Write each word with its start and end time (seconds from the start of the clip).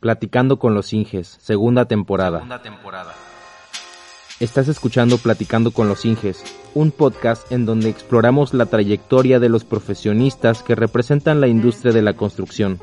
Platicando 0.00 0.60
con 0.60 0.74
los 0.74 0.92
Inges, 0.92 1.26
segunda 1.40 1.86
temporada. 1.86 2.38
Segunda 2.38 2.62
temporada. 2.62 3.14
Estás 4.38 4.68
escuchando 4.68 5.18
Platicando 5.18 5.72
con 5.72 5.88
los 5.88 6.04
Inges, 6.04 6.44
un 6.72 6.92
podcast 6.92 7.50
en 7.50 7.66
donde 7.66 7.88
exploramos 7.88 8.54
la 8.54 8.66
trayectoria 8.66 9.40
de 9.40 9.48
los 9.48 9.64
profesionistas 9.64 10.62
que 10.62 10.76
representan 10.76 11.40
la 11.40 11.48
industria 11.48 11.92
de 11.92 12.02
la 12.02 12.12
construcción. 12.12 12.78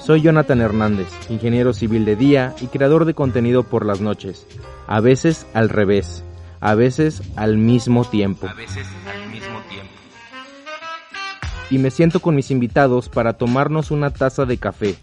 Soy 0.00 0.22
Jonathan 0.22 0.62
Hernández, 0.62 1.08
ingeniero 1.28 1.74
civil 1.74 2.06
de 2.06 2.16
día 2.16 2.54
y 2.62 2.68
creador 2.68 3.04
de 3.04 3.12
contenido 3.12 3.62
por 3.62 3.84
las 3.84 4.00
noches. 4.00 4.46
A 4.86 5.00
veces 5.00 5.46
al 5.52 5.68
revés, 5.68 6.24
a 6.60 6.74
veces 6.74 7.22
al 7.36 7.58
mismo 7.58 8.06
tiempo. 8.06 8.48
A 8.48 8.54
veces 8.54 8.86
al 9.06 9.28
mismo 9.30 9.60
tiempo. 9.68 9.92
Y 11.68 11.76
me 11.76 11.90
siento 11.90 12.20
con 12.20 12.34
mis 12.34 12.50
invitados 12.50 13.10
para 13.10 13.34
tomarnos 13.34 13.90
una 13.90 14.08
taza 14.08 14.46
de 14.46 14.56
café 14.56 14.96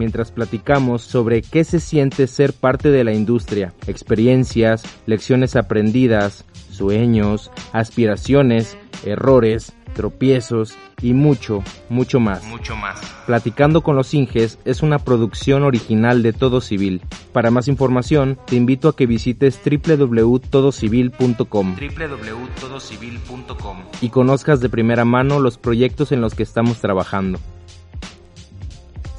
mientras 0.00 0.32
platicamos 0.32 1.02
sobre 1.02 1.42
qué 1.42 1.62
se 1.62 1.78
siente 1.78 2.26
ser 2.26 2.54
parte 2.54 2.90
de 2.90 3.04
la 3.04 3.12
industria, 3.12 3.74
experiencias, 3.86 4.82
lecciones 5.04 5.56
aprendidas, 5.56 6.46
sueños, 6.70 7.50
aspiraciones, 7.74 8.78
errores, 9.04 9.74
tropiezos 9.94 10.78
y 11.02 11.12
mucho, 11.12 11.62
mucho 11.90 12.18
más. 12.18 12.42
Mucho 12.44 12.74
más. 12.76 12.98
Platicando 13.26 13.82
con 13.82 13.94
los 13.94 14.14
Inges 14.14 14.58
es 14.64 14.82
una 14.82 14.98
producción 14.98 15.64
original 15.64 16.22
de 16.22 16.32
Todo 16.32 16.62
Civil. 16.62 17.02
Para 17.34 17.50
más 17.50 17.68
información, 17.68 18.38
te 18.46 18.56
invito 18.56 18.88
a 18.88 18.96
que 18.96 19.04
visites 19.04 19.60
www.todocivil.com 19.62 21.76
www.todocivil.com 21.76 23.76
y 24.00 24.08
conozcas 24.08 24.60
de 24.60 24.70
primera 24.70 25.04
mano 25.04 25.40
los 25.40 25.58
proyectos 25.58 26.10
en 26.10 26.22
los 26.22 26.34
que 26.34 26.44
estamos 26.44 26.80
trabajando. 26.80 27.38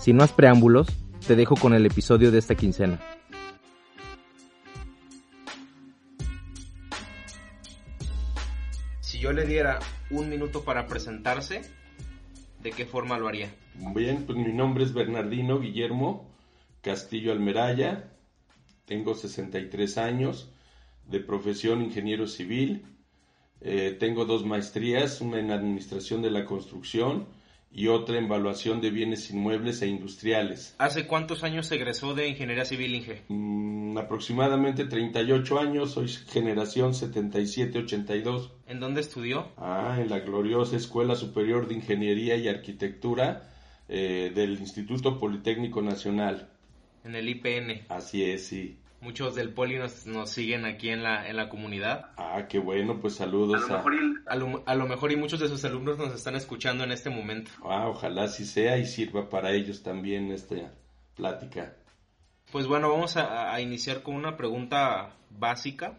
Sin 0.02 0.18
más 0.18 0.32
preámbulos, 0.32 0.88
te 1.28 1.36
dejo 1.36 1.55
con 1.55 1.76
el 1.76 1.86
episodio 1.86 2.32
de 2.32 2.40
esta 2.40 2.55
quincena. 2.55 3.00
Si 8.99 9.20
yo 9.20 9.32
le 9.32 9.46
diera 9.46 9.77
un 10.10 10.27
minuto 10.27 10.63
para 10.63 10.88
presentarse, 10.88 11.62
¿de 12.63 12.71
qué 12.71 12.88
forma 12.88 13.20
lo 13.20 13.27
haría? 13.27 13.54
Bien, 13.76 14.24
pues 14.26 14.40
mi 14.40 14.52
nombre 14.52 14.84
es 14.84 14.93
Bernardino 14.93 15.60
Guillermo 15.60 16.32
Castillo 16.82 17.32
Almeraya, 17.32 18.12
tengo 18.86 19.13
63 19.13 19.99
años, 19.99 20.52
de 21.05 21.20
profesión 21.20 21.84
ingeniero 21.84 22.26
civil, 22.26 22.88
eh, 23.62 23.96
tengo 23.99 24.26
dos 24.26 24.46
maestrías, 24.46 25.21
una 25.21 25.40
en 25.40 25.52
administración 25.52 26.24
de 26.24 26.32
la 26.32 26.46
construcción 26.46 27.27
y 27.74 27.88
otra 27.88 28.18
en 28.18 28.26
evaluación 28.26 28.82
de 28.82 28.90
bienes 28.90 29.30
inmuebles 29.32 29.82
e 29.82 29.88
industriales. 29.88 30.76
¿Hace 30.77 31.08
cuántos 31.08 31.44
años 31.44 31.72
egresó 31.72 32.14
de 32.14 32.27
Ingeniería 32.27 32.66
Civil, 32.66 32.96
Inge? 32.96 33.24
Mm, 33.30 33.98
aproximadamente 33.98 34.86
38 34.86 35.60
años, 35.60 35.92
soy 35.92 36.10
generación 36.10 36.94
77-82. 36.94 38.52
¿En 38.68 38.80
dónde 38.80 39.02
estudió? 39.02 39.49
Ah, 39.58 39.98
en 39.99 40.10
la 40.10 40.20
gloriosa 40.20 40.76
Escuela 40.76 41.16
Superior 41.16 41.68
de 41.68 41.76
Ingeniería 41.76 42.36
y 42.36 42.49
Arquitectura 42.49 43.49
eh, 43.88 44.32
del 44.36 44.60
Instituto 44.60 45.18
Politécnico 45.18 45.82
Nacional. 45.82 46.49
En 47.04 47.16
el 47.16 47.30
IPN. 47.30 47.86
Así 47.90 48.24
es, 48.24 48.48
sí. 48.48 48.77
Muchos 49.02 49.34
del 49.34 49.49
Poli 49.49 49.77
nos, 49.77 50.05
nos 50.05 50.30
siguen 50.30 50.63
aquí 50.63 50.90
en 50.90 51.02
la, 51.02 51.27
en 51.27 51.35
la 51.35 51.49
comunidad. 51.49 52.12
Ah, 52.18 52.46
qué 52.48 52.60
bueno, 52.60 52.99
pues 52.99 53.16
saludos 53.16 53.70
a... 53.70 53.84
A 54.27 54.35
lo, 54.35 54.63
a 54.66 54.76
lo 54.76 54.88
mejor 54.88 55.12
y 55.12 55.16
muchos 55.16 55.40
de 55.40 55.48
sus 55.48 55.66
alumnos 55.66 55.98
nos 55.98 56.13
están 56.13 56.35
escuchando 56.35 56.84
en 56.84 56.91
este 56.91 57.10
momento. 57.10 57.49
Ah, 57.63 57.88
ojalá 57.90 58.24
así 58.24 58.46
sea 58.46 58.77
y 58.77 58.85
sirva 58.85 59.27
para 59.27 59.52
ellos 59.52 59.82
también 59.82 60.32
esta 60.32 60.55
plática. 61.16 61.76
Pues 62.52 62.68
bueno, 62.68 62.91
vamos 62.91 63.18
a, 63.18 63.54
a 63.54 63.60
iniciar 63.60 64.03
con 64.03 64.16
una 64.16 64.38
pregunta 64.38 65.16
básica. 65.31 65.97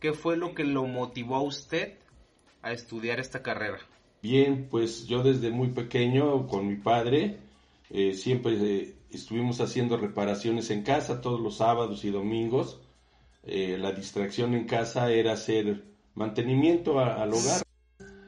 ¿Qué 0.00 0.12
fue 0.12 0.36
lo 0.36 0.54
que 0.54 0.64
lo 0.64 0.84
motivó 0.84 1.34
a 1.34 1.42
usted 1.42 1.98
a 2.62 2.70
estudiar 2.72 3.18
esta 3.18 3.42
carrera? 3.42 3.78
Bien, 4.22 4.68
pues 4.70 5.06
yo 5.06 5.22
desde 5.22 5.50
muy 5.50 5.68
pequeño 5.68 6.46
con 6.46 6.68
mi 6.68 6.76
padre 6.76 7.38
eh, 7.90 8.14
siempre 8.14 8.54
eh, 8.60 8.94
estuvimos 9.10 9.60
haciendo 9.60 9.96
reparaciones 9.96 10.70
en 10.70 10.82
casa 10.82 11.20
todos 11.20 11.40
los 11.40 11.56
sábados 11.56 12.04
y 12.04 12.10
domingos. 12.10 12.80
Eh, 13.44 13.76
la 13.78 13.92
distracción 13.92 14.54
en 14.54 14.66
casa 14.66 15.10
era 15.12 15.32
hacer 15.32 15.84
mantenimiento 16.14 16.98
al 17.00 17.32
hogar. 17.32 17.62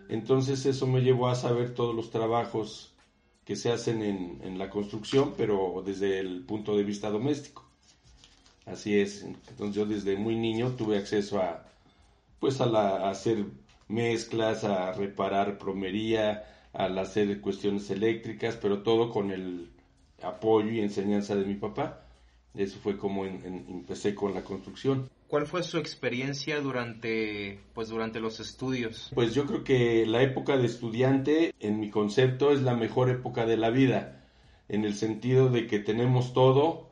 Entonces 0.08 0.66
eso 0.66 0.86
me 0.86 1.00
llevó 1.00 1.28
a 1.28 1.34
saber 1.34 1.74
todos 1.74 1.94
los 1.94 2.10
trabajos 2.10 2.94
que 3.44 3.56
se 3.56 3.70
hacen 3.70 4.02
en, 4.02 4.40
en 4.42 4.58
la 4.58 4.70
construcción, 4.70 5.34
pero 5.36 5.82
desde 5.84 6.20
el 6.20 6.44
punto 6.44 6.76
de 6.76 6.84
vista 6.84 7.10
doméstico. 7.10 7.68
Así 8.66 8.98
es. 8.98 9.22
Entonces 9.22 9.74
yo 9.74 9.86
desde 9.86 10.16
muy 10.16 10.36
niño 10.36 10.74
tuve 10.76 10.98
acceso 10.98 11.40
a, 11.40 11.66
pues 12.38 12.60
a, 12.60 12.66
la, 12.66 13.06
a 13.06 13.10
hacer 13.10 13.44
mezclas, 13.88 14.64
a 14.64 14.92
reparar 14.92 15.58
plomería, 15.58 16.44
al 16.72 16.96
hacer 16.98 17.40
cuestiones 17.40 17.90
eléctricas, 17.90 18.56
pero 18.56 18.82
todo 18.82 19.10
con 19.10 19.32
el 19.32 19.69
apoyo 20.22 20.70
y 20.70 20.80
enseñanza 20.80 21.34
de 21.34 21.44
mi 21.44 21.54
papá. 21.54 22.04
Eso 22.54 22.78
fue 22.82 22.96
como 22.96 23.26
en- 23.26 23.44
en- 23.44 23.66
empecé 23.68 24.14
con 24.14 24.34
la 24.34 24.42
construcción. 24.42 25.08
¿Cuál 25.28 25.46
fue 25.46 25.62
su 25.62 25.78
experiencia 25.78 26.60
durante, 26.60 27.60
pues 27.74 27.88
durante 27.88 28.18
los 28.18 28.40
estudios? 28.40 29.10
Pues 29.14 29.32
yo 29.34 29.46
creo 29.46 29.62
que 29.62 30.04
la 30.06 30.22
época 30.22 30.56
de 30.56 30.66
estudiante, 30.66 31.54
en 31.60 31.78
mi 31.78 31.90
concepto, 31.90 32.50
es 32.50 32.62
la 32.62 32.74
mejor 32.74 33.08
época 33.10 33.46
de 33.46 33.56
la 33.56 33.70
vida, 33.70 34.24
en 34.68 34.84
el 34.84 34.94
sentido 34.94 35.48
de 35.48 35.68
que 35.68 35.78
tenemos 35.78 36.32
todo 36.32 36.90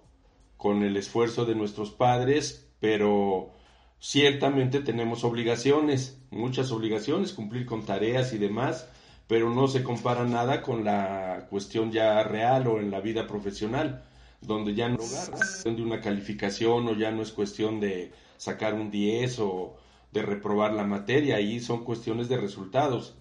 con 0.57 0.85
el 0.85 0.97
esfuerzo 0.97 1.45
de 1.47 1.57
nuestros 1.57 1.91
padres, 1.91 2.69
pero 2.79 3.51
ciertamente 3.99 4.81
tenemos 4.81 5.25
obligaciones, 5.25 6.21
muchas 6.31 6.71
obligaciones, 6.71 7.33
cumplir 7.33 7.67
con 7.67 7.85
tareas 7.85 8.33
y 8.33 8.39
demás, 8.39 8.89
pero 9.29 9.51
no 9.51 9.69
se 9.69 9.85
compara 9.85 10.25
nada 10.25 10.63
con 10.63 10.85
la 10.85 11.47
cuestión 11.51 11.93
ya 11.93 12.23
real 12.25 12.67
o 12.67 12.81
en 12.81 12.91
la 12.91 13.01
vida 13.01 13.27
profesional, 13.27 14.03
donde 14.41 14.75
ya 14.75 14.89
no 14.89 14.97
es 14.97 15.31
cuestión 15.31 15.77
de 15.77 15.83
una 15.83 16.01
calificación 16.01 16.89
o 16.89 16.95
ya 16.95 17.11
no 17.13 17.23
es 17.23 17.31
cuestión 17.31 17.79
de 17.79 18.11
sacar 18.39 18.73
un 18.73 18.91
10 18.91 19.39
o 19.41 19.77
de 20.13 20.23
reprobar 20.23 20.73
la 20.73 20.85
materia, 20.85 21.37
ahí 21.37 21.61
son 21.61 21.85
cuestiones 21.85 22.31
de 22.31 22.39
resultados. 22.39 23.17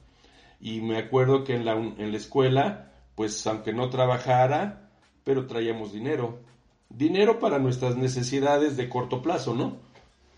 Y 0.61 0.79
me 0.79 0.97
acuerdo 0.97 1.43
que 1.43 1.55
en 1.55 1.65
la, 1.65 1.73
en 1.73 2.11
la 2.11 2.17
escuela, 2.17 2.93
pues 3.15 3.45
aunque 3.45 3.73
no 3.73 3.89
trabajara, 3.89 4.89
pero 5.25 5.45
traíamos 5.45 5.91
dinero. 5.91 6.39
Dinero 6.89 7.39
para 7.39 7.59
nuestras 7.59 7.97
necesidades 7.97 8.77
de 8.77 8.87
corto 8.87 9.21
plazo, 9.21 9.53
¿no? 9.53 9.75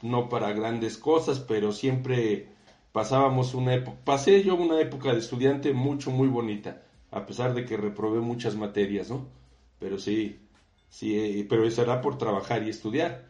No 0.02 0.30
para 0.30 0.52
grandes 0.54 0.98
cosas, 0.98 1.40
pero 1.40 1.72
siempre 1.72 2.48
pasábamos 2.92 3.54
una 3.54 3.74
época, 3.74 3.98
pasé 4.04 4.44
yo 4.44 4.56
una 4.56 4.80
época 4.82 5.14
de 5.14 5.20
estudiante 5.20 5.74
mucho, 5.74 6.12
muy 6.12 6.28
bonita, 6.28 6.82
a 7.12 7.26
pesar 7.26 7.54
de 7.54 7.66
que 7.66 7.78
reprobé 7.78 8.20
muchas 8.20 8.56
materias, 8.56 9.10
¿no? 9.10 9.28
Pero 9.80 9.98
sí, 9.98 10.40
sí, 10.90 11.18
eh, 11.18 11.46
pero 11.50 11.66
eso 11.66 11.82
era 11.82 12.02
por 12.02 12.18
trabajar 12.18 12.64
y 12.64 12.70
estudiar, 12.70 13.30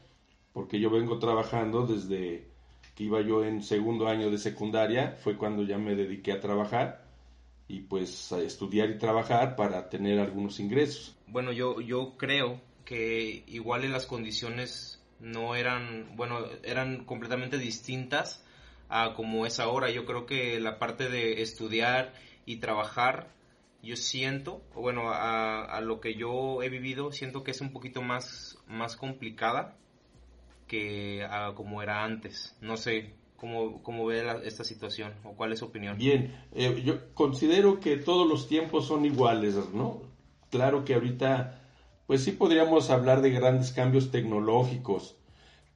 porque 0.54 0.80
yo 0.80 0.90
vengo 0.90 1.20
trabajando 1.20 1.86
desde 1.86 2.48
que 2.96 3.04
iba 3.04 3.22
yo 3.22 3.44
en 3.44 3.64
segundo 3.64 4.08
año 4.08 4.30
de 4.30 4.38
secundaria, 4.38 5.18
fue 5.24 5.38
cuando 5.38 5.64
ya 5.64 5.78
me 5.78 5.96
dediqué 5.96 6.34
a 6.34 6.40
trabajar 6.40 7.06
y 7.68 7.82
pues 7.82 8.32
a 8.32 8.40
estudiar 8.42 8.90
y 8.90 8.98
trabajar 8.98 9.56
para 9.56 9.90
tener 9.90 10.20
algunos 10.20 10.60
ingresos. 10.60 11.16
Bueno, 11.28 11.52
yo, 11.52 11.80
yo 11.82 12.16
creo 12.18 12.60
que 12.84 13.44
igual 13.48 13.84
en 13.84 13.92
las 13.92 14.08
condiciones 14.08 15.02
no 15.20 15.56
eran, 15.56 16.16
bueno, 16.16 16.40
eran 16.64 17.06
completamente 17.06 17.58
distintas 17.58 18.44
a 18.90 19.14
como 19.14 19.46
es 19.46 19.60
ahora. 19.60 19.90
Yo 19.92 20.06
creo 20.06 20.26
que 20.26 20.60
la 20.60 20.80
parte 20.80 21.10
de 21.10 21.42
estudiar 21.42 22.14
y 22.46 22.58
trabajar, 22.58 23.32
yo 23.82 23.96
siento, 23.96 24.62
bueno, 24.74 25.12
a, 25.14 25.80
lo 25.82 26.02
que 26.02 26.16
yo 26.16 26.62
he 26.64 26.70
vivido, 26.70 27.12
siento 27.12 27.44
que 27.44 27.52
es 27.52 27.62
un 27.62 27.72
poquito 27.72 28.02
más, 28.02 28.58
más 28.68 28.98
complicada 28.98 29.78
que 30.68 31.24
a 31.24 31.54
como 31.56 31.82
era 31.82 32.04
antes. 32.04 32.58
No 32.62 32.76
sé 32.76 33.14
cómo, 33.38 33.82
cómo 33.84 34.06
ve 34.06 34.26
esta 34.44 34.64
situación 34.64 35.14
o 35.24 35.34
cuál 35.34 35.54
es 35.54 35.60
su 35.60 35.66
opinión. 35.66 35.98
Bien, 35.98 36.36
eh, 36.54 36.82
yo 36.84 37.14
considero 37.14 37.80
que 37.80 37.98
todos 37.98 38.28
los 38.28 38.48
tiempos 38.48 38.88
son 38.88 39.06
iguales, 39.06 39.56
¿no? 39.74 40.02
Claro 40.50 40.84
que 40.84 40.96
ahorita, 40.96 41.62
pues 42.08 42.24
sí 42.24 42.32
podríamos 42.32 42.90
hablar 42.90 43.22
de 43.22 43.30
grandes 43.30 43.72
cambios 43.72 44.12
tecnológicos, 44.12 45.19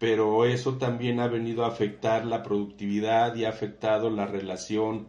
pero 0.04 0.44
eso 0.44 0.76
también 0.76 1.22
ha 1.22 1.30
venido 1.30 1.64
a 1.64 1.70
afectar 1.70 2.26
la 2.26 2.44
productividad 2.44 3.36
y 3.36 3.46
ha 3.46 3.50
afectado 3.50 4.10
la 4.10 4.26
relación 4.26 5.08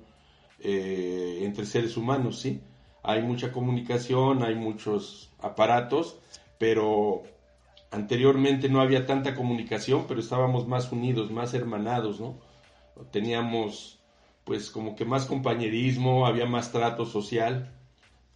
eh, 0.60 1.40
entre 1.42 1.66
seres 1.66 1.96
humanos, 1.96 2.38
¿sí? 2.38 2.60
Hay 3.02 3.20
mucha 3.20 3.50
comunicación, 3.50 4.44
hay 4.44 4.54
muchos 4.54 5.32
aparatos, 5.40 6.20
pero 6.58 7.24
anteriormente 7.90 8.68
no 8.68 8.80
había 8.80 9.04
tanta 9.04 9.34
comunicación, 9.34 10.04
pero 10.06 10.20
estábamos 10.20 10.68
más 10.68 10.92
unidos, 10.92 11.28
más 11.32 11.54
hermanados, 11.54 12.20
¿no? 12.20 12.38
Teníamos 13.10 13.98
pues 14.44 14.70
como 14.70 14.94
que 14.94 15.04
más 15.04 15.26
compañerismo, 15.26 16.24
había 16.24 16.46
más 16.46 16.70
trato 16.70 17.04
social 17.04 17.74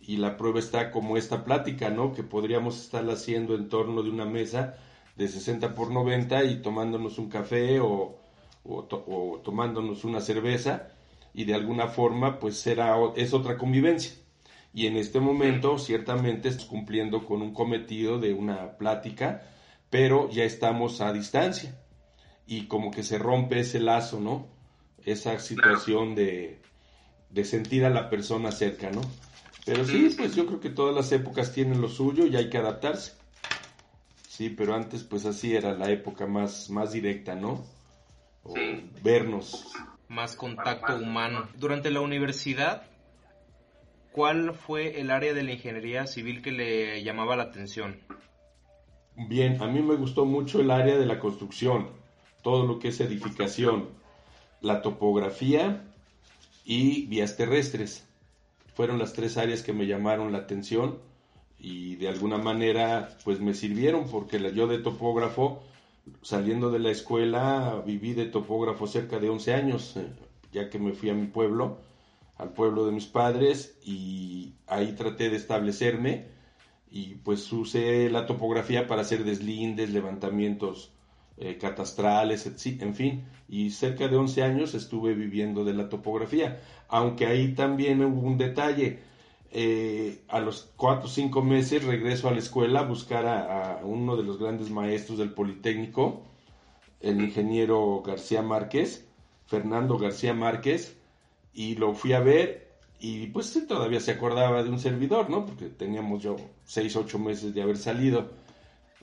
y 0.01 0.17
la 0.17 0.37
prueba 0.37 0.59
está 0.59 0.91
como 0.91 1.17
esta 1.17 1.45
plática, 1.45 1.89
¿no? 1.91 2.15
Que 2.15 2.25
podríamos 2.25 2.81
estar 2.81 3.09
haciendo 3.09 3.55
en 3.55 3.69
torno 3.69 4.03
de 4.03 4.11
una 4.11 4.25
mesa 4.25 4.77
de 5.19 5.27
60 5.27 5.75
por 5.75 5.91
90 5.91 6.45
y 6.45 6.63
tomándonos 6.63 7.19
un 7.19 7.29
café 7.29 7.81
o, 7.81 8.17
o, 8.65 9.41
tomándonos 9.45 10.05
una 10.05 10.21
cerveza 10.21 10.91
y 11.35 11.45
de 11.45 11.55
alguna 11.55 11.89
forma 11.89 12.39
pues 12.39 12.57
será, 12.57 12.95
es 13.17 13.35
otra 13.35 13.59
convivencia. 13.59 14.13
Y 14.73 14.87
en 14.87 14.97
este 14.97 15.19
momento 15.19 15.77
ciertamente 15.79 16.49
estamos 16.49 16.71
cumpliendo 16.71 17.25
con 17.25 17.43
un 17.43 17.53
cometido 17.53 18.21
de 18.21 18.33
una 18.33 18.79
plática, 18.79 19.43
pero 19.91 20.31
ya 20.31 20.45
estamos 20.45 21.01
a 21.01 21.13
distancia 21.13 21.77
y 22.47 22.67
como 22.67 22.93
que 22.93 23.03
se 23.03 23.19
rompe 23.19 23.61
ese 23.61 23.81
lazo, 23.81 24.21
¿no? 24.21 24.47
Esa 25.05 25.39
situación 25.41 26.15
de, 26.15 26.61
de 27.31 27.45
sentir 27.45 27.85
a 27.85 27.91
la 27.91 28.09
persona 28.09 28.53
cerca, 28.53 28.91
¿no? 28.91 29.01
Pero 29.65 29.85
sí, 29.85 30.15
pues 30.17 30.37
yo 30.37 30.47
creo 30.47 30.61
que 30.61 30.71
todas 30.71 30.95
las 30.95 31.11
épocas 31.11 31.53
tienen 31.53 31.81
lo 31.81 31.89
suyo 31.89 32.27
y 32.27 32.37
hay 32.37 32.49
que 32.49 32.59
adaptarse. 32.59 33.18
Sí, 34.39 34.51
pero 34.51 34.77
antes 34.77 35.03
pues 35.03 35.27
así 35.27 35.57
era 35.57 35.75
la 35.75 35.91
época 35.91 36.29
más, 36.29 36.71
más 36.71 36.93
directa, 36.93 37.35
¿no? 37.35 37.67
O 38.45 38.55
vernos. 39.03 39.67
Más 40.07 40.37
contacto 40.37 40.95
humano. 40.95 41.49
Durante 41.57 41.91
la 41.91 42.03
universidad, 42.03 42.85
¿cuál 44.13 44.55
fue 44.55 45.01
el 45.01 45.11
área 45.11 45.35
de 45.35 45.43
la 45.43 45.55
ingeniería 45.55 46.07
civil 46.07 46.41
que 46.41 46.53
le 46.53 47.03
llamaba 47.03 47.35
la 47.35 47.43
atención? 47.43 47.99
Bien, 49.17 49.61
a 49.61 49.67
mí 49.67 49.83
me 49.83 49.97
gustó 49.97 50.25
mucho 50.25 50.61
el 50.61 50.71
área 50.71 50.97
de 50.97 51.07
la 51.07 51.19
construcción, 51.19 51.89
todo 52.41 52.65
lo 52.65 52.79
que 52.79 52.89
es 52.89 53.01
edificación, 53.01 53.89
la 54.61 54.83
topografía 54.83 55.83
y 56.65 57.07
vías 57.07 57.37
terrestres. 57.37 58.07
Fueron 58.75 59.01
las 59.01 59.15
tres 59.15 59.37
áreas 59.37 59.65
que 59.65 59.73
me 59.73 59.89
llamaron 59.89 60.31
la 60.31 60.39
atención 60.39 61.08
y 61.59 61.97
de 61.97 62.09
alguna 62.09 62.39
manera 62.39 63.17
pues 63.25 63.41
me 63.41 63.55
sirvieron 63.55 64.09
porque 64.09 64.53
yo 64.55 64.67
de 64.67 64.79
topógrafo 64.79 65.63
saliendo 66.23 66.71
de 66.71 66.79
la 66.79 66.91
escuela 66.91 67.83
viví 67.85 68.15
de 68.15 68.27
topógrafo 68.27 68.87
cerca 68.87 69.19
de 69.19 69.29
11 69.29 69.55
años 69.55 69.97
eh, 69.97 70.07
ya 70.53 70.71
que 70.71 70.79
me 70.79 70.93
fui 70.93 71.11
a 71.11 71.15
mi 71.15 71.27
pueblo 71.27 71.79
al 72.37 72.53
pueblo 72.53 72.87
de 72.87 72.93
mis 72.93 73.07
padres 73.07 73.79
y 73.85 74.55
ahí 74.67 74.93
traté 74.93 75.29
de 75.31 75.37
establecerme 75.37 76.27
y 76.91 77.17
pues 77.17 77.53
usé 77.53 78.09
la 78.09 78.27
topografía 78.27 78.87
para 78.87 79.03
hacer 79.03 79.25
deslindes, 79.25 79.91
levantamientos 79.91 80.93
eh, 81.37 81.59
catastrales, 81.59 82.51
en 82.65 82.95
fin, 82.95 83.25
y 83.49 83.71
cerca 83.71 84.09
de 84.09 84.17
11 84.17 84.43
años 84.43 84.75
estuve 84.75 85.15
viviendo 85.15 85.65
de 85.65 85.75
la 85.75 85.89
topografía, 85.89 86.61
aunque 86.89 87.27
ahí 87.27 87.55
también 87.55 88.03
hubo 88.03 88.27
un 88.27 88.39
detalle. 88.39 89.01
Eh, 89.51 90.25
a 90.29 90.41
los 90.41 90.71
4 90.77 91.07
o 91.07 91.09
5 91.09 91.43
meses 91.43 91.85
regreso 91.85 92.29
a 92.29 92.33
la 92.33 92.39
escuela 92.39 92.81
a 92.81 92.83
buscar 92.83 93.27
a, 93.27 93.81
uno 93.83 94.17
de 94.17 94.23
los 94.23 94.39
grandes 94.39 94.71
maestros 94.71 95.19
del 95.19 95.33
Politécnico, 95.33 96.23
el 97.01 97.21
ingeniero 97.21 98.03
García 98.03 98.43
Márquez, 98.43 99.09
Fernando 99.47 99.97
García 99.99 100.35
Márquez, 100.35 100.97
y 101.55 101.77
lo 101.77 101.95
fui 101.95 102.13
a 102.13 102.21
ver 102.21 102.69
y 103.01 103.29
pues 103.29 103.67
todavía 103.67 104.01
se 104.01 104.13
acordaba 104.13 104.63
de 104.63 104.71
un 104.71 104.79
servidor, 104.79 105.31
¿no? 105.31 105.47
Porque 105.47 105.67
teníamos 105.67 106.23
yo 106.23 106.37
6, 106.65 106.97
8 106.97 107.19
meses 107.19 107.55
de 107.55 107.63
haber 107.63 107.79
salido 107.79 108.31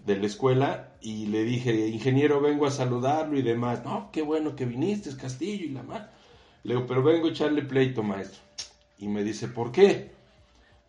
de 0.06 0.18
la 0.18 0.28
escuela 0.28 0.92
y 1.02 1.28
le 1.28 1.44
dije, 1.44 1.88
ingeniero, 1.88 2.40
vengo 2.42 2.68
a 2.68 2.72
saludarlo 2.72 3.38
y 3.40 3.42
demás. 3.42 3.84
No, 3.84 4.10
qué 4.12 4.22
bueno 4.22 4.56
que 4.56 4.66
viniste, 4.66 5.16
Castillo 5.18 5.66
y 5.66 5.70
la 5.70 5.84
mar. 5.84 6.14
Le 6.64 6.76
digo, 6.76 6.86
pero 6.88 7.02
vengo 7.02 7.28
a 7.28 7.32
echarle 7.32 7.64
pleito, 7.64 8.04
maestro. 8.04 8.40
Y 9.00 9.08
me 9.08 9.24
dice, 9.24 9.48
¿por 9.48 9.72
qué? 9.72 10.12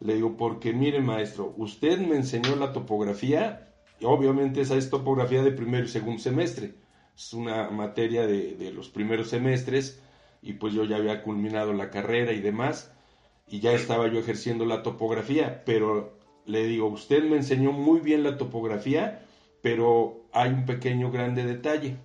Le 0.00 0.14
digo, 0.14 0.36
porque 0.36 0.72
mire, 0.72 1.00
maestro, 1.00 1.54
usted 1.56 1.98
me 1.98 2.16
enseñó 2.16 2.56
la 2.56 2.72
topografía, 2.72 3.72
y 3.98 4.04
obviamente 4.04 4.60
esa 4.60 4.76
es 4.76 4.90
topografía 4.90 5.42
de 5.42 5.52
primero 5.52 5.84
y 5.84 5.88
segundo 5.88 6.20
semestre. 6.20 6.74
Es 7.16 7.32
una 7.32 7.70
materia 7.70 8.26
de, 8.26 8.56
de 8.56 8.72
los 8.72 8.88
primeros 8.88 9.28
semestres, 9.28 10.02
y 10.42 10.54
pues 10.54 10.74
yo 10.74 10.84
ya 10.84 10.96
había 10.96 11.22
culminado 11.22 11.72
la 11.72 11.90
carrera 11.90 12.32
y 12.32 12.40
demás, 12.40 12.92
y 13.48 13.60
ya 13.60 13.72
estaba 13.72 14.08
yo 14.08 14.18
ejerciendo 14.18 14.64
la 14.66 14.82
topografía, 14.82 15.62
pero 15.64 16.18
le 16.46 16.64
digo, 16.64 16.88
usted 16.88 17.24
me 17.24 17.36
enseñó 17.36 17.72
muy 17.72 18.00
bien 18.00 18.22
la 18.22 18.36
topografía, 18.36 19.24
pero 19.62 20.26
hay 20.32 20.50
un 20.50 20.64
pequeño 20.64 21.10
grande 21.10 21.44
detalle. 21.44 21.96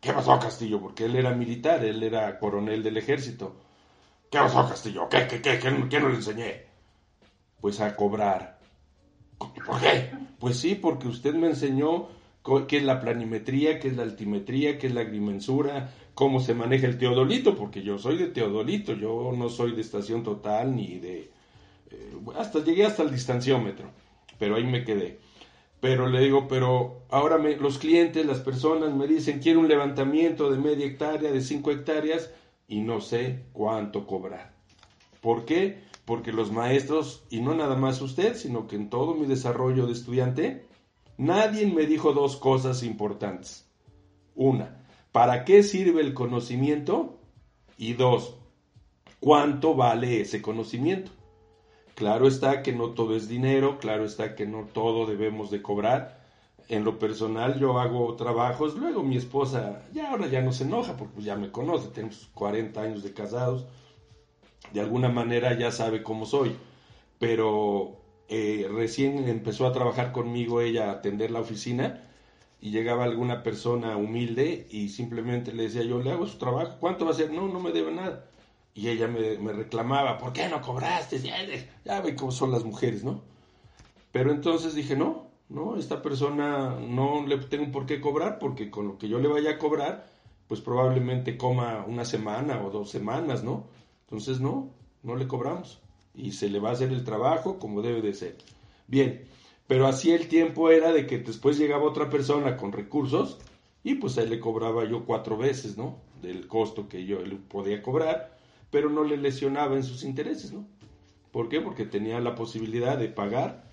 ¿Qué 0.00 0.12
pasó, 0.12 0.38
Castillo? 0.38 0.80
Porque 0.80 1.04
él 1.04 1.16
era 1.16 1.32
militar, 1.32 1.84
él 1.84 2.02
era 2.02 2.38
coronel 2.38 2.82
del 2.82 2.96
ejército. 2.96 3.56
¿Qué 4.30 4.38
pasó, 4.38 4.68
Castillo? 4.68 5.08
¿Qué, 5.08 5.26
qué, 5.28 5.40
qué, 5.40 5.58
qué, 5.58 6.00
no 6.00 6.08
le 6.08 6.16
enseñé? 6.16 6.71
Pues 7.62 7.80
a 7.80 7.96
cobrar. 7.96 8.58
¿Por 9.38 9.80
qué? 9.80 10.10
Pues 10.38 10.58
sí, 10.58 10.74
porque 10.74 11.08
usted 11.08 11.34
me 11.34 11.46
enseñó 11.46 12.08
qué 12.68 12.76
es 12.76 12.82
la 12.82 13.00
planimetría, 13.00 13.80
qué 13.80 13.88
es 13.88 13.96
la 13.96 14.02
altimetría, 14.02 14.78
qué 14.78 14.88
es 14.88 14.94
la 14.94 15.00
agrimensura, 15.00 15.90
cómo 16.14 16.40
se 16.40 16.52
maneja 16.52 16.86
el 16.86 16.98
teodolito, 16.98 17.56
porque 17.56 17.82
yo 17.82 17.98
soy 17.98 18.18
de 18.18 18.26
teodolito, 18.26 18.92
yo 18.92 19.32
no 19.34 19.48
soy 19.48 19.72
de 19.74 19.80
estación 19.80 20.22
total 20.22 20.76
ni 20.76 20.98
de 20.98 21.30
eh, 21.92 22.16
hasta 22.36 22.64
llegué 22.64 22.84
hasta 22.84 23.02
el 23.02 23.10
distanciómetro, 23.10 23.90
pero 24.38 24.56
ahí 24.56 24.64
me 24.64 24.84
quedé. 24.84 25.20
Pero 25.80 26.08
le 26.08 26.20
digo, 26.20 26.46
pero 26.48 27.02
ahora 27.10 27.38
me, 27.38 27.56
los 27.56 27.78
clientes, 27.78 28.24
las 28.24 28.38
personas 28.38 28.94
me 28.94 29.06
dicen, 29.06 29.40
quiero 29.40 29.60
un 29.60 29.68
levantamiento 29.68 30.50
de 30.50 30.58
media 30.58 30.86
hectárea, 30.86 31.32
de 31.32 31.40
cinco 31.40 31.70
hectáreas, 31.70 32.30
y 32.68 32.80
no 32.80 33.00
sé 33.00 33.44
cuánto 33.52 34.06
cobrar. 34.06 34.52
¿Por 35.20 35.44
qué? 35.44 35.80
Porque 36.12 36.30
los 36.30 36.52
maestros, 36.52 37.24
y 37.30 37.40
no 37.40 37.54
nada 37.54 37.74
más 37.74 38.02
usted, 38.02 38.36
sino 38.36 38.66
que 38.66 38.76
en 38.76 38.90
todo 38.90 39.14
mi 39.14 39.24
desarrollo 39.24 39.86
de 39.86 39.94
estudiante, 39.94 40.66
nadie 41.16 41.66
me 41.66 41.86
dijo 41.86 42.12
dos 42.12 42.36
cosas 42.36 42.82
importantes. 42.82 43.66
Una, 44.34 44.84
¿para 45.10 45.46
qué 45.46 45.62
sirve 45.62 46.02
el 46.02 46.12
conocimiento? 46.12 47.18
Y 47.78 47.94
dos, 47.94 48.36
¿cuánto 49.20 49.74
vale 49.74 50.20
ese 50.20 50.42
conocimiento? 50.42 51.12
Claro 51.94 52.28
está 52.28 52.62
que 52.62 52.74
no 52.74 52.90
todo 52.90 53.16
es 53.16 53.26
dinero, 53.26 53.78
claro 53.78 54.04
está 54.04 54.34
que 54.34 54.44
no 54.44 54.64
todo 54.70 55.06
debemos 55.06 55.50
de 55.50 55.62
cobrar. 55.62 56.26
En 56.68 56.84
lo 56.84 56.98
personal 56.98 57.58
yo 57.58 57.80
hago 57.80 58.16
trabajos, 58.16 58.76
luego 58.76 59.02
mi 59.02 59.16
esposa 59.16 59.80
ya 59.94 60.10
ahora 60.10 60.26
ya 60.26 60.42
no 60.42 60.52
se 60.52 60.64
enoja 60.64 60.94
porque 60.94 61.22
ya 61.22 61.36
me 61.36 61.50
conoce, 61.50 61.88
tenemos 61.88 62.28
40 62.34 62.82
años 62.82 63.02
de 63.02 63.14
casados, 63.14 63.64
de 64.72 64.80
alguna 64.80 65.08
manera 65.08 65.56
ya 65.58 65.70
sabe 65.70 66.02
cómo 66.02 66.26
soy, 66.26 66.56
pero 67.18 68.02
eh, 68.28 68.68
recién 68.72 69.28
empezó 69.28 69.66
a 69.66 69.72
trabajar 69.72 70.12
conmigo 70.12 70.60
ella 70.60 70.88
a 70.88 70.92
atender 70.92 71.30
la 71.30 71.40
oficina 71.40 72.08
y 72.60 72.70
llegaba 72.70 73.04
alguna 73.04 73.42
persona 73.42 73.96
humilde 73.96 74.68
y 74.70 74.88
simplemente 74.88 75.52
le 75.52 75.64
decía 75.64 75.82
yo, 75.82 76.00
le 76.00 76.12
hago 76.12 76.26
su 76.26 76.38
trabajo, 76.38 76.76
¿cuánto 76.80 77.04
va 77.04 77.10
a 77.10 77.14
ser? 77.14 77.32
No, 77.32 77.48
no 77.48 77.60
me 77.60 77.72
debe 77.72 77.92
nada. 77.92 78.26
Y 78.74 78.88
ella 78.88 79.06
me, 79.08 79.52
reclamaba, 79.52 80.16
¿por 80.16 80.32
qué 80.32 80.48
no 80.48 80.62
cobraste? 80.62 81.18
Ya, 81.84 82.00
ve 82.00 82.16
cómo 82.16 82.32
son 82.32 82.52
las 82.52 82.64
mujeres, 82.64 83.04
¿no? 83.04 83.20
Pero 84.12 84.30
entonces 84.30 84.74
dije, 84.74 84.96
no, 84.96 85.26
no, 85.48 85.76
esta 85.76 86.00
persona 86.00 86.78
no 86.80 87.26
le 87.26 87.36
tengo 87.38 87.70
por 87.70 87.84
qué 87.84 88.00
cobrar 88.00 88.38
porque 88.38 88.70
con 88.70 88.88
lo 88.88 88.96
que 88.96 89.08
yo 89.08 89.18
le 89.18 89.28
vaya 89.28 89.50
a 89.50 89.58
cobrar, 89.58 90.06
pues 90.48 90.60
probablemente 90.60 91.36
coma 91.36 91.84
una 91.86 92.04
semana 92.04 92.64
o 92.64 92.70
dos 92.70 92.90
semanas, 92.90 93.42
¿no? 93.42 93.66
Entonces 94.12 94.40
no, 94.40 94.70
no 95.02 95.16
le 95.16 95.26
cobramos 95.26 95.80
y 96.14 96.32
se 96.32 96.50
le 96.50 96.60
va 96.60 96.68
a 96.68 96.72
hacer 96.72 96.92
el 96.92 97.02
trabajo 97.02 97.58
como 97.58 97.80
debe 97.80 98.02
de 98.02 98.12
ser. 98.12 98.36
Bien, 98.86 99.24
pero 99.66 99.86
así 99.86 100.12
el 100.12 100.28
tiempo 100.28 100.70
era 100.70 100.92
de 100.92 101.06
que 101.06 101.16
después 101.18 101.56
llegaba 101.56 101.84
otra 101.84 102.10
persona 102.10 102.58
con 102.58 102.72
recursos 102.72 103.38
y 103.82 103.94
pues 103.94 104.18
ahí 104.18 104.28
le 104.28 104.38
cobraba 104.38 104.84
yo 104.84 105.06
cuatro 105.06 105.38
veces, 105.38 105.78
¿no? 105.78 105.96
Del 106.20 106.46
costo 106.46 106.88
que 106.90 107.06
yo 107.06 107.22
le 107.22 107.36
podía 107.36 107.82
cobrar 107.82 108.32
pero 108.72 108.88
no 108.88 109.04
le 109.04 109.18
lesionaba 109.18 109.76
en 109.76 109.84
sus 109.84 110.02
intereses, 110.02 110.52
¿no? 110.52 110.66
¿Por 111.30 111.50
qué? 111.50 111.60
Porque 111.60 111.84
tenía 111.84 112.18
la 112.20 112.34
posibilidad 112.34 112.96
de 112.96 113.08
pagar, 113.08 113.64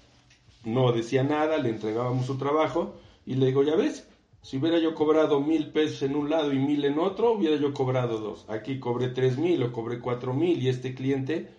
no 0.65 0.91
decía 0.91 1.23
nada, 1.23 1.57
le 1.57 1.69
entregábamos 1.69 2.25
su 2.25 2.37
trabajo 2.37 2.95
y 3.25 3.35
le 3.35 3.47
digo, 3.47 3.63
ya 3.63 3.77
ves, 3.77 4.08
si 4.41 4.57
hubiera 4.57 4.79
yo 4.79 4.95
cobrado 4.95 5.41
mil 5.41 5.71
pesos 5.71 6.01
en 6.03 6.15
un 6.15 6.29
lado 6.29 6.53
y 6.53 6.59
mil 6.59 6.85
en 6.85 6.97
otro, 6.99 7.33
hubiera 7.33 7.57
yo 7.57 7.73
cobrado 7.73 8.19
dos. 8.19 8.45
Aquí 8.49 8.79
cobré 8.79 9.09
tres 9.09 9.37
mil 9.37 9.61
o 9.63 9.71
cobré 9.71 9.99
cuatro 9.99 10.33
mil 10.33 10.61
y 10.61 10.69
este 10.69 10.95
cliente 10.95 11.49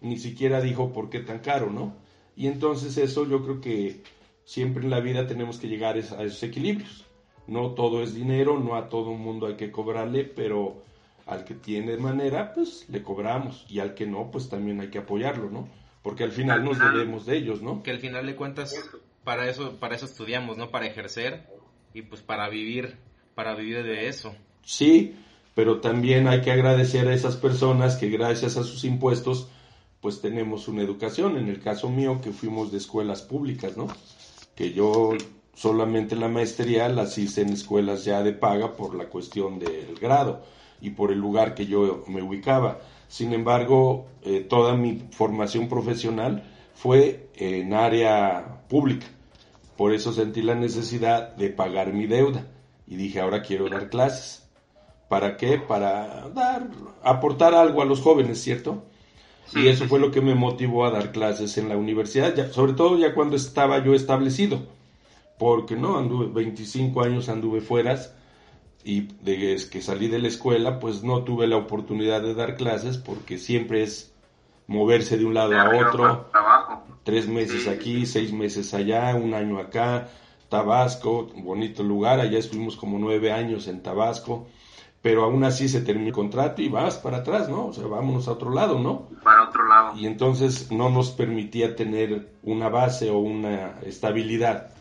ni 0.00 0.18
siquiera 0.18 0.60
dijo 0.60 0.92
por 0.92 1.10
qué 1.10 1.20
tan 1.20 1.40
caro, 1.40 1.70
¿no? 1.70 1.94
Y 2.36 2.46
entonces 2.46 2.96
eso 2.96 3.26
yo 3.28 3.42
creo 3.42 3.60
que 3.60 4.02
siempre 4.44 4.82
en 4.82 4.90
la 4.90 5.00
vida 5.00 5.26
tenemos 5.26 5.58
que 5.58 5.68
llegar 5.68 5.96
a 5.96 5.98
esos 5.98 6.42
equilibrios. 6.42 7.04
No 7.46 7.72
todo 7.72 8.02
es 8.02 8.14
dinero, 8.14 8.58
no 8.58 8.76
a 8.76 8.88
todo 8.88 9.12
el 9.12 9.18
mundo 9.18 9.46
hay 9.46 9.56
que 9.56 9.70
cobrarle, 9.70 10.24
pero 10.24 10.82
al 11.26 11.44
que 11.44 11.54
tiene 11.54 11.96
manera, 11.96 12.52
pues 12.54 12.88
le 12.88 13.02
cobramos. 13.02 13.66
Y 13.68 13.80
al 13.80 13.94
que 13.94 14.06
no, 14.06 14.30
pues 14.30 14.48
también 14.48 14.80
hay 14.80 14.88
que 14.88 14.98
apoyarlo, 14.98 15.50
¿no? 15.50 15.68
Porque 16.02 16.24
al 16.24 16.32
final 16.32 16.64
nos 16.64 16.78
debemos 16.78 17.26
de 17.26 17.36
ellos, 17.36 17.62
¿no? 17.62 17.82
Que 17.82 17.90
al 17.90 18.00
final 18.00 18.26
de 18.26 18.34
cuentas, 18.34 18.74
para 19.22 19.48
eso, 19.48 19.76
para 19.78 19.94
eso 19.94 20.06
estudiamos, 20.06 20.56
¿no? 20.56 20.70
Para 20.70 20.86
ejercer 20.86 21.46
y 21.94 22.02
pues 22.02 22.22
para 22.22 22.48
vivir, 22.48 22.96
para 23.34 23.54
vivir 23.54 23.82
de 23.82 24.08
eso. 24.08 24.34
Sí, 24.64 25.14
pero 25.54 25.80
también 25.80 26.28
hay 26.28 26.40
que 26.40 26.52
agradecer 26.52 27.08
a 27.08 27.14
esas 27.14 27.36
personas 27.36 27.96
que 27.96 28.08
gracias 28.08 28.56
a 28.56 28.64
sus 28.64 28.84
impuestos, 28.84 29.48
pues 30.00 30.20
tenemos 30.20 30.68
una 30.68 30.82
educación. 30.82 31.36
En 31.36 31.48
el 31.48 31.60
caso 31.60 31.90
mío, 31.90 32.20
que 32.22 32.32
fuimos 32.32 32.72
de 32.72 32.78
escuelas 32.78 33.22
públicas, 33.22 33.76
¿no? 33.76 33.88
Que 34.54 34.72
yo 34.72 35.12
solamente 35.54 36.16
la 36.16 36.28
maestría 36.28 36.88
las 36.88 37.18
hice 37.18 37.42
en 37.42 37.50
escuelas 37.50 38.04
ya 38.04 38.22
de 38.22 38.32
paga 38.32 38.74
por 38.74 38.94
la 38.94 39.06
cuestión 39.06 39.58
del 39.58 39.94
grado 40.00 40.42
y 40.80 40.90
por 40.90 41.12
el 41.12 41.18
lugar 41.18 41.54
que 41.54 41.66
yo 41.66 42.04
me 42.08 42.22
ubicaba. 42.22 42.80
Sin 43.08 43.34
embargo, 43.34 44.06
eh, 44.22 44.40
toda 44.40 44.74
mi 44.74 45.02
formación 45.10 45.68
profesional 45.68 46.44
fue 46.74 47.28
en 47.36 47.74
área 47.74 48.62
pública. 48.68 49.06
Por 49.76 49.94
eso 49.94 50.12
sentí 50.12 50.42
la 50.42 50.54
necesidad 50.54 51.34
de 51.34 51.48
pagar 51.48 51.92
mi 51.92 52.06
deuda 52.06 52.46
y 52.86 52.96
dije, 52.96 53.20
ahora 53.20 53.42
quiero 53.42 53.68
dar 53.68 53.88
clases. 53.88 54.48
¿Para 55.08 55.36
qué? 55.36 55.58
Para 55.58 56.28
dar, 56.30 56.68
aportar 57.02 57.54
algo 57.54 57.82
a 57.82 57.84
los 57.84 58.00
jóvenes, 58.00 58.40
¿cierto? 58.42 58.82
Y 59.54 59.68
eso 59.68 59.86
fue 59.86 59.98
lo 59.98 60.10
que 60.10 60.20
me 60.20 60.34
motivó 60.34 60.86
a 60.86 60.90
dar 60.90 61.12
clases 61.12 61.58
en 61.58 61.68
la 61.68 61.76
universidad, 61.76 62.34
ya, 62.34 62.48
sobre 62.48 62.72
todo 62.72 62.96
ya 62.96 63.14
cuando 63.14 63.36
estaba 63.36 63.84
yo 63.84 63.94
establecido, 63.94 64.62
porque 65.38 65.76
no, 65.76 65.98
anduve 65.98 66.26
25 66.32 67.02
años 67.02 67.28
anduve 67.28 67.60
fueras 67.60 68.14
y 68.84 69.08
desde 69.20 69.68
que 69.68 69.82
salí 69.82 70.08
de 70.08 70.18
la 70.18 70.28
escuela, 70.28 70.78
pues 70.78 71.02
no 71.02 71.22
tuve 71.22 71.46
la 71.46 71.56
oportunidad 71.56 72.22
de 72.22 72.34
dar 72.34 72.56
clases 72.56 72.96
porque 72.96 73.36
siempre 73.38 73.82
es 73.82 74.14
moverse 74.66 75.18
de 75.18 75.24
un 75.24 75.34
lado 75.34 75.54
a 75.58 75.68
otro, 75.68 76.28
tres 77.04 77.28
meses 77.28 77.68
aquí, 77.68 78.06
seis 78.06 78.32
meses 78.32 78.74
allá, 78.74 79.14
un 79.14 79.34
año 79.34 79.58
acá, 79.58 80.08
Tabasco, 80.48 81.30
bonito 81.36 81.82
lugar, 81.82 82.20
allá 82.20 82.38
estuvimos 82.38 82.76
como 82.76 82.98
nueve 82.98 83.32
años 83.32 83.68
en 83.68 83.82
Tabasco, 83.82 84.46
pero 85.00 85.24
aún 85.24 85.42
así 85.44 85.68
se 85.68 85.80
terminó 85.80 86.08
el 86.08 86.12
contrato 86.12 86.62
y 86.62 86.68
vas 86.68 86.96
para 86.96 87.18
atrás, 87.18 87.48
¿no? 87.48 87.66
O 87.66 87.72
sea, 87.72 87.86
vámonos 87.86 88.28
a 88.28 88.32
otro 88.32 88.50
lado, 88.50 88.78
¿no? 88.78 89.08
Para 89.24 89.48
otro 89.48 89.66
lado. 89.66 89.98
Y 89.98 90.06
entonces 90.06 90.70
no 90.70 90.90
nos 90.90 91.10
permitía 91.10 91.74
tener 91.74 92.28
una 92.42 92.68
base 92.68 93.10
o 93.10 93.18
una 93.18 93.80
estabilidad. 93.80 94.74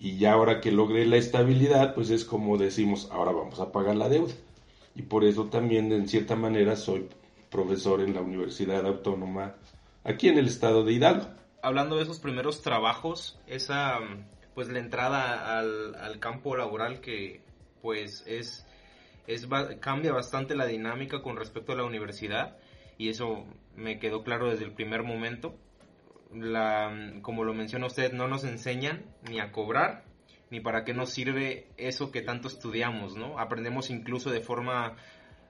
Y 0.00 0.16
ya 0.16 0.32
ahora 0.32 0.60
que 0.60 0.72
logré 0.72 1.06
la 1.06 1.16
estabilidad, 1.18 1.94
pues 1.94 2.10
es 2.10 2.24
como 2.24 2.56
decimos, 2.56 3.08
ahora 3.12 3.32
vamos 3.32 3.60
a 3.60 3.70
pagar 3.70 3.96
la 3.96 4.08
deuda. 4.08 4.32
Y 4.96 5.02
por 5.02 5.22
eso 5.24 5.44
también, 5.44 5.92
en 5.92 6.08
cierta 6.08 6.34
manera, 6.34 6.74
soy 6.74 7.08
profesor 7.50 8.00
en 8.00 8.14
la 8.14 8.20
Universidad 8.20 8.86
Autónoma 8.86 9.54
aquí 10.04 10.28
en 10.28 10.38
el 10.38 10.46
estado 10.46 10.84
de 10.84 10.92
Hidalgo. 10.92 11.26
Hablando 11.62 11.96
de 11.96 12.04
esos 12.04 12.20
primeros 12.20 12.62
trabajos, 12.62 13.38
esa 13.46 13.98
pues 14.54 14.68
la 14.68 14.80
entrada 14.80 15.58
al, 15.58 15.94
al 15.94 16.18
campo 16.18 16.56
laboral 16.56 17.00
que 17.00 17.42
pues 17.80 18.24
es, 18.26 18.66
es 19.26 19.46
cambia 19.80 20.12
bastante 20.12 20.56
la 20.56 20.66
dinámica 20.66 21.22
con 21.22 21.36
respecto 21.36 21.72
a 21.72 21.76
la 21.76 21.84
universidad 21.84 22.56
y 22.96 23.08
eso 23.08 23.44
me 23.76 23.98
quedó 23.98 24.24
claro 24.24 24.50
desde 24.50 24.64
el 24.64 24.72
primer 24.72 25.04
momento. 25.04 25.54
La, 26.34 27.20
como 27.22 27.44
lo 27.44 27.54
menciona 27.54 27.86
usted, 27.86 28.12
no 28.12 28.28
nos 28.28 28.44
enseñan 28.44 29.04
ni 29.30 29.40
a 29.40 29.52
cobrar 29.52 30.04
ni 30.50 30.60
para 30.60 30.84
qué 30.84 30.94
nos 30.94 31.10
sirve 31.10 31.68
eso 31.76 32.10
que 32.10 32.22
tanto 32.22 32.48
estudiamos, 32.48 33.16
¿no? 33.16 33.38
Aprendemos 33.38 33.90
incluso 33.90 34.30
de 34.30 34.40
forma 34.40 34.96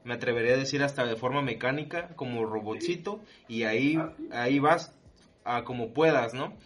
me 0.05 0.15
atrevería 0.15 0.55
a 0.55 0.59
decir 0.59 0.83
hasta 0.83 1.05
de 1.05 1.17
forma 1.17 1.43
mecánica, 1.43 2.09
como 2.17 2.47
robotcito, 2.47 3.21
y 3.47 3.65
ahí, 3.65 3.99
ahí 4.33 4.59
vas 4.59 4.95
a 5.45 5.65
como 5.65 5.93
puedas, 5.93 6.35
¿no? 6.35 6.57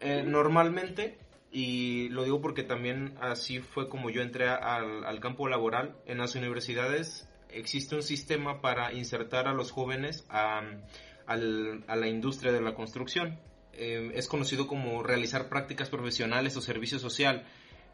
Eh, 0.00 0.22
normalmente, 0.26 1.18
y 1.50 2.08
lo 2.10 2.24
digo 2.24 2.40
porque 2.40 2.62
también 2.62 3.14
así 3.20 3.60
fue 3.60 3.88
como 3.88 4.10
yo 4.10 4.22
entré 4.22 4.48
al, 4.48 5.20
campo 5.20 5.48
laboral, 5.48 5.96
en 6.06 6.18
las 6.18 6.34
universidades 6.34 7.28
existe 7.48 7.94
un 7.94 8.02
sistema 8.02 8.60
para 8.60 8.92
insertar 8.92 9.46
a 9.46 9.52
los 9.52 9.70
jóvenes 9.70 10.26
a, 10.28 10.62
la 11.28 12.08
industria 12.08 12.52
de 12.52 12.60
la 12.60 12.74
construcción. 12.74 13.38
Eh, 13.72 14.12
es 14.14 14.28
conocido 14.28 14.66
como 14.66 15.02
realizar 15.02 15.48
prácticas 15.48 15.88
profesionales 15.88 16.56
o 16.56 16.60
servicio 16.60 16.98
social. 16.98 17.44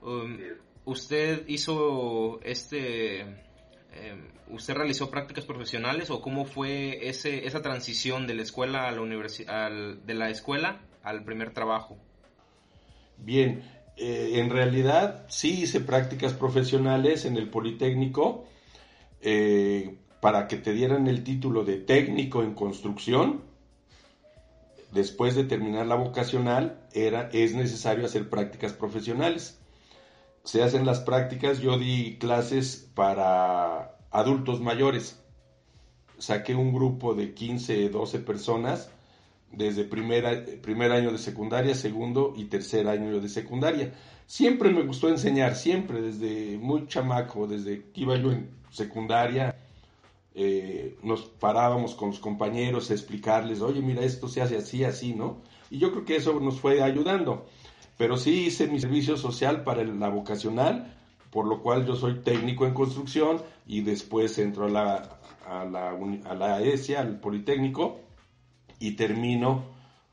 Um, 0.02 0.38
usted 0.84 1.44
hizo 1.46 2.40
este 2.42 3.49
Em, 3.92 4.28
¿usted 4.48 4.74
realizó 4.74 5.10
prácticas 5.10 5.44
profesionales 5.44 6.10
o 6.10 6.20
cómo 6.20 6.44
fue 6.44 7.08
ese, 7.08 7.46
esa 7.46 7.60
transición 7.60 8.26
de 8.26 8.34
la 8.34 8.42
escuela 8.42 8.88
a 8.88 8.92
la 8.92 9.00
universidad, 9.00 9.70
de 9.70 10.14
la 10.14 10.30
escuela 10.30 10.80
al 11.02 11.24
primer 11.24 11.52
trabajo? 11.52 11.98
Bien, 13.18 13.62
eh, 13.96 14.40
en 14.40 14.50
realidad 14.50 15.26
sí 15.28 15.62
hice 15.62 15.80
prácticas 15.80 16.34
profesionales 16.34 17.24
en 17.24 17.36
el 17.36 17.50
Politécnico 17.50 18.46
eh, 19.20 19.98
para 20.20 20.46
que 20.46 20.56
te 20.56 20.72
dieran 20.72 21.06
el 21.08 21.24
título 21.24 21.64
de 21.64 21.76
técnico 21.76 22.42
en 22.42 22.54
construcción. 22.54 23.42
Después 24.92 25.34
de 25.34 25.44
terminar 25.44 25.86
la 25.86 25.94
vocacional, 25.96 26.80
era, 26.92 27.28
es 27.32 27.54
necesario 27.54 28.04
hacer 28.04 28.28
prácticas 28.28 28.72
profesionales 28.72 29.59
se 30.44 30.62
hacen 30.62 30.86
las 30.86 31.00
prácticas, 31.00 31.60
yo 31.60 31.78
di 31.78 32.16
clases 32.18 32.90
para 32.94 33.96
adultos 34.10 34.60
mayores. 34.60 35.20
Saqué 36.18 36.54
un 36.54 36.72
grupo 36.72 37.14
de 37.14 37.34
15, 37.34 37.88
12 37.88 38.18
personas 38.20 38.90
desde 39.52 39.84
primer, 39.84 40.60
primer 40.60 40.92
año 40.92 41.12
de 41.12 41.18
secundaria, 41.18 41.74
segundo 41.74 42.34
y 42.36 42.44
tercer 42.44 42.88
año 42.88 43.20
de 43.20 43.28
secundaria. 43.28 43.92
Siempre 44.26 44.70
me 44.70 44.82
gustó 44.82 45.08
enseñar, 45.08 45.56
siempre, 45.56 46.00
desde 46.00 46.56
muy 46.58 46.86
chamaco, 46.86 47.46
desde 47.46 47.90
que 47.92 48.02
iba 48.02 48.16
yo 48.16 48.30
en 48.30 48.50
secundaria, 48.70 49.56
eh, 50.34 50.96
nos 51.02 51.22
parábamos 51.22 51.94
con 51.94 52.10
los 52.10 52.20
compañeros 52.20 52.90
a 52.90 52.94
explicarles, 52.94 53.60
oye, 53.60 53.82
mira, 53.82 54.02
esto 54.02 54.28
se 54.28 54.40
hace 54.40 54.56
así, 54.56 54.84
así, 54.84 55.14
¿no? 55.14 55.42
Y 55.70 55.78
yo 55.78 55.90
creo 55.90 56.04
que 56.04 56.16
eso 56.16 56.38
nos 56.38 56.60
fue 56.60 56.82
ayudando 56.82 57.46
pero 58.00 58.16
sí 58.16 58.46
hice 58.46 58.66
mi 58.66 58.80
servicio 58.80 59.18
social 59.18 59.62
para 59.62 59.84
la 59.84 60.08
vocacional, 60.08 60.96
por 61.28 61.46
lo 61.46 61.60
cual 61.60 61.84
yo 61.84 61.96
soy 61.96 62.20
técnico 62.20 62.64
en 62.64 62.72
construcción 62.72 63.42
y 63.66 63.82
después 63.82 64.38
entro 64.38 64.64
a 64.64 64.68
la, 64.70 65.20
a 65.46 65.66
la, 65.66 65.90
a 66.24 66.34
la 66.34 66.62
ESIA, 66.62 67.00
al 67.02 67.20
Politécnico, 67.20 68.00
y 68.78 68.92
termino 68.92 69.66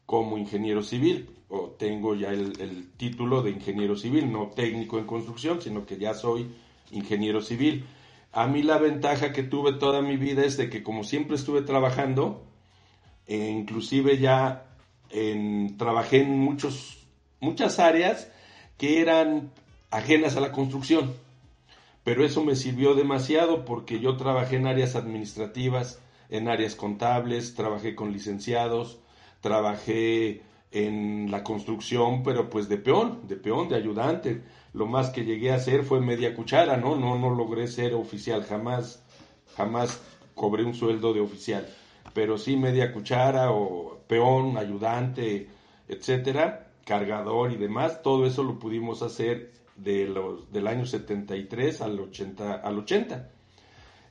como 0.05 0.37
ingeniero 0.37 0.83
civil, 0.83 1.29
o 1.47 1.77
tengo 1.79 2.13
ya 2.13 2.31
el, 2.31 2.59
el, 2.59 2.91
título 2.97 3.41
de 3.41 3.51
ingeniero 3.51 3.95
civil, 3.95 4.33
no 4.33 4.47
técnico 4.47 4.99
en 4.99 5.05
construcción, 5.05 5.61
sino 5.61 5.85
que 5.85 5.97
ya 5.97 6.13
soy 6.13 6.51
ingeniero 6.91 7.39
civil. 7.39 7.85
A 8.33 8.47
mí 8.47 8.63
la 8.63 8.79
ventaja 8.79 9.31
que 9.31 9.43
tuve 9.43 9.71
toda 9.71 10.01
mi 10.01 10.17
vida 10.17 10.43
es 10.43 10.57
de 10.57 10.69
que 10.69 10.83
como 10.83 11.05
siempre 11.05 11.37
estuve 11.37 11.61
trabajando, 11.61 12.43
e 13.27 13.47
inclusive 13.47 14.17
ya 14.17 14.65
trabajé 15.77 16.23
en 16.23 16.37
muchos 16.37 16.96
muchas 17.39 17.79
áreas 17.79 18.31
que 18.77 19.01
eran 19.01 19.51
ajenas 19.91 20.35
a 20.35 20.41
la 20.41 20.51
construcción. 20.51 21.13
Pero 22.03 22.23
eso 22.23 22.43
me 22.43 22.55
sirvió 22.55 22.95
demasiado 22.95 23.65
porque 23.65 23.99
yo 23.99 24.15
trabajé 24.15 24.55
en 24.57 24.67
áreas 24.67 24.95
administrativas, 24.95 25.99
en 26.29 26.47
áreas 26.47 26.75
contables, 26.75 27.55
trabajé 27.55 27.95
con 27.95 28.13
licenciados, 28.13 28.99
trabajé 29.41 30.41
en 30.71 31.31
la 31.31 31.43
construcción, 31.43 32.23
pero 32.23 32.49
pues 32.49 32.69
de 32.69 32.77
peón, 32.77 33.27
de 33.27 33.35
peón, 33.35 33.67
de 33.67 33.75
ayudante. 33.75 34.41
Lo 34.73 34.85
más 34.85 35.09
que 35.09 35.25
llegué 35.25 35.51
a 35.51 35.55
hacer 35.55 35.83
fue 35.83 35.99
media 35.99 36.33
cuchara, 36.35 36.77
¿no? 36.77 36.95
No, 36.95 37.17
no 37.17 37.29
logré 37.33 37.67
ser 37.67 37.93
oficial, 37.93 38.43
jamás, 38.43 39.03
jamás 39.55 40.01
cobré 40.35 40.63
un 40.63 40.75
sueldo 40.75 41.13
de 41.13 41.21
oficial. 41.21 41.67
Pero 42.13 42.37
sí 42.37 42.55
media 42.55 42.93
cuchara 42.93 43.51
o 43.51 43.99
peón, 44.07 44.57
ayudante, 44.57 45.47
etcétera 45.89 46.66
cargador 46.87 47.51
y 47.51 47.57
demás, 47.57 48.01
todo 48.01 48.25
eso 48.25 48.43
lo 48.43 48.57
pudimos 48.57 49.01
hacer 49.01 49.51
de 49.75 50.07
los, 50.07 50.51
del 50.51 50.67
año 50.67 50.85
73 50.85 51.81
al 51.81 51.99
80, 51.99 52.53
al 52.53 52.79
80. 52.79 53.29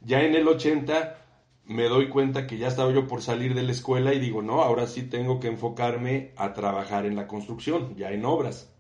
Ya 0.03 0.21
en 0.21 0.35
el 0.35 0.47
80 0.47 1.17
me 1.65 1.89
doy 1.89 2.11
cuenta 2.11 2.47
que 2.47 2.59
ya 2.59 2.69
estaba 2.69 2.93
yo 2.93 3.09
por 3.09 3.23
salir 3.23 3.55
de 3.55 3.63
la 3.63 3.73
escuela 3.73 4.13
y 4.13 4.21
digo, 4.21 4.43
no, 4.43 4.63
ahora 4.63 4.87
sí 4.87 5.05
tengo 5.05 5.41
que 5.41 5.49
enfocarme 5.49 6.33
a 6.37 6.53
trabajar 6.53 7.07
en 7.07 7.17
la 7.17 7.27
construcción, 7.27 7.97
ya 7.97 8.13
en 8.13 8.27
obras. 8.27 8.71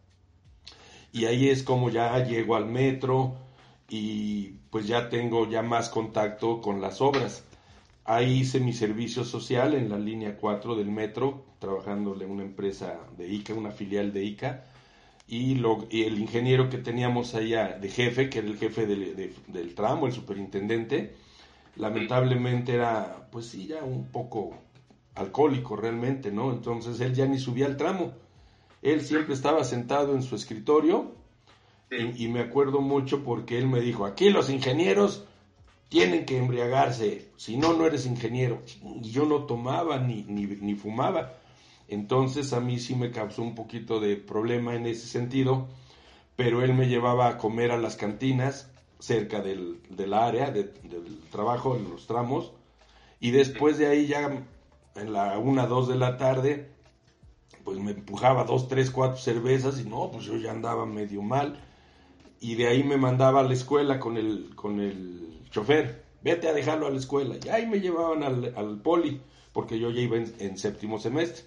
Y 1.11 1.25
ahí 1.25 1.49
es 1.49 1.63
como 1.63 1.89
ya 1.89 2.23
llego 2.23 2.55
al 2.55 2.67
metro 2.67 3.39
y 3.89 4.59
pues 4.71 4.87
ya 4.87 5.09
tengo 5.09 5.49
ya 5.49 5.63
más 5.63 5.89
contacto 5.89 6.61
con 6.61 6.83
las 6.83 7.01
obras. 7.01 7.46
Ahí 8.09 8.43
hice 8.43 8.61
mi 8.61 8.73
servicio 8.73 9.25
social 9.25 9.75
en 9.75 9.91
la 9.91 9.99
línea 9.99 10.37
4 10.37 10.77
del 10.77 10.93
metro, 10.93 11.45
trabajándole 11.59 12.25
en 12.25 12.31
una 12.31 12.45
empresa 12.45 13.01
de 13.19 13.29
ICA, 13.29 13.55
una 13.55 13.73
filial 13.73 14.13
de 14.13 14.25
ICA. 14.25 14.65
Y, 15.27 15.57
lo, 15.57 15.89
y 15.91 16.05
el 16.05 16.21
ingeniero 16.21 16.71
que 16.71 16.79
teníamos 16.79 17.35
allá 17.35 17.77
de 17.81 17.89
jefe, 17.89 18.31
que 18.31 18.39
era 18.39 18.47
el 18.47 18.59
jefe 18.59 18.87
del 18.87 19.75
tramo, 19.75 20.07
el 20.07 20.13
superintendente, 20.13 21.17
lamentablemente 21.75 22.75
era, 22.75 23.29
pues 23.33 23.47
sí, 23.47 23.67
ya 23.67 23.83
un 23.83 24.07
poco 24.07 24.57
alcohólico 25.17 25.75
realmente, 25.75 26.31
¿no? 26.31 26.53
Entonces 26.53 27.01
él 27.01 27.13
ya 27.13 27.27
ni 27.27 27.41
subía 27.41 27.67
al 27.67 27.77
tramo. 27.77 28.13
Él 28.83 29.01
siempre 29.01 29.35
estaba 29.35 29.65
sentado 29.65 30.15
en 30.15 30.23
su 30.23 30.37
escritorio 30.37 31.17
y, 31.91 32.25
y 32.25 32.29
me 32.29 32.39
acuerdo 32.39 32.81
mucho 32.81 33.25
porque 33.25 33.59
él 33.59 33.67
me 33.67 33.81
dijo, 33.81 34.07
aquí 34.07 34.31
los 34.31 34.49
ingenieros 34.49 35.26
tienen 35.89 36.27
que 36.27 36.39
embriagarse, 36.39 37.29
si 37.37 37.57
no, 37.57 37.73
no 37.73 37.87
eres 37.87 38.07
ingeniero. 38.07 38.63
Y 39.03 39.11
yo 39.11 39.25
no 39.25 39.45
tomaba 39.45 39.99
ni, 39.99 40.23
ni, 40.25 40.75
fumaba. 40.75 41.35
Entonces 41.89 42.53
a 42.53 42.61
mí 42.61 42.79
sí 42.79 42.95
me 42.95 43.11
causó 43.11 43.43
un 43.43 43.55
poquito 43.55 44.01
de 44.01 44.17
problema 44.17 44.75
en 44.75 44.87
ese 44.87 45.07
sentido, 45.07 45.69
pero 46.35 46.63
él 46.63 46.75
me 46.75 46.89
llevaba 46.89 47.29
a 47.29 47.39
comer 47.39 47.71
a 47.71 47.77
las 47.77 47.97
cantinas 47.97 48.71
cerca 48.99 49.41
del, 49.41 49.81
del 49.91 50.15
área 50.15 50.51
del 50.51 50.73
trabajo, 51.31 51.77
en 51.77 51.89
los 51.91 52.07
tramos, 52.07 52.53
y 53.21 53.31
después 53.31 53.79
de 53.79 53.87
ahí 53.87 54.07
ya 54.07 54.45
en 54.97 55.13
la 55.13 55.39
una, 55.39 55.67
dos 55.67 55.89
de 55.89 55.97
la 55.97 56.17
tarde, 56.17 56.71
pues 57.65 57.79
me 57.79 57.93
empujaba 57.93 58.45
dos, 58.45 58.69
tres, 58.69 58.91
cuatro 58.91 59.19
cervezas 59.19 59.81
y 59.81 59.85
no, 59.85 60.11
pues 60.11 60.25
yo 60.25 60.37
ya 60.37 60.51
andaba 60.51 60.87
medio 60.87 61.23
mal. 61.23 61.61
Y 62.41 62.55
de 62.55 62.69
ahí 62.69 62.85
me 62.85 62.97
mandaba 62.97 63.41
a 63.41 63.45
la 63.45 63.55
escuela 63.55 63.99
con 63.99 64.17
el, 64.17 64.55
con 64.55 64.81
el 64.81 65.16
chofer, 65.57 66.05
vete 66.23 66.49
a 66.49 66.53
dejarlo 66.53 66.87
a 66.87 66.91
la 66.91 66.99
escuela. 66.99 67.37
Y 67.43 67.49
ahí 67.49 67.67
me 67.67 67.81
llevaban 67.81 68.23
al, 68.23 68.53
al 68.57 68.81
poli, 68.81 69.21
porque 69.53 69.79
yo 69.79 69.91
ya 69.91 70.01
iba 70.01 70.17
en, 70.17 70.59
séptimo 70.59 70.99
semestre. 70.99 71.45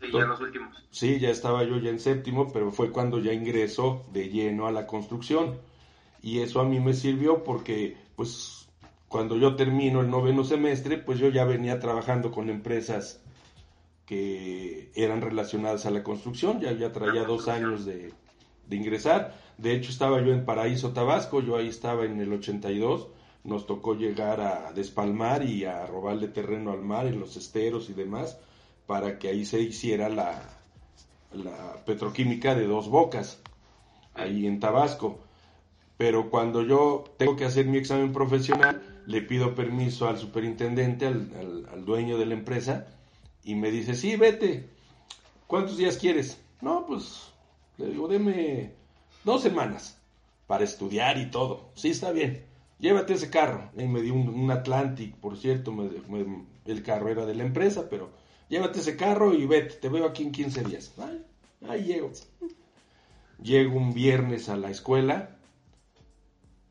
Sí, 0.00 0.06
ya 0.12 0.20
los 0.20 0.40
últimos. 0.40 0.76
Sí, 0.90 1.18
ya 1.18 1.30
estaba 1.30 1.64
yo 1.64 1.78
ya 1.78 1.90
en 1.90 2.00
séptimo, 2.00 2.52
pero 2.52 2.70
fue 2.70 2.90
cuando 2.90 3.18
ya 3.18 3.32
ingreso 3.32 4.06
de 4.12 4.28
lleno 4.28 4.66
a 4.66 4.72
la 4.72 4.86
construcción. 4.86 5.58
Y 6.22 6.40
eso 6.40 6.60
a 6.60 6.64
mí 6.64 6.80
me 6.80 6.94
sirvió 6.94 7.44
porque, 7.44 7.96
pues, 8.16 8.68
cuando 9.08 9.36
yo 9.36 9.56
termino 9.56 10.00
el 10.00 10.10
noveno 10.10 10.44
semestre, 10.44 10.98
pues 10.98 11.18
yo 11.18 11.28
ya 11.28 11.44
venía 11.44 11.78
trabajando 11.78 12.30
con 12.30 12.48
empresas 12.50 13.22
que 14.06 14.90
eran 14.94 15.20
relacionadas 15.20 15.84
a 15.84 15.90
la 15.90 16.02
construcción, 16.02 16.60
ya, 16.60 16.72
ya 16.72 16.92
traía 16.92 17.24
dos 17.24 17.46
años 17.48 17.84
de, 17.84 18.14
ingresar. 18.70 19.34
De 19.58 19.74
hecho, 19.74 19.90
estaba 19.90 20.22
yo 20.22 20.32
en 20.32 20.46
Paraíso, 20.46 20.92
Tabasco, 20.92 21.42
yo 21.42 21.56
ahí 21.56 21.68
estaba 21.68 22.06
en 22.06 22.18
el 22.20 22.32
82, 22.32 23.08
nos 23.48 23.66
tocó 23.66 23.94
llegar 23.94 24.40
a 24.40 24.72
despalmar 24.72 25.44
y 25.44 25.64
a 25.64 25.86
robarle 25.86 26.28
terreno 26.28 26.70
al 26.72 26.82
mar 26.82 27.06
en 27.06 27.18
los 27.18 27.36
esteros 27.36 27.90
y 27.90 27.94
demás, 27.94 28.38
para 28.86 29.18
que 29.18 29.28
ahí 29.28 29.44
se 29.44 29.60
hiciera 29.60 30.08
la, 30.08 30.42
petroquímica 31.84 32.54
de 32.54 32.66
dos 32.66 32.88
bocas, 32.88 33.40
ahí 34.14 34.46
en 34.46 34.60
Tabasco. 34.60 35.18
Pero 35.96 36.30
cuando 36.30 36.62
yo 36.62 37.04
tengo 37.16 37.34
que 37.34 37.44
hacer 37.44 37.66
mi 37.66 37.78
examen 37.78 38.12
profesional, 38.12 39.02
le 39.06 39.22
pido 39.22 39.54
permiso 39.54 40.08
al 40.08 40.18
superintendente, 40.18 41.06
al, 41.06 41.66
al 41.72 41.84
dueño 41.84 42.18
de 42.18 42.26
la 42.26 42.34
empresa, 42.34 42.86
y 43.42 43.54
me 43.54 43.70
dice, 43.70 43.94
sí, 43.94 44.16
vete. 44.16 44.68
¿Cuántos 45.46 45.78
días 45.78 45.96
quieres? 45.96 46.38
No, 46.60 46.84
pues 46.86 47.32
le 47.78 47.86
digo, 47.86 48.06
deme 48.08 48.72
dos 49.24 49.42
semanas 49.42 49.98
para 50.46 50.64
estudiar 50.64 51.16
y 51.18 51.30
todo. 51.30 51.70
Sí, 51.74 51.90
está 51.90 52.10
bien. 52.10 52.47
Llévate 52.78 53.14
ese 53.14 53.30
carro. 53.30 53.70
Y 53.76 53.84
me 53.84 54.02
dio 54.02 54.14
un, 54.14 54.50
Atlantic, 54.50 55.16
por 55.16 55.36
cierto, 55.36 55.74
el 56.64 56.82
carro 56.82 57.08
era 57.08 57.26
de 57.26 57.34
la 57.34 57.44
empresa, 57.44 57.88
pero 57.88 58.10
llévate 58.48 58.80
ese 58.80 58.96
carro 58.96 59.34
y 59.34 59.46
vete. 59.46 59.74
Te 59.74 59.88
veo 59.88 60.06
aquí 60.06 60.22
en 60.22 60.32
15 60.32 60.64
días. 60.64 60.94
ahí 61.68 61.84
llego. 61.84 62.12
Llego 63.42 63.76
un 63.76 63.94
viernes 63.94 64.48
a 64.48 64.56
la 64.56 64.70
escuela. 64.70 65.36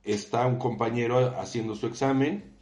Está 0.03 0.45
un 0.45 0.57
compañero 0.57 1.39
haciendo 1.39 1.75
su 1.75 1.87
examen 1.87 2.57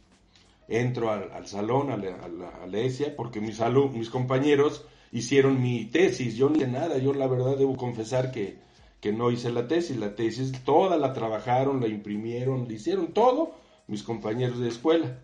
entro 0.68 1.10
al, 1.10 1.46
salón, 1.46 1.90
a 1.90 1.96
la, 1.96 2.78
ESIA, 2.78 3.14
porque 3.16 3.40
mis, 3.40 3.60
mis 3.92 4.10
compañeros 4.10 4.84
hicieron 5.12 5.62
mi 5.62 5.86
tesis, 5.86 6.34
yo 6.34 6.50
ni 6.50 6.58
de 6.58 6.66
nada, 6.66 6.98
yo 6.98 7.14
la 7.14 7.26
verdad 7.26 7.56
debo 7.56 7.76
confesar 7.76 8.32
que, 8.32 8.58
que 9.00 9.12
no 9.12 9.30
hice 9.30 9.52
la 9.52 9.68
tesis, 9.68 9.96
la 9.96 10.14
tesis 10.14 10.52
toda 10.64 10.96
la 10.96 11.12
trabajaron, 11.12 11.80
la 11.80 11.88
imprimieron, 11.88 12.66
la 12.66 12.74
hicieron 12.74 13.12
todo 13.12 13.54
mis 13.86 14.02
compañeros 14.02 14.58
de 14.58 14.68
escuela. 14.68 15.20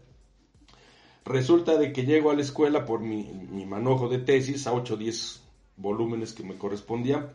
Resulta 1.24 1.76
de 1.76 1.92
que 1.92 2.04
llego 2.04 2.30
a 2.30 2.34
la 2.34 2.42
escuela 2.42 2.84
por 2.84 3.00
mi, 3.00 3.24
mi 3.24 3.64
manojo 3.64 4.08
de 4.08 4.18
tesis 4.18 4.66
a 4.66 4.72
8 4.72 4.94
o 4.94 4.96
10 4.96 5.42
volúmenes 5.76 6.32
que 6.32 6.42
me 6.42 6.56
correspondían. 6.56 7.32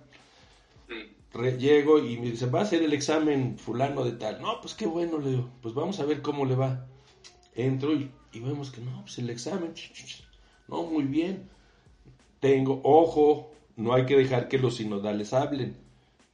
llego 1.59 1.99
y 1.99 2.17
me 2.17 2.31
dice, 2.31 2.47
va 2.47 2.59
a 2.59 2.63
hacer 2.63 2.81
el 2.83 2.93
examen 2.93 3.57
fulano 3.57 4.03
de 4.03 4.13
tal. 4.13 4.41
No, 4.41 4.59
pues 4.61 4.73
qué 4.73 4.87
bueno, 4.87 5.19
le 5.19 5.31
digo, 5.31 5.49
pues 5.61 5.73
vamos 5.73 5.99
a 5.99 6.05
ver 6.05 6.21
cómo 6.21 6.45
le 6.45 6.55
va. 6.55 6.87
Entro 7.55 7.93
y, 7.93 8.11
vemos 8.33 8.71
que 8.71 8.81
no, 8.81 9.01
pues 9.01 9.17
el 9.17 9.29
examen, 9.29 9.73
no, 10.67 10.83
muy 10.83 11.03
bien. 11.05 11.49
Tengo, 12.39 12.81
ojo, 12.83 13.51
no 13.75 13.93
hay 13.93 14.05
que 14.05 14.15
dejar 14.15 14.47
que 14.47 14.59
los 14.59 14.75
sinodales 14.75 15.33
hablen, 15.33 15.75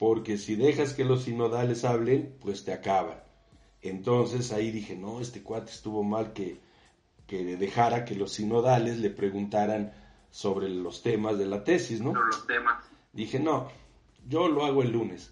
porque 0.04 0.38
si 0.38 0.56
dejas 0.58 0.94
que 0.94 1.06
los 1.06 1.24
sinodales 1.24 1.86
hablen, 1.86 2.36
pues 2.42 2.66
te 2.66 2.74
acaban. 2.74 3.24
Entonces 3.82 4.52
ahí 4.52 4.70
dije, 4.70 4.98
no, 4.98 5.22
este 5.22 5.42
cuate 5.42 5.72
estuvo 5.72 6.04
mal 6.04 6.34
que, 6.34 6.60
que 7.26 7.56
dejara 7.56 8.04
que 8.04 8.14
los 8.14 8.34
sinodales 8.34 8.98
le 8.98 9.10
preguntaran 9.12 9.94
sobre 10.30 10.68
los 10.68 11.04
temas 11.04 11.38
de 11.38 11.46
la 11.46 11.64
tesis, 11.64 12.02
¿no? 12.02 12.14
los 12.14 12.46
temas. 12.46 12.84
Dije, 13.14 13.40
no, 13.40 13.70
yo 14.28 14.50
lo 14.50 14.66
hago 14.66 14.82
el 14.82 14.92
lunes. 14.92 15.32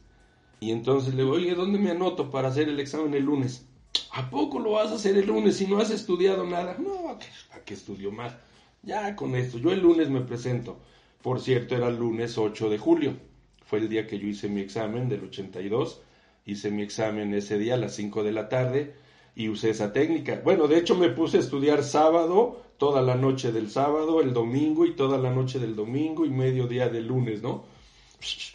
Y 0.62 0.72
entonces 0.72 1.16
le 1.16 1.24
digo, 1.24 1.36
oye, 1.36 1.54
¿dónde 1.54 1.78
me 1.78 1.92
anoto 1.92 2.32
para 2.32 2.48
hacer 2.48 2.70
el 2.70 2.80
examen 2.80 3.14
el 3.14 3.26
lunes? 3.26 3.66
¿A 4.14 4.30
poco 4.30 4.58
lo 4.58 4.72
vas 4.72 4.92
a 4.92 4.96
hacer 4.96 5.18
el 5.18 5.28
lunes 5.28 5.58
si 5.58 5.68
no 5.68 5.80
has 5.80 5.92
estudiado 5.92 6.46
nada? 6.46 6.78
No, 6.80 7.10
¿a 7.10 7.60
qué, 7.66 7.74
estudio 7.74 8.14
más? 8.14 8.38
Ya 8.84 9.18
con 9.18 9.36
esto, 9.36 9.58
yo 9.58 9.74
el 9.74 9.82
lunes 9.82 10.10
me 10.10 10.22
presento. 10.22 10.80
Por 11.22 11.42
cierto, 11.42 11.76
era 11.76 11.90
el 11.90 11.98
lunes 11.98 12.38
8 12.38 12.70
de 12.70 12.78
julio. 12.78 13.31
Fue 13.72 13.80
el 13.80 13.88
día 13.88 14.06
que 14.06 14.20
yo 14.20 14.28
hice 14.28 14.50
mi 14.50 14.60
examen 14.60 15.08
del 15.08 15.24
82. 15.24 16.02
Hice 16.46 16.72
mi 16.72 16.82
examen 16.82 17.34
ese 17.34 17.58
día 17.58 17.76
a 17.76 17.78
las 17.78 17.96
5 17.96 18.22
de 18.22 18.34
la 18.34 18.50
tarde 18.50 18.96
y 19.34 19.48
usé 19.48 19.70
esa 19.70 19.94
técnica. 19.94 20.42
Bueno, 20.44 20.68
de 20.68 20.78
hecho 20.78 20.94
me 20.94 21.08
puse 21.08 21.38
a 21.38 21.40
estudiar 21.40 21.82
sábado, 21.82 22.64
toda 22.78 23.02
la 23.02 23.16
noche 23.16 23.54
del 23.54 23.70
sábado, 23.70 24.20
el 24.20 24.34
domingo 24.34 24.86
y 24.86 24.94
toda 24.94 25.18
la 25.18 25.32
noche 25.32 25.58
del 25.58 25.78
domingo 25.78 26.26
y 26.26 26.30
medio 26.32 26.68
día 26.68 26.90
del 26.90 27.08
lunes, 27.08 27.42
¿no? 27.42 27.64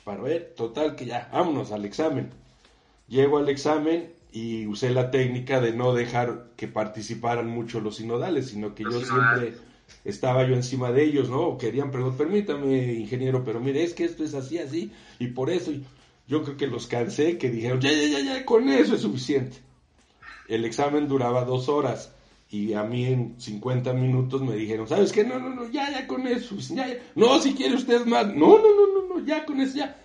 Para 0.05 0.20
ver, 0.20 0.52
total 0.55 0.96
que 0.96 1.07
ya, 1.07 1.31
vámonos 1.33 1.72
al 1.72 1.87
examen. 1.87 2.29
Llego 3.09 3.38
al 3.38 3.48
examen 3.48 4.12
y 4.33 4.66
usé 4.66 4.90
la 4.90 5.11
técnica 5.11 5.62
de 5.62 5.72
no 5.72 5.94
dejar 5.94 6.48
que 6.57 6.68
participaran 6.68 7.48
mucho 7.48 7.81
los 7.81 7.96
sinodales, 7.96 8.50
sino 8.50 8.74
que 8.74 8.83
yo 8.83 9.00
siempre 9.02 9.55
estaba 10.05 10.46
yo 10.46 10.55
encima 10.55 10.92
de 10.92 11.05
ellos, 11.05 11.29
¿no? 11.29 11.59
Querían 11.59 11.90
preguntar, 11.90 12.27
permítame, 12.27 12.94
ingeniero, 12.94 13.44
pero 13.44 13.61
mire, 13.61 13.83
es 13.83 13.94
que 13.94 14.05
esto 14.05 14.25
es 14.25 14.35
así, 14.35 14.59
así, 14.59 14.92
y 15.18 15.29
por 15.29 15.51
eso 15.51 15.72
yo 16.27 16.42
creo 16.42 16.57
que 16.57 16.66
los 16.66 16.87
cansé, 16.87 17.38
que 17.38 17.51
dijeron, 17.51 17.81
ya, 17.81 17.92
ya, 17.92 18.09
ya, 18.09 18.20
ya, 18.20 18.44
con 18.44 18.68
eso 18.68 18.94
es 18.94 19.01
suficiente. 19.01 19.59
El 20.49 20.64
examen 20.64 21.09
duraba 21.09 21.44
dos 21.44 21.68
horas 21.68 22.12
y 22.51 22.75
a 22.75 22.85
mí 22.85 23.05
en 23.07 23.40
50 23.40 23.92
minutos 23.92 24.42
me 24.42 24.55
dijeron, 24.55 24.87
¿sabes 24.87 25.12
qué? 25.12 25.25
No, 25.25 25.38
no, 25.38 25.51
no, 25.51 25.68
ya, 25.70 25.90
ya 25.90 26.07
con 26.07 26.27
eso, 26.27 26.57
ya, 26.57 26.87
ya. 26.87 26.99
no, 27.14 27.40
si 27.40 27.55
quiere 27.55 27.75
usted 27.75 28.07
más, 28.07 28.29
no, 28.29 28.59
no, 28.59 28.75
no, 28.75 29.09
no, 29.09 29.14
no, 29.14 29.27
ya 29.27 29.44
con 29.44 29.61
eso, 29.61 29.79
ya. 29.79 29.96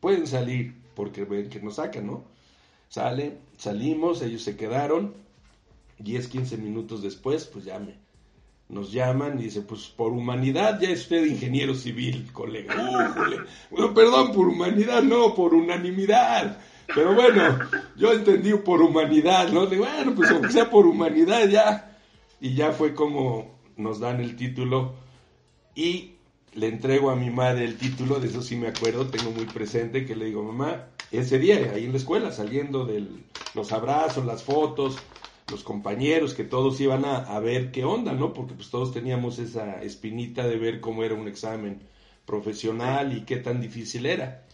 Pueden 0.00 0.26
salir 0.26 0.74
porque 0.94 1.24
ven 1.24 1.48
que 1.48 1.60
nos 1.60 1.76
sacan, 1.76 2.06
¿no? 2.06 2.24
Sale, 2.88 3.38
salimos, 3.56 4.20
ellos 4.22 4.42
se 4.42 4.56
quedaron. 4.56 5.14
10, 5.98 6.26
15 6.26 6.56
minutos 6.56 7.02
después, 7.02 7.44
pues 7.46 7.64
ya 7.64 7.78
me, 7.78 7.94
nos 8.72 8.90
llaman 8.90 9.38
y 9.38 9.44
dice, 9.44 9.60
pues 9.60 9.82
por 9.82 10.12
humanidad 10.12 10.80
ya 10.80 10.88
es 10.88 11.02
usted 11.02 11.26
ingeniero 11.26 11.74
civil, 11.74 12.30
colega. 12.32 12.74
Bueno, 13.70 13.94
perdón, 13.94 14.32
por 14.32 14.48
humanidad, 14.48 15.02
no, 15.02 15.34
por 15.34 15.54
unanimidad. 15.54 16.58
Pero 16.94 17.14
bueno, 17.14 17.58
yo 17.96 18.12
entendí 18.12 18.54
por 18.54 18.80
humanidad, 18.80 19.50
¿no? 19.50 19.66
Digo, 19.66 19.84
bueno, 19.84 20.14
pues 20.14 20.30
aunque 20.30 20.50
sea 20.50 20.70
por 20.70 20.86
humanidad 20.86 21.48
ya. 21.48 21.98
Y 22.40 22.54
ya 22.54 22.72
fue 22.72 22.94
como 22.94 23.58
nos 23.76 24.00
dan 24.00 24.20
el 24.20 24.36
título 24.36 24.94
y 25.74 26.12
le 26.54 26.68
entrego 26.68 27.10
a 27.10 27.16
mi 27.16 27.30
madre 27.30 27.64
el 27.66 27.76
título, 27.76 28.20
de 28.20 28.28
eso 28.28 28.42
sí 28.42 28.56
me 28.56 28.68
acuerdo, 28.68 29.06
tengo 29.06 29.30
muy 29.30 29.46
presente 29.46 30.06
que 30.06 30.16
le 30.16 30.26
digo, 30.26 30.42
mamá, 30.42 30.86
ese 31.10 31.38
día 31.38 31.72
ahí 31.74 31.84
en 31.84 31.92
la 31.92 31.98
escuela, 31.98 32.32
saliendo 32.32 32.86
de 32.86 33.06
los 33.54 33.72
abrazos, 33.72 34.24
las 34.24 34.42
fotos, 34.42 34.96
los 35.50 35.64
compañeros, 35.64 36.34
que 36.34 36.44
todos 36.44 36.80
iban 36.80 37.04
a, 37.04 37.38
ver 37.40 37.72
qué 37.72 37.84
onda, 37.84 38.12
¿no? 38.12 38.32
Porque 38.32 38.54
pues 38.54 38.70
todos 38.70 38.92
teníamos 38.92 39.38
esa 39.38 39.82
espinita 39.82 40.46
de 40.46 40.56
ver 40.56 40.80
cómo 40.80 41.04
era 41.04 41.14
un 41.14 41.28
examen 41.28 41.80
profesional 42.24 43.16
y 43.16 43.22
qué 43.22 43.36
tan 43.36 43.60
difícil 43.60 44.06
era. 44.06 44.44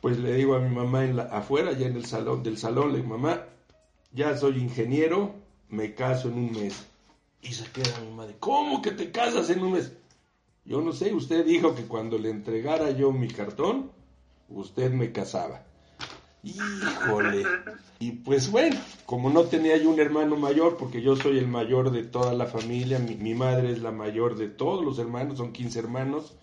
Pues 0.00 0.18
le 0.18 0.34
digo 0.34 0.54
a 0.54 0.60
mi 0.60 0.74
mamá 0.74 1.04
en 1.04 1.16
la, 1.16 1.24
afuera, 1.24 1.72
ya 1.72 1.86
en 1.86 1.96
el 1.96 2.06
salón 2.06 2.42
del 2.42 2.58
salón, 2.58 2.92
le 2.92 2.98
digo, 2.98 3.10
mamá, 3.10 3.44
ya 4.12 4.36
soy 4.36 4.58
ingeniero, 4.58 5.34
me 5.68 5.94
caso 5.94 6.28
en 6.28 6.34
un 6.34 6.52
mes. 6.52 6.86
Y 7.42 7.52
se 7.52 7.70
queda 7.70 8.00
mi 8.00 8.14
madre, 8.14 8.36
¿cómo 8.40 8.82
que 8.82 8.90
te 8.90 9.10
casas 9.10 9.50
en 9.50 9.62
un 9.62 9.72
mes? 9.72 9.92
Yo 10.64 10.80
no 10.80 10.92
sé, 10.92 11.14
usted 11.14 11.44
dijo 11.44 11.74
que 11.74 11.84
cuando 11.84 12.18
le 12.18 12.30
entregara 12.30 12.90
yo 12.90 13.12
mi 13.12 13.28
cartón, 13.28 13.92
usted 14.48 14.90
me 14.90 15.12
casaba. 15.12 15.64
Híjole. 16.46 17.42
Y 17.98 18.12
pues 18.12 18.50
bueno, 18.50 18.76
como 19.04 19.30
no 19.30 19.44
tenía 19.44 19.76
yo 19.76 19.90
un 19.90 19.98
hermano 19.98 20.36
mayor, 20.36 20.76
porque 20.76 21.02
yo 21.02 21.16
soy 21.16 21.38
el 21.38 21.48
mayor 21.48 21.90
de 21.90 22.04
toda 22.04 22.34
la 22.34 22.46
familia, 22.46 22.98
mi, 22.98 23.34
madre 23.34 23.72
es 23.72 23.82
la 23.82 23.90
mayor 23.90 24.36
de 24.36 24.48
todos 24.48 24.84
los 24.84 24.98
hermanos, 24.98 25.38
son 25.38 25.52
15 25.52 25.78
hermanos, 25.78 26.36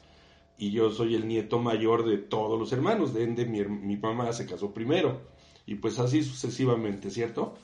y 0.57 0.71
yo 0.71 0.91
soy 0.91 1.15
el 1.15 1.27
nieto 1.27 1.59
mayor 1.59 2.05
de 2.05 2.17
todos 2.17 2.59
los 2.59 2.73
hermanos, 2.73 3.13
de 3.13 3.23
ende 3.23 3.45
mi, 3.45 3.95
mamá 3.97 4.33
se 4.33 4.45
casó 4.45 4.73
primero, 4.73 5.21
y 5.65 5.75
pues 5.75 5.99
así 5.99 6.23
sucesivamente, 6.23 7.09
¿cierto? 7.09 7.55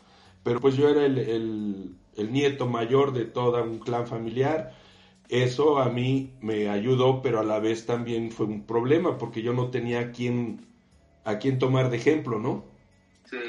Pero 0.43 0.61
pues 0.61 0.75
yo 0.75 0.87
era 0.87 1.05
el, 1.05 1.97
el 2.15 2.31
nieto 2.31 2.67
mayor 2.67 3.13
de 3.13 3.25
todo 3.25 3.61
un 3.63 3.79
clan 3.79 4.07
familiar. 4.07 4.73
Eso 5.27 5.77
a 5.77 5.89
mí 5.89 6.33
me 6.41 6.69
ayudó, 6.69 7.21
pero 7.21 7.39
a 7.39 7.43
la 7.43 7.59
vez 7.59 7.85
también 7.85 8.31
fue 8.31 8.45
un 8.45 8.65
problema 8.65 9.17
porque 9.17 9.41
yo 9.41 9.53
no 9.53 9.69
tenía 9.69 9.99
a 9.99 10.11
quién, 10.11 10.65
a 11.29 11.39
quién 11.39 11.59
tomar 11.59 11.89
de 11.89 11.97
ejemplo, 11.97 12.39
¿no? 12.39 12.65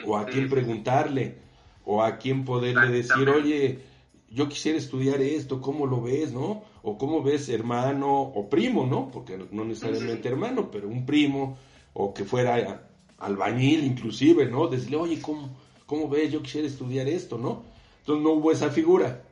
o 0.07 0.16
a 0.16 0.27
quién 0.27 0.49
preguntarle, 0.49 1.37
o 1.85 2.03
a 2.03 2.19
quién 2.19 2.45
poderle 2.45 2.88
decir, 2.88 3.29
oye, 3.29 3.81
yo 4.29 4.49
quisiera 4.49 4.79
estudiar 4.79 5.21
esto, 5.21 5.61
¿cómo 5.61 5.87
lo 5.87 6.03
ves, 6.03 6.33
no? 6.33 6.62
O 6.83 6.99
cómo 6.99 7.23
ves 7.23 7.49
hermano 7.49 8.21
o 8.21 8.49
primo, 8.49 8.87
¿no? 8.87 9.11
Porque 9.11 9.38
no 9.51 9.64
necesariamente 9.64 10.29
hermano, 10.29 10.71
pero 10.71 10.88
un 10.88 11.05
primo, 11.05 11.59
o 11.93 12.14
que 12.14 12.25
fuera 12.25 12.87
albañil 13.19 13.85
inclusive, 13.85 14.47
¿no? 14.47 14.69
Decirle, 14.69 14.97
oye, 14.97 15.21
¿cómo, 15.21 15.57
¿cómo 15.87 16.09
ves? 16.09 16.31
Yo 16.31 16.43
quisiera 16.43 16.69
estudiar 16.69 17.09
esto, 17.09 17.38
¿no? 17.38 17.64
Entonces 18.01 18.23
no 18.23 18.33
hubo 18.33 18.53
esa 18.53 18.71
figura. 18.71 19.23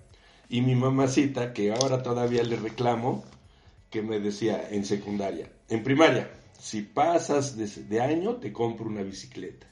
Y 0.49 0.63
mi 0.63 0.75
mamacita, 0.75 1.53
que 1.53 1.73
ahora 1.73 2.03
todavía 2.03 2.43
le 2.43 2.57
reclamo, 2.57 3.23
que 3.91 4.03
me 4.03 4.19
decía 4.19 4.69
en 4.71 4.85
secundaria, 4.85 5.51
en 5.69 5.83
primaria, 5.83 6.31
si 6.59 6.83
pasas 6.83 7.57
de, 7.57 8.01
año, 8.01 8.37
te 8.37 8.53
compro 8.53 8.87
una 8.87 9.03
bicicleta. 9.03 9.67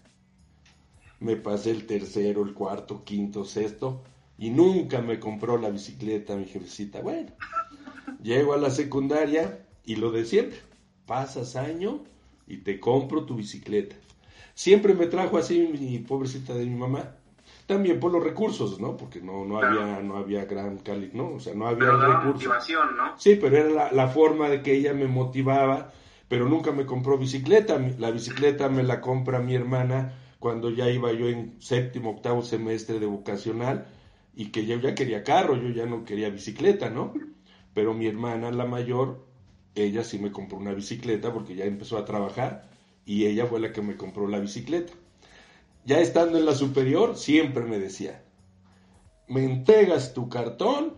Me 1.21 1.37
pasé 1.37 1.71
el 1.71 1.87
tercero, 1.87 2.43
el 2.43 2.55
cuarto, 2.55 3.05
quinto, 3.05 3.45
sexto, 3.45 4.03
y 4.39 4.51
nunca 4.51 5.01
me 5.01 5.19
compró 5.19 5.59
la 5.59 5.71
bicicleta 5.71 6.37
mi 6.37 6.47
jefecita. 6.47 7.01
Bueno, 7.01 7.33
llego 8.23 8.55
a 8.55 8.59
la 8.59 8.71
secundaria 8.71 9.67
y 9.85 9.97
lo 9.97 10.11
de 10.11 10.25
siempre, 10.25 10.59
pasas 11.07 11.57
año 11.57 12.05
y 12.47 12.59
te 12.59 12.79
compro 12.79 13.25
tu 13.25 13.37
bicicleta. 13.37 13.97
Siempre 14.55 14.95
me 14.95 15.07
trajo 15.07 15.37
así 15.39 15.69
mi 15.73 15.99
pobrecita 15.99 16.55
de 16.55 16.67
mi 16.67 16.77
mamá 16.77 17.17
también 17.67 17.99
por 17.99 18.13
los 18.13 18.23
recursos, 18.23 18.81
¿no? 18.81 18.97
Porque 18.97 19.21
no, 19.21 19.45
no 19.45 19.59
había, 19.59 20.01
no 20.01 20.17
había 20.17 20.45
gran 20.45 20.79
calidad, 20.79 21.13
¿no? 21.15 21.35
O 21.35 21.41
sea, 21.41 21.55
no 21.55 21.67
había 21.67 21.79
pero 21.79 21.99
recursos. 21.99 22.35
motivación, 22.35 22.97
¿no? 22.97 23.19
Sí, 23.19 23.37
pero 23.41 23.57
era 23.57 23.93
la, 23.93 24.09
forma 24.09 24.49
de 24.49 24.63
que 24.63 24.75
ella 24.75 24.95
me 24.95 25.07
motivaba, 25.07 25.93
pero 26.29 26.49
nunca 26.49 26.73
me 26.73 26.87
compró 26.87 27.19
bicicleta. 27.19 27.79
La 27.99 28.11
bicicleta 28.11 28.69
me 28.69 28.83
la 28.83 29.01
compra 29.01 29.41
mi 29.41 29.55
hermana 29.55 30.15
cuando 30.39 30.71
ya 30.71 30.91
iba 30.91 31.13
yo 31.13 31.29
en 31.29 31.61
séptimo, 31.61 32.11
octavo 32.11 32.43
semestre 32.43 32.99
de 33.01 33.07
vocacional 33.07 33.87
y 34.35 34.47
que 34.47 34.67
yo 34.67 34.79
ya 34.79 34.95
quería 34.95 35.25
carro, 35.25 35.57
yo 35.57 35.71
ya 35.71 35.87
no 35.87 36.05
quería 36.05 36.29
bicicleta, 36.31 36.91
¿no? 36.91 37.15
Pero 37.75 37.95
mi 37.95 38.07
hermana, 38.07 38.51
la 38.51 38.67
mayor, 38.67 39.27
ella 39.75 40.05
sí 40.05 40.19
me 40.19 40.33
compró 40.33 40.59
una 40.59 40.75
bicicleta 40.75 41.33
porque 41.33 41.55
ya 41.55 41.65
empezó 41.65 41.99
a 41.99 42.05
trabajar 42.05 42.69
y 43.05 43.27
ella 43.27 43.47
fue 43.47 43.61
la 43.61 43.73
que 43.73 43.83
me 43.83 43.97
compró 43.97 44.29
la 44.29 44.39
bicicleta 44.39 44.93
ya 45.87 46.01
estando 46.01 46.37
en 46.37 46.45
la 46.45 46.55
superior, 46.55 47.17
siempre 47.17 47.65
me 47.65 47.79
decía, 47.79 48.21
me 49.29 49.45
entregas 49.45 50.15
tu 50.15 50.29
cartón, 50.29 50.95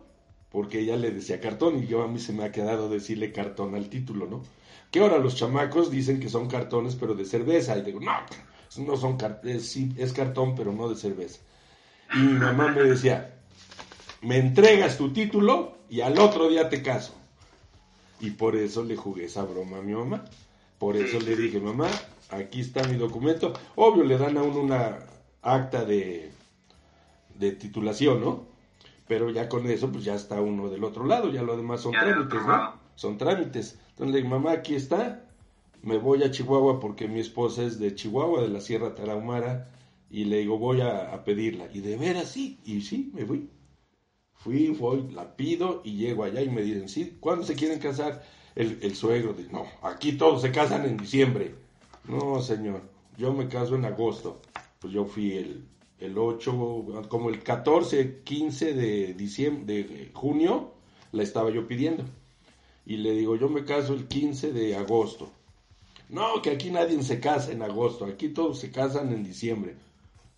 porque 0.50 0.80
ella 0.80 0.96
le 0.96 1.10
decía 1.10 1.40
cartón 1.40 1.82
y 1.82 1.86
yo 1.86 2.02
a 2.02 2.08
mí 2.08 2.18
se 2.18 2.32
me 2.32 2.44
ha 2.44 2.52
quedado 2.52 2.88
decirle 2.88 3.30
cartón 3.30 3.74
al 3.74 3.90
título, 3.90 4.26
¿no? 4.26 4.42
Que 4.90 5.00
ahora 5.00 5.18
los 5.18 5.36
chamacos 5.36 5.90
dicen 5.90 6.20
que 6.20 6.28
son 6.28 6.48
cartones 6.48 6.94
pero 6.94 7.14
de 7.14 7.24
cerveza 7.24 7.76
y 7.76 7.82
digo, 7.82 8.00
no, 8.00 8.12
no 8.78 8.96
son 8.96 9.16
cartones, 9.16 9.68
sí, 9.68 9.92
es 9.98 10.12
cartón 10.12 10.54
pero 10.54 10.72
no 10.72 10.88
de 10.88 10.96
cerveza. 10.96 11.40
Y 12.14 12.18
mi 12.18 12.38
mamá 12.38 12.68
me 12.68 12.82
decía, 12.82 13.38
me 14.22 14.38
entregas 14.38 14.96
tu 14.96 15.12
título 15.12 15.76
y 15.88 16.00
al 16.00 16.18
otro 16.18 16.48
día 16.48 16.68
te 16.68 16.82
caso. 16.82 17.14
Y 18.20 18.30
por 18.30 18.56
eso 18.56 18.82
le 18.82 18.96
jugué 18.96 19.26
esa 19.26 19.44
broma 19.44 19.78
a 19.78 19.82
mi 19.82 19.94
mamá. 19.94 20.24
Por 20.78 20.96
eso 20.96 21.20
le 21.20 21.36
dije, 21.36 21.60
mamá, 21.60 21.88
aquí 22.30 22.60
está 22.60 22.82
mi 22.84 22.96
documento. 22.96 23.52
Obvio, 23.76 24.04
le 24.04 24.18
dan 24.18 24.36
a 24.38 24.42
uno 24.42 24.60
una 24.60 24.98
acta 25.42 25.84
de, 25.84 26.32
de 27.34 27.52
titulación, 27.52 28.20
¿no? 28.20 28.46
Pero 29.06 29.30
ya 29.30 29.48
con 29.48 29.66
eso, 29.68 29.90
pues 29.90 30.04
ya 30.04 30.14
está 30.14 30.40
uno 30.40 30.68
del 30.68 30.84
otro 30.84 31.06
lado, 31.06 31.30
ya 31.30 31.42
lo 31.42 31.56
demás 31.56 31.80
son 31.80 31.92
trámites, 31.92 32.46
¿no? 32.46 32.74
Son 32.94 33.16
trámites. 33.16 33.78
Entonces 33.98 34.14
le 34.14 34.22
digo, 34.22 34.38
mamá, 34.38 34.52
aquí 34.52 34.76
está, 34.76 35.28
me 35.82 35.98
voy 35.98 36.22
a 36.22 36.30
Chihuahua 36.30 36.78
porque 36.78 37.08
mi 37.08 37.18
esposa 37.18 37.64
es 37.64 37.80
de 37.80 37.96
Chihuahua, 37.96 38.42
de 38.42 38.48
la 38.48 38.60
Sierra 38.60 38.94
Tarahumara, 38.94 39.72
y 40.08 40.26
le 40.26 40.38
digo, 40.38 40.56
voy 40.56 40.82
a, 40.82 41.24
pedirla. 41.24 41.68
Y 41.74 41.80
de 41.80 41.96
veras 41.96 42.30
sí, 42.30 42.60
y 42.64 42.80
sí, 42.82 43.10
me 43.12 43.26
fui. 43.26 43.50
Fui, 44.34 44.68
voy, 44.68 45.10
la 45.10 45.34
pido 45.34 45.82
y 45.84 45.96
llego 45.96 46.22
allá 46.22 46.40
y 46.42 46.48
me 46.48 46.62
dicen, 46.62 46.88
sí, 46.88 47.16
¿cuándo 47.18 47.44
se 47.44 47.56
quieren 47.56 47.80
casar? 47.80 48.24
El, 48.54 48.78
el 48.82 48.94
suegro 48.94 49.32
dice, 49.32 49.50
no, 49.50 49.66
aquí 49.82 50.12
todos 50.12 50.42
se 50.42 50.52
casan 50.52 50.84
en 50.84 50.96
diciembre. 50.96 51.56
No, 52.06 52.40
señor, 52.40 52.82
yo 53.16 53.32
me 53.32 53.48
caso 53.48 53.74
en 53.74 53.84
agosto. 53.84 54.40
Pues 54.78 54.92
yo 54.92 55.06
fui 55.06 55.32
el, 55.32 55.64
el 55.98 56.16
8, 56.16 57.06
como 57.08 57.30
el 57.30 57.42
14, 57.42 58.20
15 58.22 58.74
de, 58.74 59.14
diciembre, 59.14 59.82
de 59.82 60.10
junio, 60.14 60.74
la 61.10 61.24
estaba 61.24 61.50
yo 61.50 61.66
pidiendo. 61.66 62.04
Y 62.88 62.96
le 62.96 63.12
digo, 63.12 63.36
yo 63.36 63.50
me 63.50 63.66
caso 63.66 63.92
el 63.92 64.08
15 64.08 64.50
de 64.50 64.74
agosto. 64.74 65.30
No, 66.08 66.40
que 66.40 66.48
aquí 66.48 66.70
nadie 66.70 67.02
se 67.02 67.20
casa 67.20 67.52
en 67.52 67.60
agosto, 67.60 68.06
aquí 68.06 68.30
todos 68.30 68.60
se 68.60 68.70
casan 68.70 69.12
en 69.12 69.22
diciembre. 69.22 69.74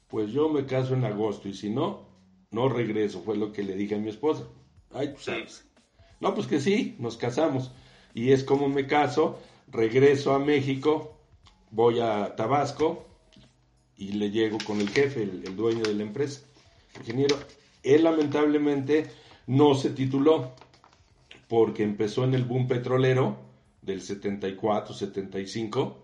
Pues 0.09 0.33
yo 0.33 0.49
me 0.49 0.67
caso 0.67 0.95
en 0.95 1.05
agosto 1.05 1.49
y 1.49 1.55
si 1.55 1.71
no, 1.71 2.09
no 2.51 2.69
regreso, 2.69 3.23
fue 3.23 3.37
lo 3.37 3.53
que 3.53 3.63
le 3.63 3.77
dije 3.77 3.95
a 3.95 3.99
mi 3.99 4.09
esposa. 4.09 4.49
Ay, 4.93 5.11
pues 5.11 5.23
sabes. 5.27 5.65
No, 6.19 6.35
pues 6.35 6.49
que 6.49 6.59
sí, 6.59 6.97
nos 6.99 7.17
casamos. 7.17 7.71
Y 8.15 8.33
es 8.33 8.43
como 8.43 8.69
me 8.69 8.89
caso, 8.89 9.39
regreso 9.69 10.35
a 10.35 10.41
México, 10.41 11.17
voy 11.71 12.01
a 12.01 12.35
Tabasco 12.35 13.07
y 13.97 14.15
le 14.15 14.33
llego 14.33 14.59
con 14.67 14.81
el 14.81 14.91
jefe, 14.91 15.23
el, 15.23 15.55
dueño 15.55 15.85
de 15.85 15.95
la 15.95 16.03
empresa, 16.03 16.41
ingeniero. 16.99 17.39
Él 17.85 18.03
lamentablemente 18.03 19.07
no 19.47 19.77
se 19.77 19.91
tituló 19.91 20.51
porque 21.51 21.83
empezó 21.83 22.23
en 22.23 22.35
el 22.35 22.45
boom 22.45 22.69
petrolero 22.69 23.37
del 23.83 24.03
74, 24.03 24.95
75 24.95 25.99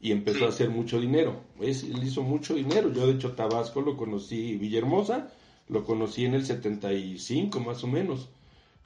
y 0.00 0.12
empezó 0.12 0.46
a 0.46 0.50
hacer 0.50 0.70
mucho 0.70 1.00
dinero. 1.00 1.40
él 1.60 2.00
hizo 2.04 2.22
mucho 2.22 2.54
dinero. 2.54 2.92
Yo 2.92 3.08
de 3.08 3.14
hecho 3.14 3.32
Tabasco 3.32 3.80
lo 3.80 3.96
conocí, 3.96 4.56
Villahermosa, 4.56 5.32
lo 5.66 5.84
conocí 5.84 6.24
en 6.24 6.34
el 6.34 6.46
75 6.46 7.58
más 7.58 7.82
o 7.82 7.88
menos, 7.88 8.28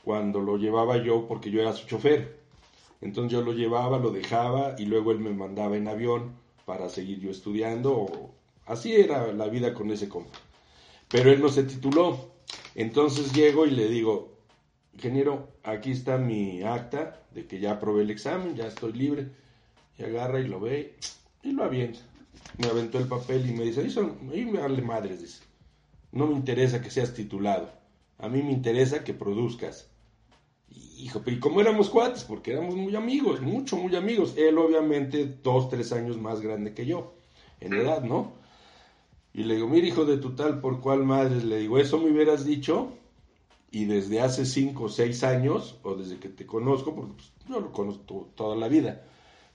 cuando 0.05 0.41
lo 0.41 0.57
llevaba 0.57 0.97
yo 0.97 1.29
porque 1.29 1.51
yo 1.51 1.61
era 1.61 1.75
su 1.75 1.87
chofer. 1.87 2.41
Entonces 3.03 3.33
yo 3.33 3.43
lo 3.43 3.53
llevaba, 3.53 3.99
lo 3.99 4.11
dejaba 4.11 4.75
y 4.79 4.87
luego 4.87 5.13
él 5.13 5.19
me 5.19 5.35
mandaba 5.35 5.77
en 5.77 5.87
avión 5.87 6.33
para 6.65 6.89
seguir 6.89 7.21
yo 7.21 7.31
estudiando. 7.31 8.31
Así 8.65 8.95
era 8.95 9.35
la 9.35 9.49
vida 9.49 9.75
con 9.75 9.91
ese 9.91 10.09
compa. 10.09 10.39
Pero 11.11 11.31
él 11.31 11.43
no 11.43 11.51
se 11.51 11.65
tituló. 11.65 12.31
Entonces 12.75 13.35
llego 13.35 13.67
y 13.67 13.71
le 13.73 13.89
digo, 13.89 14.36
ingeniero, 14.97 15.49
aquí 15.63 15.91
está 15.91 16.17
mi 16.17 16.63
acta 16.63 17.23
de 17.33 17.47
que 17.47 17.61
ya 17.61 17.73
aprobé 17.73 18.03
el 18.03 18.11
examen, 18.11 18.57
ya 18.57 18.67
estoy 18.67 18.93
libre. 18.93 19.29
Y 19.99 20.05
agarra 20.05 20.41
y 20.41 20.49
lo 20.49 20.61
ve 20.61 20.97
y 21.43 21.53
lo 21.53 21.65
avienta. 21.65 22.01
Me 22.59 22.67
aventó 22.67 22.99
el 22.99 23.07
papel 23.07 23.49
y 23.49 23.53
me 23.53 23.65
dice, 23.65 23.81
ahí 23.81 24.45
me 24.47 24.59
darle 24.59 24.83
madres, 24.83 25.21
dice. 25.21 25.43
No 26.13 26.27
me 26.27 26.35
interesa 26.35 26.81
que 26.81 26.91
seas 26.91 27.15
titulado. 27.15 27.71
A 28.19 28.29
mí 28.29 28.43
me 28.43 28.53
interesa 28.53 29.05
que 29.05 29.13
produzcas. 29.15 29.91
Hijo, 30.71 31.23
y 31.27 31.39
como 31.39 31.61
éramos 31.61 31.91
cuates, 31.91 32.25
porque 32.25 32.53
éramos 32.53 32.75
muy 32.75 32.97
amigos, 32.97 33.41
mucho, 33.43 33.77
muy 33.77 33.95
amigos. 33.97 34.35
Él 34.37 34.57
obviamente 34.57 35.27
dos, 35.43 35.69
tres 35.69 35.93
años 35.93 36.19
más 36.19 36.41
grande 36.41 36.73
que 36.73 36.87
yo, 36.87 37.15
en 37.61 37.75
edad, 37.75 38.03
¿no? 38.03 38.33
Y 39.35 39.45
le 39.45 39.57
digo, 39.57 39.69
mira, 39.69 39.87
hijo 39.87 40.07
de 40.07 40.17
tu 40.17 40.35
tal, 40.35 40.61
¿por 40.61 40.81
cuál 40.81 41.05
madre? 41.05 41.45
Le 41.45 41.59
digo, 41.59 41.79
eso 41.79 41.99
me 41.99 42.11
hubieras 42.11 42.47
dicho, 42.47 42.93
y 43.71 43.85
desde 43.85 44.21
hace 44.21 44.47
cinco 44.47 44.85
o 44.85 44.89
seis 44.89 45.25
años, 45.25 45.79
o 45.83 45.95
desde 45.95 46.19
que 46.19 46.29
te 46.29 46.47
conozco, 46.47 46.95
porque 46.95 47.13
pues, 47.15 47.33
yo 47.49 47.61
lo 47.61 47.73
conozco 47.73 48.29
toda 48.35 48.57
la 48.57 48.69
vida, 48.69 49.05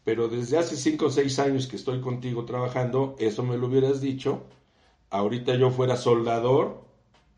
pero 0.03 0.27
desde 0.27 0.57
hace 0.57 0.75
cinco 0.75 1.07
o 1.07 1.09
seis 1.09 1.39
años 1.39 1.67
que 1.67 1.75
estoy 1.75 2.01
contigo 2.01 2.45
trabajando, 2.45 3.15
eso 3.19 3.43
me 3.43 3.57
lo 3.57 3.67
hubieras 3.67 4.01
dicho, 4.01 4.43
ahorita 5.09 5.55
yo 5.55 5.71
fuera 5.71 5.95
soldador, 5.95 6.83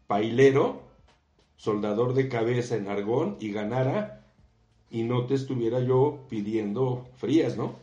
pailero, 0.07 0.81
soldador 1.57 2.13
de 2.13 2.27
cabeza 2.29 2.75
en 2.75 2.87
Argón 2.87 3.37
y 3.39 3.51
ganara 3.51 4.27
y 4.89 5.03
no 5.03 5.25
te 5.25 5.35
estuviera 5.35 5.79
yo 5.79 6.19
pidiendo 6.29 7.07
frías, 7.17 7.57
¿no? 7.57 7.75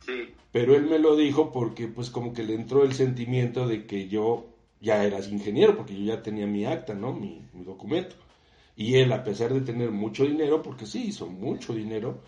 Sí. 0.00 0.34
Pero 0.50 0.74
él 0.74 0.86
me 0.86 0.98
lo 0.98 1.16
dijo 1.16 1.52
porque 1.52 1.88
pues 1.88 2.10
como 2.10 2.32
que 2.32 2.44
le 2.44 2.54
entró 2.54 2.84
el 2.84 2.92
sentimiento 2.92 3.66
de 3.66 3.86
que 3.86 4.08
yo 4.08 4.51
ya 4.82 5.04
eras 5.04 5.30
ingeniero, 5.30 5.76
porque 5.76 5.94
yo 5.94 6.12
ya 6.12 6.22
tenía 6.22 6.46
mi 6.46 6.66
acta, 6.66 6.92
¿no? 6.92 7.14
Mi, 7.14 7.40
mi 7.54 7.64
documento. 7.64 8.16
Y 8.76 8.96
él, 8.96 9.12
a 9.12 9.22
pesar 9.22 9.54
de 9.54 9.60
tener 9.60 9.90
mucho 9.90 10.24
dinero, 10.24 10.60
porque 10.60 10.86
sí 10.86 11.04
hizo 11.04 11.26
mucho 11.26 11.72
dinero, 11.72 12.20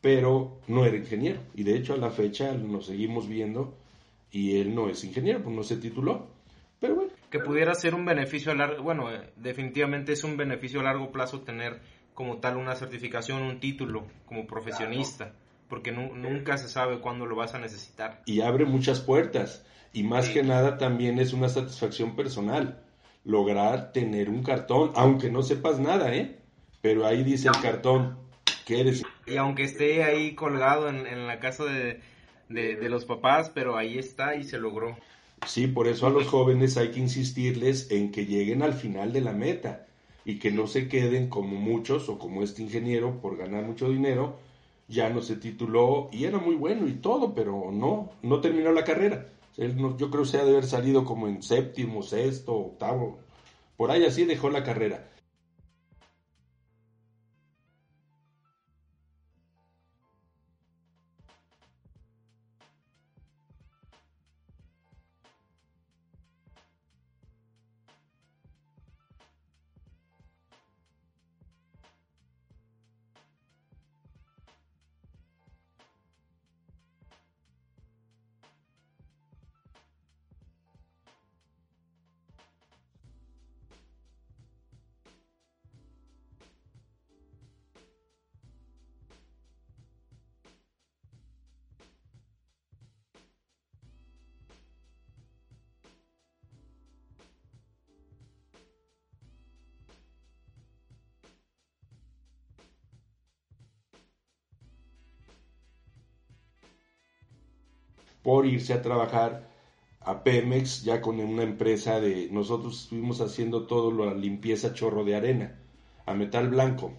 pero 0.00 0.60
no 0.68 0.84
era 0.84 0.96
ingeniero. 0.96 1.40
Y 1.54 1.64
de 1.64 1.76
hecho 1.76 1.94
a 1.94 1.96
la 1.96 2.10
fecha 2.10 2.52
nos 2.52 2.86
seguimos 2.86 3.26
viendo 3.26 3.74
y 4.30 4.60
él 4.60 4.74
no 4.74 4.88
es 4.88 5.02
ingeniero, 5.02 5.42
pues 5.42 5.56
no 5.56 5.62
se 5.62 5.78
tituló. 5.78 6.28
Pero 6.78 6.94
bueno, 6.94 7.12
que 7.30 7.40
pudiera 7.40 7.74
ser 7.74 7.94
un 7.94 8.04
beneficio 8.04 8.52
a 8.52 8.54
largo, 8.54 8.82
bueno, 8.82 9.10
eh, 9.12 9.32
definitivamente 9.36 10.12
es 10.12 10.24
un 10.24 10.36
beneficio 10.36 10.80
a 10.80 10.84
largo 10.84 11.10
plazo 11.10 11.40
tener 11.40 11.80
como 12.14 12.38
tal 12.38 12.56
una 12.56 12.74
certificación, 12.74 13.42
un 13.42 13.60
título 13.60 14.06
como 14.26 14.46
profesionista, 14.46 15.32
porque 15.68 15.92
nunca 15.92 16.58
se 16.58 16.68
sabe 16.68 17.00
cuándo 17.00 17.26
lo 17.26 17.36
vas 17.36 17.54
a 17.54 17.58
necesitar. 17.58 18.22
Y 18.26 18.40
abre 18.40 18.64
muchas 18.64 19.00
puertas. 19.00 19.64
Y 19.92 20.02
más 20.02 20.28
que 20.28 20.42
nada 20.42 20.78
también 20.78 21.18
es 21.18 21.32
una 21.32 21.48
satisfacción 21.48 22.14
personal 22.14 22.82
lograr 23.24 23.92
tener 23.92 24.30
un 24.30 24.42
cartón, 24.42 24.92
aunque 24.94 25.30
no 25.30 25.42
sepas 25.42 25.78
nada, 25.78 26.14
¿eh? 26.14 26.38
Pero 26.80 27.06
ahí 27.06 27.22
dice 27.22 27.48
el 27.48 27.60
cartón 27.60 28.16
que 28.64 28.80
eres. 28.80 29.02
Y 29.26 29.36
aunque 29.36 29.64
esté 29.64 30.02
ahí 30.04 30.34
colgado 30.34 30.88
en, 30.88 31.26
la 31.26 31.38
casa 31.38 31.64
de, 31.64 32.00
de, 32.48 32.88
los 32.88 33.04
papás, 33.04 33.50
pero 33.54 33.76
ahí 33.76 33.98
está 33.98 34.36
y 34.36 34.44
se 34.44 34.58
logró. 34.58 34.96
Sí, 35.46 35.66
por 35.66 35.88
eso 35.88 36.06
a 36.06 36.10
los 36.10 36.26
jóvenes 36.26 36.76
hay 36.76 36.90
que 36.90 37.00
insistirles 37.00 37.90
en 37.90 38.12
que 38.12 38.26
lleguen 38.26 38.62
al 38.62 38.74
final 38.74 39.12
de 39.12 39.20
la 39.20 39.32
meta 39.32 39.86
y 40.24 40.38
que 40.38 40.50
no 40.50 40.66
se 40.66 40.88
queden 40.88 41.28
como 41.28 41.56
muchos 41.56 42.08
o 42.08 42.18
como 42.18 42.42
este 42.42 42.62
ingeniero 42.62 43.20
por 43.20 43.36
ganar 43.36 43.64
mucho 43.64 43.88
dinero, 43.88 44.38
ya 44.88 45.10
no 45.10 45.20
se 45.20 45.36
tituló 45.36 46.08
y 46.12 46.24
era 46.24 46.38
muy 46.38 46.54
bueno 46.54 46.88
y 46.88 46.94
todo, 46.94 47.34
pero 47.34 47.70
no, 47.72 48.10
no 48.22 48.40
terminó 48.40 48.72
la 48.72 48.84
carrera. 48.84 49.26
Yo 49.58 50.10
creo 50.10 50.22
que 50.22 50.28
se 50.28 50.38
ha 50.38 50.44
de 50.44 50.52
haber 50.52 50.66
salido 50.66 51.04
como 51.04 51.26
en 51.26 51.42
séptimo, 51.42 52.02
sexto, 52.02 52.54
octavo, 52.54 53.18
por 53.76 53.90
ahí 53.90 54.04
así 54.04 54.24
dejó 54.24 54.50
la 54.50 54.62
carrera. 54.62 55.10
Por 108.28 108.44
irse 108.44 108.74
a 108.74 108.82
trabajar 108.82 109.48
a 110.00 110.22
Pemex, 110.22 110.82
ya 110.84 111.00
con 111.00 111.18
una 111.18 111.44
empresa 111.44 111.98
de, 111.98 112.28
nosotros 112.30 112.82
estuvimos 112.82 113.22
haciendo 113.22 113.66
todo 113.66 113.90
la 113.90 114.12
limpieza 114.12 114.74
chorro 114.74 115.02
de 115.02 115.16
arena, 115.16 115.58
a 116.04 116.12
metal 116.12 116.50
blanco, 116.50 116.92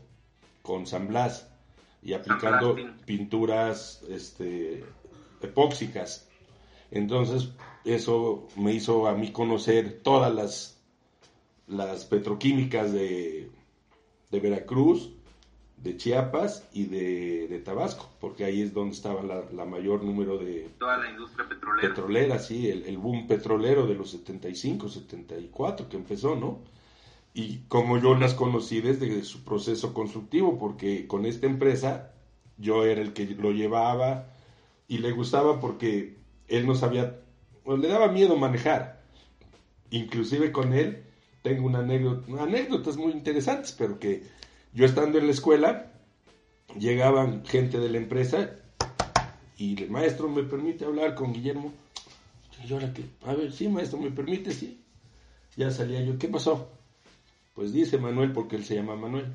con 0.63 0.87
San 0.87 1.07
Blas, 1.07 1.47
y 2.01 2.13
aplicando 2.13 2.75
pinturas 3.05 4.01
este, 4.09 4.83
epóxicas. 5.39 6.27
Entonces, 6.89 7.49
eso 7.85 8.47
me 8.55 8.73
hizo 8.73 9.07
a 9.07 9.13
mí 9.13 9.31
conocer 9.31 10.01
todas 10.01 10.33
las, 10.33 10.81
las 11.67 12.05
petroquímicas 12.05 12.91
de, 12.91 13.51
de 14.31 14.39
Veracruz, 14.39 15.11
de 15.83 15.95
Chiapas 15.95 16.67
y 16.73 16.85
de, 16.85 17.61
Tabasco, 17.63 18.09
porque 18.19 18.43
ahí 18.43 18.61
es 18.61 18.73
donde 18.73 18.95
estaba 18.95 19.21
la, 19.23 19.65
mayor 19.65 20.03
número 20.03 20.37
de... 20.37 20.69
Toda 20.77 20.97
la 20.97 21.09
industria 21.09 21.47
petrolera. 21.47 21.89
Petrolera, 21.89 22.39
sí, 22.39 22.69
el, 22.69 22.97
boom 22.97 23.27
petrolero 23.27 23.85
de 23.87 23.95
los 23.95 24.11
75, 24.11 24.89
74 24.89 25.89
que 25.89 25.97
empezó, 25.97 26.35
¿no? 26.35 26.59
Y 27.33 27.59
como 27.67 27.97
yo 27.99 28.15
las 28.15 28.33
conocí 28.33 28.81
desde 28.81 29.23
su 29.23 29.43
proceso 29.43 29.93
constructivo, 29.93 30.57
porque 30.57 31.07
con 31.07 31.25
esta 31.25 31.45
empresa 31.45 32.11
yo 32.57 32.85
era 32.85 33.01
el 33.01 33.13
que 33.13 33.25
lo 33.25 33.51
llevaba 33.51 34.27
y 34.87 34.97
le 34.97 35.11
gustaba 35.11 35.59
porque 35.59 36.17
él 36.47 36.65
no 36.65 36.75
sabía, 36.75 37.19
le 37.65 37.87
daba 37.87 38.09
miedo 38.09 38.35
manejar. 38.35 39.01
Inclusive 39.91 40.51
con 40.51 40.73
él 40.73 41.03
tengo 41.41 41.65
una 41.67 41.79
anécdota, 41.79 42.43
anécdotas 42.43 42.97
muy 42.97 43.13
interesantes, 43.13 43.71
pero 43.71 43.99
que 43.99 44.23
yo 44.73 44.85
estando 44.85 45.17
en 45.17 45.25
la 45.25 45.31
escuela, 45.31 45.91
llegaban 46.77 47.45
gente 47.45 47.79
de 47.79 47.89
la 47.89 47.97
empresa 47.97 48.51
y 49.57 49.81
el 49.81 49.89
maestro 49.89 50.29
me 50.29 50.43
permite 50.43 50.85
hablar 50.85 51.15
con 51.15 51.33
Guillermo. 51.33 51.73
Y 52.63 52.67
yo 52.67 52.77
que, 52.77 53.05
a 53.25 53.33
ver, 53.33 53.51
sí, 53.51 53.67
maestro, 53.67 53.99
me 53.99 54.11
permite, 54.11 54.51
sí. 54.51 54.83
Ya 55.55 55.71
salía 55.71 56.01
yo, 56.01 56.17
¿qué 56.17 56.27
pasó? 56.27 56.69
Pues 57.55 57.73
dice 57.73 57.97
Manuel, 57.97 58.31
porque 58.31 58.55
él 58.55 58.63
se 58.63 58.75
llama 58.75 58.95
Manuel. 58.95 59.33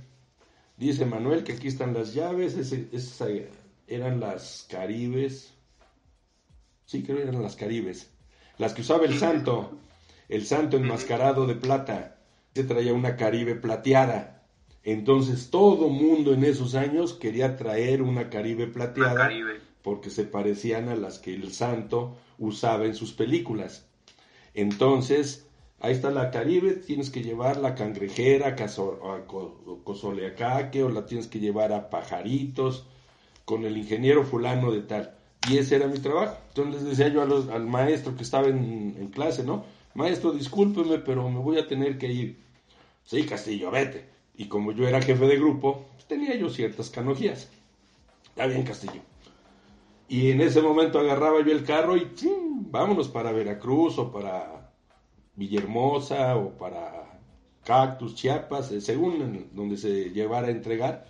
Dice 0.77 1.05
Manuel 1.05 1.44
que 1.44 1.53
aquí 1.53 1.68
están 1.68 1.94
las 1.94 2.14
llaves, 2.14 2.57
esas 2.57 3.29
eran 3.87 4.20
las 4.20 4.66
caribes. 4.70 5.53
Sí, 6.87 7.03
creo 7.03 7.18
que 7.18 7.25
eran 7.25 7.42
las 7.42 7.57
caribes. 7.57 8.11
Las 8.59 8.73
que 8.73 8.83
usaba 8.83 9.05
el 9.05 9.18
santo, 9.18 9.79
el 10.29 10.47
santo 10.47 10.77
enmascarado 10.77 11.47
de 11.47 11.57
plata. 11.57 12.18
Se 12.55 12.64
traía 12.64 12.94
una 12.94 13.16
caribe 13.16 13.57
plateada 13.57 14.34
entonces 14.85 15.49
todo 15.51 15.88
mundo 15.88 16.35
en 16.35 16.44
esos 16.44 16.75
años 16.75 17.14
quería 17.14 17.57
traer 17.57 18.03
una 18.03 18.29
Caribe 18.29 18.66
plateada 18.66 19.31
porque 19.83 20.11
se 20.11 20.25
parecían 20.25 20.88
a 20.88 20.97
las 20.97 21.18
que 21.18 21.35
el 21.35 21.53
santo 21.53 22.16
usaba 22.38 22.85
en 22.85 22.94
sus 22.94 23.12
películas. 23.12 23.87
Entonces, 24.55 25.47
ahí 25.81 25.92
está 25.92 26.11
la 26.11 26.31
Caribe, 26.31 26.73
tienes 26.73 27.11
que 27.11 27.23
llevar 27.23 27.59
la 27.59 27.75
cangrejera 27.75 28.49
a 28.49 29.27
Cozoleacaque 29.85 30.83
o 30.83 30.88
la 30.88 31.07
tienes 31.07 31.27
que 31.27 31.40
llevar 31.40 31.73
a 31.73 31.90
Pajaritos 31.90 32.87
con 33.44 33.64
el 33.64 33.77
ingeniero 33.77 34.25
fulano 34.25 34.70
de 34.70 34.83
tal. 34.83 35.14
Y 35.51 35.59
ese 35.59 35.77
era 35.77 35.87
mi 35.87 35.99
trabajo. 35.99 36.38
Entonces 36.49 36.83
les 36.83 36.97
decía 36.97 37.09
yo 37.09 37.23
al 37.23 37.66
maestro 37.66 38.16
que 38.16 38.23
estaba 38.23 38.49
en, 38.49 38.97
en 38.99 39.09
clase, 39.09 39.44
¿no? 39.44 39.64
Maestro, 39.94 40.33
discúlpeme, 40.33 40.99
pero 40.99 41.29
me 41.29 41.40
voy 41.40 41.59
a 41.59 41.66
tener 41.66 41.99
que 41.99 42.09
ir. 42.09 42.38
Sí, 43.05 43.25
Castillo, 43.25 43.70
vete. 43.70 44.13
Y 44.37 44.47
como 44.47 44.73
yo 44.73 44.87
era 44.88 45.01
jefe 45.01 45.27
de 45.27 45.37
grupo, 45.37 45.87
tenía 46.09 46.35
yo 46.35 46.51
ciertas 46.51 46.90
canojías. 46.90 47.49
Está 48.25 48.47
bien, 48.47 48.64
Castillo. 48.64 49.01
Y 50.09 50.31
en 50.31 50.40
ese 50.40 50.61
momento 50.61 50.99
agarraba 50.99 51.44
yo 51.44 51.53
el 51.53 51.64
carro 51.64 51.97
y 51.97 52.11
vámonos 52.70 53.09
para 53.09 53.33
Veracruz 53.33 53.99
o 53.99 54.11
para 54.12 54.73
Villahermosa 55.37 56.37
o 56.37 56.51
para 56.51 57.20
Cactus, 57.64 58.14
Chiapas, 58.14 58.70
eh, 58.73 58.81
según 58.81 59.49
donde 59.53 59.77
se 59.77 60.11
llevara 60.11 60.49
a 60.49 60.51
entregar. 60.51 61.07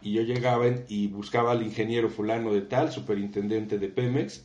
Y 0.00 0.12
yo 0.14 0.22
llegaba 0.22 0.66
y 0.88 1.08
buscaba 1.08 1.52
al 1.52 1.62
ingeniero 1.62 2.08
fulano 2.08 2.52
de 2.52 2.62
tal, 2.62 2.90
superintendente 2.90 3.78
de 3.78 3.88
Pemex, 3.88 4.44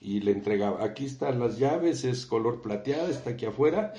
y 0.00 0.20
le 0.20 0.32
entregaba, 0.32 0.84
aquí 0.84 1.04
están 1.04 1.38
las 1.38 1.58
llaves, 1.58 2.04
es 2.04 2.26
color 2.26 2.62
plateada, 2.62 3.08
está 3.10 3.30
aquí 3.30 3.44
afuera, 3.44 3.92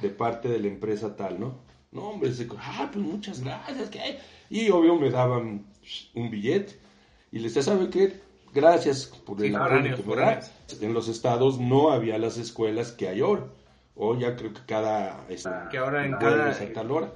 de 0.00 0.08
parte 0.08 0.48
de 0.48 0.58
la 0.58 0.68
empresa 0.68 1.16
tal, 1.16 1.38
¿no? 1.38 1.69
No, 1.92 2.02
hombre, 2.10 2.32
se, 2.32 2.46
ah, 2.58 2.88
pues 2.92 3.04
muchas 3.04 3.40
gracias. 3.40 3.90
¿qué? 3.90 4.18
Y 4.48 4.70
obvio 4.70 4.96
me 4.96 5.10
daban 5.10 5.64
un 6.14 6.30
billete 6.30 6.78
y 7.32 7.38
les 7.38 7.54
decía, 7.54 7.72
¿sabe 7.72 7.90
qué? 7.90 8.20
Gracias 8.52 9.06
por 9.06 9.44
el 9.44 9.54
apoyo 9.54 9.96
que 9.96 10.02
me 10.02 10.86
En 10.86 10.94
los 10.94 11.08
estados 11.08 11.58
no 11.58 11.90
había 11.90 12.18
las 12.18 12.36
escuelas 12.36 12.92
que 12.92 13.08
hay 13.08 13.20
ahora. 13.20 13.46
O 14.02 14.16
ya 14.16 14.34
creo 14.34 14.50
que 14.50 14.60
cada 14.66 15.26
este, 15.28 15.50
que 15.70 15.76
ahora 15.76 16.06
en 16.06 16.12
cada, 16.12 16.56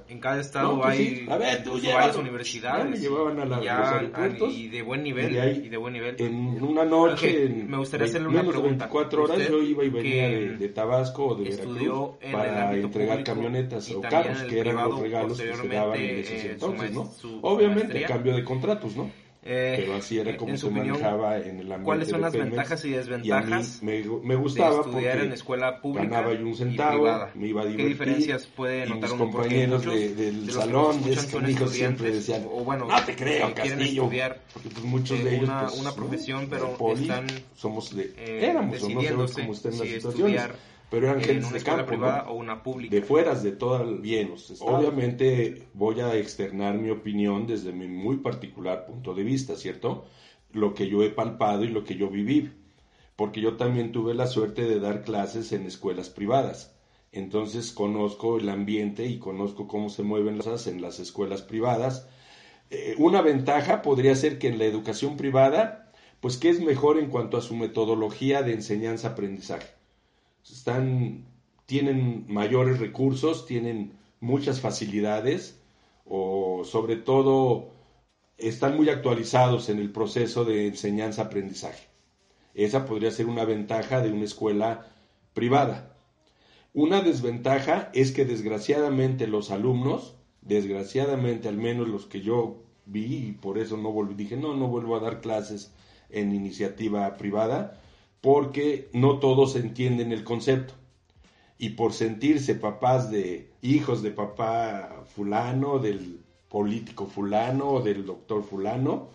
en 0.07 0.19
cada 0.19 0.39
estado 0.39 0.79
pues 0.79 0.99
hay 0.99 1.25
a 1.27 1.35
ver, 1.35 1.63
tú 1.63 1.81
varias 1.81 2.15
universidades 2.15 2.87
me 2.87 2.97
llevaban 2.97 3.39
a 3.39 3.45
la, 3.45 3.57
los 3.57 3.67
aeropuertos 3.67 4.53
y 4.53 4.67
de 4.67 4.83
buen 4.83 5.01
nivel 5.01 5.31
y, 5.65 5.67
de, 5.67 5.77
buen 5.77 5.93
nivel. 5.93 6.15
en 6.19 6.63
una 6.63 6.85
noche 6.85 7.49
me 7.49 7.77
gustaría 7.77 8.05
hacerle 8.05 8.27
una 8.27 8.43
pregunta. 8.43 8.87
cuatro 8.87 9.23
horas 9.23 9.49
yo 9.49 9.63
iba 9.63 9.83
y 9.83 9.89
venía 9.89 10.29
de, 10.29 10.69
Tabasco 10.69 11.29
o 11.29 11.35
de 11.35 11.49
Veracruz 11.49 12.17
para 12.31 12.75
entregar 12.75 13.23
camionetas 13.23 13.89
o 13.89 14.01
carros 14.01 14.43
que 14.43 14.59
eran 14.59 14.75
los 14.75 14.99
regalos 14.99 15.41
que 15.41 15.55
se 15.55 15.67
daban 15.67 15.99
en 15.99 16.19
esos 16.19 16.33
eh, 16.33 16.51
entonces 16.51 16.91
no 16.93 17.11
obviamente 17.41 18.03
cambio 18.03 18.35
de 18.35 18.43
contratos 18.43 18.95
no 18.95 19.09
eh, 19.47 19.75
pero 19.77 19.95
así 19.95 20.17
era 20.17 20.35
como 20.37 20.57
se 20.57 20.71
manejaba 20.71 21.37
en 21.37 21.59
el 21.59 21.71
ambiente 21.71 21.83
¿Cuáles 21.83 22.09
son 22.09 22.21
las 22.21 22.33
ventajas 22.33 22.83
y 22.83 22.89
desventajas 22.89 23.83
me, 23.83 24.03
me, 24.23 24.35
gustaba 24.35 24.77
de 24.77 24.81
estudiar 24.81 25.19
en 25.19 25.33
escuela 25.33 25.79
pública 25.79 26.07
ganaba 26.07 26.33
yo 26.33 26.47
un 26.47 26.55
centavo, 26.55 27.27
me 27.35 27.47
iba 27.47 27.61
a 27.61 27.65
divertir. 27.65 27.77
¿Qué 27.77 27.89
diferencias 27.89 28.47
puede 28.47 28.87
notar 28.87 29.11
mis 29.11 29.19
compañeros 29.19 29.85
del 29.85 30.51
salón 30.51 31.03
de 31.03 31.55
que 31.55 31.67
siempre 31.67 32.11
decían, 32.11 32.47
o 32.51 32.63
bueno, 32.63 32.85
no 32.85 33.05
te 33.05 33.15
creo, 33.15 33.53
Castillo, 33.53 34.03
estudiar 34.03 34.41
porque 34.51 34.69
pues 34.69 34.83
muchos 34.83 35.23
de 35.23 35.35
ellos 35.35 35.49
una, 35.49 35.61
pues, 35.67 35.79
una 35.79 35.91
profesión, 35.93 36.47
pero 36.49 36.75
están 36.93 37.27
somos 37.55 37.95
de, 37.95 38.13
eh, 38.17 38.49
éramos, 38.49 38.81
o 38.81 38.89
no 38.89 39.01
cómo 39.31 39.53
estén 39.53 39.77
las 39.77 39.87
situaciones 39.87 40.41
pero 40.95 41.11
eran 41.11 41.21
gente 41.21 41.53
de 41.53 41.63
campo, 41.63 41.85
privada 41.85 42.29
o 42.29 42.35
una 42.35 42.63
pública. 42.63 42.95
De 42.95 43.01
fueras 43.01 43.43
de 43.43 43.51
todo 43.51 43.81
el 43.81 43.99
bien. 43.99 44.33
Obviamente 44.59 45.67
voy 45.73 45.99
a 45.99 46.15
externar 46.15 46.75
mi 46.75 46.89
opinión 46.89 47.45
desde 47.47 47.71
mi 47.71 47.87
muy 47.87 48.17
particular 48.17 48.85
punto 48.85 49.13
de 49.13 49.23
vista, 49.23 49.55
¿cierto? 49.55 50.05
lo 50.55 50.73
que 50.73 50.87
yo 50.87 51.03
he 51.03 51.09
palpado 51.09 51.63
y 51.63 51.67
lo 51.67 51.83
que 51.83 51.95
yo 51.95 52.09
viví, 52.09 52.49
porque 53.15 53.41
yo 53.41 53.57
también 53.57 53.91
tuve 53.91 54.13
la 54.13 54.25
suerte 54.25 54.63
de 54.63 54.79
dar 54.79 55.03
clases 55.03 55.51
en 55.51 55.65
escuelas 55.65 56.09
privadas. 56.09 56.73
Entonces 57.11 57.71
conozco 57.71 58.37
el 58.37 58.49
ambiente 58.49 59.05
y 59.05 59.19
conozco 59.19 59.67
cómo 59.67 59.89
se 59.89 60.03
mueven 60.03 60.37
las 60.37 60.47
cosas 60.47 60.67
en 60.67 60.81
las 60.81 60.99
escuelas 60.99 61.41
privadas. 61.41 62.07
Eh, 62.69 62.95
una 62.97 63.21
ventaja 63.21 63.81
podría 63.81 64.15
ser 64.15 64.39
que 64.39 64.47
en 64.47 64.57
la 64.57 64.65
educación 64.65 65.17
privada, 65.17 65.91
pues 66.21 66.37
que 66.37 66.49
es 66.49 66.61
mejor 66.61 66.97
en 66.97 67.09
cuanto 67.09 67.37
a 67.37 67.41
su 67.41 67.55
metodología 67.55 68.41
de 68.41 68.53
enseñanza-aprendizaje. 68.53 69.67
Están, 70.51 71.25
tienen 71.65 72.25
mayores 72.27 72.79
recursos, 72.79 73.45
tienen 73.45 73.93
muchas 74.19 74.61
facilidades 74.61 75.59
o 76.05 76.63
sobre 76.65 76.95
todo 76.95 77.71
están 78.37 78.75
muy 78.75 78.89
actualizados 78.89 79.69
en 79.69 79.79
el 79.79 79.91
proceso 79.91 80.45
de 80.45 80.67
enseñanza-aprendizaje. 80.67 81.87
Esa 82.53 82.85
podría 82.85 83.11
ser 83.11 83.27
una 83.27 83.45
ventaja 83.45 84.01
de 84.01 84.11
una 84.11 84.25
escuela 84.25 84.87
privada. 85.33 85.97
Una 86.73 87.01
desventaja 87.01 87.89
es 87.93 88.11
que 88.11 88.25
desgraciadamente 88.25 89.27
los 89.27 89.51
alumnos, 89.51 90.15
desgraciadamente 90.41 91.47
al 91.47 91.57
menos 91.57 91.87
los 91.87 92.05
que 92.05 92.21
yo 92.21 92.63
vi 92.85 93.27
y 93.27 93.31
por 93.31 93.57
eso 93.57 93.77
no 93.77 93.91
volví, 93.91 94.13
dije 94.13 94.37
no, 94.37 94.55
no 94.55 94.67
vuelvo 94.67 94.95
a 94.95 94.99
dar 94.99 95.21
clases 95.21 95.73
en 96.09 96.33
iniciativa 96.33 97.15
privada 97.17 97.81
porque 98.25 98.89
no 98.91 99.19
todos 99.19 99.55
entienden 99.55 100.11
el 100.11 100.23
concepto. 100.23 100.73
Y 101.59 101.69
por 101.69 101.93
sentirse 101.93 102.55
papás 102.55 103.11
de 103.11 103.51
hijos 103.61 104.01
de 104.01 104.09
papá 104.09 105.03
fulano, 105.13 105.77
del 105.77 106.21
político 106.49 107.05
fulano 107.05 107.69
o 107.69 107.81
del 107.83 108.03
doctor 108.03 108.43
fulano, 108.43 109.09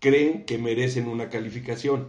creen 0.00 0.46
que 0.46 0.58
merecen 0.58 1.06
una 1.06 1.28
calificación. 1.28 2.08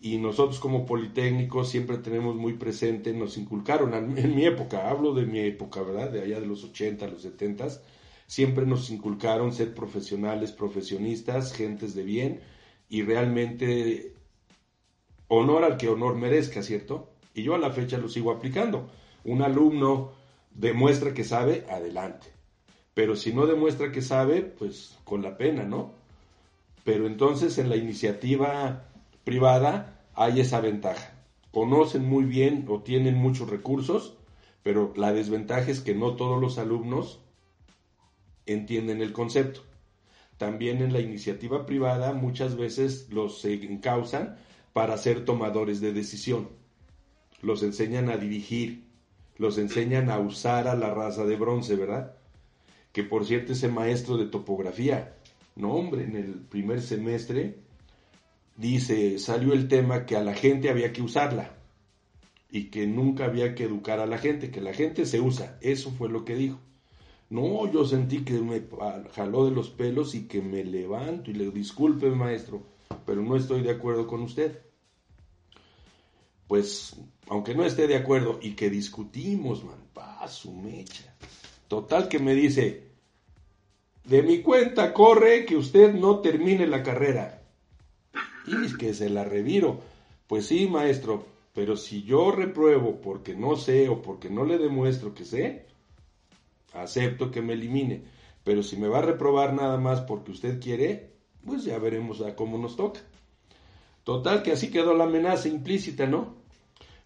Y 0.00 0.16
nosotros 0.16 0.60
como 0.60 0.86
Politécnicos 0.86 1.68
siempre 1.68 1.98
tenemos 1.98 2.36
muy 2.36 2.54
presente, 2.54 3.12
nos 3.12 3.36
inculcaron, 3.36 3.92
en 3.92 4.34
mi 4.34 4.46
época, 4.46 4.88
hablo 4.88 5.12
de 5.12 5.26
mi 5.26 5.40
época, 5.40 5.82
¿verdad? 5.82 6.10
De 6.10 6.22
allá 6.22 6.40
de 6.40 6.46
los 6.46 6.64
80, 6.64 7.06
los 7.06 7.20
70, 7.20 7.68
siempre 8.26 8.64
nos 8.64 8.88
inculcaron 8.88 9.52
ser 9.52 9.74
profesionales, 9.74 10.52
profesionistas, 10.52 11.52
gentes 11.52 11.94
de 11.94 12.02
bien 12.02 12.40
y 12.88 13.02
realmente 13.02 14.14
honor 15.30 15.64
al 15.64 15.78
que 15.78 15.88
honor 15.88 16.16
merezca, 16.16 16.62
¿cierto? 16.62 17.08
Y 17.32 17.42
yo 17.42 17.54
a 17.54 17.58
la 17.58 17.70
fecha 17.70 17.96
lo 17.96 18.10
sigo 18.10 18.30
aplicando. 18.30 18.90
Un 19.24 19.40
alumno 19.40 20.12
demuestra 20.54 21.14
que 21.14 21.24
sabe, 21.24 21.64
adelante 21.70 22.40
pero 23.00 23.16
si 23.16 23.32
no 23.32 23.46
demuestra 23.46 23.92
que 23.92 24.02
sabe, 24.02 24.42
pues 24.42 24.98
con 25.04 25.22
la 25.22 25.38
pena, 25.38 25.64
¿no? 25.64 25.92
Pero 26.84 27.06
entonces 27.06 27.56
en 27.56 27.70
la 27.70 27.76
iniciativa 27.76 28.90
privada 29.24 30.02
hay 30.14 30.40
esa 30.40 30.60
ventaja. 30.60 31.14
Conocen 31.50 32.04
muy 32.04 32.24
bien 32.24 32.66
o 32.68 32.82
tienen 32.82 33.14
muchos 33.14 33.48
recursos, 33.48 34.18
pero 34.62 34.92
la 34.96 35.14
desventaja 35.14 35.70
es 35.70 35.80
que 35.80 35.94
no 35.94 36.16
todos 36.16 36.40
los 36.40 36.58
alumnos 36.58 37.20
entienden 38.46 39.00
el 39.00 39.12
concepto. 39.12 39.62
También 40.36 40.82
en 40.82 40.92
la 40.92 41.00
iniciativa 41.00 41.66
privada 41.66 42.12
muchas 42.12 42.56
veces 42.56 43.08
los 43.10 43.44
encausan 43.44 44.36
para 44.72 44.96
ser 44.96 45.24
tomadores 45.24 45.80
de 45.80 45.92
decisión. 45.92 46.48
Los 47.42 47.62
enseñan 47.62 48.10
a 48.10 48.16
dirigir, 48.16 48.84
los 49.36 49.58
enseñan 49.58 50.10
a 50.10 50.18
usar 50.18 50.68
a 50.68 50.74
la 50.74 50.92
raza 50.92 51.24
de 51.24 51.36
bronce, 51.36 51.76
¿verdad? 51.76 52.16
que 52.92 53.04
por 53.04 53.24
cierto 53.24 53.52
ese 53.52 53.68
maestro 53.68 54.16
de 54.16 54.26
topografía, 54.26 55.16
no 55.56 55.72
hombre, 55.74 56.04
en 56.04 56.16
el 56.16 56.34
primer 56.34 56.82
semestre 56.82 57.56
dice, 58.56 59.18
salió 59.18 59.52
el 59.52 59.68
tema 59.68 60.06
que 60.06 60.16
a 60.16 60.22
la 60.22 60.34
gente 60.34 60.70
había 60.70 60.92
que 60.92 61.02
usarla 61.02 61.56
y 62.50 62.64
que 62.64 62.86
nunca 62.86 63.26
había 63.26 63.54
que 63.54 63.64
educar 63.64 64.00
a 64.00 64.06
la 64.06 64.18
gente, 64.18 64.50
que 64.50 64.60
la 64.60 64.74
gente 64.74 65.06
se 65.06 65.20
usa, 65.20 65.56
eso 65.60 65.90
fue 65.92 66.08
lo 66.08 66.24
que 66.24 66.34
dijo. 66.34 66.58
No, 67.28 67.70
yo 67.70 67.84
sentí 67.84 68.24
que 68.24 68.40
me 68.40 68.60
jaló 69.14 69.44
de 69.44 69.52
los 69.52 69.70
pelos 69.70 70.16
y 70.16 70.26
que 70.26 70.42
me 70.42 70.64
levanto 70.64 71.30
y 71.30 71.34
le 71.34 71.48
disculpe 71.52 72.10
maestro, 72.10 72.66
pero 73.06 73.22
no 73.22 73.36
estoy 73.36 73.62
de 73.62 73.70
acuerdo 73.70 74.06
con 74.06 74.22
usted. 74.22 74.60
Pues, 76.46 76.96
aunque 77.28 77.54
no 77.54 77.64
esté 77.64 77.86
de 77.86 77.96
acuerdo 77.96 78.38
y 78.42 78.52
que 78.52 78.70
discutimos, 78.70 79.64
man, 79.64 79.78
pa, 79.92 80.26
su 80.28 80.52
mecha. 80.52 81.14
Total 81.68 82.08
que 82.08 82.18
me 82.18 82.34
dice, 82.34 82.90
de 84.04 84.22
mi 84.22 84.42
cuenta 84.42 84.92
corre 84.92 85.44
que 85.44 85.56
usted 85.56 85.94
no 85.94 86.18
termine 86.20 86.66
la 86.66 86.82
carrera. 86.82 87.42
Y 88.46 88.64
es 88.64 88.76
que 88.76 88.94
se 88.94 89.08
la 89.08 89.24
reviro. 89.24 89.80
Pues 90.26 90.46
sí, 90.46 90.66
maestro, 90.66 91.26
pero 91.54 91.76
si 91.76 92.02
yo 92.02 92.30
repruebo 92.30 93.00
porque 93.00 93.34
no 93.34 93.56
sé 93.56 93.88
o 93.88 94.02
porque 94.02 94.30
no 94.30 94.44
le 94.44 94.58
demuestro 94.58 95.14
que 95.14 95.24
sé, 95.24 95.66
acepto 96.72 97.30
que 97.30 97.42
me 97.42 97.52
elimine. 97.52 98.02
Pero 98.44 98.62
si 98.62 98.76
me 98.76 98.88
va 98.88 98.98
a 98.98 99.02
reprobar 99.02 99.54
nada 99.54 99.76
más 99.76 100.00
porque 100.00 100.32
usted 100.32 100.60
quiere, 100.60 101.10
pues 101.44 101.64
ya 101.64 101.78
veremos 101.78 102.20
a 102.20 102.34
cómo 102.34 102.58
nos 102.58 102.76
toca. 102.76 103.00
Total 104.04 104.42
que 104.42 104.52
así 104.52 104.70
quedó 104.70 104.94
la 104.94 105.04
amenaza 105.04 105.48
implícita, 105.48 106.06
¿no? 106.06 106.34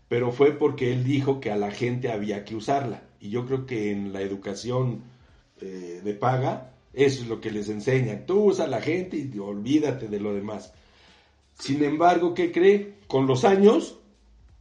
Pero 0.09 0.33
fue 0.33 0.53
porque 0.53 0.93
él 0.93 1.05
dijo 1.05 1.41
que 1.41 1.51
a 1.51 1.57
la 1.57 1.71
gente 1.71 2.13
había 2.13 2.45
que 2.45 2.55
usarla. 2.55 3.03
Y 3.21 3.31
yo 3.31 3.47
creo 3.47 3.67
que 3.67 3.91
en 3.91 4.13
la 4.13 4.21
educación 4.21 5.03
eh, 5.61 6.01
de 6.05 6.15
paga, 6.15 6.75
eso 6.93 7.23
es 7.23 7.29
lo 7.29 7.41
que 7.41 7.51
les 7.51 7.69
enseñan. 7.69 8.27
Tú 8.27 8.45
usa 8.45 8.67
a 8.67 8.69
la 8.69 8.81
gente 8.81 9.17
y 9.17 9.39
olvídate 9.39 10.09
de 10.09 10.21
lo 10.21 10.35
demás. 10.35 10.73
Sin 11.59 11.83
embargo, 11.83 12.35
¿qué 12.35 12.53
cree? 12.53 12.95
Con 13.07 13.27
los 13.27 13.45
años, 13.45 13.99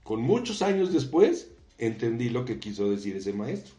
con 0.04 0.22
muchos 0.22 0.62
años 0.62 0.94
después, 0.94 1.52
entendí 1.78 2.30
lo 2.30 2.46
que 2.46 2.60
quiso 2.60 2.90
decir 2.90 3.16
ese 3.18 3.34
maestro. 3.34 3.76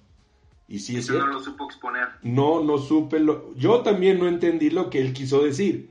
Y 0.66 0.78
sí 0.78 0.96
es 0.96 1.10
no 1.10 1.26
lo 1.26 1.40
supo 1.40 1.66
exponer. 1.66 2.08
No, 2.22 2.62
no 2.62 2.78
supe 2.78 3.20
lo... 3.20 3.54
Yo 3.54 3.80
también 3.80 4.18
no 4.18 4.28
entendí 4.28 4.70
lo 4.70 4.90
que 4.90 5.00
él 5.00 5.12
quiso 5.12 5.42
decir. 5.42 5.90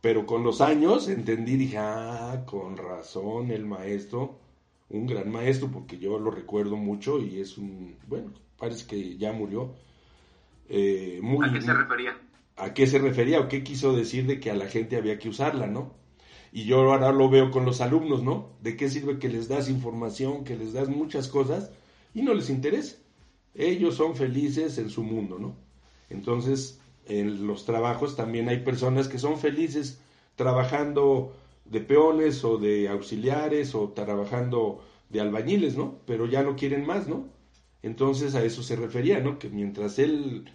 Pero 0.00 0.24
con 0.26 0.42
los 0.44 0.60
años 0.60 1.08
entendí, 1.08 1.56
dije, 1.56 1.78
ah, 1.78 2.44
con 2.46 2.76
razón 2.76 3.50
el 3.50 3.66
maestro 3.66 4.38
un 4.88 5.06
gran 5.06 5.30
maestro, 5.30 5.70
porque 5.70 5.98
yo 5.98 6.18
lo 6.18 6.30
recuerdo 6.30 6.76
mucho 6.76 7.20
y 7.20 7.40
es 7.40 7.58
un, 7.58 7.96
bueno, 8.06 8.32
parece 8.58 8.86
que 8.86 9.16
ya 9.16 9.32
murió. 9.32 9.74
Eh, 10.68 11.20
muy, 11.22 11.48
¿A 11.48 11.52
qué 11.52 11.60
se 11.60 11.74
refería? 11.74 12.18
¿A 12.56 12.74
qué 12.74 12.86
se 12.86 12.98
refería 12.98 13.40
o 13.40 13.48
qué 13.48 13.62
quiso 13.62 13.94
decir 13.94 14.26
de 14.26 14.40
que 14.40 14.50
a 14.50 14.54
la 14.54 14.66
gente 14.66 14.96
había 14.96 15.18
que 15.18 15.28
usarla, 15.28 15.66
no? 15.66 15.94
Y 16.52 16.64
yo 16.64 16.78
ahora 16.80 17.12
lo 17.12 17.28
veo 17.28 17.50
con 17.50 17.64
los 17.64 17.80
alumnos, 17.80 18.22
¿no? 18.22 18.50
¿De 18.62 18.76
qué 18.76 18.88
sirve 18.88 19.18
que 19.18 19.28
les 19.28 19.48
das 19.48 19.68
información, 19.68 20.44
que 20.44 20.56
les 20.56 20.72
das 20.72 20.88
muchas 20.88 21.28
cosas 21.28 21.70
y 22.14 22.22
no 22.22 22.32
les 22.32 22.48
interesa? 22.48 22.96
Ellos 23.56 23.94
son 23.96 24.16
felices 24.16 24.78
en 24.78 24.90
su 24.90 25.02
mundo, 25.02 25.38
¿no? 25.38 25.56
Entonces, 26.10 26.80
en 27.06 27.46
los 27.46 27.64
trabajos 27.64 28.16
también 28.16 28.48
hay 28.48 28.60
personas 28.60 29.08
que 29.08 29.18
son 29.18 29.38
felices 29.38 30.00
trabajando 30.34 31.34
de 31.64 31.80
peones 31.80 32.44
o 32.44 32.58
de 32.58 32.88
auxiliares 32.88 33.74
o 33.74 33.90
trabajando 33.90 34.84
de 35.08 35.20
albañiles, 35.20 35.76
¿no? 35.76 35.98
Pero 36.06 36.26
ya 36.26 36.42
no 36.42 36.56
quieren 36.56 36.86
más, 36.86 37.08
¿no? 37.08 37.28
Entonces 37.82 38.34
a 38.34 38.44
eso 38.44 38.62
se 38.62 38.76
refería, 38.76 39.20
¿no? 39.20 39.38
Que 39.38 39.48
mientras 39.48 39.98
él, 39.98 40.50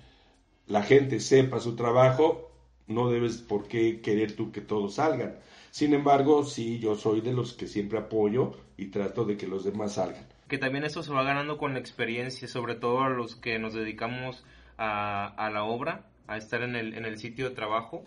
la 0.67 0.83
gente 0.83 1.19
sepa 1.19 1.59
su 1.59 1.75
trabajo, 1.75 2.51
no 2.87 3.09
debes 3.09 3.37
por 3.37 3.67
qué 3.67 4.01
querer 4.01 4.35
tú 4.35 4.51
que 4.51 4.61
todos 4.61 4.95
salgan. 4.95 5.39
Sin 5.71 5.93
embargo, 5.93 6.43
sí, 6.43 6.79
yo 6.79 6.95
soy 6.95 7.21
de 7.21 7.33
los 7.33 7.53
que 7.53 7.67
siempre 7.67 7.99
apoyo 7.99 8.51
y 8.77 8.87
trato 8.87 9.23
de 9.25 9.37
que 9.37 9.47
los 9.47 9.63
demás 9.63 9.93
salgan. 9.93 10.27
Que 10.51 10.59
también 10.59 10.83
eso 10.83 11.01
se 11.01 11.11
va 11.11 11.23
ganando 11.23 11.57
con 11.57 11.73
la 11.73 11.79
experiencia, 11.79 12.47
sobre 12.47 12.75
todo 12.75 13.01
a 13.01 13.09
los 13.09 13.35
que 13.35 13.57
nos 13.57 13.73
dedicamos 13.73 14.45
a, 14.77 15.25
a 15.25 15.49
la 15.49 15.63
obra, 15.63 16.05
a 16.27 16.37
estar 16.37 16.61
en 16.61 16.75
el, 16.75 16.93
en 16.93 17.05
el 17.05 17.17
sitio 17.17 17.49
de 17.49 17.55
trabajo 17.55 18.05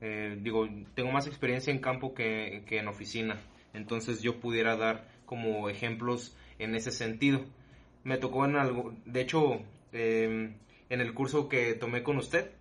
eh, 0.00 0.36
digo, 0.40 0.68
tengo 0.94 1.10
más 1.10 1.26
experiencia 1.26 1.72
en 1.72 1.78
campo 1.78 2.14
que, 2.14 2.64
en 2.68 2.88
oficina, 2.88 3.40
entonces 3.72 4.20
yo 4.22 4.40
pudiera 4.40 4.76
dar 4.76 5.08
como 5.24 5.68
ejemplos 5.68 6.36
en 6.58 6.74
ese 6.74 6.90
sentido. 6.90 7.44
Me 8.04 8.18
tocó 8.18 8.44
en 8.44 8.56
algo, 8.56 8.94
de 9.04 9.20
hecho, 9.20 9.60
em, 9.92 10.54
en 10.90 11.00
el 11.00 11.14
curso 11.14 11.48
que 11.48 11.74
tomé 11.74 12.02
con 12.02 12.18
usted, 12.18 12.52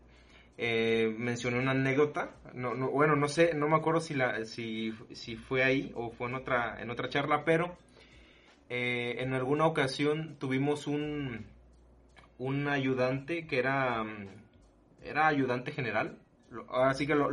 eh, 0.58 1.14
mencioné 1.18 1.60
una 1.60 1.72
anécdota, 1.72 2.36
no, 2.54 2.74
no, 2.74 2.90
bueno, 2.90 3.16
no 3.16 3.28
sé, 3.28 3.54
no 3.54 3.68
me 3.68 3.76
acuerdo 3.76 4.00
si, 4.00 4.14
la, 4.14 4.46
si, 4.46 4.94
si 5.12 5.36
fue 5.36 5.64
ahí 5.64 5.92
o 5.96 6.12
fue 6.12 6.30
en 6.30 6.36
otra, 6.36 6.82
en 6.82 6.90
otra 6.90 7.10
charla, 7.10 7.44
pero 7.44 7.78
eh, 8.70 9.16
en 9.20 9.34
alguna 9.34 9.66
ocasión 9.66 10.38
tuvimos 10.40 10.88
un, 10.88 11.46
un 12.38 12.68
ayudante 12.68 13.48
que 13.48 13.60
era, 13.60 14.04
era 15.04 15.28
ayudante 15.28 15.72
general, 15.72 16.18
así 16.70 17.06
que 17.06 17.16
lo, 17.16 17.30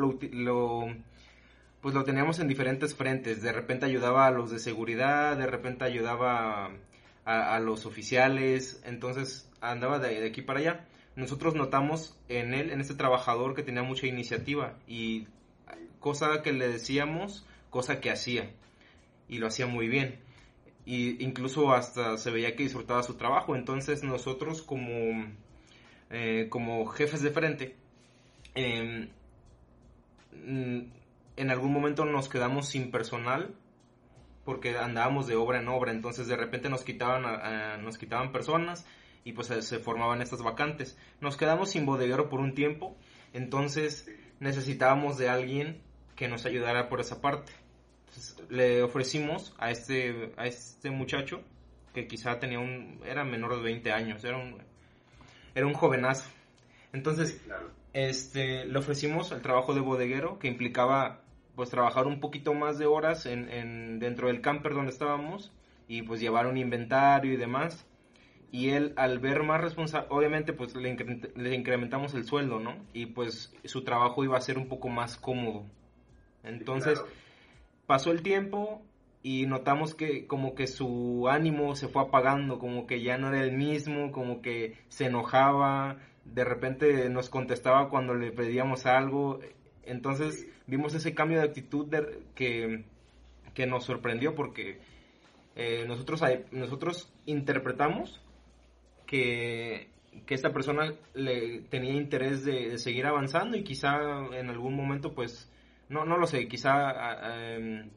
pues 1.80 1.94
lo 1.94 2.04
teníamos 2.04 2.38
en 2.38 2.48
diferentes 2.48 2.94
frentes. 2.94 3.42
De 3.42 3.52
repente 3.52 3.86
ayudaba 3.86 4.26
a 4.26 4.30
los 4.30 4.50
de 4.50 4.58
seguridad, 4.58 5.36
de 5.36 5.46
repente 5.46 5.84
ayudaba 5.84 6.70
a, 7.24 7.60
los 7.60 7.86
oficiales, 7.86 8.82
entonces 8.84 9.50
andaba 9.60 9.98
de, 9.98 10.26
aquí 10.26 10.42
para 10.42 10.60
allá. 10.60 10.86
Nosotros 11.16 11.54
notamos 11.54 12.18
en 12.28 12.54
él, 12.54 12.70
en 12.70 12.80
este 12.80 12.94
trabajador, 12.94 13.54
que 13.54 13.62
tenía 13.62 13.82
mucha 13.82 14.06
iniciativa 14.06 14.78
y 14.86 15.26
cosa 16.00 16.42
que 16.42 16.52
le 16.52 16.68
decíamos, 16.68 17.46
cosa 17.70 18.00
que 18.00 18.10
hacía. 18.10 18.50
Y 19.28 19.38
lo 19.38 19.46
hacía 19.46 19.66
muy 19.66 19.88
bien. 19.88 20.20
Y 20.84 21.22
incluso 21.24 21.72
hasta 21.72 22.16
se 22.16 22.30
veía 22.30 22.56
que 22.56 22.64
disfrutaba 22.64 23.02
su 23.02 23.14
trabajo. 23.14 23.54
Entonces 23.54 24.02
nosotros 24.02 24.62
como, 24.62 25.26
eh, 26.10 26.48
como 26.50 26.86
jefes 26.86 27.22
de 27.22 27.30
frente, 27.30 27.76
em, 28.54 29.08
mm, 30.32 30.80
en 31.36 31.50
algún 31.50 31.72
momento 31.72 32.04
nos 32.04 32.28
quedamos 32.28 32.68
sin 32.68 32.90
personal 32.90 33.54
porque 34.44 34.76
andábamos 34.76 35.26
de 35.26 35.36
obra 35.36 35.60
en 35.60 35.68
obra, 35.68 35.92
entonces 35.92 36.26
de 36.26 36.36
repente 36.36 36.68
nos 36.68 36.82
quitaban, 36.82 37.84
nos 37.84 37.96
quitaban 37.96 38.32
personas 38.32 38.84
y 39.24 39.32
pues 39.32 39.48
se 39.48 39.78
formaban 39.78 40.20
estas 40.20 40.42
vacantes. 40.42 40.98
Nos 41.20 41.36
quedamos 41.36 41.70
sin 41.70 41.86
bodeguero 41.86 42.28
por 42.28 42.40
un 42.40 42.54
tiempo, 42.54 42.96
entonces 43.32 44.10
necesitábamos 44.40 45.16
de 45.16 45.28
alguien 45.28 45.80
que 46.16 46.28
nos 46.28 46.44
ayudara 46.44 46.88
por 46.88 47.00
esa 47.00 47.20
parte. 47.20 47.52
Le 48.48 48.82
ofrecimos 48.82 49.54
a 49.58 49.70
este, 49.70 50.32
a 50.36 50.46
este 50.46 50.90
muchacho, 50.90 51.42
que 51.94 52.06
quizá 52.06 52.38
tenía 52.38 52.58
un, 52.58 53.00
era 53.04 53.24
menor 53.24 53.56
de 53.56 53.62
20 53.62 53.92
años, 53.92 54.24
era 54.24 54.36
un, 54.36 54.58
era 55.54 55.66
un 55.66 55.74
jovenazo. 55.74 56.28
Entonces, 56.92 57.40
este, 57.92 58.64
le 58.66 58.78
ofrecimos 58.78 59.32
el 59.32 59.42
trabajo 59.42 59.74
de 59.74 59.80
bodeguero, 59.80 60.38
que 60.38 60.48
implicaba 60.48 61.20
pues 61.54 61.70
trabajar 61.70 62.06
un 62.06 62.20
poquito 62.20 62.54
más 62.54 62.78
de 62.78 62.86
horas 62.86 63.26
en, 63.26 63.50
en, 63.50 63.98
dentro 63.98 64.28
del 64.28 64.40
camper 64.40 64.72
donde 64.72 64.90
estábamos 64.90 65.52
y 65.86 66.02
pues 66.02 66.20
llevar 66.20 66.46
un 66.46 66.56
inventario 66.56 67.32
y 67.32 67.36
demás. 67.36 67.86
Y 68.50 68.70
él 68.70 68.92
al 68.96 69.18
ver 69.18 69.42
más 69.42 69.60
responsable, 69.60 70.08
obviamente 70.10 70.52
pues 70.52 70.74
le, 70.76 70.94
le, 71.36 71.54
incrementamos 71.54 72.12
el 72.14 72.24
sueldo, 72.24 72.60
¿no? 72.60 72.76
Y 72.92 73.06
pues 73.06 73.54
su 73.64 73.82
trabajo 73.82 74.24
iba 74.24 74.36
a 74.36 74.40
ser 74.42 74.58
un 74.58 74.68
poco 74.68 74.88
más 74.88 75.16
cómodo. 75.16 75.64
Entonces 76.42 77.02
pasó 77.86 78.10
el 78.10 78.22
tiempo 78.22 78.82
y 79.22 79.46
notamos 79.46 79.94
que 79.94 80.26
como 80.26 80.54
que 80.54 80.66
su 80.66 81.28
ánimo 81.28 81.76
se 81.76 81.88
fue 81.88 82.02
apagando, 82.02 82.58
como 82.58 82.86
que 82.86 83.02
ya 83.02 83.18
no 83.18 83.28
era 83.28 83.44
el 83.44 83.52
mismo, 83.52 84.10
como 84.10 84.42
que 84.42 84.76
se 84.88 85.06
enojaba, 85.06 85.98
de 86.24 86.44
repente 86.44 87.08
nos 87.08 87.28
contestaba 87.28 87.88
cuando 87.88 88.14
le 88.14 88.32
pedíamos 88.32 88.86
algo. 88.86 89.40
Entonces 89.84 90.48
vimos 90.66 90.94
ese 90.94 91.14
cambio 91.14 91.38
de 91.38 91.44
actitud 91.44 91.88
que, 92.34 92.84
nos 93.66 93.84
sorprendió 93.84 94.34
porque 94.34 94.80
eh, 95.54 95.84
nosotros, 95.86 96.22
nosotros 96.50 97.12
interpretamos 97.26 98.20
que, 99.06 99.90
esta 100.28 100.52
persona 100.52 100.94
le 101.14 101.60
tenía 101.70 101.92
interés 101.92 102.44
de, 102.44 102.78
seguir 102.78 103.06
avanzando 103.06 103.56
y 103.56 103.62
quizá 103.62 103.98
en 104.32 104.48
algún 104.48 104.74
momento 104.74 105.14
pues 105.14 105.51
no, 105.88 106.04
no 106.04 106.16
lo 106.16 106.26
sé, 106.26 106.48
quizá 106.48 107.54
em, 107.54 107.90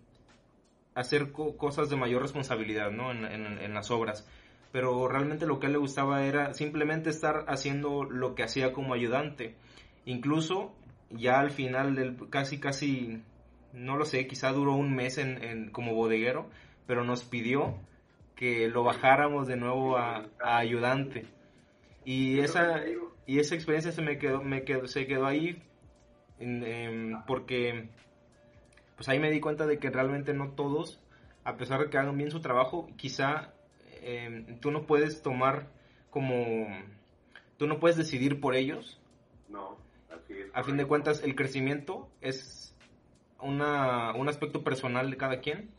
hacer 0.94 1.32
cosas 1.32 1.90
de 1.90 1.96
mayor 1.96 2.22
responsabilidad 2.22 2.92
¿no? 2.92 3.12
en, 3.12 3.26
en, 3.26 3.74
las 3.74 3.92
obras 3.92 4.28
pero 4.76 5.08
realmente 5.08 5.46
lo 5.46 5.58
que 5.58 5.68
a 5.68 5.70
él 5.70 5.74
le 5.74 5.80
gustaba 5.80 6.26
era 6.26 6.54
simplemente 6.54 7.10
estar 7.10 7.46
haciendo 7.48 8.04
lo 8.04 8.36
que 8.36 8.44
hacía 8.44 8.74
como 8.74 8.94
ayudante. 8.94 9.56
Incluso 10.04 10.76
ya 11.10 11.40
al 11.40 11.52
final 11.52 11.96
del 11.96 12.18
casi, 12.30 12.60
casi, 12.60 13.24
no 13.72 13.96
lo 13.96 14.04
sé, 14.04 14.28
quizá 14.28 14.52
duró 14.52 14.74
un 14.74 14.94
mes 14.94 15.18
en, 15.18 15.72
como 15.72 15.94
bodeguero, 15.94 16.50
pero 16.88 17.06
nos 17.06 17.24
pidió 17.24 17.80
que 18.36 18.68
lo 18.68 18.84
bajáramos 18.84 19.48
de 19.48 19.56
nuevo 19.56 19.96
a, 19.98 20.28
ayudante. 20.42 21.26
Y 22.04 22.40
esa, 22.40 22.82
y 23.26 23.40
esa 23.40 23.56
experiencia 23.56 23.94
se 23.94 24.02
me 24.02 24.18
quedó, 24.18 24.42
me 24.42 24.64
quedó, 24.64 24.88
se 24.88 25.08
quedó 25.08 25.26
ahí 25.26 25.64
porque 27.28 27.90
pues 28.96 29.10
ahí 29.10 29.20
me 29.20 29.32
di 29.32 29.40
cuenta 29.40 29.66
de 29.66 29.80
que 29.80 29.90
realmente 29.90 30.34
no 30.34 30.52
todos, 30.52 31.02
a 31.44 31.58
pesar 31.58 31.80
de 31.82 31.90
que 31.90 31.98
hagan 31.98 32.18
bien 32.18 32.32
su 32.32 32.42
trabajo, 32.42 32.90
quizá 32.98 33.54
em, 34.02 34.60
tú 34.60 34.72
no 34.72 34.86
puedes 34.86 35.22
tomar 35.22 35.68
como, 36.10 36.68
tú 37.58 37.68
no 37.68 37.80
puedes 37.80 37.98
decidir 37.98 38.40
por 38.40 38.56
ellos. 38.56 39.00
No 39.50 39.86
a 40.54 40.64
fin 40.64 40.78
de 40.78 40.86
cuentas, 40.86 41.22
el 41.24 41.36
crecimiento 41.36 42.10
es 42.22 42.74
una, 43.42 44.14
un 44.14 44.30
aspecto 44.30 44.64
personal 44.64 45.12
de 45.12 45.18
cada 45.18 45.40
quien. 45.40 45.70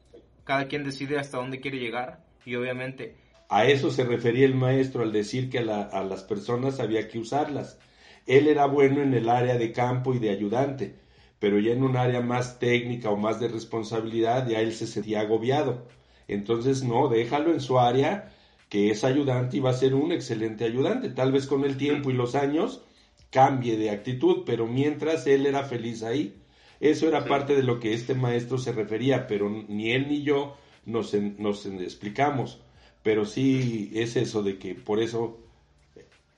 Cada 0.44 0.68
quien 0.68 0.84
decide 0.84 1.18
hasta 1.18 1.38
dónde 1.38 1.60
quiere 1.60 1.78
llegar 1.78 2.24
y 2.44 2.54
obviamente... 2.54 3.16
A 3.48 3.64
eso 3.64 3.90
se 3.90 4.04
refería 4.04 4.44
el 4.44 4.54
maestro 4.54 5.02
al 5.02 5.12
decir 5.12 5.50
que 5.50 5.58
a, 5.58 5.82
a 5.82 6.02
las 6.02 6.24
personas 6.24 6.80
había 6.80 7.08
que 7.08 7.18
usarlas. 7.18 7.78
Él 8.26 8.48
era 8.48 8.66
bueno 8.66 9.02
en 9.02 9.14
el 9.14 9.28
área 9.28 9.56
de 9.56 9.72
campo 9.72 10.14
y 10.14 10.18
de 10.18 10.30
ayudante, 10.30 10.96
pero 11.38 11.58
ya 11.60 11.72
en 11.72 11.82
un 11.82 11.96
área 11.96 12.20
más 12.20 12.58
técnica 12.58 13.10
o 13.10 13.16
más 13.16 13.40
de 13.40 13.48
responsabilidad 13.48 14.48
ya 14.48 14.60
él 14.60 14.72
se 14.72 14.86
sentía 14.86 15.20
agobiado. 15.20 15.86
Entonces, 16.28 16.82
no, 16.82 17.08
déjalo 17.08 17.52
en 17.52 17.60
su 17.60 17.78
área, 17.78 18.32
que 18.68 18.90
es 18.90 19.04
ayudante 19.04 19.58
y 19.58 19.60
va 19.60 19.70
a 19.70 19.74
ser 19.74 19.94
un 19.94 20.12
excelente 20.12 20.64
ayudante. 20.64 21.10
Tal 21.10 21.32
vez 21.32 21.46
con 21.46 21.64
el 21.64 21.76
tiempo 21.76 22.10
y 22.10 22.14
los 22.14 22.34
años 22.34 22.82
cambie 23.30 23.76
de 23.76 23.90
actitud, 23.90 24.42
pero 24.44 24.66
mientras 24.66 25.26
él 25.26 25.46
era 25.46 25.64
feliz 25.64 26.02
ahí. 26.02 26.42
Eso 26.80 27.08
era 27.08 27.24
parte 27.24 27.54
de 27.54 27.62
lo 27.62 27.80
que 27.80 27.94
este 27.94 28.14
maestro 28.14 28.58
se 28.58 28.72
refería, 28.72 29.26
pero 29.26 29.48
ni 29.48 29.92
él 29.92 30.08
ni 30.08 30.22
yo 30.22 30.56
nos, 30.84 31.14
nos 31.14 31.64
explicamos. 31.66 32.60
Pero 33.02 33.24
sí 33.24 33.92
es 33.94 34.16
eso 34.16 34.42
de 34.42 34.58
que 34.58 34.74
por 34.74 35.00
eso 35.00 35.45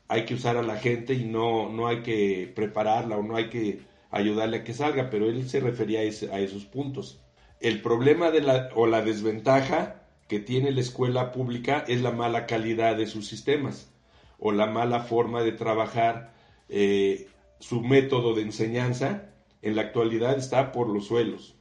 hay 0.08 0.24
que 0.24 0.34
usar 0.34 0.56
a 0.56 0.62
la 0.62 0.76
gente 0.76 1.14
y 1.14 1.24
no, 1.24 1.68
no 1.70 1.86
hay 1.86 2.02
que 2.02 2.50
prepararla 2.54 3.16
o 3.16 3.22
no 3.22 3.36
hay 3.36 3.50
que 3.50 3.80
ayudarle 4.10 4.58
a 4.58 4.64
que 4.64 4.72
salga, 4.72 5.10
pero 5.10 5.26
él 5.26 5.48
se 5.48 5.60
refería 5.60 6.00
a, 6.00 6.40
esos 6.40 6.64
puntos. 6.64 7.20
El 7.60 7.82
problema 7.82 8.30
de 8.30 8.40
la, 8.40 8.70
o 8.74 8.86
la 8.86 9.02
desventaja 9.02 10.02
que 10.26 10.40
tiene 10.40 10.70
la 10.70 10.80
escuela 10.80 11.30
pública 11.32 11.84
es 11.86 12.00
la 12.00 12.10
mala 12.10 12.46
calidad 12.46 12.96
de 12.96 13.06
sus 13.06 13.26
sistemas 13.26 13.92
o 14.38 14.52
la 14.52 14.66
mala 14.66 15.00
forma 15.00 15.42
de 15.42 15.52
trabajar 15.52 16.32
eh, 16.68 17.28
su 17.58 17.82
método 17.82 18.34
de 18.34 18.42
enseñanza 18.42 19.30
en 19.62 19.76
la 19.76 19.82
actualidad 19.82 20.38
está 20.38 20.72
por 20.72 20.88
los 20.88 21.06
suelos, 21.06 21.56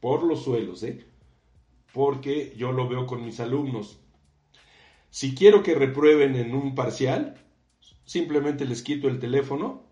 por 0.00 0.22
los 0.22 0.42
suelos, 0.42 0.82
¿eh? 0.82 1.06
porque 1.92 2.52
yo 2.56 2.72
lo 2.72 2.88
veo 2.88 3.06
con 3.06 3.24
mis 3.24 3.38
alumnos. 3.40 4.00
Si 5.10 5.34
quiero 5.34 5.62
que 5.62 5.74
reprueben 5.74 6.34
en 6.34 6.54
un 6.54 6.74
parcial, 6.74 7.45
simplemente 8.06 8.64
les 8.64 8.82
quito 8.82 9.08
el 9.08 9.18
teléfono 9.18 9.84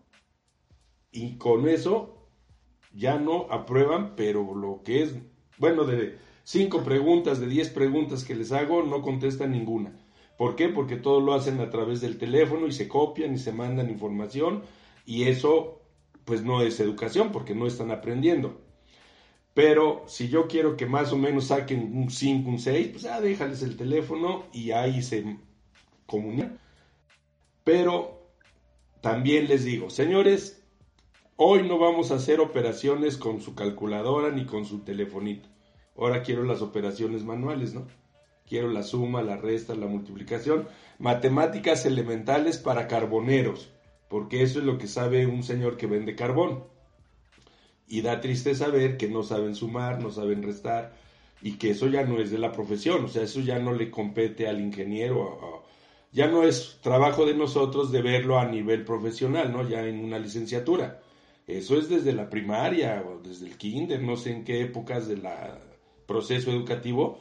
y 1.12 1.36
con 1.36 1.68
eso 1.68 2.28
ya 2.94 3.18
no 3.18 3.46
aprueban, 3.50 4.16
pero 4.16 4.54
lo 4.54 4.82
que 4.82 5.02
es, 5.02 5.14
bueno, 5.58 5.84
de 5.84 6.16
cinco 6.44 6.82
preguntas, 6.82 7.40
de 7.40 7.48
diez 7.48 7.68
preguntas 7.68 8.24
que 8.24 8.34
les 8.34 8.52
hago, 8.52 8.82
no 8.82 9.02
contestan 9.02 9.50
ninguna. 9.50 10.00
¿Por 10.38 10.56
qué? 10.56 10.68
Porque 10.68 10.96
todo 10.96 11.20
lo 11.20 11.34
hacen 11.34 11.60
a 11.60 11.70
través 11.70 12.00
del 12.00 12.18
teléfono 12.18 12.66
y 12.66 12.72
se 12.72 12.88
copian 12.88 13.34
y 13.34 13.38
se 13.38 13.52
mandan 13.52 13.90
información 13.90 14.62
y 15.04 15.24
eso 15.24 15.80
pues 16.24 16.42
no 16.42 16.62
es 16.62 16.80
educación 16.80 17.30
porque 17.32 17.54
no 17.54 17.66
están 17.66 17.90
aprendiendo. 17.90 18.60
Pero 19.54 20.02
si 20.06 20.28
yo 20.28 20.48
quiero 20.48 20.76
que 20.76 20.86
más 20.86 21.12
o 21.12 21.16
menos 21.16 21.46
saquen 21.46 21.96
un 21.96 22.10
5, 22.10 22.48
un 22.48 22.58
6, 22.58 22.88
pues 22.88 23.02
ya 23.02 23.20
déjales 23.20 23.62
el 23.62 23.76
teléfono 23.76 24.44
y 24.52 24.72
ahí 24.72 25.02
se 25.02 25.36
comunican. 26.06 26.58
Pero 27.64 28.28
también 29.00 29.48
les 29.48 29.64
digo, 29.64 29.90
señores, 29.90 30.62
hoy 31.36 31.66
no 31.66 31.78
vamos 31.78 32.10
a 32.10 32.16
hacer 32.16 32.40
operaciones 32.40 33.16
con 33.16 33.40
su 33.40 33.54
calculadora 33.54 34.30
ni 34.30 34.46
con 34.46 34.64
su 34.64 34.80
telefonito. 34.80 35.48
Ahora 35.96 36.22
quiero 36.22 36.44
las 36.44 36.62
operaciones 36.62 37.24
manuales, 37.24 37.74
¿no? 37.74 37.86
quiero 38.46 38.68
la 38.68 38.82
suma, 38.82 39.22
la 39.22 39.36
resta, 39.36 39.74
la 39.74 39.86
multiplicación, 39.86 40.68
matemáticas 40.98 41.86
elementales 41.86 42.58
para 42.58 42.86
carboneros, 42.86 43.72
porque 44.08 44.42
eso 44.42 44.58
es 44.58 44.64
lo 44.64 44.78
que 44.78 44.86
sabe 44.86 45.26
un 45.26 45.42
señor 45.42 45.76
que 45.76 45.86
vende 45.86 46.14
carbón. 46.14 46.64
Y 47.86 48.02
da 48.02 48.20
tristeza 48.20 48.68
ver 48.68 48.96
que 48.96 49.08
no 49.08 49.22
saben 49.22 49.54
sumar, 49.54 50.02
no 50.02 50.10
saben 50.10 50.42
restar, 50.42 50.94
y 51.42 51.52
que 51.52 51.70
eso 51.70 51.88
ya 51.88 52.04
no 52.04 52.18
es 52.20 52.30
de 52.30 52.38
la 52.38 52.52
profesión, 52.52 53.04
o 53.04 53.08
sea, 53.08 53.22
eso 53.22 53.40
ya 53.40 53.58
no 53.58 53.72
le 53.72 53.90
compete 53.90 54.48
al 54.48 54.60
ingeniero, 54.60 55.63
ya 56.14 56.28
no 56.28 56.44
es 56.44 56.78
trabajo 56.80 57.26
de 57.26 57.34
nosotros 57.34 57.90
de 57.90 58.00
verlo 58.00 58.38
a 58.38 58.46
nivel 58.46 58.84
profesional, 58.84 59.52
¿no? 59.52 59.68
Ya 59.68 59.84
en 59.84 59.98
una 59.98 60.20
licenciatura. 60.20 61.00
Eso 61.48 61.76
es 61.76 61.88
desde 61.88 62.12
la 62.12 62.30
primaria 62.30 63.04
o 63.04 63.18
desde 63.18 63.46
el 63.46 63.58
kinder, 63.58 64.00
no 64.00 64.16
sé 64.16 64.30
en 64.30 64.44
qué 64.44 64.60
épocas 64.60 65.08
del 65.08 65.26
proceso 66.06 66.52
educativo, 66.52 67.18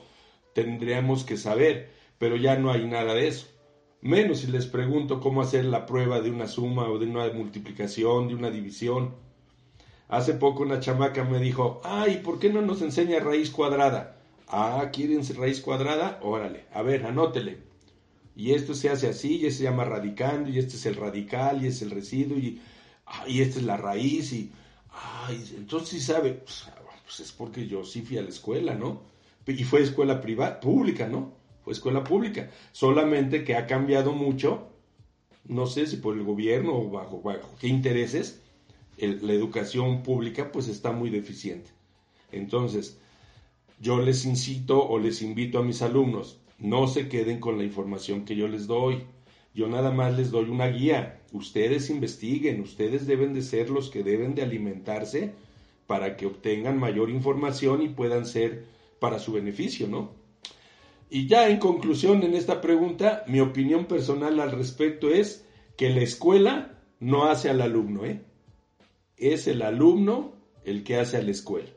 tendríamos 0.54 1.24
que 1.24 1.38
saber, 1.38 1.90
pero 2.20 2.36
ya 2.36 2.56
no 2.56 2.72
hay 2.72 2.86
nada 2.86 3.16
de 3.16 3.28
eso. 3.28 3.48
Menos 4.02 4.42
si 4.42 4.48
les 4.48 4.68
pregunto 4.68 5.20
cómo 5.20 5.42
hacer 5.42 5.66
la 5.66 5.88
prueba 5.88 6.22
de 6.22 6.30
una 6.30 6.46
suma 6.46 6.88
o 6.88 7.00
de 7.00 7.08
una 7.08 7.28
multiplicación, 7.34 8.28
de 8.28 8.36
una 8.36 8.52
división. 8.52 9.16
Hace 10.08 10.36
poco 10.36 10.62
una 10.62 10.80
chamaca 10.80 11.24
me 11.24 11.40
dijo, 11.40 11.82
ay, 11.84 12.18
¿por 12.18 12.38
qué 12.38 12.50
no 12.50 12.62
nos 12.62 12.84
enseña 12.84 13.20
raíz 13.20 13.50
cuadrada? 13.50 14.20
Ah, 14.48 14.92
¿quieren 14.94 15.24
raíz 15.36 15.62
cuadrada? 15.62 16.20
Órale, 16.22 16.66
a 16.72 16.84
ver, 16.84 17.08
anótele. 17.08 17.73
Y 18.36 18.54
esto 18.54 18.74
se 18.74 18.90
hace 18.90 19.08
así, 19.08 19.38
y 19.38 19.46
este 19.46 19.60
se 19.60 19.64
llama 19.64 19.86
radicando, 19.86 20.50
y 20.50 20.60
este 20.60 20.76
es 20.76 20.86
el 20.86 20.96
radical, 20.96 21.64
y 21.64 21.68
es 21.68 21.82
el 21.82 21.92
residuo, 21.92 22.38
y, 22.38 22.62
ah, 23.06 23.26
y 23.28 23.42
esta 23.42 23.60
es 23.60 23.66
la 23.66 23.78
raíz, 23.78 24.34
y, 24.34 24.52
Ay, 24.94 25.44
entonces 25.58 25.90
sí 25.90 26.00
sabe, 26.00 26.34
pues, 26.34 26.68
pues, 27.04 27.20
es 27.20 27.32
porque 27.32 27.68
yo 27.68 27.84
sí 27.84 28.02
fui 28.02 28.18
a 28.18 28.22
la 28.22 28.30
escuela, 28.30 28.76
¿no? 28.76 29.02
Y 29.48 29.64
fue 29.64 29.82
escuela 29.82 30.22
privada, 30.22 30.60
pública, 30.60 31.08
¿no? 31.08 31.34
Fue 31.64 31.74
escuela 31.74 32.04
pública. 32.04 32.50
Solamente 32.72 33.44
que 33.44 33.56
ha 33.56 33.66
cambiado 33.66 34.14
mucho, 34.14 34.68
no 35.46 35.66
sé 35.66 35.88
si 35.88 35.98
por 35.98 36.16
el 36.16 36.24
gobierno 36.24 36.76
o 36.76 36.90
bajo, 36.90 37.22
bajo 37.22 37.50
qué 37.60 37.68
intereses, 37.68 38.40
la 38.98 39.34
educación 39.34 40.04
pública 40.04 40.52
pues 40.52 40.68
está 40.68 40.92
muy 40.92 41.10
deficiente. 41.10 41.72
Entonces, 42.32 43.00
yo 43.80 44.00
les 44.00 44.26
incito 44.26 44.88
o 44.88 45.00
les 45.00 45.22
invito 45.22 45.60
a 45.60 45.64
mis 45.64 45.82
alumnos, 45.82 46.40
no 46.64 46.88
se 46.88 47.10
queden 47.10 47.42
con 47.42 47.58
la 47.58 47.66
información 47.66 48.24
que 48.24 48.38
yo 48.38 48.48
les 48.48 48.68
doy. 48.68 49.04
Yo 49.54 49.68
nada 49.68 49.92
más 49.92 50.18
les 50.18 50.32
doy 50.32 50.50
una 50.50 50.68
guía. 50.68 51.22
Ustedes 51.34 51.90
investiguen, 51.90 52.62
ustedes 52.62 53.06
deben 53.06 53.34
de 53.34 53.42
ser 53.42 53.70
los 53.70 53.90
que 53.90 54.02
deben 54.02 54.34
de 54.34 54.44
alimentarse 54.44 55.34
para 55.88 56.16
que 56.16 56.26
obtengan 56.26 56.80
mayor 56.80 57.10
información 57.10 57.82
y 57.82 57.90
puedan 57.90 58.26
ser 58.26 58.64
para 59.00 59.20
su 59.20 59.34
beneficio, 59.34 59.88
¿no? 59.88 60.12
Y 61.10 61.28
ya 61.28 61.50
en 61.50 61.58
conclusión 61.60 62.24
en 62.24 62.34
esta 62.34 62.62
pregunta, 62.62 63.26
mi 63.28 63.42
opinión 63.42 63.86
personal 63.86 64.40
al 64.40 64.52
respecto 64.52 65.10
es 65.10 65.46
que 65.76 65.90
la 65.90 66.02
escuela 66.02 66.80
no 67.02 67.26
hace 67.26 67.50
al 67.50 67.62
alumno, 67.62 68.06
¿eh? 68.06 68.22
Es 69.18 69.48
el 69.48 69.64
alumno 69.64 70.34
el 70.64 70.86
que 70.86 70.96
hace 70.96 71.18
a 71.18 71.22
la 71.22 71.32
escuela. 71.32 71.70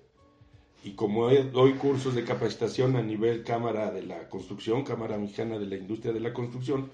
Y 0.85 0.93
como 0.93 1.29
doy 1.29 1.73
cursos 1.73 2.15
de 2.15 2.25
capacitación 2.25 2.97
a 2.97 3.03
nivel 3.03 3.43
Cámara 3.43 3.91
de 3.91 4.03
la 4.03 4.29
Construcción, 4.29 4.85
Cámara 4.85 5.19
Mexicana 5.19 5.59
de 5.59 5.67
la 5.67 5.77
Industria 5.77 6.13
de 6.13 6.21
la 6.21 6.33
Construcción, 6.33 6.91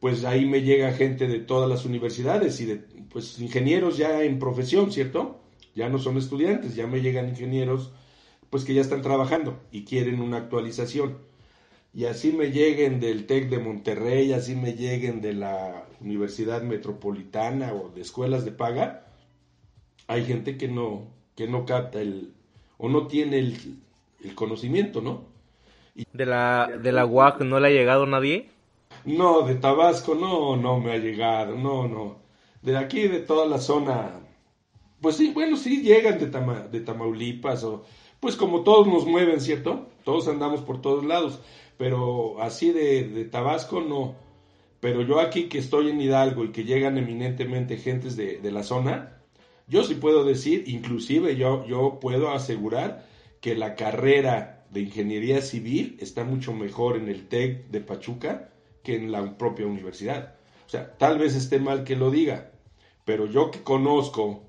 pues 0.00 0.24
ahí 0.24 0.46
me 0.46 0.62
llega 0.62 0.92
gente 0.92 1.28
de 1.28 1.38
todas 1.38 1.68
las 1.68 1.84
universidades 1.84 2.60
y 2.60 2.66
de 2.66 2.76
pues 3.10 3.38
ingenieros 3.38 3.96
ya 3.96 4.24
en 4.24 4.40
profesión, 4.40 4.90
¿cierto? 4.90 5.40
Ya 5.76 5.88
no 5.88 5.98
son 5.98 6.16
estudiantes, 6.16 6.74
ya 6.74 6.86
me 6.86 7.00
llegan 7.00 7.28
ingenieros 7.28 7.92
pues 8.50 8.64
que 8.64 8.74
ya 8.74 8.82
están 8.82 9.00
trabajando 9.00 9.60
y 9.70 9.84
quieren 9.84 10.20
una 10.20 10.36
actualización. 10.36 11.18
Y 11.94 12.06
así 12.06 12.32
me 12.32 12.50
lleguen 12.50 13.00
del 13.00 13.26
TEC 13.26 13.48
de 13.48 13.58
Monterrey, 13.58 14.32
así 14.32 14.56
me 14.56 14.74
lleguen 14.74 15.20
de 15.20 15.34
la 15.34 15.86
Universidad 16.00 16.62
Metropolitana 16.62 17.72
o 17.72 17.90
de 17.90 18.00
escuelas 18.00 18.44
de 18.44 18.52
paga, 18.52 19.06
hay 20.06 20.24
gente 20.24 20.58
que 20.58 20.68
no, 20.68 21.06
que 21.36 21.46
no 21.48 21.64
capta 21.64 22.00
el, 22.02 22.34
o 22.82 22.88
no 22.88 23.06
tiene 23.06 23.38
el, 23.38 24.34
conocimiento, 24.34 25.00
¿no? 25.00 25.22
¿De 26.12 26.26
la, 26.26 26.68
¿De 26.82 26.90
la 26.90 27.06
UAC 27.06 27.42
no 27.42 27.60
le 27.60 27.68
ha 27.68 27.70
llegado 27.70 28.06
nadie? 28.06 28.48
No, 29.04 29.42
de 29.42 29.54
Tabasco 29.54 30.16
no, 30.16 30.56
no 30.56 30.80
me 30.80 30.92
ha 30.92 30.98
llegado, 30.98 31.56
no, 31.56 31.86
no. 31.86 32.16
De 32.60 32.76
aquí, 32.76 33.06
de 33.06 33.20
toda 33.20 33.46
la 33.46 33.58
zona, 33.58 34.20
pues 35.00 35.16
sí, 35.16 35.30
bueno, 35.32 35.56
sí 35.56 35.82
llegan 35.82 36.18
de, 36.18 36.26
de 36.70 36.80
Tamaulipas, 36.80 37.62
o, 37.62 37.84
pues 38.18 38.34
como 38.34 38.62
todos 38.62 38.88
nos 38.88 39.06
mueven, 39.06 39.40
¿cierto? 39.40 39.86
Todos 40.04 40.26
andamos 40.26 40.60
por 40.62 40.80
todos 40.80 41.04
lados, 41.04 41.38
pero 41.78 42.42
así 42.42 42.72
de, 42.72 43.04
de 43.04 43.24
Tabasco 43.26 43.80
no. 43.80 44.16
Pero 44.80 45.02
yo 45.02 45.20
aquí 45.20 45.48
que 45.48 45.58
estoy 45.58 45.90
en 45.90 46.00
Hidalgo 46.00 46.44
y 46.44 46.50
que 46.50 46.64
llegan 46.64 46.98
eminentemente 46.98 47.76
gentes 47.76 48.16
de, 48.16 48.38
de 48.38 48.50
la 48.50 48.64
zona, 48.64 49.21
yo 49.72 49.84
sí 49.84 49.94
puedo 49.94 50.22
decir, 50.22 50.64
inclusive 50.66 51.34
yo, 51.34 51.66
yo 51.66 51.98
puedo 51.98 52.30
asegurar 52.30 53.06
que 53.40 53.54
la 53.54 53.74
carrera 53.74 54.66
de 54.70 54.80
ingeniería 54.80 55.40
civil 55.40 55.96
está 55.98 56.24
mucho 56.24 56.52
mejor 56.52 56.98
en 56.98 57.08
el 57.08 57.26
TEC 57.26 57.68
de 57.68 57.80
Pachuca 57.80 58.52
que 58.82 58.96
en 58.96 59.10
la 59.10 59.38
propia 59.38 59.66
universidad. 59.66 60.34
O 60.66 60.68
sea, 60.68 60.94
tal 60.98 61.18
vez 61.18 61.34
esté 61.34 61.58
mal 61.58 61.84
que 61.84 61.96
lo 61.96 62.10
diga, 62.10 62.52
pero 63.06 63.24
yo 63.24 63.50
que 63.50 63.62
conozco 63.62 64.42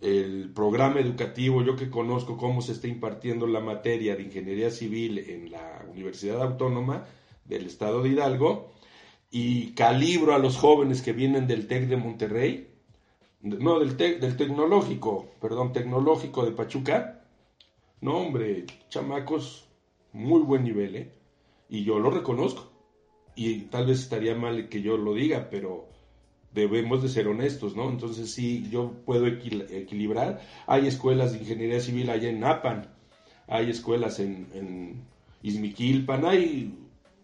el 0.00 0.50
programa 0.54 1.00
educativo, 1.00 1.62
yo 1.62 1.76
que 1.76 1.90
conozco 1.90 2.38
cómo 2.38 2.62
se 2.62 2.72
está 2.72 2.88
impartiendo 2.88 3.46
la 3.46 3.60
materia 3.60 4.16
de 4.16 4.22
ingeniería 4.22 4.70
civil 4.70 5.18
en 5.18 5.50
la 5.50 5.84
Universidad 5.92 6.42
Autónoma 6.42 7.04
del 7.44 7.66
Estado 7.66 8.02
de 8.02 8.08
Hidalgo, 8.08 8.72
y 9.30 9.72
calibro 9.72 10.34
a 10.34 10.38
los 10.38 10.56
jóvenes 10.56 11.02
que 11.02 11.12
vienen 11.12 11.46
del 11.46 11.66
TEC 11.66 11.88
de 11.88 11.96
Monterrey, 11.98 12.73
no, 13.44 13.78
del, 13.78 13.96
del 13.96 14.36
tecnológico, 14.36 15.28
perdón, 15.40 15.72
tecnológico 15.72 16.44
de 16.44 16.52
Pachuca, 16.52 17.20
no, 18.00 18.16
hombre, 18.16 18.64
chamacos, 18.88 19.68
muy 20.12 20.40
buen 20.40 20.64
nivel, 20.64 20.96
¿eh? 20.96 21.12
Y 21.68 21.84
yo 21.84 21.98
lo 21.98 22.10
reconozco 22.10 22.70
y 23.36 23.62
tal 23.62 23.86
vez 23.86 24.00
estaría 24.00 24.34
mal 24.34 24.68
que 24.68 24.80
yo 24.80 24.96
lo 24.96 25.14
diga, 25.14 25.48
pero 25.50 25.88
debemos 26.52 27.02
de 27.02 27.08
ser 27.08 27.28
honestos, 27.28 27.76
¿no? 27.76 27.90
Entonces 27.90 28.30
sí, 28.30 28.66
yo 28.70 28.92
puedo 29.04 29.26
equilibrar. 29.26 30.40
Hay 30.66 30.86
escuelas 30.86 31.32
de 31.32 31.38
ingeniería 31.38 31.80
civil 31.80 32.10
allá 32.10 32.30
en 32.30 32.40
Napan, 32.40 32.88
hay 33.46 33.70
escuelas 33.70 34.20
en, 34.20 34.48
en 34.54 35.02
Izmiquilpan, 35.42 36.24
hay 36.24 36.78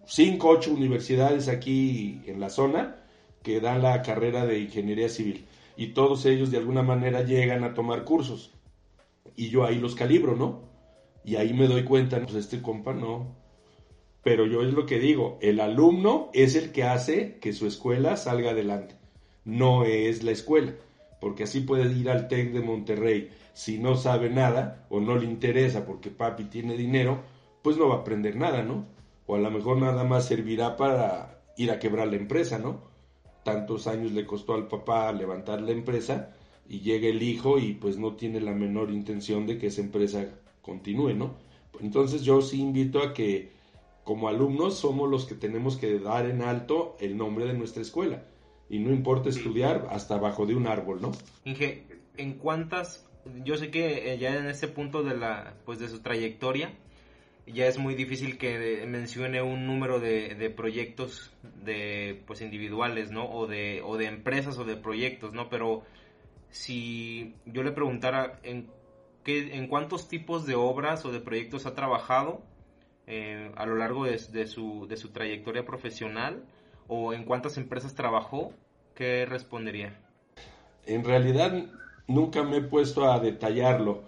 cinco, 0.05 0.49
ocho 0.49 0.73
universidades 0.73 1.49
aquí 1.49 2.21
en 2.27 2.41
la 2.41 2.51
zona 2.51 2.97
que 3.43 3.61
dan 3.61 3.83
la 3.83 4.03
carrera 4.03 4.45
de 4.45 4.59
ingeniería 4.59 5.09
civil 5.09 5.47
y 5.81 5.95
todos 5.95 6.26
ellos 6.26 6.51
de 6.51 6.59
alguna 6.59 6.83
manera 6.83 7.22
llegan 7.22 7.64
a 7.64 7.72
tomar 7.72 8.05
cursos 8.05 8.53
y 9.35 9.49
yo 9.49 9.64
ahí 9.64 9.78
los 9.78 9.95
calibro, 9.95 10.37
¿no? 10.37 10.61
Y 11.24 11.37
ahí 11.37 11.55
me 11.55 11.68
doy 11.68 11.85
cuenta, 11.85 12.20
pues 12.20 12.35
este 12.35 12.61
compa 12.61 12.93
no, 12.93 13.35
pero 14.22 14.45
yo 14.45 14.62
es 14.62 14.74
lo 14.74 14.85
que 14.85 14.99
digo, 14.99 15.39
el 15.41 15.59
alumno 15.59 16.28
es 16.35 16.55
el 16.55 16.72
que 16.72 16.85
hace 16.85 17.39
que 17.39 17.55
su 17.55 17.66
escuela 17.66 18.18
salga 18.18 18.51
adelante, 18.51 18.95
no 19.47 19.87
es 19.87 20.22
la 20.22 20.33
escuela, 20.33 20.74
porque 21.18 21.45
así 21.45 21.61
puede 21.61 21.91
ir 21.91 22.11
al 22.11 22.28
TEC 22.28 22.53
de 22.53 22.61
Monterrey, 22.61 23.31
si 23.55 23.78
no 23.78 23.97
sabe 23.97 24.28
nada 24.28 24.87
o 24.91 25.01
no 25.01 25.16
le 25.16 25.24
interesa 25.24 25.87
porque 25.87 26.11
papi 26.11 26.45
tiene 26.45 26.76
dinero, 26.76 27.22
pues 27.62 27.78
no 27.78 27.89
va 27.89 27.95
a 27.95 27.99
aprender 28.01 28.37
nada, 28.37 28.62
¿no? 28.62 28.85
O 29.26 29.35
a 29.35 29.39
lo 29.39 29.51
mejor 29.51 29.78
nada 29.78 30.05
más 30.05 30.26
servirá 30.26 30.76
para 30.76 31.41
ir 31.57 31.70
a 31.70 31.78
quebrar 31.78 32.09
la 32.09 32.16
empresa, 32.16 32.59
¿no? 32.59 32.89
Tantos 33.51 33.88
años 33.88 34.12
le 34.12 34.26
costó 34.26 34.55
al 34.55 34.68
papá 34.68 35.11
levantar 35.12 35.61
la 35.61 35.72
empresa 35.72 36.36
y 36.68 36.82
llega 36.82 37.09
el 37.09 37.20
hijo 37.20 37.59
y 37.59 37.72
pues 37.72 37.98
no 37.98 38.14
tiene 38.14 38.40
la 38.40 38.53
menor 38.53 38.92
intención 38.92 39.44
de 39.44 39.59
que 39.59 39.66
esa 39.66 39.80
empresa 39.80 40.24
continúe, 40.62 41.14
¿no? 41.14 41.34
Entonces 41.80 42.22
yo 42.22 42.42
sí 42.42 42.61
invito 42.61 43.03
a 43.03 43.12
que 43.12 43.51
como 44.05 44.28
alumnos 44.28 44.78
somos 44.78 45.11
los 45.11 45.26
que 45.26 45.34
tenemos 45.34 45.76
que 45.76 45.98
dar 45.98 46.26
en 46.26 46.42
alto 46.42 46.96
el 47.01 47.16
nombre 47.16 47.44
de 47.44 47.55
nuestra 47.55 47.82
escuela. 47.82 48.22
Y 48.68 48.78
no 48.78 48.92
importa 48.92 49.30
estudiar 49.30 49.88
hasta 49.90 50.14
abajo 50.14 50.46
de 50.46 50.55
un 50.55 50.68
árbol, 50.68 51.03
¿no? 51.03 51.11
Inge, 51.44 51.86
¿en 52.18 52.34
cuántas? 52.34 53.05
Yo 53.44 53.57
sé 53.57 53.72
que 53.72 54.12
eh, 54.12 54.18
ya 54.18 54.36
en 54.36 54.46
este 54.46 54.68
punto 54.68 55.03
de 55.03 55.16
la, 55.16 55.55
pues 55.64 55.80
de 55.80 55.88
su 55.88 56.03
trayectoria, 56.03 56.72
ya 57.53 57.66
es 57.66 57.78
muy 57.78 57.94
difícil 57.94 58.38
que 58.38 58.84
mencione 58.86 59.42
un 59.42 59.66
número 59.66 60.01
de, 60.01 60.53
proyectos 60.57 61.30
de 61.42 62.22
pues 62.26 62.40
individuales, 62.40 63.11
¿no? 63.11 63.30
O 63.30 63.46
de, 63.46 63.82
o 63.84 63.96
de 63.96 64.07
empresas 64.07 64.59
o 64.59 64.64
de 64.64 64.76
proyectos, 64.76 65.32
¿no? 65.32 65.48
Pero 65.48 65.82
si 66.51 67.34
yo 67.46 67.62
le 67.62 67.72
preguntara 67.72 68.38
en 68.42 68.68
qué, 69.24 69.55
en 69.57 69.68
cuántos 69.68 70.09
tipos 70.09 70.46
de 70.46 70.55
obras 70.55 71.05
o 71.05 71.12
de 71.12 71.20
proyectos 71.20 71.66
ha 71.66 71.74
trabajado 71.74 72.42
eh, 73.07 73.51
a 73.57 73.66
lo 73.66 73.76
largo 73.76 74.05
de, 74.05 74.18
su, 74.46 74.86
de 74.88 74.96
su 74.96 75.11
trayectoria 75.11 75.64
profesional 75.64 76.44
o 76.86 77.12
en 77.12 77.24
cuántas 77.24 77.57
empresas 77.57 77.94
trabajó, 77.94 78.53
¿qué 78.94 79.26
respondería? 79.26 79.98
En 80.86 81.05
realidad 81.05 81.66
nunca 82.07 82.42
me 82.42 82.59
he 82.59 82.62
puesto 82.62 83.11
a 83.11 83.18
detallarlo, 83.20 84.03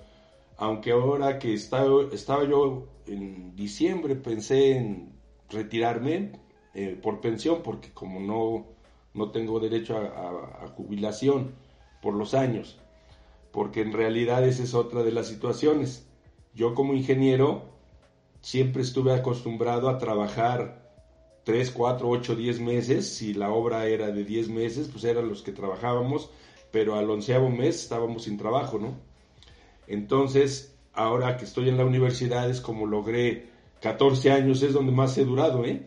aunque 0.57 0.93
ahora 0.93 1.39
que 1.39 1.55
estaba, 1.55 2.03
estaba 2.13 2.45
yo 2.45 2.92
en 3.07 3.55
diciembre 3.57 4.17
pensé 4.17 4.77
en 4.77 5.13
retirarme 5.51 6.33
eh, 6.75 6.99
por 7.01 7.21
pensión, 7.21 7.63
porque 7.63 7.91
como 7.93 8.21
no, 8.21 8.67
no 9.15 9.31
tengo 9.31 9.61
derecho 9.61 9.97
a, 9.97 10.65
a 10.65 10.69
jubilación 10.69 11.53
por 12.01 12.15
los 12.15 12.35
años, 12.35 12.79
porque 13.53 13.83
en 13.83 13.93
realidad 13.93 14.47
esa 14.47 14.63
es 14.63 14.75
otra 14.75 15.03
de 15.03 15.13
las 15.13 15.29
situaciones. 15.29 16.07
Yo 16.55 16.75
como 16.75 16.95
ingeniero 16.95 17.73
siempre 18.41 18.83
estuve 18.83 19.13
acostumbrado 19.15 19.89
a 19.89 19.99
trabajar 19.99 20.83
3, 21.45 21.71
4, 21.71 22.09
8, 22.09 22.37
10 22.37 22.61
meses. 22.61 23.15
Si 23.15 23.35
la 23.35 23.51
obra 23.51 23.87
era 23.87 24.09
de 24.11 24.25
10 24.25 24.49
meses, 24.49 24.89
pues 24.89 25.05
eran 25.05 25.29
los 25.29 25.43
que 25.43 25.53
trabajábamos, 25.53 26.31
pero 26.71 26.95
al 26.97 27.09
onceavo 27.11 27.49
mes 27.51 27.83
estábamos 27.83 28.25
sin 28.25 28.37
trabajo, 28.37 28.79
¿no? 28.79 28.95
Entonces, 29.87 30.72
ahora 30.95 31.37
que 31.37 31.45
estoy 31.45 31.69
en 31.69 31.77
la 31.77 31.85
universidad 31.85 32.49
es 32.51 32.61
como 32.61 32.87
logré 32.87 33.49
14 33.81 34.33
años, 34.33 34.63
es 34.63 34.73
donde 34.73 34.93
más 34.93 35.17
he 35.19 35.25
durado, 35.25 35.65
¿eh? 35.65 35.87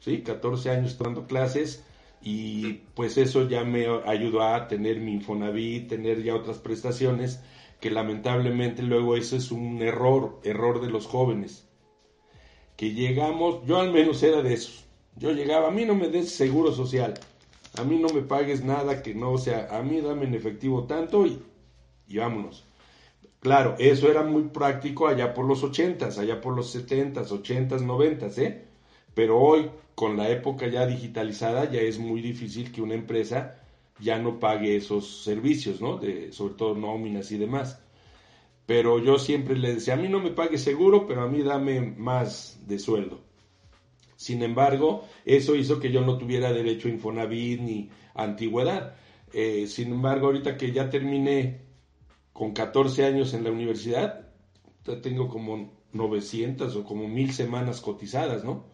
Sí, 0.00 0.22
14 0.22 0.70
años 0.70 0.98
dando 0.98 1.26
clases 1.26 1.84
y 2.22 2.74
pues 2.94 3.18
eso 3.18 3.48
ya 3.48 3.64
me 3.64 3.86
ayudó 4.06 4.42
a 4.42 4.68
tener 4.68 5.00
mi 5.00 5.12
Infonavit, 5.12 5.88
tener 5.88 6.22
ya 6.22 6.34
otras 6.34 6.58
prestaciones 6.58 7.40
que 7.80 7.90
lamentablemente 7.90 8.82
luego 8.82 9.16
eso 9.16 9.36
es 9.36 9.50
un 9.50 9.82
error, 9.82 10.40
error 10.44 10.80
de 10.80 10.90
los 10.90 11.06
jóvenes 11.06 11.66
que 12.76 12.92
llegamos, 12.92 13.64
yo 13.66 13.78
al 13.78 13.92
menos 13.92 14.22
era 14.22 14.42
de 14.42 14.54
esos. 14.54 14.84
Yo 15.16 15.32
llegaba, 15.32 15.68
a 15.68 15.70
mí 15.70 15.84
no 15.86 15.94
me 15.94 16.08
des 16.08 16.30
seguro 16.30 16.72
social, 16.72 17.14
a 17.78 17.84
mí 17.84 17.98
no 17.98 18.08
me 18.08 18.20
pagues 18.20 18.62
nada 18.62 19.02
que 19.02 19.14
no 19.14 19.38
sea, 19.38 19.68
a 19.70 19.82
mí 19.82 20.00
dame 20.00 20.26
en 20.26 20.34
efectivo 20.34 20.84
tanto 20.84 21.26
y, 21.26 21.40
y 22.06 22.18
vámonos. 22.18 22.66
Claro, 23.40 23.76
eso 23.78 24.10
era 24.10 24.22
muy 24.22 24.44
práctico 24.44 25.06
allá 25.06 25.32
por 25.32 25.46
los 25.46 25.62
80s, 25.62 26.18
allá 26.18 26.40
por 26.40 26.54
los 26.56 26.74
70s, 26.74 27.30
80s, 27.30 27.82
90s, 27.82 28.38
¿eh? 28.38 28.64
Pero 29.14 29.38
hoy, 29.38 29.70
con 29.94 30.16
la 30.16 30.28
época 30.30 30.66
ya 30.68 30.86
digitalizada, 30.86 31.70
ya 31.70 31.80
es 31.80 31.98
muy 31.98 32.20
difícil 32.20 32.72
que 32.72 32.82
una 32.82 32.94
empresa 32.94 33.62
ya 34.00 34.18
no 34.18 34.38
pague 34.38 34.76
esos 34.76 35.22
servicios, 35.22 35.80
¿no? 35.80 35.98
De, 35.98 36.32
sobre 36.32 36.54
todo 36.54 36.74
nóminas 36.74 37.30
y 37.32 37.38
demás. 37.38 37.80
Pero 38.66 38.98
yo 38.98 39.18
siempre 39.18 39.56
le 39.56 39.74
decía, 39.74 39.94
a 39.94 39.96
mí 39.96 40.08
no 40.08 40.20
me 40.20 40.30
pague 40.32 40.58
seguro, 40.58 41.06
pero 41.06 41.22
a 41.22 41.28
mí 41.28 41.42
dame 41.42 41.80
más 41.80 42.60
de 42.66 42.78
sueldo. 42.78 43.20
Sin 44.16 44.42
embargo, 44.42 45.06
eso 45.24 45.54
hizo 45.54 45.78
que 45.78 45.92
yo 45.92 46.00
no 46.00 46.18
tuviera 46.18 46.52
derecho 46.52 46.88
a 46.88 46.90
Infonavit 46.90 47.60
ni 47.60 47.90
antigüedad. 48.14 48.96
Eh, 49.32 49.66
sin 49.68 49.92
embargo, 49.92 50.26
ahorita 50.26 50.56
que 50.56 50.72
ya 50.72 50.90
terminé 50.90 51.65
con 52.36 52.52
14 52.52 53.06
años 53.06 53.32
en 53.32 53.44
la 53.44 53.50
universidad, 53.50 54.26
tengo 55.02 55.26
como 55.28 55.72
900 55.92 56.76
o 56.76 56.84
como 56.84 57.08
1000 57.08 57.32
semanas 57.32 57.80
cotizadas, 57.80 58.44
¿no? 58.44 58.64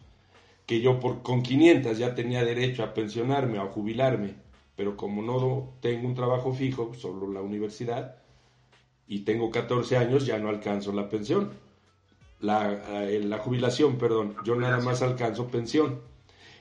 Que 0.65 0.81
yo 0.81 0.99
por, 0.99 1.21
con 1.21 1.43
500 1.43 1.97
ya 1.97 2.13
tenía 2.13 2.43
derecho 2.43 2.83
a 2.83 2.93
pensionarme 2.93 3.59
o 3.59 3.61
a 3.61 3.71
jubilarme, 3.71 4.35
pero 4.75 4.97
como 4.97 5.21
no 5.21 5.75
tengo 5.79 6.05
un 6.09 6.13
trabajo 6.13 6.51
fijo, 6.51 6.93
solo 6.93 7.31
la 7.31 7.41
universidad, 7.41 8.17
y 9.07 9.19
tengo 9.19 9.49
14 9.49 9.95
años, 9.95 10.25
ya 10.25 10.39
no 10.39 10.49
alcanzo 10.49 10.91
la 10.91 11.07
pensión. 11.07 11.51
La, 12.41 13.05
eh, 13.05 13.21
la 13.23 13.37
jubilación, 13.37 13.97
perdón, 13.97 14.35
yo 14.43 14.55
nada 14.55 14.81
más 14.81 15.01
alcanzo 15.01 15.47
pensión. 15.47 16.01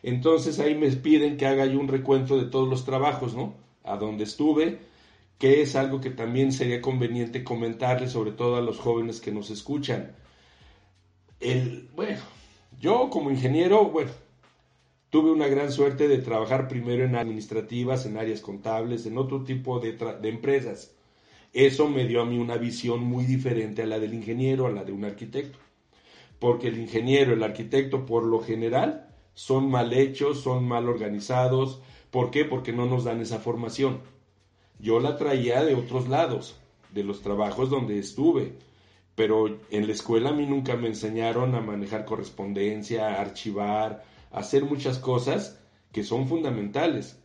Entonces 0.05 0.61
ahí 0.61 0.77
me 0.77 0.89
piden 0.93 1.37
que 1.37 1.47
haga 1.47 1.67
yo 1.67 1.81
un 1.81 1.89
recuento 1.89 2.37
de 2.37 2.49
todos 2.49 2.69
los 2.69 2.85
trabajos, 2.85 3.35
¿no? 3.35 3.55
A 3.83 3.97
donde 3.97 4.23
estuve, 4.23 4.92
que 5.43 5.61
es 5.61 5.75
algo 5.75 6.01
que 6.01 6.11
también 6.11 6.53
sería 6.53 6.81
conveniente 6.81 7.43
comentarles, 7.43 8.13
sobre 8.13 8.31
todo 8.31 8.55
a 8.55 8.61
los 8.61 8.79
jóvenes 8.79 9.21
que 9.21 9.33
nos 9.33 9.51
escuchan. 9.51 10.15
El, 11.41 11.89
bueno, 11.97 12.21
yo 12.79 13.11
como 13.11 13.29
ingeniero, 13.29 13.87
bueno, 13.87 14.13
tuve 15.11 15.33
una 15.33 15.49
gran 15.49 15.73
suerte 15.73 16.07
de 16.07 16.19
trabajar 16.19 16.69
primero 16.69 17.05
en 17.05 17.17
administrativas, 17.17 18.07
en 18.07 18.19
áreas 18.19 18.41
contables, 18.41 19.05
en 19.05 19.19
otro 19.19 19.43
tipo 19.43 19.81
de, 19.81 19.95
de 19.95 20.29
empresas. 20.29 20.95
Eso 21.53 21.89
me 21.89 22.07
dio 22.07 22.23
a 22.23 22.25
mí 22.25 22.39
una 22.39 22.57
visión 22.57 23.01
muy 23.01 23.25
diferente 23.25 23.83
a 23.83 23.87
la 23.87 23.99
del 23.99 24.15
ingeniero, 24.15 24.69
a 24.69 24.71
la 24.71 24.85
de 24.85 24.93
un 24.93 25.05
arquitecto. 25.05 25.59
Porque 26.39 26.69
el 26.69 26.79
ingeniero, 26.79 27.33
el 27.33 27.43
arquitecto, 27.43 28.07
por 28.07 28.23
lo 28.23 28.39
general, 28.39 29.13
son 29.35 29.69
mal 29.69 29.93
hechos, 29.93 30.41
son 30.41 30.69
mal 30.69 30.89
organizados. 30.89 31.83
¿Por 32.13 32.31
qué? 32.31 32.45
Porque 32.45 32.73
no 32.73 32.87
nos 32.87 33.03
dan 33.03 33.21
esa 33.21 33.41
formación. 33.41 34.13
Yo 34.83 34.99
la 34.99 35.17
traía 35.17 35.65
de 35.65 35.77
otros 35.77 36.09
lados, 36.09 36.57
de 36.93 37.05
los 37.05 37.23
trabajos 37.23 37.71
donde 37.71 38.01
estuve, 38.01 38.53
pero 39.15 39.61
en 39.71 39.87
la 39.87 39.93
escuela 39.93 40.31
a 40.31 40.33
mí 40.33 40.45
nunca 40.45 40.75
me 40.75 40.89
enseñaron 40.89 41.55
a 41.55 41.61
manejar 41.61 42.05
correspondencia, 42.05 43.07
a 43.07 43.21
archivar, 43.21 44.05
hacer 44.33 44.65
muchas 44.65 44.99
cosas 44.99 45.61
que 45.93 46.03
son 46.03 46.27
fundamentales. 46.27 47.17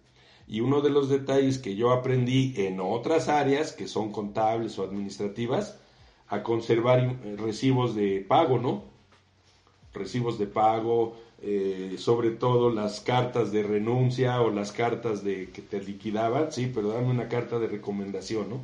Y 0.47 0.62
uno 0.62 0.82
de 0.82 0.91
los 0.91 1.10
detalles 1.10 1.58
que 1.58 1.76
yo 1.76 1.91
aprendí 1.91 2.53
en 2.58 2.80
otras 2.80 3.28
áreas, 3.28 3.74
que 3.74 3.88
son 3.88 4.12
contables 4.12 4.78
o 4.78 4.84
administrativas, 4.84 5.80
a 6.28 6.43
conservar 6.43 7.18
recibos 7.38 7.95
de 7.95 8.24
pago, 8.28 8.60
¿no? 8.60 8.84
Recibos 9.95 10.38
de 10.38 10.45
pago, 10.45 11.18
eh, 11.41 11.95
sobre 11.99 12.31
todo 12.31 12.71
las 12.71 12.99
cartas 12.99 13.51
de 13.51 13.61
renuncia 13.61 14.41
o 14.41 14.49
las 14.49 14.71
cartas 14.71 15.23
de 15.23 15.51
que 15.51 15.61
te 15.61 15.79
liquidaban, 15.81 16.51
sí, 16.51 16.71
pero 16.73 16.89
dame 16.89 17.11
una 17.11 17.27
carta 17.27 17.59
de 17.59 17.67
recomendación, 17.67 18.49
¿no? 18.49 18.61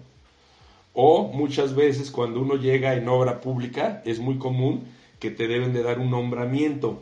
O 0.93 1.31
muchas 1.31 1.75
veces 1.75 2.11
cuando 2.11 2.41
uno 2.41 2.55
llega 2.55 2.95
en 2.95 3.07
obra 3.09 3.41
pública 3.41 4.01
es 4.05 4.19
muy 4.19 4.37
común 4.37 4.85
que 5.19 5.31
te 5.31 5.47
deben 5.47 5.73
de 5.73 5.83
dar 5.83 5.99
un 5.99 6.11
nombramiento 6.11 7.01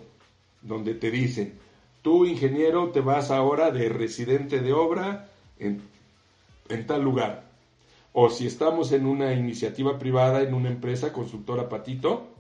donde 0.61 0.93
te 0.93 1.11
dicen, 1.11 1.53
tú 2.01 2.26
ingeniero 2.26 2.89
te 2.91 3.01
vas 3.01 3.32
ahora 3.32 3.72
de 3.72 3.89
residente 3.89 4.59
de 4.59 4.74
obra 4.74 5.30
en, 5.59 5.82
en 6.69 6.88
tal 6.88 7.01
lugar. 7.01 7.49
O 8.13 8.30
si 8.30 8.45
estamos 8.45 8.91
en 8.91 9.05
una 9.05 9.34
iniciativa 9.34 9.97
privada, 9.97 10.41
en 10.41 10.53
una 10.53 10.69
empresa, 10.69 11.13
consultora 11.13 11.69
Patito, 11.69 12.30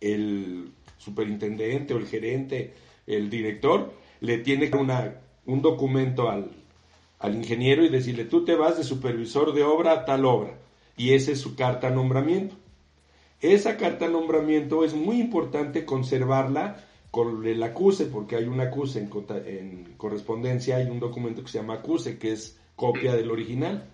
el 0.00 0.70
superintendente 0.98 1.94
o 1.94 1.98
el 1.98 2.06
gerente, 2.06 2.74
el 3.06 3.30
director, 3.30 3.92
le 4.20 4.38
tiene 4.38 4.70
una, 4.76 5.20
un 5.44 5.62
documento 5.62 6.28
al, 6.28 6.50
al 7.18 7.34
ingeniero 7.34 7.84
y 7.84 7.88
decirle, 7.88 8.24
tú 8.24 8.44
te 8.44 8.54
vas 8.54 8.76
de 8.76 8.84
supervisor 8.84 9.52
de 9.54 9.62
obra 9.62 9.92
a 9.92 10.04
tal 10.04 10.24
obra. 10.24 10.58
Y 10.96 11.12
esa 11.12 11.32
es 11.32 11.40
su 11.40 11.54
carta 11.54 11.90
nombramiento. 11.90 12.56
Esa 13.40 13.76
carta 13.76 14.08
nombramiento 14.08 14.84
es 14.84 14.94
muy 14.94 15.20
importante 15.20 15.84
conservarla 15.84 16.84
con 17.10 17.46
el 17.46 17.62
acuse, 17.62 18.06
porque 18.06 18.36
hay 18.36 18.44
un 18.44 18.60
acuse 18.60 18.98
en, 18.98 19.10
en, 19.46 19.94
correspondencia, 19.96 20.76
hay 20.76 20.86
un 20.86 21.00
documento 21.00 21.42
que 21.42 21.48
se 21.48 21.58
llama 21.58 21.74
acuse, 21.74 22.18
que 22.18 22.32
es 22.32 22.58
copia 22.74 23.14
del 23.14 23.30
original. 23.30 23.90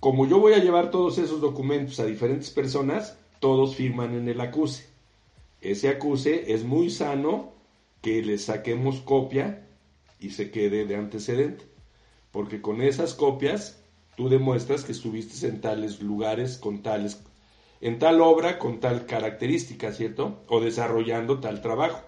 Como 0.00 0.26
yo 0.26 0.38
voy 0.38 0.54
a 0.54 0.58
llevar 0.58 0.90
todos 0.90 1.18
esos 1.18 1.40
documentos 1.40 2.00
a 2.00 2.06
diferentes 2.06 2.50
personas, 2.50 3.18
todos 3.40 3.74
firman 3.74 4.14
en 4.14 4.28
el 4.28 4.40
acuse 4.40 4.90
ese 5.60 5.90
acuse 5.90 6.54
es 6.54 6.64
muy 6.64 6.90
sano 6.90 7.52
que 8.00 8.22
le 8.22 8.38
saquemos 8.38 9.00
copia 9.00 9.66
y 10.18 10.30
se 10.30 10.50
quede 10.50 10.86
de 10.86 10.96
antecedente. 10.96 11.66
Porque 12.32 12.62
con 12.62 12.80
esas 12.80 13.14
copias 13.14 13.78
tú 14.16 14.28
demuestras 14.28 14.84
que 14.84 14.92
estuviste 14.92 15.46
en 15.46 15.60
tales 15.60 16.00
lugares 16.00 16.56
con 16.56 16.82
tales, 16.82 17.22
en 17.80 17.98
tal 17.98 18.20
obra 18.22 18.58
con 18.58 18.80
tal 18.80 19.04
característica, 19.04 19.92
¿cierto? 19.92 20.42
O 20.48 20.60
desarrollando 20.60 21.40
tal 21.40 21.60
trabajo. 21.60 22.00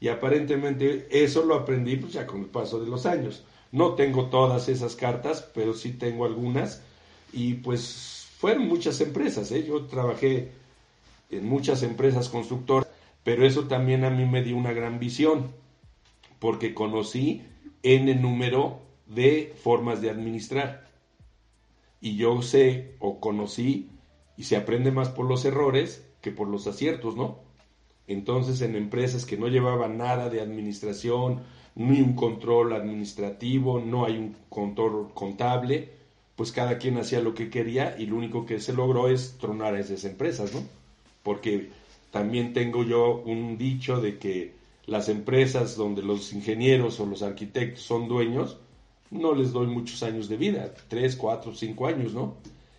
Y 0.00 0.08
aparentemente 0.08 1.06
eso 1.10 1.44
lo 1.44 1.54
aprendí 1.54 1.96
pues, 1.96 2.12
ya 2.12 2.26
con 2.26 2.40
el 2.40 2.46
paso 2.46 2.80
de 2.80 2.88
los 2.88 3.06
años. 3.06 3.44
No 3.70 3.94
tengo 3.94 4.26
todas 4.26 4.68
esas 4.68 4.96
cartas, 4.96 5.48
pero 5.54 5.72
sí 5.74 5.92
tengo 5.92 6.24
algunas. 6.24 6.82
Y 7.32 7.54
pues 7.54 8.15
fueron 8.38 8.68
muchas 8.68 9.00
empresas. 9.00 9.50
¿eh? 9.52 9.64
Yo 9.66 9.86
trabajé 9.86 10.50
en 11.30 11.46
muchas 11.48 11.82
empresas 11.82 12.28
constructoras, 12.28 12.88
pero 13.24 13.46
eso 13.46 13.64
también 13.64 14.04
a 14.04 14.10
mí 14.10 14.24
me 14.24 14.42
dio 14.42 14.56
una 14.56 14.72
gran 14.72 14.98
visión, 14.98 15.52
porque 16.38 16.74
conocí 16.74 17.42
N 17.82 18.14
número 18.14 18.80
de 19.06 19.54
formas 19.62 20.00
de 20.00 20.10
administrar. 20.10 20.86
Y 22.00 22.16
yo 22.16 22.42
sé 22.42 22.94
o 22.98 23.20
conocí, 23.20 23.90
y 24.36 24.44
se 24.44 24.56
aprende 24.56 24.92
más 24.92 25.08
por 25.08 25.26
los 25.26 25.44
errores 25.44 26.06
que 26.20 26.30
por 26.30 26.48
los 26.48 26.66
aciertos, 26.66 27.16
¿no? 27.16 27.38
Entonces 28.06 28.60
en 28.60 28.76
empresas 28.76 29.24
que 29.24 29.36
no 29.36 29.48
llevaban 29.48 29.96
nada 29.96 30.28
de 30.28 30.40
administración, 30.40 31.42
ni 31.74 32.00
un 32.00 32.14
control 32.14 32.74
administrativo, 32.74 33.80
no 33.80 34.04
hay 34.04 34.18
un 34.18 34.36
control 34.48 35.12
contable, 35.14 35.95
pues 36.36 36.52
cada 36.52 36.78
quien 36.78 36.98
hacía 36.98 37.20
lo 37.20 37.34
que 37.34 37.50
quería 37.50 37.96
y 37.98 38.06
lo 38.06 38.16
único 38.16 38.46
que 38.46 38.60
se 38.60 38.72
logró 38.72 39.08
es 39.08 39.36
tronar 39.38 39.74
a 39.74 39.80
esas 39.80 40.04
empresas, 40.04 40.54
¿no? 40.54 40.62
porque 41.26 41.70
también 42.12 42.52
tengo 42.52 42.84
yo 42.84 43.20
un 43.26 43.58
dicho 43.58 44.00
de 44.00 44.16
que 44.16 44.52
las 44.86 45.08
empresas 45.08 45.74
donde 45.74 46.00
los 46.00 46.32
ingenieros 46.32 47.00
o 47.00 47.06
los 47.06 47.22
arquitectos 47.22 47.82
son 47.82 48.06
dueños, 48.06 48.58
no 49.10 49.34
les 49.34 49.50
doy 49.50 49.66
muchos 49.66 50.04
años 50.04 50.28
de 50.28 50.36
vida, 50.36 50.72
tres, 50.86 51.16
cuatro, 51.16 51.52
cinco 51.52 51.88
años, 51.88 52.14
¿no? 52.14 52.36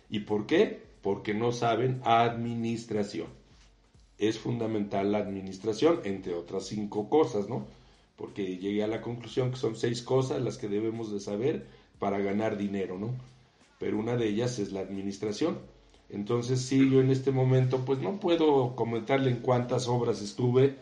¿Y 0.08 0.20
por 0.20 0.46
qué? 0.46 0.80
Porque 1.02 1.34
no 1.34 1.52
saben 1.52 2.00
administración. 2.04 3.26
Es 4.16 4.38
fundamental 4.38 5.12
la 5.12 5.18
administración, 5.18 6.00
entre 6.04 6.32
otras 6.32 6.68
cinco 6.68 7.10
cosas, 7.10 7.50
¿no? 7.50 7.66
Porque 8.16 8.56
llegué 8.56 8.82
a 8.82 8.88
la 8.88 9.02
conclusión 9.02 9.50
que 9.50 9.58
son 9.58 9.76
seis 9.76 10.00
cosas 10.00 10.40
las 10.40 10.56
que 10.56 10.68
debemos 10.68 11.12
de 11.12 11.20
saber 11.20 11.66
para 11.98 12.18
ganar 12.18 12.56
dinero, 12.56 12.98
¿no? 12.98 13.10
Pero 13.78 13.98
una 13.98 14.16
de 14.16 14.28
ellas 14.28 14.58
es 14.58 14.72
la 14.72 14.80
administración. 14.80 15.58
Entonces 16.10 16.62
sí, 16.62 16.90
yo 16.90 17.00
en 17.00 17.10
este 17.10 17.30
momento 17.30 17.84
pues 17.84 18.00
no 18.00 18.18
puedo 18.18 18.74
comentarle 18.74 19.30
en 19.30 19.40
cuántas 19.40 19.88
obras 19.88 20.22
estuve, 20.22 20.76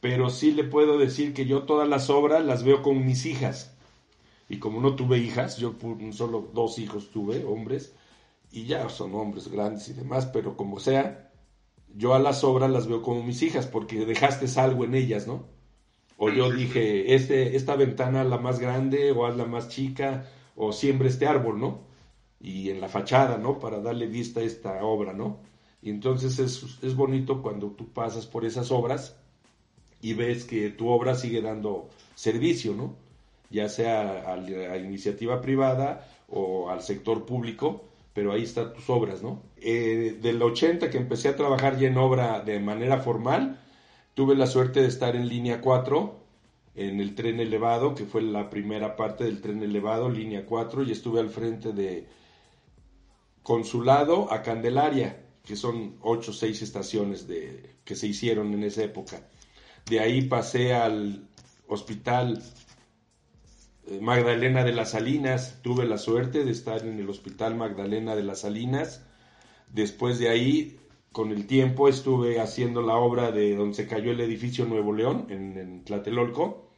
pero 0.00 0.30
sí 0.30 0.52
le 0.52 0.64
puedo 0.64 0.98
decir 0.98 1.32
que 1.32 1.46
yo 1.46 1.62
todas 1.62 1.88
las 1.88 2.10
obras 2.10 2.44
las 2.44 2.64
veo 2.64 2.82
con 2.82 3.04
mis 3.04 3.26
hijas. 3.26 3.74
Y 4.48 4.58
como 4.58 4.80
no 4.80 4.96
tuve 4.96 5.18
hijas, 5.18 5.58
yo 5.58 5.76
solo 6.12 6.50
dos 6.54 6.78
hijos 6.78 7.10
tuve, 7.10 7.44
hombres, 7.44 7.94
y 8.50 8.64
ya 8.64 8.88
son 8.88 9.14
hombres 9.14 9.48
grandes 9.48 9.88
y 9.88 9.92
demás, 9.92 10.26
pero 10.26 10.56
como 10.56 10.80
sea, 10.80 11.30
yo 11.94 12.14
a 12.14 12.18
las 12.18 12.44
obras 12.44 12.70
las 12.70 12.86
veo 12.86 13.02
como 13.02 13.22
mis 13.22 13.42
hijas, 13.42 13.66
porque 13.66 14.06
dejaste 14.06 14.46
algo 14.60 14.84
en 14.84 14.94
ellas, 14.94 15.26
¿no? 15.26 15.46
O 16.16 16.30
yo 16.30 16.50
dije, 16.50 17.14
este, 17.14 17.56
esta 17.56 17.76
ventana 17.76 18.24
la 18.24 18.38
más 18.38 18.58
grande, 18.58 19.12
o 19.12 19.26
haz 19.26 19.36
la 19.36 19.44
más 19.44 19.68
chica, 19.68 20.26
o 20.56 20.72
siembra 20.72 21.08
este 21.08 21.26
árbol, 21.26 21.60
¿no? 21.60 21.87
Y 22.40 22.70
en 22.70 22.80
la 22.80 22.88
fachada, 22.88 23.38
¿no? 23.38 23.58
Para 23.58 23.80
darle 23.80 24.06
vista 24.06 24.40
a 24.40 24.44
esta 24.44 24.84
obra, 24.84 25.12
¿no? 25.12 25.38
Y 25.82 25.90
entonces 25.90 26.38
es, 26.38 26.78
es 26.82 26.94
bonito 26.94 27.42
cuando 27.42 27.68
tú 27.68 27.88
pasas 27.88 28.26
por 28.26 28.44
esas 28.44 28.70
obras 28.70 29.16
y 30.00 30.14
ves 30.14 30.44
que 30.44 30.70
tu 30.70 30.88
obra 30.88 31.14
sigue 31.14 31.42
dando 31.42 31.88
servicio, 32.14 32.74
¿no? 32.74 32.94
Ya 33.50 33.68
sea 33.68 34.32
a 34.32 34.76
iniciativa 34.76 35.40
privada 35.40 36.06
o 36.28 36.68
al 36.70 36.82
sector 36.82 37.24
público, 37.24 37.84
pero 38.12 38.32
ahí 38.32 38.42
están 38.42 38.74
tus 38.74 38.90
obras, 38.90 39.22
¿no? 39.22 39.42
Eh, 39.56 40.18
del 40.20 40.42
80 40.42 40.90
que 40.90 40.98
empecé 40.98 41.28
a 41.28 41.36
trabajar 41.36 41.78
ya 41.78 41.88
en 41.88 41.96
obra 41.96 42.40
de 42.40 42.60
manera 42.60 42.98
formal, 42.98 43.60
tuve 44.14 44.34
la 44.34 44.46
suerte 44.46 44.80
de 44.80 44.88
estar 44.88 45.16
en 45.16 45.28
línea 45.28 45.60
4, 45.60 46.16
en 46.74 47.00
el 47.00 47.14
tren 47.14 47.40
elevado, 47.40 47.94
que 47.94 48.04
fue 48.04 48.22
la 48.22 48.50
primera 48.50 48.96
parte 48.96 49.24
del 49.24 49.40
tren 49.40 49.62
elevado, 49.62 50.10
línea 50.10 50.46
4, 50.46 50.84
y 50.84 50.92
estuve 50.92 51.20
al 51.20 51.30
frente 51.30 51.72
de 51.72 52.06
Consulado 53.48 54.30
a 54.30 54.42
Candelaria, 54.42 55.24
que 55.42 55.56
son 55.56 55.96
ocho 56.02 56.32
o 56.32 56.34
seis 56.34 56.60
estaciones 56.60 57.26
de, 57.26 57.76
que 57.82 57.96
se 57.96 58.06
hicieron 58.06 58.52
en 58.52 58.62
esa 58.62 58.82
época. 58.84 59.26
De 59.88 60.00
ahí 60.00 60.20
pasé 60.28 60.74
al 60.74 61.26
hospital 61.66 62.42
eh, 63.86 64.00
Magdalena 64.02 64.64
de 64.64 64.74
las 64.74 64.90
Salinas, 64.90 65.60
tuve 65.62 65.86
la 65.86 65.96
suerte 65.96 66.44
de 66.44 66.50
estar 66.50 66.84
en 66.84 66.98
el 66.98 67.08
Hospital 67.08 67.54
Magdalena 67.54 68.14
de 68.14 68.22
las 68.22 68.40
Salinas. 68.40 69.02
Después 69.72 70.18
de 70.18 70.28
ahí, 70.28 70.78
con 71.10 71.32
el 71.32 71.46
tiempo, 71.46 71.88
estuve 71.88 72.42
haciendo 72.42 72.82
la 72.82 72.96
obra 72.96 73.32
de 73.32 73.56
donde 73.56 73.76
se 73.76 73.88
cayó 73.88 74.10
el 74.12 74.20
edificio 74.20 74.66
Nuevo 74.66 74.92
León, 74.92 75.26
en, 75.30 75.84
Tlatelolco. 75.84 76.70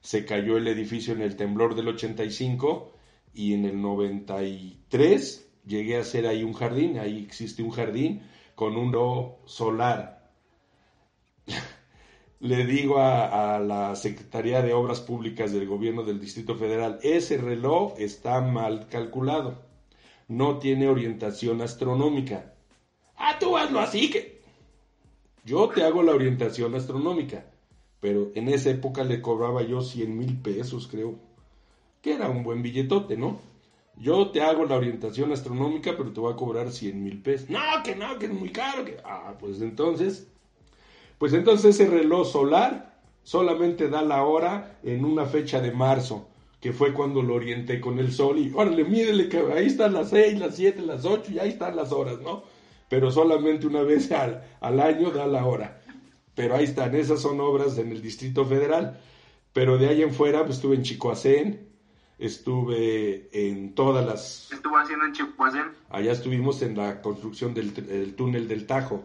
Se 0.00 0.24
cayó 0.24 0.56
el 0.56 0.68
edificio 0.68 1.12
en 1.12 1.20
el 1.20 1.36
temblor 1.36 1.74
del 1.74 1.88
85 1.88 2.94
y 3.34 3.52
en 3.52 3.66
el 3.66 3.82
93 3.82 5.47
llegué 5.68 5.96
a 5.96 6.00
hacer 6.00 6.26
ahí 6.26 6.42
un 6.42 6.54
jardín, 6.54 6.98
ahí 6.98 7.22
existe 7.24 7.62
un 7.62 7.70
jardín 7.70 8.22
con 8.54 8.76
un 8.76 8.92
solar 9.44 10.18
le 12.40 12.64
digo 12.64 12.98
a, 12.98 13.58
la 13.58 13.96
Secretaría 13.96 14.62
de 14.62 14.72
Obras 14.72 15.00
Públicas 15.00 15.52
del 15.52 15.66
Gobierno 15.66 16.02
del 16.02 16.20
Distrito 16.20 16.56
Federal, 16.56 16.98
ese 17.02 17.38
reloj 17.38 17.94
está 17.98 18.40
mal 18.40 18.88
calculado, 18.88 19.62
no 20.28 20.58
tiene 20.58 20.88
orientación 20.88 21.62
astronómica. 21.62 22.54
Ah, 23.16 23.36
tú 23.38 23.56
hazlo 23.56 23.80
así 23.80 24.10
que... 24.10 24.38
Yo 25.44 25.68
te 25.68 25.82
hago 25.82 26.02
la 26.02 26.12
orientación 26.12 26.74
astronómica, 26.74 27.46
pero 28.00 28.30
en 28.34 28.48
esa 28.48 28.70
época 28.70 29.02
le 29.02 29.22
cobraba 29.22 29.62
yo 29.62 29.80
100 29.80 30.18
mil 30.18 30.36
pesos, 30.36 30.88
creo, 30.88 31.18
que 32.02 32.12
era 32.14 32.28
un 32.28 32.42
buen 32.42 32.60
billetote, 32.60 33.16
¿no? 33.16 33.38
Yo 34.00 34.30
te 34.30 34.40
hago 34.40 34.64
la 34.64 34.76
orientación 34.76 35.32
astronómica, 35.32 35.96
pero 35.96 36.12
te 36.12 36.20
voy 36.20 36.32
a 36.32 36.36
cobrar 36.36 36.70
100 36.70 37.02
mil 37.02 37.20
pesos. 37.20 37.50
No, 37.50 37.60
que 37.84 37.96
no, 37.96 38.18
que 38.18 38.26
es 38.26 38.32
muy 38.32 38.50
caro. 38.50 38.84
Que... 38.84 38.96
Ah, 39.04 39.34
pues 39.38 39.60
entonces 39.60 40.28
pues 41.18 41.32
entonces 41.32 41.74
ese 41.74 41.90
reloj 41.90 42.30
solar 42.30 43.00
solamente 43.24 43.88
da 43.88 44.02
la 44.02 44.22
hora 44.22 44.78
en 44.84 45.04
una 45.04 45.26
fecha 45.26 45.60
de 45.60 45.72
marzo, 45.72 46.28
que 46.60 46.72
fue 46.72 46.94
cuando 46.94 47.22
lo 47.22 47.34
orienté 47.34 47.80
con 47.80 47.98
el 47.98 48.12
sol 48.12 48.38
y 48.38 48.52
órale, 48.54 48.84
mídele 48.84 49.28
que 49.28 49.38
ahí 49.52 49.66
están 49.66 49.94
las 49.94 50.10
seis, 50.10 50.38
las 50.38 50.54
siete, 50.54 50.80
las 50.80 51.04
ocho 51.04 51.32
y 51.32 51.40
ahí 51.40 51.50
están 51.50 51.74
las 51.74 51.90
horas, 51.90 52.20
¿no? 52.20 52.44
Pero 52.88 53.10
solamente 53.10 53.66
una 53.66 53.82
vez 53.82 54.10
al, 54.12 54.44
al 54.60 54.80
año 54.80 55.10
da 55.10 55.26
la 55.26 55.44
hora. 55.44 55.82
Pero 56.36 56.54
ahí 56.54 56.64
están, 56.64 56.94
esas 56.94 57.20
son 57.20 57.40
obras 57.40 57.76
en 57.78 57.90
el 57.90 58.00
Distrito 58.00 58.46
Federal. 58.46 59.00
Pero 59.52 59.76
de 59.76 59.88
ahí 59.88 60.02
en 60.02 60.12
fuera, 60.12 60.44
pues 60.44 60.56
estuve 60.56 60.76
en 60.76 60.82
Chicoacén, 60.82 61.67
estuve 62.18 63.28
en 63.32 63.74
todas 63.74 64.04
las... 64.04 64.52
¿Estuvo 64.52 64.76
haciendo 64.76 65.06
en 65.06 65.12
Chicoacén? 65.12 65.66
Allá 65.90 66.12
estuvimos 66.12 66.62
en 66.62 66.76
la 66.76 67.00
construcción 67.00 67.54
del 67.54 68.14
túnel 68.14 68.48
del 68.48 68.66
Tajo, 68.66 69.04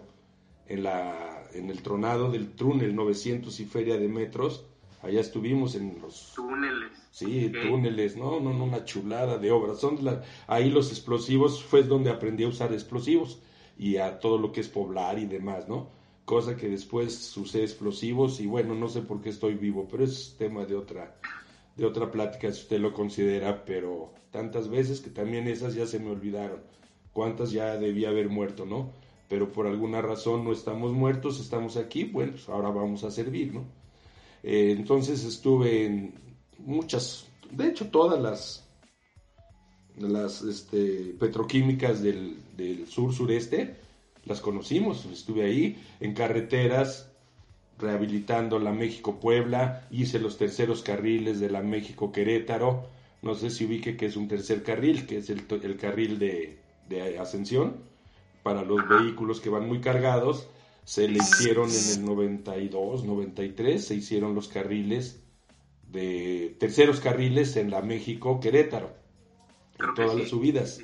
en 0.67 0.83
la 0.83 1.33
en 1.53 1.69
el 1.69 1.81
tronado 1.81 2.31
del 2.31 2.51
túnel 2.51 2.95
900 2.95 3.59
y 3.59 3.65
feria 3.65 3.97
de 3.97 4.07
metros. 4.07 4.65
Allá 5.01 5.19
estuvimos 5.19 5.75
en 5.75 5.99
los 6.01 6.33
túneles. 6.35 6.91
Sí, 7.11 7.51
túneles, 7.51 8.15
no, 8.15 8.39
no, 8.39 8.53
no, 8.53 8.63
una 8.63 8.85
chulada 8.85 9.37
de 9.37 9.51
obras. 9.51 9.79
Son 9.79 9.99
ahí 10.47 10.69
los 10.69 10.89
explosivos 10.89 11.63
fue 11.63 11.83
donde 11.83 12.09
aprendí 12.09 12.43
a 12.43 12.47
usar 12.47 12.71
explosivos 12.71 13.41
y 13.77 13.97
a 13.97 14.19
todo 14.19 14.37
lo 14.37 14.51
que 14.51 14.61
es 14.61 14.69
poblar 14.69 15.19
y 15.19 15.25
demás, 15.25 15.67
¿no? 15.67 15.89
Cosa 16.25 16.55
que 16.55 16.69
después 16.69 17.35
usé 17.35 17.63
explosivos 17.63 18.39
y 18.39 18.47
bueno, 18.47 18.75
no 18.75 18.87
sé 18.87 19.01
por 19.01 19.21
qué 19.21 19.29
estoy 19.29 19.55
vivo, 19.55 19.87
pero 19.91 20.05
es 20.05 20.35
tema 20.37 20.65
de 20.65 20.75
otra 20.75 21.17
de 21.75 21.85
otra 21.85 22.11
plática 22.11 22.51
si 22.51 22.61
usted 22.61 22.79
lo 22.79 22.93
considera, 22.93 23.65
pero 23.65 24.13
tantas 24.31 24.69
veces 24.69 25.01
que 25.01 25.09
también 25.09 25.47
esas 25.47 25.75
ya 25.75 25.85
se 25.85 25.99
me 25.99 26.11
olvidaron. 26.11 26.59
Cuántas 27.11 27.51
ya 27.51 27.77
debía 27.77 28.09
haber 28.09 28.29
muerto, 28.29 28.65
¿no? 28.65 28.91
pero 29.33 29.51
por 29.51 29.65
alguna 29.65 29.99
razón 29.99 30.43
no 30.43 30.51
estamos 30.51 30.93
muertos, 30.93 31.39
estamos 31.39 31.75
aquí, 31.75 32.03
bueno, 32.03 32.33
pues 32.33 32.47
ahora 32.49 32.69
vamos 32.69 33.03
a 33.03 33.09
servir, 33.09 33.51
¿no? 33.51 33.65
Eh, 34.43 34.75
entonces 34.77 35.23
estuve 35.23 35.87
en 35.87 36.13
muchas, 36.59 37.25
de 37.49 37.67
hecho 37.67 37.87
todas 37.87 38.21
las, 38.21 38.69
las 39.97 40.43
este, 40.43 41.15
petroquímicas 41.19 42.03
del, 42.03 42.37
del 42.55 42.87
sur-sureste, 42.87 43.77
las 44.25 44.39
conocimos, 44.39 45.03
estuve 45.05 45.45
ahí 45.45 45.83
en 45.99 46.13
carreteras 46.13 47.11
rehabilitando 47.79 48.59
la 48.59 48.71
México-Puebla, 48.71 49.87
hice 49.91 50.19
los 50.19 50.37
terceros 50.37 50.83
carriles 50.83 51.39
de 51.39 51.49
la 51.49 51.61
México-Querétaro, 51.61 52.87
no 53.21 53.35
sé 53.35 53.49
si 53.49 53.65
ubique 53.65 53.95
que 53.95 54.07
es 54.07 54.17
un 54.17 54.27
tercer 54.27 54.63
carril, 54.63 55.05
que 55.05 55.17
es 55.17 55.29
el, 55.29 55.43
el 55.63 55.77
carril 55.77 56.19
de, 56.19 56.59
de 56.89 57.17
ascensión, 57.19 57.77
para 58.43 58.63
los 58.63 58.87
vehículos 58.87 59.39
que 59.39 59.49
van 59.49 59.67
muy 59.67 59.79
cargados. 59.79 60.49
Se 60.83 61.07
le 61.07 61.19
hicieron 61.19 61.69
en 61.69 61.99
el 61.99 62.05
92, 62.05 63.05
93, 63.05 63.85
se 63.85 63.95
hicieron 63.95 64.35
los 64.35 64.49
carriles 64.49 65.23
de 65.89 66.55
terceros 66.59 66.99
carriles 66.99 67.55
en 67.55 67.71
la 67.71 67.81
México 67.81 68.39
Querétaro, 68.41 68.91
en 69.79 69.93
todas 69.93 70.17
las 70.17 70.27
subidas. 70.27 70.81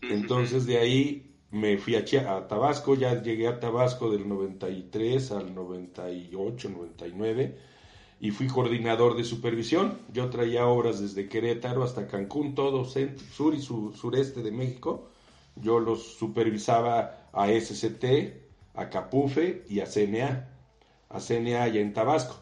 Entonces 0.00 0.64
de 0.64 0.78
ahí 0.78 1.27
me 1.50 1.78
fui 1.78 1.96
a, 1.96 2.00
a, 2.00 2.48
Tabasco, 2.48 2.94
ya 2.94 3.22
llegué 3.22 3.48
a 3.48 3.60
Tabasco 3.60 4.10
del 4.10 4.28
93 4.28 5.32
al 5.32 5.54
98, 5.54 6.68
99 6.68 7.58
y 8.20 8.30
fui 8.30 8.48
coordinador 8.48 9.16
de 9.16 9.24
supervisión. 9.24 9.98
Yo 10.12 10.28
traía 10.30 10.66
obras 10.66 11.00
desde 11.00 11.28
Querétaro 11.28 11.84
hasta 11.84 12.06
Cancún, 12.06 12.54
todo 12.54 12.84
centro, 12.84 13.24
sur 13.32 13.54
y 13.54 13.62
sureste 13.62 14.42
de 14.42 14.50
México 14.50 15.08
yo 15.62 15.80
los 15.80 16.02
supervisaba 16.14 17.28
a 17.32 17.48
SCT, 17.48 18.04
a 18.74 18.90
Capufe 18.90 19.64
y 19.68 19.80
a 19.80 19.86
CNA, 19.86 20.48
a 21.08 21.20
CNA 21.20 21.68
ya 21.68 21.80
en 21.80 21.92
Tabasco. 21.92 22.36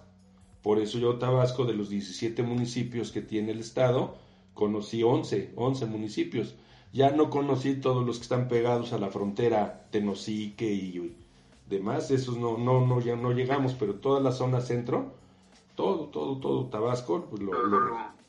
Por 0.63 0.79
eso 0.81 0.99
yo 0.99 1.19
Tabasco, 1.19 1.65
de 1.65 1.75
los 1.75 1.89
17 1.89 2.43
municipios 2.43 3.13
que 3.13 3.23
tiene 3.23 3.53
el 3.53 3.61
estado, 3.61 4.17
conocí 4.55 5.03
11, 5.03 5.53
11 5.55 5.87
municipios. 5.87 6.57
Ya 6.97 7.11
no 7.11 7.29
conocí 7.29 7.75
todos 7.75 8.07
los 8.07 8.17
que 8.17 8.23
están 8.23 8.49
pegados 8.49 8.95
a 8.95 8.99
la 8.99 9.11
frontera 9.11 9.87
Tenosique 9.91 10.65
y 10.65 11.15
demás, 11.69 12.11
esos 12.11 12.39
no, 12.39 12.57
no, 12.57 12.87
no, 12.87 13.03
ya 13.03 13.17
no 13.17 13.33
llegamos, 13.33 13.75
pero 13.75 13.97
toda 13.97 14.19
la 14.19 14.33
zona 14.33 14.63
centro, 14.63 15.13
todo, 15.75 16.07
todo, 16.07 16.39
todo 16.39 16.71
Tabasco, 16.71 17.27
pues 17.29 17.43
lo, 17.43 17.53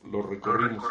lo, 0.04 0.22
recorrimos. 0.22 0.84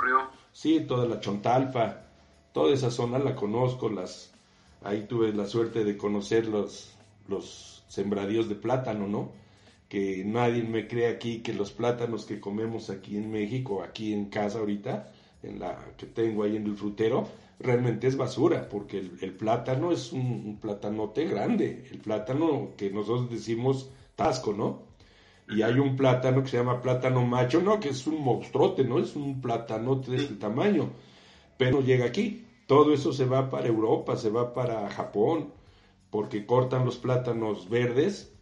Sí, 0.52 0.86
toda 0.88 1.06
la 1.06 1.20
Chontalpa, 1.20 2.08
toda 2.52 2.74
esa 2.74 2.90
zona 2.90 3.20
la 3.20 3.36
conozco, 3.36 3.90
las, 3.90 4.34
ahí 4.82 5.06
tuve 5.08 5.32
la 5.32 5.46
suerte 5.46 5.84
de 5.84 5.98
conocer 5.98 6.48
los, 6.48 6.98
los 7.28 7.86
sembradíos 7.90 8.50
de 8.50 8.56
plátano, 8.56 9.08
¿no? 9.08 9.34
Que 9.88 10.24
nadie 10.26 10.64
me 10.64 10.88
cree 10.88 11.10
aquí 11.10 11.44
que 11.44 11.54
los 11.54 11.74
plátanos 11.74 12.26
que 12.26 12.40
comemos 12.40 12.90
aquí 12.90 13.18
en 13.18 13.32
México, 13.32 13.84
aquí 13.84 14.14
en 14.14 14.32
casa 14.32 14.58
ahorita, 14.58 15.12
en 15.44 15.60
la 15.60 15.78
que 15.96 16.08
tengo 16.08 16.42
ahí 16.42 16.56
en 16.56 16.66
el 16.66 16.76
frutero, 16.76 17.28
realmente 17.60 18.08
es 18.08 18.18
basura, 18.18 18.70
porque 18.70 19.00
el, 19.00 19.34
plátano 19.34 19.92
es 19.92 20.14
un, 20.14 20.44
un, 20.46 20.60
platanote 20.60 21.26
grande, 21.26 21.88
el 21.92 22.00
plátano 22.00 22.74
que 22.78 22.92
nosotros 22.92 23.30
decimos 23.30 23.90
tasco, 24.16 24.54
¿no? 24.54 24.84
Y 25.50 25.62
hay 25.62 25.80
un 25.80 25.96
plátano 25.96 26.44
que 26.44 26.50
se 26.50 26.58
llama 26.58 26.82
plátano 26.82 27.26
macho, 27.26 27.62
no, 27.62 27.80
que 27.80 27.90
es 27.90 28.06
un 28.06 28.22
monstruote, 28.22 28.84
¿no? 28.84 29.00
Es 29.00 29.16
un 29.16 29.42
platanote 29.42 30.12
de 30.12 30.18
este 30.18 30.36
tamaño, 30.36 30.90
pero 31.58 31.82
llega 31.82 32.06
aquí. 32.06 32.46
Todo 32.68 32.94
eso 32.94 33.14
se 33.14 33.26
va 33.26 33.50
para 33.50 33.68
Europa, 33.68 34.18
se 34.18 34.30
va 34.30 34.54
para 34.54 34.90
Japón, 34.90 35.54
porque 36.10 36.46
cortan 36.46 36.84
los 36.84 36.98
plátanos 36.98 37.70
verdes, 37.70 38.34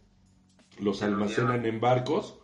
los 0.80 1.02
almacenan 1.02 1.64
en 1.64 1.80
barcos 1.80 2.36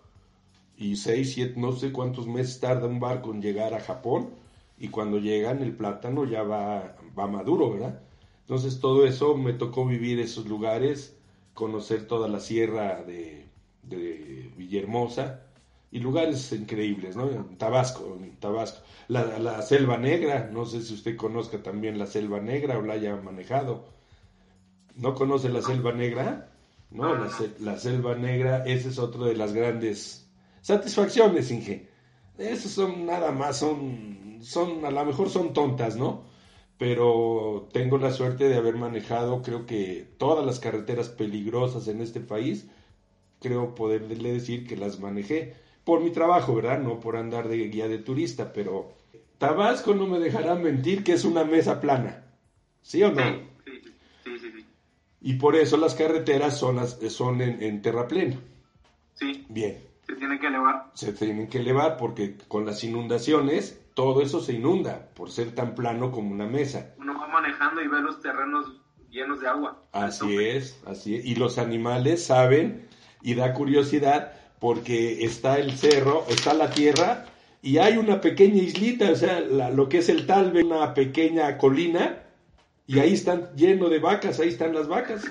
y 0.77 0.97
seis, 0.97 1.33
siete, 1.35 1.61
no 1.61 1.73
sé 1.73 1.91
cuántos 1.91 2.29
meses 2.29 2.61
tarda 2.61 2.87
un 2.87 3.01
barco 3.01 3.33
en 3.33 3.43
llegar 3.43 3.75
a 3.75 3.81
Japón 3.81 4.42
y 4.79 4.89
cuando 4.89 5.19
llegan 5.19 5.63
el 5.63 5.77
plátano 5.77 6.25
ya 6.25 6.43
va, 6.43 6.97
va 7.19 7.27
maduro, 7.27 7.73
¿verdad? 7.73 8.01
Entonces 8.41 8.81
todo 8.81 9.07
eso 9.07 9.37
me 9.37 9.53
tocó 9.53 9.87
vivir 9.87 10.21
esos 10.21 10.47
lugares, 10.47 11.17
conocer 11.55 12.07
toda 12.07 12.29
la 12.29 12.41
sierra 12.41 13.03
de, 13.03 13.47
de 13.83 14.53
Villahermosa, 14.57 15.43
y 15.93 16.01
lugares 16.01 16.51
increíbles, 16.53 17.17
¿no? 17.17 17.29
Tabasco, 17.59 18.19
Tabasco. 18.41 18.81
La, 19.09 19.39
la, 19.39 19.61
Selva 19.61 19.99
Negra, 19.99 20.49
no 20.51 20.65
sé 20.65 20.81
si 20.81 20.95
usted 20.95 21.17
conozca 21.17 21.63
también 21.63 21.99
la 21.99 22.07
Selva 22.07 22.41
Negra 22.41 22.79
o 22.79 22.83
la 22.83 22.95
haya 22.95 23.15
manejado. 23.17 23.85
¿No 24.97 25.15
conoce 25.15 25.51
la 25.51 25.61
Selva 25.61 25.93
Negra? 25.93 26.49
No, 26.91 27.15
la, 27.61 27.79
Selva 27.79 28.15
Negra, 28.15 28.65
esa 28.65 28.89
es 28.89 28.99
otra 28.99 29.27
de 29.27 29.37
las 29.37 29.53
grandes 29.53 30.31
satisfacciones, 30.63 31.51
Inge. 31.51 31.89
Esas 32.39 32.73
son 32.73 33.05
nada 33.05 33.31
más, 33.31 33.59
son, 33.59 34.22
son, 34.43 34.85
a 34.85 34.91
lo 34.91 35.05
mejor 35.05 35.31
son 35.31 35.53
tontas, 35.53 35.97
¿no? 35.97 36.33
pero 36.83 37.69
tengo 37.73 37.97
la 37.97 38.11
suerte 38.11 38.49
de 38.49 38.57
haber 38.57 38.75
manejado 38.75 39.41
creo 39.43 39.67
que 39.67 40.05
todas 40.19 40.45
las 40.45 40.59
carreteras 40.59 41.09
peligrosas 41.09 41.87
en 41.87 42.01
este 42.01 42.19
país, 42.19 42.67
creo 43.41 43.77
poderle 43.77 44.33
decir 44.33 44.67
que 44.67 44.77
las 44.77 44.99
manejé 44.99 45.55
por 45.85 46.01
mi 46.01 46.11
trabajo, 46.11 46.57
¿verdad? 46.57 46.81
No 46.81 46.99
por 46.99 47.15
andar 47.15 47.47
de 47.47 47.69
guía 47.69 47.87
de 47.87 47.99
turista, 47.99 48.53
pero 48.53 48.95
Tabasco 49.39 49.95
no 49.95 50.09
me 50.09 50.19
dejará 50.19 50.57
mentir 50.57 51.05
que 51.05 51.13
es 51.13 51.25
una 51.25 51.45
mesa 51.45 51.81
plana, 51.81 52.25
¿sí 52.83 53.01
o 53.05 53.13
no? 53.13 53.23
Y 55.21 55.35
por 55.35 55.55
eso 55.55 55.77
las 55.77 55.95
carreteras 55.95 56.59
son, 56.59 56.75
las, 56.75 56.99
son 57.11 57.43
en, 57.43 57.63
en. 57.63 58.41
Sí. 59.15 59.47
Bien. 59.49 59.92
Se 60.07 60.15
tienen 60.15 60.39
que 60.39 60.47
elevar. 60.49 60.91
Se 60.95 61.13
tienen 61.13 61.49
que 61.49 61.59
elevar 61.59 61.97
porque 61.97 62.37
con 62.49 62.67
las 62.67 62.83
inundaciones 62.85 63.81
todo 63.95 64.23
eso 64.23 64.41
se 64.41 64.55
inunda 64.55 65.09
por 65.15 65.31
ser 65.31 65.55
tan 65.55 65.75
plano 65.75 66.11
como 66.11 66.33
una 66.33 66.47
mesa. 66.47 66.95
Uno 66.99 67.19
va 67.19 67.29
manejando 67.29 67.83
y 67.83 67.89
ve 67.89 68.01
los 68.01 68.21
terrenos 68.21 68.81
llenos 69.11 69.41
de 69.41 69.49
agua. 69.49 69.83
Así 69.93 70.37
es, 70.39 70.83
así 70.87 71.17
es. 71.17 71.25
Y 71.25 71.35
los 71.37 71.59
animales 71.59 72.25
saben 72.25 72.89
y 73.21 73.35
da 73.35 73.55
curiosidad 73.55 74.33
porque 74.59 75.25
está 75.25 75.59
el 75.59 75.73
cerro, 75.73 76.25
está 76.29 76.55
la 76.55 76.71
tierra 76.71 77.27
y 77.61 77.79
hay 77.79 77.97
una 77.97 78.21
pequeña 78.21 78.63
islita, 78.63 79.11
o 79.11 79.15
sea, 79.15 79.41
lo 79.41 79.89
que 79.89 79.99
es 79.99 80.09
el 80.09 80.27
talve, 80.27 80.65
una 80.65 80.95
pequeña 80.95 81.59
colina 81.59 82.22
y 82.93 83.01
ahí 83.01 83.15
están 83.15 83.49
lleno 83.57 83.89
de 83.89 84.01
vacas, 84.01 84.39
ahí 84.39 84.49
están 84.49 84.75
las 84.75 84.87
vacas. 84.87 85.23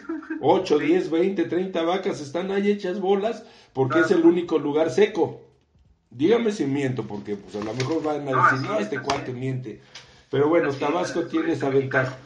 8, 0.42 0.80
10, 0.80 1.12
20, 1.12 1.44
30 1.44 1.84
vacas 1.84 2.20
están 2.20 2.50
ahí 2.50 2.72
hechas 2.72 3.00
bolas 3.00 3.44
porque 3.72 4.00
es 4.00 4.10
el 4.10 4.26
único 4.26 4.58
lugar 4.58 4.90
seco. 4.90 5.42
Dígame 6.10 6.52
si 6.54 6.66
miento, 6.66 7.06
porque 7.06 7.36
pues 7.36 7.56
a 7.56 7.64
lo 7.64 7.72
mejor 7.76 8.02
van 8.02 8.28
a 8.28 8.52
decir, 8.52 8.68
no, 8.68 8.80
este 8.80 9.00
cuate 9.00 9.32
miente. 9.32 9.80
Pero 10.32 10.50
bueno, 10.50 10.74
Tabasco 10.74 11.28
tiene 11.28 11.54
esa 11.54 11.70
ventaja. 11.70 12.18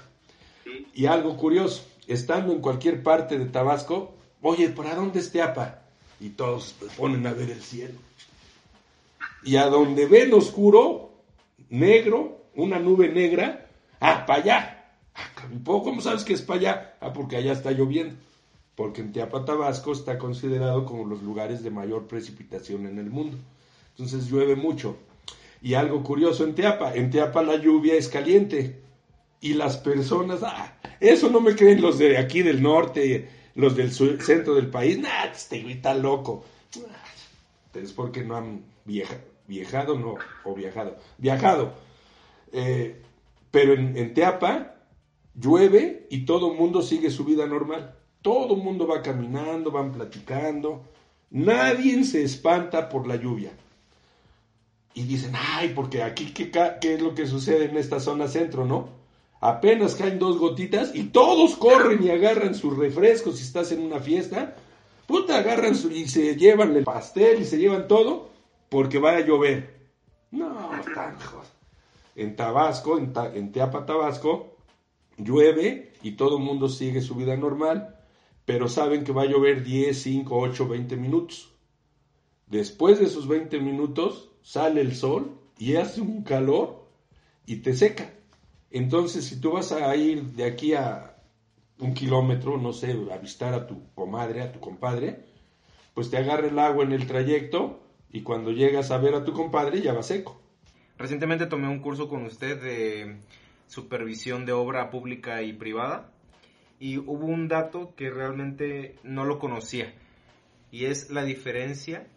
Y 0.94 1.06
algo 1.06 1.36
curioso, 1.36 1.86
estando 2.08 2.54
en 2.54 2.62
cualquier 2.62 3.04
parte 3.04 3.38
de 3.38 3.46
Tabasco, 3.48 4.16
oye, 4.42 4.70
¿para 4.70 4.96
dónde 4.96 5.20
es 5.20 5.34
Teapa? 5.34 5.82
Y 6.22 6.30
todos 6.30 6.78
se 6.80 6.86
ponen 6.96 7.28
a 7.28 7.34
ver 7.34 7.50
el 7.50 7.62
cielo. 7.62 8.00
Y 9.44 9.58
a 9.58 9.66
donde 9.66 10.06
ven 10.06 10.34
oscuro, 10.34 11.12
negro, 11.70 12.46
una 12.56 12.80
nube 12.80 13.10
negra, 13.10 13.68
ah, 14.00 14.26
para 14.26 14.42
allá. 14.42 14.75
¿Cómo 15.64 16.02
sabes 16.02 16.24
que 16.24 16.34
es 16.34 16.42
para 16.42 16.60
allá? 16.60 16.94
Ah, 17.00 17.14
porque 17.14 17.38
allá 17.38 17.54
está 17.54 17.72
lloviendo. 17.72 18.16
Porque 18.76 19.02
en 19.02 19.14
Teapa, 19.14 19.46
Tabasco 19.46 19.94
está 19.94 20.18
considerado 20.18 20.86
como 20.86 21.06
los 21.06 21.24
lugares 21.24 21.64
de 21.64 21.72
mayor 21.72 22.08
precipitación 22.08 22.86
en 22.86 23.00
el 23.00 23.10
mundo. 23.10 23.38
Entonces 23.92 24.30
llueve 24.30 24.56
mucho. 24.56 24.98
Y 25.62 25.74
algo 25.74 26.04
curioso 26.04 26.44
en 26.44 26.56
Teapa, 26.56 26.94
en 26.94 27.10
Teapa 27.10 27.42
la 27.42 27.56
lluvia 27.56 27.96
es 27.96 28.10
caliente. 28.10 28.82
Y 29.40 29.54
las 29.54 29.78
personas, 29.78 30.42
ah, 30.44 30.78
eso 31.00 31.30
no 31.30 31.40
me 31.40 31.56
creen 31.56 31.82
los 31.82 31.98
de 31.98 32.18
aquí 32.18 32.42
del 32.42 32.62
norte, 32.62 33.30
los 33.56 33.76
del 33.76 33.92
centro 33.92 34.56
del 34.56 34.70
país, 34.70 35.00
nah, 35.00 35.26
este 35.34 35.62
güey 35.62 35.76
está 35.76 35.94
loco. 35.94 36.44
Es 37.74 37.94
porque 37.94 38.24
no 38.24 38.36
han 38.36 38.64
viajado, 39.48 39.98
no, 39.98 40.16
o 40.44 40.54
viajado, 40.54 40.98
viajado. 41.18 41.74
Eh, 42.52 43.02
pero 43.52 43.74
en, 43.74 43.98
en 43.98 44.14
Teapa 44.14 44.75
llueve 45.40 46.08
y 46.10 46.26
todo 46.26 46.52
el 46.52 46.58
mundo 46.58 46.82
sigue 46.82 47.10
su 47.10 47.26
vida 47.26 47.46
normal. 47.46 47.96
Todo 48.22 48.56
el 48.56 48.64
mundo 48.64 48.88
va 48.88 49.02
caminando, 49.02 49.72
van 49.72 49.92
platicando. 49.92 50.84
Nadie 51.30 52.04
se 52.04 52.24
espanta 52.24 52.90
por 52.90 53.08
la 53.08 53.16
lluvia 53.16 53.52
y 54.94 55.04
dicen, 55.04 55.34
ay, 55.36 55.74
porque 55.76 56.02
aquí, 56.02 56.32
¿qué, 56.34 56.50
¿qué, 56.50 56.94
es 56.94 57.02
lo 57.02 57.14
que 57.14 57.28
sucede 57.28 57.66
en 57.66 57.78
esta 57.78 58.00
zona 58.00 58.28
centro, 58.28 58.66
no? 58.66 58.90
Apenas 59.42 59.96
caen 59.96 60.18
dos 60.18 60.38
gotitas 60.40 60.96
y 60.96 61.04
todos 61.04 61.56
corren 61.58 62.02
y 62.02 62.10
agarran 62.10 62.56
sus 62.56 62.76
refrescos 62.78 63.38
si 63.38 63.44
estás 63.44 63.72
en 63.74 63.82
una 63.82 64.00
fiesta. 64.00 64.56
Puta, 65.06 65.38
agarran 65.38 65.76
y 65.92 66.08
se 66.08 66.36
llevan 66.36 66.76
el 66.76 66.86
pastel 66.86 67.42
y 67.42 67.46
se 67.46 67.58
llevan 67.58 67.88
todo 67.88 68.30
porque 68.70 68.98
va 68.98 69.18
a 69.18 69.20
llover. 69.20 69.76
No, 70.32 70.72
tan 70.96 71.18
En 72.16 72.36
Tabasco, 72.36 72.98
en 72.98 73.52
Teapa, 73.52 73.86
Tabasco, 73.86 74.55
llueve 75.18 75.94
y 76.04 76.12
todo 76.14 76.38
el 76.38 76.44
mundo 76.44 76.70
sigue 76.70 77.02
su 77.02 77.16
vida 77.16 77.36
normal, 77.36 77.98
pero 78.46 78.68
saben 78.68 79.04
que 79.04 79.12
va 79.12 79.24
a 79.24 79.28
llover 79.28 79.64
10, 79.64 79.98
5, 79.98 80.38
8, 80.38 80.68
20 80.68 80.98
minutos. 80.98 81.52
Después 82.48 83.00
de 83.00 83.06
esos 83.06 83.28
20 83.28 83.60
minutos, 83.60 84.32
sale 84.44 84.82
el 84.82 84.96
sol 84.96 85.40
y 85.58 85.76
hace 85.76 86.02
un 86.02 86.24
calor 86.24 86.88
y 87.46 87.58
te 87.58 87.74
seca. 87.74 88.14
Entonces, 88.70 89.26
si 89.26 89.40
tú 89.40 89.52
vas 89.52 89.72
a 89.72 89.96
ir 89.96 90.24
de 90.34 90.46
aquí 90.46 90.74
a 90.74 91.16
un 91.80 91.94
kilómetro, 91.94 92.58
no 92.58 92.74
sé, 92.74 92.96
a 93.12 93.18
visitar 93.18 93.54
a 93.54 93.68
tu 93.68 93.92
comadre, 93.94 94.42
a 94.42 94.52
tu 94.52 94.60
compadre, 94.60 95.26
pues 95.94 96.10
te 96.10 96.18
agarra 96.18 96.48
el 96.48 96.60
agua 96.60 96.84
en 96.84 96.92
el 96.92 97.08
trayecto 97.08 97.80
y 98.12 98.22
cuando 98.22 98.52
llegas 98.52 98.92
a 98.92 98.98
ver 98.98 99.16
a 99.16 99.24
tu 99.24 99.34
compadre 99.34 99.82
ya 99.82 99.94
va 99.94 100.04
seco. 100.04 100.40
Recientemente 100.98 101.48
tomé 101.48 101.68
un 101.68 101.80
curso 101.80 102.08
con 102.08 102.26
usted 102.26 102.62
de 102.62 103.18
supervisión 103.68 104.46
de 104.46 104.54
obra 104.54 104.90
pública 104.90 105.42
y 105.42 105.54
privada 105.54 106.12
y 106.80 106.98
hubo 106.98 107.26
un 107.26 107.48
dato 107.48 107.94
que 107.96 108.10
realmente 108.10 108.96
no 109.04 109.26
lo 109.26 109.40
conocía 109.40 109.94
y 110.72 110.86
es 110.86 111.10
la 111.10 111.24
diferencia 111.24 112.08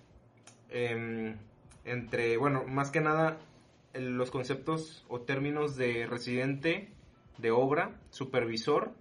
eh, 0.71 1.37
entre, 1.85 2.37
bueno, 2.37 2.65
más 2.65 2.91
que 2.91 3.01
nada 3.01 3.39
los 3.95 4.31
conceptos 4.31 5.05
o 5.09 5.21
términos 5.21 5.77
de 5.77 6.07
residente 6.07 6.91
de 7.39 7.51
obra, 7.51 7.99
supervisor 8.11 8.93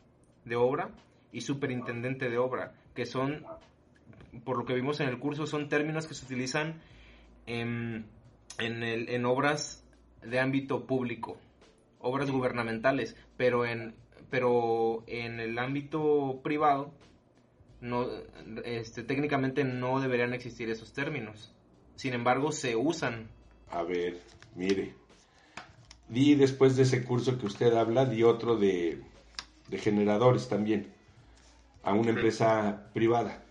de 0.46 0.56
obra 0.56 0.92
y 1.32 1.42
superintendente 1.42 2.30
de 2.30 2.38
obra, 2.38 2.74
que 2.96 3.06
son, 3.06 3.46
por 4.46 4.58
lo 4.58 4.66
que 4.66 4.74
vimos 4.74 5.00
en 5.00 5.10
el 5.10 5.20
curso, 5.20 5.46
son 5.46 5.70
términos 5.70 6.08
que 6.08 6.14
se 6.14 6.26
utilizan 6.26 6.82
en, 7.46 8.06
en, 8.60 8.84
en 8.84 9.26
obras 9.26 9.84
de 10.22 10.40
ámbito 10.40 10.86
público, 10.86 11.38
obras 12.00 12.30
gubernamentales, 12.32 13.16
pero 13.38 13.66
en, 13.66 13.96
pero 14.30 15.04
en 15.08 15.40
el 15.40 15.58
ámbito 15.60 16.42
privado 16.44 16.92
no, 17.82 18.08
este, 18.66 19.04
técnicamente 19.04 19.64
no 19.64 20.00
deberían 20.00 20.34
existir 20.34 20.70
esos 20.70 20.94
términos 20.94 21.54
sin 21.98 22.14
embargo 22.14 22.54
se 22.54 22.76
usan. 22.78 23.28
A 23.70 23.84
ver, 23.84 24.22
mire, 24.56 24.94
di 26.08 26.36
después 26.36 26.78
de 26.78 26.84
ese 26.84 27.04
curso 27.04 27.38
que 27.38 27.48
usted 27.48 27.74
habla, 27.74 28.06
di 28.06 28.24
otro 28.24 28.56
de, 28.56 29.02
de 29.68 29.78
generadores 29.78 30.48
también, 30.48 30.94
a 31.84 31.94
una 31.94 32.12
empresa 32.12 32.90
privada. 32.94 33.44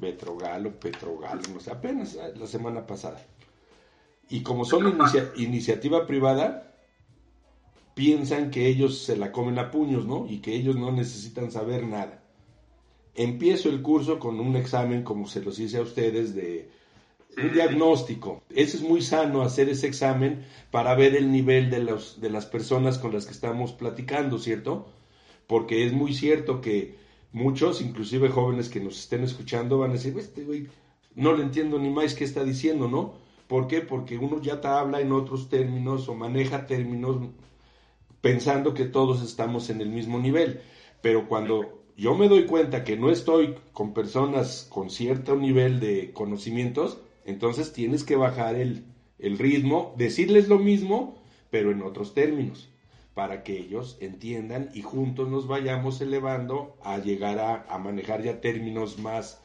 Petrogalo, 0.00 0.78
Petrogalo, 0.78 1.42
no 1.52 1.60
sé, 1.60 1.72
apenas 1.72 2.14
eh, 2.14 2.32
la 2.36 2.46
semana 2.46 2.86
pasada. 2.86 3.20
Y 4.30 4.42
como 4.42 4.64
son 4.64 4.96
iniciativa 5.36 6.06
privada, 6.06 6.69
piensan 7.94 8.50
que 8.50 8.66
ellos 8.66 8.98
se 8.98 9.16
la 9.16 9.32
comen 9.32 9.58
a 9.58 9.70
puños, 9.70 10.06
¿no? 10.06 10.26
Y 10.28 10.38
que 10.38 10.54
ellos 10.54 10.76
no 10.76 10.92
necesitan 10.92 11.50
saber 11.50 11.86
nada. 11.86 12.22
Empiezo 13.14 13.68
el 13.68 13.82
curso 13.82 14.18
con 14.18 14.40
un 14.40 14.56
examen, 14.56 15.02
como 15.02 15.26
se 15.26 15.42
los 15.42 15.58
hice 15.58 15.78
a 15.78 15.82
ustedes, 15.82 16.34
de 16.34 16.70
un 17.36 17.52
diagnóstico. 17.52 18.42
Eso 18.50 18.76
es 18.76 18.82
muy 18.82 19.02
sano 19.02 19.42
hacer 19.42 19.68
ese 19.68 19.86
examen 19.86 20.44
para 20.70 20.94
ver 20.94 21.14
el 21.14 21.30
nivel 21.30 21.70
de, 21.70 21.80
los, 21.80 22.20
de 22.20 22.30
las 22.30 22.46
personas 22.46 22.98
con 22.98 23.12
las 23.12 23.26
que 23.26 23.32
estamos 23.32 23.72
platicando, 23.72 24.38
¿cierto? 24.38 24.88
Porque 25.46 25.84
es 25.84 25.92
muy 25.92 26.14
cierto 26.14 26.60
que 26.60 26.96
muchos, 27.32 27.80
inclusive 27.80 28.28
jóvenes 28.28 28.68
que 28.68 28.80
nos 28.80 28.98
estén 28.98 29.24
escuchando, 29.24 29.78
van 29.78 29.90
a 29.90 29.94
decir, 29.94 30.16
este 30.18 30.44
güey, 30.44 30.68
no 31.14 31.34
le 31.34 31.42
entiendo 31.42 31.78
ni 31.78 31.90
más 31.90 32.14
qué 32.14 32.24
está 32.24 32.44
diciendo, 32.44 32.88
¿no? 32.88 33.14
¿Por 33.46 33.66
qué? 33.66 33.80
Porque 33.80 34.16
uno 34.16 34.40
ya 34.40 34.60
te 34.60 34.68
habla 34.68 35.00
en 35.00 35.10
otros 35.10 35.48
términos 35.48 36.08
o 36.08 36.14
maneja 36.14 36.66
términos 36.66 37.16
pensando 38.20 38.74
que 38.74 38.84
todos 38.84 39.22
estamos 39.22 39.70
en 39.70 39.80
el 39.80 39.88
mismo 39.88 40.18
nivel. 40.18 40.60
Pero 41.00 41.28
cuando 41.28 41.82
yo 41.96 42.14
me 42.14 42.28
doy 42.28 42.46
cuenta 42.46 42.84
que 42.84 42.96
no 42.96 43.10
estoy 43.10 43.56
con 43.72 43.92
personas 43.92 44.66
con 44.70 44.90
cierto 44.90 45.36
nivel 45.36 45.80
de 45.80 46.12
conocimientos, 46.12 46.98
entonces 47.24 47.72
tienes 47.72 48.04
que 48.04 48.16
bajar 48.16 48.56
el, 48.56 48.84
ritmo, 49.18 49.94
decirles 49.98 50.48
lo 50.48 50.58
mismo, 50.58 51.22
pero 51.50 51.70
en 51.70 51.82
otros 51.82 52.14
términos, 52.14 52.70
para 53.14 53.42
que 53.42 53.58
ellos 53.58 53.98
entiendan 54.00 54.70
y 54.72 54.80
juntos 54.80 55.28
nos 55.28 55.46
vayamos 55.46 56.00
elevando 56.00 56.76
a 56.82 56.98
llegar 56.98 57.38
a, 57.68 57.78
manejar 57.78 58.22
ya 58.22 58.40
términos 58.40 58.98
más, 58.98 59.42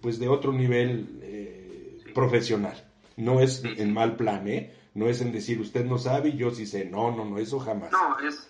pues 0.00 0.18
de 0.18 0.28
otro 0.28 0.52
nivel 0.52 1.20
eh, 1.22 1.98
profesional. 2.14 2.82
No 3.16 3.40
es 3.40 3.62
en 3.62 3.92
mal 3.92 4.16
plan, 4.16 4.48
¿eh? 4.48 4.72
No 4.94 5.08
es 5.08 5.20
en 5.20 5.32
decir 5.32 5.60
usted 5.60 5.84
no 5.84 5.98
sabe 5.98 6.30
y 6.30 6.36
yo 6.36 6.50
sí 6.50 6.66
sé. 6.66 6.84
No, 6.84 7.10
no, 7.10 7.24
no, 7.24 7.38
eso 7.38 7.60
jamás. 7.60 7.92
No, 7.92 8.18
es 8.26 8.48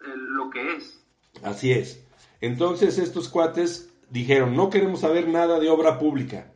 lo 0.00 0.50
que 0.50 0.76
es. 0.76 1.00
Así 1.42 1.72
es. 1.72 2.04
Entonces 2.40 2.98
estos 2.98 3.28
cuates 3.28 3.90
dijeron, 4.10 4.56
no 4.56 4.70
queremos 4.70 5.00
saber 5.00 5.28
nada 5.28 5.58
de 5.58 5.70
obra 5.70 5.98
pública. 5.98 6.52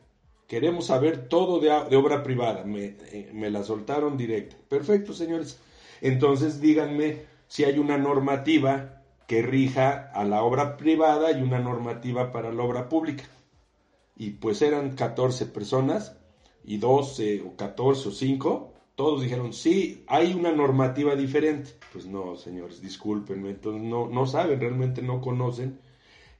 Queremos 0.47 0.87
saber 0.87 1.29
todo 1.29 1.59
de, 1.59 1.71
obra 1.95 2.21
privada. 2.23 2.63
Me, 2.63 2.97
eh, 3.11 3.31
me, 3.33 3.49
la 3.49 3.63
soltaron 3.63 4.17
directa. 4.17 4.55
Perfecto, 4.69 5.13
señores. 5.13 5.59
Entonces 6.01 6.61
díganme 6.61 7.25
si 7.47 7.63
hay 7.63 7.79
una 7.79 7.97
normativa 7.97 9.01
que 9.27 9.41
rija 9.41 10.11
a 10.13 10.25
la 10.25 10.43
obra 10.43 10.77
privada 10.77 11.31
y 11.31 11.41
una 11.41 11.59
normativa 11.59 12.31
para 12.31 12.51
la 12.51 12.63
obra 12.63 12.89
pública. 12.89 13.23
Y 14.15 14.31
pues 14.31 14.61
eran 14.61 14.95
14 14.95 15.47
personas 15.47 16.17
y 16.63 16.77
12 16.77 17.41
o 17.41 17.55
14 17.55 18.09
o 18.09 18.11
5, 18.11 18.72
todos 18.95 19.21
dijeron, 19.21 19.53
sí, 19.53 20.03
hay 20.07 20.33
una 20.33 20.51
normativa 20.51 21.15
diferente. 21.15 21.71
Pues 21.91 22.05
no, 22.05 22.35
señores, 22.35 22.81
discúlpenme, 22.81 23.49
entonces 23.49 23.83
no, 23.83 24.07
no 24.07 24.25
saben, 24.25 24.59
realmente 24.59 25.01
no 25.01 25.21
conocen 25.21 25.79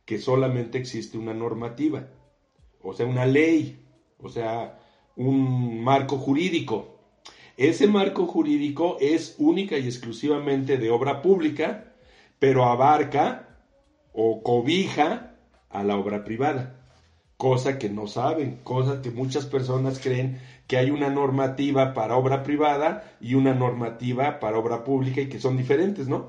que 0.05 0.19
solamente 0.19 0.77
existe 0.77 1.17
una 1.17 1.33
normativa, 1.33 2.09
o 2.81 2.93
sea, 2.93 3.05
una 3.05 3.25
ley, 3.25 3.85
o 4.19 4.29
sea, 4.29 4.79
un 5.15 5.83
marco 5.83 6.17
jurídico. 6.17 6.99
Ese 7.55 7.87
marco 7.87 8.25
jurídico 8.25 8.97
es 8.99 9.35
única 9.37 9.77
y 9.77 9.85
exclusivamente 9.85 10.77
de 10.77 10.89
obra 10.89 11.21
pública, 11.21 11.93
pero 12.39 12.65
abarca 12.65 13.59
o 14.11 14.43
cobija 14.43 15.37
a 15.69 15.83
la 15.83 15.97
obra 15.97 16.23
privada, 16.23 16.82
cosa 17.43 17.77
que 17.77 17.89
no 17.89 18.07
saben, 18.07 18.61
cosa 18.63 19.01
que 19.01 19.11
muchas 19.11 19.45
personas 19.45 19.99
creen 19.99 20.39
que 20.65 20.77
hay 20.77 20.91
una 20.91 21.09
normativa 21.09 21.93
para 21.93 22.15
obra 22.15 22.41
privada 22.41 23.17
y 23.19 23.33
una 23.33 23.53
normativa 23.53 24.39
para 24.39 24.57
obra 24.57 24.85
pública 24.85 25.19
y 25.19 25.27
que 25.27 25.41
son 25.41 25.57
diferentes, 25.57 26.07
¿no? 26.07 26.27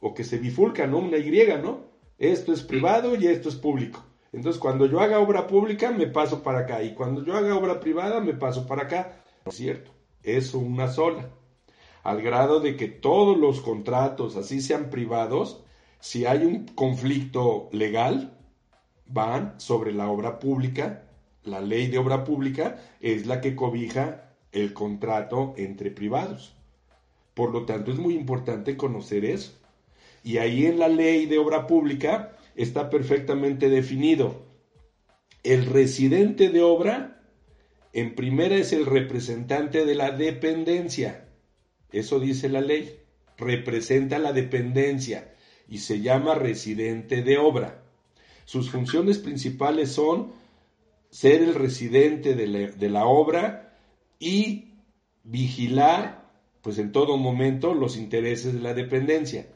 O 0.00 0.14
que 0.14 0.22
se 0.22 0.38
bifulcan, 0.38 0.92
¿no? 0.92 0.98
Una 0.98 1.16
Y, 1.16 1.32
¿no? 1.60 1.80
Esto 2.16 2.52
es 2.52 2.62
privado 2.62 3.16
y 3.16 3.26
esto 3.26 3.48
es 3.48 3.56
público. 3.56 4.04
Entonces, 4.32 4.60
cuando 4.60 4.86
yo 4.86 5.00
haga 5.00 5.18
obra 5.18 5.48
pública, 5.48 5.90
me 5.90 6.06
paso 6.06 6.44
para 6.44 6.60
acá. 6.60 6.80
Y 6.80 6.94
cuando 6.94 7.24
yo 7.24 7.34
haga 7.34 7.56
obra 7.56 7.80
privada, 7.80 8.20
me 8.20 8.34
paso 8.34 8.64
para 8.64 8.82
acá. 8.82 9.16
No 9.44 9.50
es 9.50 9.56
cierto. 9.56 9.90
Es 10.22 10.54
una 10.54 10.86
sola. 10.86 11.28
Al 12.04 12.22
grado 12.22 12.60
de 12.60 12.76
que 12.76 12.86
todos 12.86 13.36
los 13.36 13.62
contratos, 13.62 14.36
así 14.36 14.60
sean 14.60 14.90
privados, 14.90 15.64
si 15.98 16.24
hay 16.24 16.44
un 16.44 16.66
conflicto 16.66 17.68
legal, 17.72 18.38
van 19.06 19.54
sobre 19.58 19.92
la 19.92 20.08
obra 20.08 20.38
pública. 20.38 21.04
La 21.44 21.60
ley 21.60 21.88
de 21.88 21.98
obra 21.98 22.24
pública 22.24 22.80
es 23.00 23.26
la 23.26 23.40
que 23.40 23.56
cobija 23.56 24.34
el 24.52 24.72
contrato 24.72 25.54
entre 25.56 25.90
privados. 25.90 26.54
Por 27.34 27.50
lo 27.50 27.64
tanto, 27.64 27.90
es 27.90 27.98
muy 27.98 28.14
importante 28.14 28.76
conocer 28.76 29.24
eso. 29.24 29.58
Y 30.22 30.38
ahí 30.38 30.66
en 30.66 30.78
la 30.78 30.88
ley 30.88 31.26
de 31.26 31.38
obra 31.38 31.66
pública 31.66 32.36
está 32.54 32.90
perfectamente 32.90 33.68
definido. 33.70 34.42
El 35.42 35.66
residente 35.66 36.50
de 36.50 36.62
obra, 36.62 37.22
en 37.92 38.14
primera, 38.14 38.54
es 38.54 38.72
el 38.72 38.86
representante 38.86 39.84
de 39.84 39.94
la 39.94 40.12
dependencia. 40.12 41.28
Eso 41.90 42.20
dice 42.20 42.48
la 42.48 42.60
ley. 42.60 42.98
Representa 43.38 44.18
la 44.18 44.32
dependencia 44.32 45.34
y 45.68 45.78
se 45.78 46.00
llama 46.00 46.34
residente 46.34 47.22
de 47.22 47.38
obra. 47.38 47.81
Sus 48.52 48.68
funciones 48.68 49.16
principales 49.16 49.92
son 49.92 50.30
ser 51.08 51.40
el 51.40 51.54
residente 51.54 52.34
de 52.34 52.90
la, 52.90 53.06
obra 53.06 53.78
y 54.18 54.74
vigilar, 55.24 56.30
pues 56.60 56.76
en 56.76 56.92
todo 56.92 57.16
momento, 57.16 57.72
los 57.72 57.96
intereses 57.96 58.52
de 58.52 58.60
la 58.60 58.74
dependencia. 58.74 59.46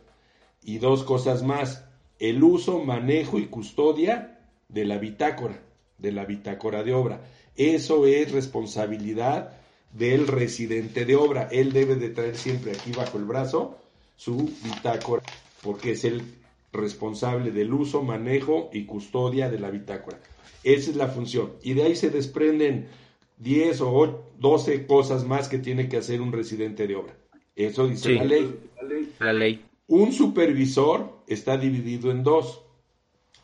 Y 0.63 0.79
dos 0.79 1.05
cosas 1.05 1.43
más, 1.43 1.85
el 2.19 2.43
uso, 2.43 2.83
manejo 2.85 3.39
y 3.39 3.49
custodia 3.49 4.41
de 4.71 4.87
la 4.87 4.97
bitácora, 4.97 5.61
de 5.99 6.13
la 6.13 6.25
bitácora 6.25 6.83
de 6.83 6.95
obra. 6.95 7.21
Eso 7.55 8.07
es 8.07 8.33
responsabilidad 8.33 9.59
del 9.93 10.27
residente 10.27 11.05
de 11.05 11.17
obra. 11.17 11.51
Él 11.53 11.75
debe 11.75 11.97
de 11.97 12.09
traer 12.09 12.39
siempre 12.39 12.73
aquí 12.73 12.93
bajo 12.93 13.19
el 13.19 13.27
brazo 13.27 13.77
su 14.17 14.51
bitácora, 14.65 15.23
porque 15.61 15.91
es 15.91 16.05
el 16.05 16.23
responsable 16.77 17.51
del 17.51 17.73
uso, 17.73 18.03
manejo 18.03 18.71
y 18.73 18.85
custodia 18.85 19.51
de 19.51 19.59
la 19.59 19.71
bitácora. 19.71 20.21
Esa 20.63 20.91
es 20.91 20.97
la 20.97 21.09
función. 21.09 21.53
Y 21.63 21.75
de 21.75 21.85
ahí 21.85 21.97
se 21.97 22.11
desprenden 22.11 22.89
10 23.39 23.81
o 23.83 24.25
12 24.39 24.87
cosas 24.87 25.25
más 25.25 25.49
que 25.49 25.59
tiene 25.59 25.89
que 25.89 25.97
hacer 25.99 26.21
un 26.21 26.33
residente 26.33 26.87
de 26.87 26.97
obra. 26.97 27.17
Eso 27.55 27.87
dice 27.87 28.11
Sí. 28.11 28.15
la 28.15 28.25
ley. 28.25 28.55
La 29.19 29.33
ley. 29.33 29.65
Un 29.89 30.13
supervisor 30.13 31.23
está 31.27 31.57
dividido 31.57 32.11
en 32.11 32.23
dos, 32.23 32.63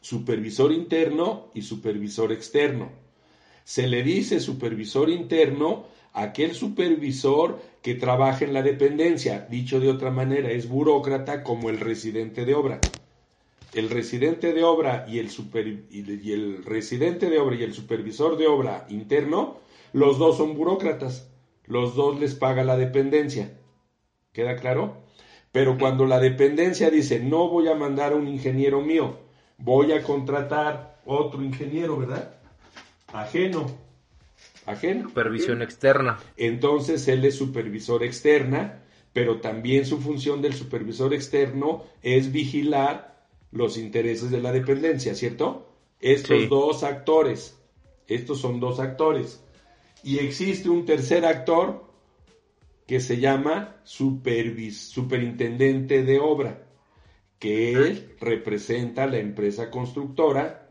supervisor 0.01 0.73
interno 0.73 1.51
y 1.55 1.63
supervisor 1.63 2.33
externo. 2.33 2.91
Se 3.65 3.87
le 3.87 4.03
dice 4.03 4.41
supervisor 4.41 5.09
interno 5.09 5.87
a 6.13 6.23
aquel 6.25 6.55
supervisor 6.55 7.61
que 7.81 7.95
trabaja 7.95 8.45
en 8.45 8.53
la 8.53 8.63
dependencia, 8.63 9.47
dicho 9.49 9.81
de 9.81 9.89
otra 9.89 10.11
manera, 10.11 10.51
es 10.51 10.69
burócrata 10.69 11.43
como 11.43 11.71
el 11.71 11.79
residente 11.81 12.45
de 12.45 12.55
obra. 12.55 12.81
El 13.75 13.89
residente 13.89 14.53
de 14.53 14.65
obra 14.65 15.07
y 15.09 15.19
el, 15.19 15.31
super- 15.31 15.85
y 15.91 16.33
el 16.33 16.65
residente 16.65 17.31
de 17.31 17.39
obra 17.39 17.57
y 17.57 17.63
el 17.63 17.73
supervisor 17.73 18.37
de 18.37 18.47
obra 18.47 18.87
interno, 18.91 19.59
los 19.93 20.19
dos 20.19 20.37
son 20.37 20.55
burócratas, 20.57 21.31
los 21.67 21.95
dos 21.95 22.21
les 22.21 22.35
paga 22.35 22.65
la 22.65 22.77
dependencia. 22.77 23.59
¿Queda 24.33 24.57
claro? 24.57 25.03
Pero 25.53 25.79
cuando 25.79 26.07
la 26.07 26.19
dependencia 26.19 26.91
dice, 26.91 27.21
no 27.21 27.49
voy 27.49 27.69
a 27.69 27.75
mandar 27.75 28.13
a 28.13 28.17
un 28.17 28.27
ingeniero 28.29 28.81
mío, 28.81 29.19
voy 29.59 29.93
a 29.93 30.03
contratar 30.03 31.01
otro 31.05 31.43
ingeniero, 31.43 31.99
¿verdad? 31.99 32.35
Ajeno. 33.13 33.67
Ajeno. 34.65 35.09
Supervisión 35.09 35.61
externa. 35.61 36.19
Entonces 36.37 37.07
él 37.09 37.25
es 37.25 37.37
supervisor 37.37 38.03
externa, 38.03 38.83
pero 39.13 39.41
también 39.41 39.85
su 39.85 39.99
función 39.99 40.41
del 40.41 40.55
supervisor 40.55 41.13
externo 41.13 41.85
es 42.03 42.33
vigilar 42.33 43.12
los 43.53 43.77
intereses 43.79 44.31
de 44.31 44.41
la 44.41 44.51
dependencia, 44.53 45.15
¿cierto? 45.15 45.69
Estos 46.01 46.41
Sí. 46.43 46.47
dos 46.49 46.83
actores, 46.83 47.57
estos 48.09 48.41
son 48.41 48.59
dos 48.59 48.81
actores. 48.81 49.43
Y 50.03 50.19
existe 50.19 50.69
un 50.69 50.85
tercer 50.85 51.25
actor 51.25 51.85
que 52.87 52.99
se 52.99 53.19
llama 53.21 53.77
supervis- 53.85 54.73
superintendente 54.73 56.03
de 56.03 56.19
obra, 56.19 56.67
que 57.39 57.73
él 57.73 58.17
representa 58.21 59.05
a 59.05 59.07
la 59.07 59.19
empresa 59.19 59.71
constructora 59.71 60.69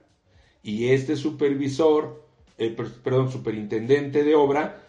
y 0.64 0.90
este 0.90 1.16
supervisor, 1.16 2.26
eh, 2.58 2.70
per- 2.72 2.92
perdón, 3.02 3.32
superintendente 3.32 4.24
de 4.24 4.36
obra 4.36 4.84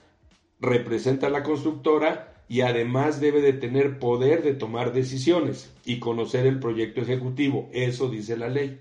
representa 0.61 1.27
a 1.29 1.31
la 1.31 1.43
constructora 1.43 2.32
y 2.53 2.61
además 2.61 3.19
debe 3.19 3.41
de 3.41 3.55
tener 3.55 3.99
poder 3.99 4.43
de 4.43 4.53
tomar 4.53 4.93
decisiones 4.93 5.73
y 5.87 6.01
conocer 6.01 6.45
el 6.45 6.61
proyecto 6.61 7.01
ejecutivo. 7.01 7.71
Eso 7.73 8.11
dice 8.11 8.37
la 8.37 8.51
ley. 8.51 8.79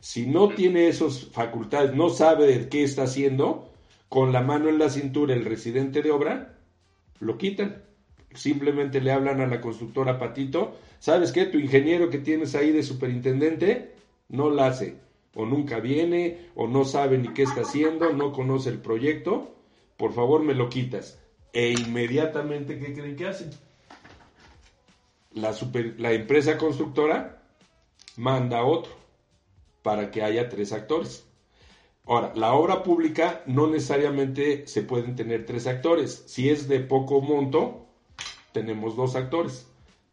Si 0.00 0.26
no 0.26 0.50
tiene 0.50 0.86
esas 0.86 1.24
facultades, 1.32 1.94
no 1.94 2.10
sabe 2.10 2.46
de 2.46 2.68
qué 2.68 2.84
está 2.84 3.04
haciendo, 3.04 3.72
con 4.10 4.34
la 4.34 4.42
mano 4.42 4.68
en 4.68 4.78
la 4.78 4.90
cintura 4.90 5.32
el 5.32 5.46
residente 5.46 6.02
de 6.02 6.10
obra, 6.10 6.58
lo 7.20 7.38
quitan. 7.38 7.82
Simplemente 8.34 9.00
le 9.00 9.12
hablan 9.12 9.40
a 9.40 9.46
la 9.46 9.62
constructora 9.62 10.18
Patito, 10.18 10.76
¿sabes 10.98 11.32
qué? 11.32 11.46
Tu 11.46 11.56
ingeniero 11.56 12.10
que 12.10 12.18
tienes 12.18 12.54
ahí 12.54 12.70
de 12.70 12.82
superintendente 12.82 13.94
no 14.28 14.50
la 14.50 14.66
hace, 14.66 14.96
o 15.34 15.46
nunca 15.46 15.80
viene, 15.80 16.50
o 16.54 16.68
no 16.68 16.84
sabe 16.84 17.16
ni 17.16 17.28
qué 17.28 17.44
está 17.44 17.62
haciendo, 17.62 18.12
no 18.12 18.30
conoce 18.30 18.68
el 18.68 18.78
proyecto, 18.82 19.54
por 19.96 20.12
favor 20.12 20.42
me 20.42 20.52
lo 20.52 20.68
quitas. 20.68 21.18
E 21.52 21.70
inmediatamente, 21.72 22.78
¿qué 22.78 22.92
creen 22.94 23.16
que 23.16 23.26
hacen? 23.26 23.50
La, 25.32 25.52
super- 25.52 25.94
la 25.98 26.12
empresa 26.12 26.58
constructora 26.58 27.42
manda 28.16 28.64
otro 28.64 28.92
para 29.82 30.10
que 30.10 30.22
haya 30.22 30.48
tres 30.48 30.72
actores. 30.72 31.24
Ahora, 32.06 32.32
la 32.34 32.54
obra 32.54 32.82
pública 32.82 33.42
no 33.46 33.68
necesariamente 33.68 34.66
se 34.66 34.82
pueden 34.82 35.14
tener 35.16 35.46
tres 35.46 35.66
actores. 35.66 36.24
Si 36.26 36.50
es 36.50 36.66
de 36.68 36.80
poco 36.80 37.20
monto, 37.20 37.86
tenemos 38.52 38.96
dos 38.96 39.14
actores, 39.14 39.66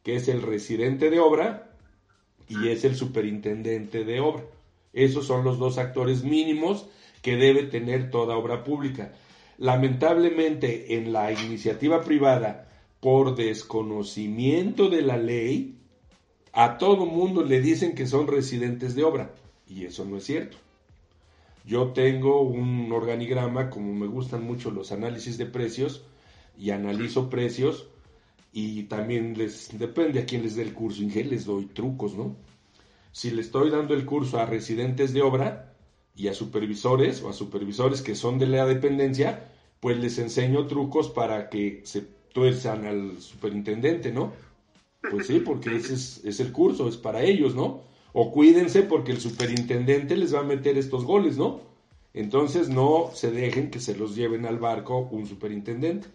que 0.04 0.16
es 0.16 0.28
el 0.28 0.42
residente 0.42 1.10
de 1.10 1.20
obra 1.20 1.72
y 2.48 2.70
es 2.70 2.84
el 2.84 2.96
superintendente 2.96 4.06
de 4.06 4.20
obra. 4.20 4.44
Esos 4.94 5.26
son 5.26 5.44
los 5.44 5.60
dos 5.60 5.78
actores 5.78 6.24
mínimos 6.24 6.88
que 7.22 7.36
debe 7.36 7.64
tener 7.64 8.10
toda 8.10 8.38
obra 8.38 8.64
pública. 8.64 9.12
Lamentablemente, 9.58 10.96
en 10.96 11.12
la 11.12 11.32
iniciativa 11.32 12.02
privada, 12.02 12.68
por 13.00 13.36
desconocimiento 13.36 14.90
de 14.90 15.02
la 15.02 15.18
ley, 15.18 15.76
a 16.54 16.78
todo 16.78 17.06
mundo 17.06 17.44
le 17.44 17.60
dicen 17.62 17.96
que 17.96 18.08
son 18.08 18.28
residentes 18.28 18.96
de 18.96 19.04
obra, 19.04 19.32
y 19.68 19.86
eso 19.86 20.06
no 20.06 20.18
es 20.18 20.26
cierto. 20.26 20.58
Yo 21.66 21.88
tengo 21.88 22.42
un 22.42 22.92
organigrama, 22.92 23.70
como 23.70 23.94
me 23.94 24.08
gustan 24.08 24.44
mucho 24.44 24.72
los 24.72 24.92
análisis 24.92 25.38
de 25.38 25.46
precios, 25.46 26.04
y 26.58 26.72
analizo 26.72 27.30
precios, 27.30 27.88
y 28.54 28.84
también 28.84 29.38
les 29.38 29.78
depende 29.78 30.20
a 30.20 30.26
quién 30.26 30.44
les 30.44 30.56
dé 30.56 30.64
el 30.64 30.74
curso, 30.74 31.02
Inge, 31.04 31.24
les 31.24 31.46
doy 31.46 31.66
trucos, 31.66 32.16
¿no? 32.16 32.36
Si 33.12 33.32
le 33.32 33.42
estoy 33.42 33.70
dando 33.70 33.94
el 33.94 34.06
curso 34.06 34.40
a 34.40 34.46
residentes 34.46 35.14
de 35.14 35.22
obra 35.24 35.74
y 36.18 36.28
a 36.28 36.34
supervisores 36.34 37.22
o 37.22 37.30
a 37.30 37.34
supervisores 37.34 38.02
que 38.02 38.16
son 38.16 38.40
de 38.40 38.48
la 38.48 38.66
dependencia, 38.66 39.52
pues 39.80 39.98
les 39.98 40.18
enseño 40.18 40.66
trucos 40.66 41.10
para 41.10 41.50
que 41.50 41.82
se 41.86 42.04
tuerzan 42.34 42.86
al 42.86 43.22
superintendente, 43.22 44.12
¿no? 44.12 44.34
Pues 45.10 45.28
sí, 45.28 45.40
porque 45.40 45.76
ese 45.76 45.94
es, 45.94 46.40
el 46.40 46.52
curso, 46.52 46.90
es 46.90 46.98
para 46.98 47.22
ellos, 47.22 47.56
¿no? 47.56 47.82
O 48.14 48.32
cuídense 48.32 48.82
porque 48.82 49.12
el 49.12 49.22
superintendente 49.22 50.18
les 50.18 50.34
va 50.34 50.40
a 50.40 50.44
meter 50.44 50.78
estos 50.78 51.06
goles, 51.06 51.38
¿no? 51.38 51.62
Entonces 52.16 52.68
no 52.68 53.12
se 53.14 53.30
dejen 53.30 53.70
que 53.70 53.80
se 53.80 53.96
los 53.96 54.16
lleven 54.16 54.48
al 54.48 54.58
barco 54.58 55.08
un 55.12 55.28
superintendente. 55.28 56.08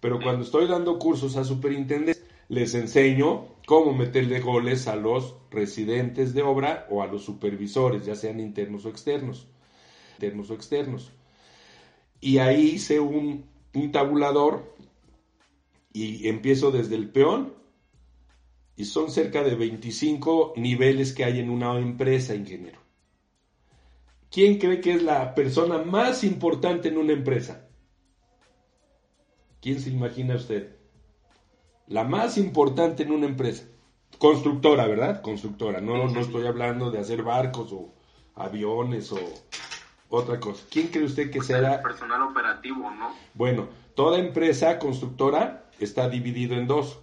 Pero 0.00 0.20
cuando 0.20 0.44
estoy 0.44 0.66
dando 0.66 0.98
cursos 0.98 1.36
a 1.36 1.44
superintendentes, 1.44 2.22
les 2.48 2.74
enseño 2.74 3.46
cómo 3.66 3.92
meterle 3.92 4.40
goles 4.40 4.88
a 4.88 4.96
los 4.96 5.36
residentes 5.50 6.34
de 6.34 6.42
obra 6.42 6.86
o 6.90 7.02
a 7.02 7.06
los 7.06 7.24
supervisores, 7.24 8.04
ya 8.04 8.14
sean 8.14 8.40
internos 8.40 8.84
o 8.84 8.88
externos. 8.88 9.48
Internos 10.14 10.50
o 10.50 10.54
externos. 10.54 11.12
Y 12.20 12.38
ahí 12.38 12.72
hice 12.72 13.00
un, 13.00 13.48
tabulador 13.92 14.74
y 15.92 16.28
empiezo 16.28 16.70
desde 16.70 16.96
el 16.96 17.10
peón 17.10 17.54
y 18.76 18.84
son 18.84 19.10
cerca 19.10 19.42
de 19.42 19.54
25 19.54 20.54
niveles 20.56 21.12
que 21.12 21.24
hay 21.24 21.38
en 21.38 21.50
una 21.50 21.78
empresa, 21.78 22.34
ingeniero. 22.34 22.80
¿Quién 24.30 24.58
cree 24.58 24.80
que 24.80 24.94
es 24.94 25.02
la 25.02 25.34
persona 25.34 25.78
más 25.78 26.24
importante 26.24 26.88
en 26.88 26.98
una 26.98 27.12
empresa? 27.12 27.68
¿Quién 29.60 29.80
se 29.80 29.90
imagina 29.90 30.36
usted? 30.36 30.79
La 31.90 32.04
más 32.04 32.38
importante 32.38 33.02
en 33.02 33.10
una 33.10 33.26
empresa. 33.26 33.64
Constructora, 34.16 34.86
¿verdad? 34.86 35.22
Constructora. 35.22 35.80
No, 35.80 36.06
no 36.08 36.20
estoy 36.20 36.46
hablando 36.46 36.92
de 36.92 37.00
hacer 37.00 37.24
barcos 37.24 37.72
o 37.72 37.92
aviones 38.36 39.10
o 39.10 39.18
otra 40.08 40.38
cosa. 40.38 40.64
¿Quién 40.70 40.86
cree 40.86 41.04
usted 41.04 41.32
que 41.32 41.42
será? 41.42 41.74
El 41.74 41.82
personal 41.82 42.22
operativo, 42.22 42.92
¿no? 42.92 43.12
Bueno, 43.34 43.66
toda 43.96 44.20
empresa 44.20 44.78
constructora 44.78 45.68
está 45.80 46.08
dividido 46.08 46.54
en 46.54 46.68
dos. 46.68 47.00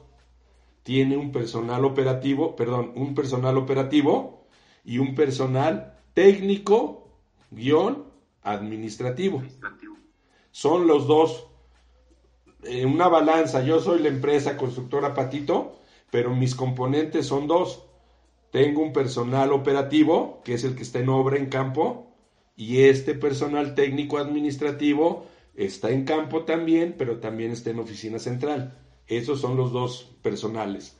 Tiene 0.83 1.17
un 1.17 1.33
personal 1.33 1.83
operativo, 1.83 2.55
perdón, 2.55 2.93
un 2.95 3.13
personal 3.13 3.57
operativo 3.57 4.47
y 4.85 4.99
un 4.99 5.15
personal 5.15 5.97
técnico 6.13 7.09
guion 7.51 8.05
administrativo. 8.41 9.39
Administrativo. 9.39 9.97
Son 10.51 10.87
los 10.87 11.07
dos 11.07 11.47
en 12.63 12.89
una 12.89 13.07
balanza. 13.07 13.63
Yo 13.63 13.79
soy 13.79 13.99
la 13.99 14.09
empresa 14.09 14.57
constructora 14.57 15.13
Patito, 15.13 15.79
pero 16.11 16.35
mis 16.35 16.55
componentes 16.55 17.27
son 17.27 17.47
dos. 17.47 17.83
Tengo 18.51 18.81
un 18.81 18.93
personal 18.93 19.51
operativo, 19.51 20.41
que 20.43 20.53
es 20.53 20.63
el 20.63 20.75
que 20.75 20.83
está 20.83 20.99
en 20.99 21.09
obra 21.09 21.37
en 21.37 21.47
campo, 21.47 22.07
y 22.55 22.83
este 22.83 23.13
personal 23.13 23.75
técnico 23.75 24.17
administrativo 24.17 25.25
está 25.55 25.91
en 25.91 26.05
campo 26.05 26.43
también, 26.43 26.95
pero 26.97 27.19
también 27.19 27.51
está 27.51 27.69
en 27.69 27.79
oficina 27.79 28.19
central. 28.19 28.77
Esos 29.07 29.41
son 29.41 29.57
los 29.57 29.71
dos 29.71 30.15
personales. 30.21 30.95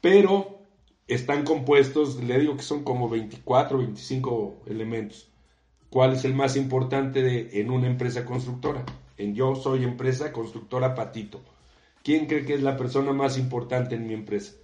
Pero 0.00 0.58
están 1.06 1.44
compuestos, 1.44 2.22
le 2.22 2.38
digo 2.38 2.56
que 2.56 2.62
son 2.62 2.84
como 2.84 3.08
24, 3.08 3.78
25 3.78 4.62
elementos. 4.66 5.28
¿Cuál 5.90 6.12
es 6.12 6.24
el 6.24 6.34
más 6.34 6.56
importante 6.56 7.22
de, 7.22 7.60
en 7.60 7.70
una 7.70 7.86
empresa 7.86 8.24
constructora? 8.24 8.84
En 9.18 9.34
yo 9.34 9.54
soy 9.56 9.84
empresa 9.84 10.32
constructora 10.32 10.94
Patito. 10.94 11.42
¿Quién 12.02 12.26
cree 12.26 12.46
que 12.46 12.54
es 12.54 12.62
la 12.62 12.76
persona 12.76 13.12
más 13.12 13.36
importante 13.36 13.96
en 13.96 14.06
mi 14.06 14.14
empresa? 14.14 14.54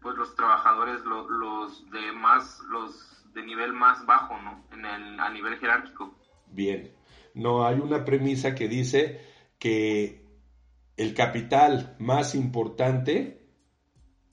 Pues 0.00 0.16
los 0.16 0.34
trabajadores, 0.34 1.02
lo- 1.04 1.28
los, 1.28 1.90
de 1.90 2.12
más, 2.12 2.60
los 2.70 3.32
de 3.34 3.44
nivel 3.44 3.72
más 3.72 4.06
bajo, 4.06 4.38
¿no? 4.40 4.64
En 4.72 4.84
el, 4.86 5.20
a 5.20 5.28
nivel 5.30 5.58
jerárquico. 5.58 6.14
Bien. 6.46 6.94
No, 7.34 7.66
hay 7.66 7.78
una 7.78 8.04
premisa 8.04 8.54
que 8.54 8.66
dice 8.68 9.20
que 9.58 10.24
el 10.96 11.14
capital 11.14 11.96
más 11.98 12.34
importante 12.34 13.46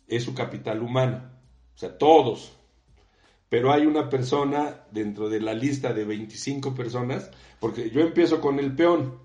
es 0.07 0.23
su 0.23 0.33
capital 0.33 0.81
humano. 0.81 1.29
O 1.75 1.77
sea, 1.77 1.97
todos. 1.97 2.56
Pero 3.49 3.71
hay 3.71 3.85
una 3.85 4.09
persona 4.09 4.83
dentro 4.91 5.29
de 5.29 5.39
la 5.39 5.53
lista 5.53 5.93
de 5.93 6.03
25 6.03 6.75
personas, 6.75 7.31
porque 7.59 7.89
yo 7.89 8.01
empiezo 8.01 8.41
con 8.41 8.59
el 8.59 8.75
peón 8.75 9.19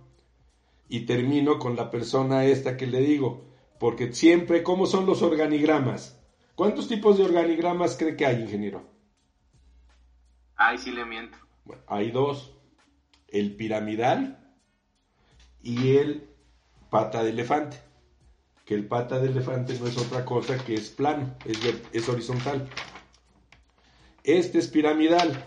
y 0.88 1.06
termino 1.06 1.58
con 1.58 1.74
la 1.74 1.90
persona 1.90 2.44
esta 2.44 2.76
que 2.76 2.86
le 2.86 3.00
digo, 3.00 3.44
porque 3.80 4.12
siempre, 4.12 4.62
¿cómo 4.62 4.86
son 4.86 5.06
los 5.06 5.22
organigramas? 5.22 6.18
¿Cuántos 6.54 6.86
tipos 6.86 7.18
de 7.18 7.24
organigramas 7.24 7.96
cree 7.96 8.14
que 8.14 8.26
hay, 8.26 8.42
ingeniero? 8.42 8.88
Ay, 10.54 10.78
sí 10.78 10.92
le 10.92 11.04
miento. 11.04 11.38
Bueno, 11.64 11.82
hay 11.88 12.10
dos, 12.10 12.54
el 13.28 13.56
piramidal 13.56 14.56
y 15.62 15.96
el 15.96 16.28
pata 16.90 17.24
de 17.24 17.30
elefante, 17.30 17.78
que 18.64 18.74
el 18.74 18.86
pata 18.86 19.18
de 19.18 19.28
elefante 19.28 19.78
no 19.80 19.86
es 19.86 19.96
otra 19.96 20.24
cosa 20.24 20.62
que 20.62 20.74
es 20.74 20.90
plano, 20.90 21.34
es, 21.44 21.58
es 21.92 22.08
horizontal. 22.08 22.68
Este 24.24 24.58
es 24.58 24.68
piramidal, 24.68 25.44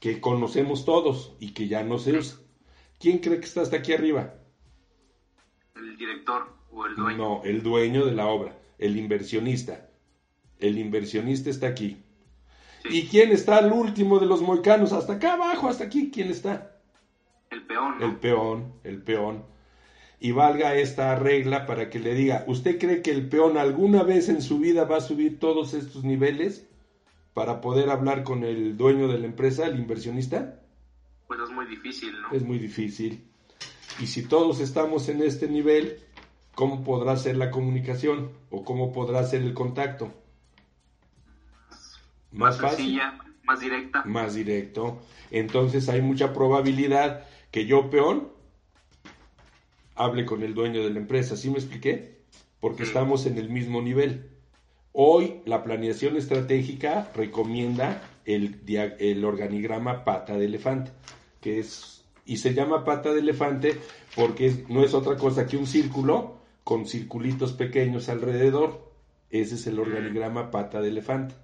que 0.00 0.20
conocemos 0.20 0.84
todos 0.84 1.36
y 1.38 1.52
que 1.52 1.68
ya 1.68 1.84
no 1.84 1.98
se 1.98 2.18
usa. 2.18 2.38
¿Quién 2.98 3.18
cree 3.18 3.38
que 3.38 3.46
está 3.46 3.62
hasta 3.62 3.76
aquí 3.76 3.92
arriba? 3.92 4.34
El 5.76 5.96
director 5.96 6.52
o 6.72 6.86
el 6.86 6.96
dueño. 6.96 7.16
No, 7.16 7.42
el 7.44 7.62
dueño 7.62 8.04
de 8.04 8.12
la 8.12 8.26
obra, 8.26 8.58
el 8.78 8.96
inversionista. 8.96 9.88
El 10.58 10.78
inversionista 10.78 11.48
está 11.48 11.68
aquí. 11.68 12.02
Sí. 12.82 12.88
¿Y 12.90 13.06
quién 13.06 13.30
está 13.30 13.58
al 13.58 13.72
último 13.72 14.18
de 14.18 14.26
los 14.26 14.42
moicanos? 14.42 14.92
Hasta 14.92 15.14
acá 15.14 15.34
abajo, 15.34 15.68
hasta 15.68 15.84
aquí, 15.84 16.10
¿quién 16.10 16.30
está? 16.30 16.80
El 17.50 17.64
peón, 17.66 17.98
¿no? 18.00 18.06
El 18.06 18.16
peón, 18.16 18.72
el 18.82 19.02
peón. 19.02 19.44
Y 20.18 20.32
valga 20.32 20.74
esta 20.74 21.14
regla 21.14 21.66
para 21.66 21.88
que 21.88 22.00
le 22.00 22.14
diga, 22.14 22.44
¿usted 22.48 22.80
cree 22.80 23.02
que 23.02 23.12
el 23.12 23.28
peón 23.28 23.56
alguna 23.56 24.02
vez 24.02 24.28
en 24.28 24.42
su 24.42 24.58
vida 24.58 24.84
va 24.84 24.96
a 24.96 25.00
subir 25.00 25.38
todos 25.38 25.74
estos 25.74 26.02
niveles 26.02 26.68
para 27.34 27.60
poder 27.60 27.90
hablar 27.90 28.24
con 28.24 28.44
el 28.44 28.76
dueño 28.76 29.08
de 29.08 29.18
la 29.18 29.26
empresa, 29.26 29.66
el 29.66 29.78
inversionista? 29.78 30.60
Pues 31.26 31.40
es 31.40 31.50
muy 31.50 31.66
difícil, 31.66 32.12
¿no? 32.20 32.30
Es 32.32 32.42
muy 32.42 32.58
difícil. 32.58 33.24
Y 34.00 34.06
si 34.06 34.22
todos 34.26 34.60
estamos 34.60 35.08
en 35.08 35.22
este 35.22 35.48
nivel, 35.48 35.98
¿cómo 36.54 36.84
podrá 36.84 37.16
ser 37.16 37.36
la 37.36 37.50
comunicación? 37.50 38.30
¿O 38.50 38.64
cómo 38.64 38.92
podrá 38.92 39.24
ser 39.24 39.42
el 39.42 39.54
contacto? 39.54 40.12
más 42.34 42.58
fácil 42.58 42.76
sencilla, 42.86 43.18
más 43.44 43.60
directa. 43.60 44.04
más 44.06 44.34
directo. 44.34 45.02
Entonces 45.30 45.88
hay 45.90 46.00
mucha 46.00 46.32
probabilidad 46.32 47.26
que 47.50 47.66
yo, 47.66 47.90
peón, 47.90 48.28
hable 49.94 50.24
con 50.24 50.42
el 50.42 50.54
dueño 50.54 50.82
de 50.82 50.90
la 50.90 50.98
empresa. 50.98 51.36
¿Sí 51.36 51.50
me 51.50 51.58
expliqué? 51.58 52.22
Porque 52.58 52.84
Sí. 52.84 52.88
estamos 52.88 53.26
en 53.26 53.36
el 53.36 53.50
mismo 53.50 53.82
nivel. 53.82 54.30
Hoy 54.92 55.40
la 55.46 55.64
planeación 55.64 56.16
estratégica 56.16 57.10
recomienda 57.14 58.02
el, 58.26 58.60
el 58.98 59.24
organigrama 59.24 60.04
pata 60.04 60.36
de 60.36 60.44
elefante, 60.46 60.90
que 61.40 61.58
es, 61.58 62.04
y 62.26 62.36
se 62.36 62.52
llama 62.54 62.84
pata 62.84 63.12
de 63.12 63.20
elefante 63.20 63.78
porque 64.14 64.46
es- 64.46 64.68
no 64.68 64.84
es 64.84 64.92
otra 64.94 65.16
cosa 65.16 65.46
que 65.46 65.56
un 65.56 65.66
círculo 65.66 66.36
con 66.64 66.86
circulitos 66.86 67.52
pequeños 67.52 68.08
alrededor. 68.08 68.92
Ese 69.30 69.54
es 69.54 69.66
el 69.66 69.78
organigrama 69.80 70.50
pata 70.50 70.82
de 70.82 70.88
elefante. 70.90 71.34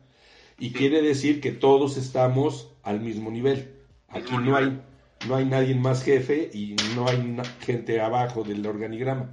Y 0.59 0.73
quiere 0.73 1.01
decir 1.01 1.41
que 1.41 1.53
todos 1.53 1.97
estamos 1.97 2.71
al 2.83 3.01
mismo 3.01 3.31
nivel. 3.31 3.73
Aquí 4.09 4.37
no 4.37 4.57
hay, 4.57 4.81
no 5.27 5.37
hay 5.37 5.47
nadie 5.47 5.75
más 5.75 6.03
jefe 6.03 6.51
y 6.53 6.77
no 6.95 7.09
hay 7.09 7.37
gente 7.61 8.01
abajo 8.01 8.45
del 8.45 8.67
organigrama. 8.67 9.31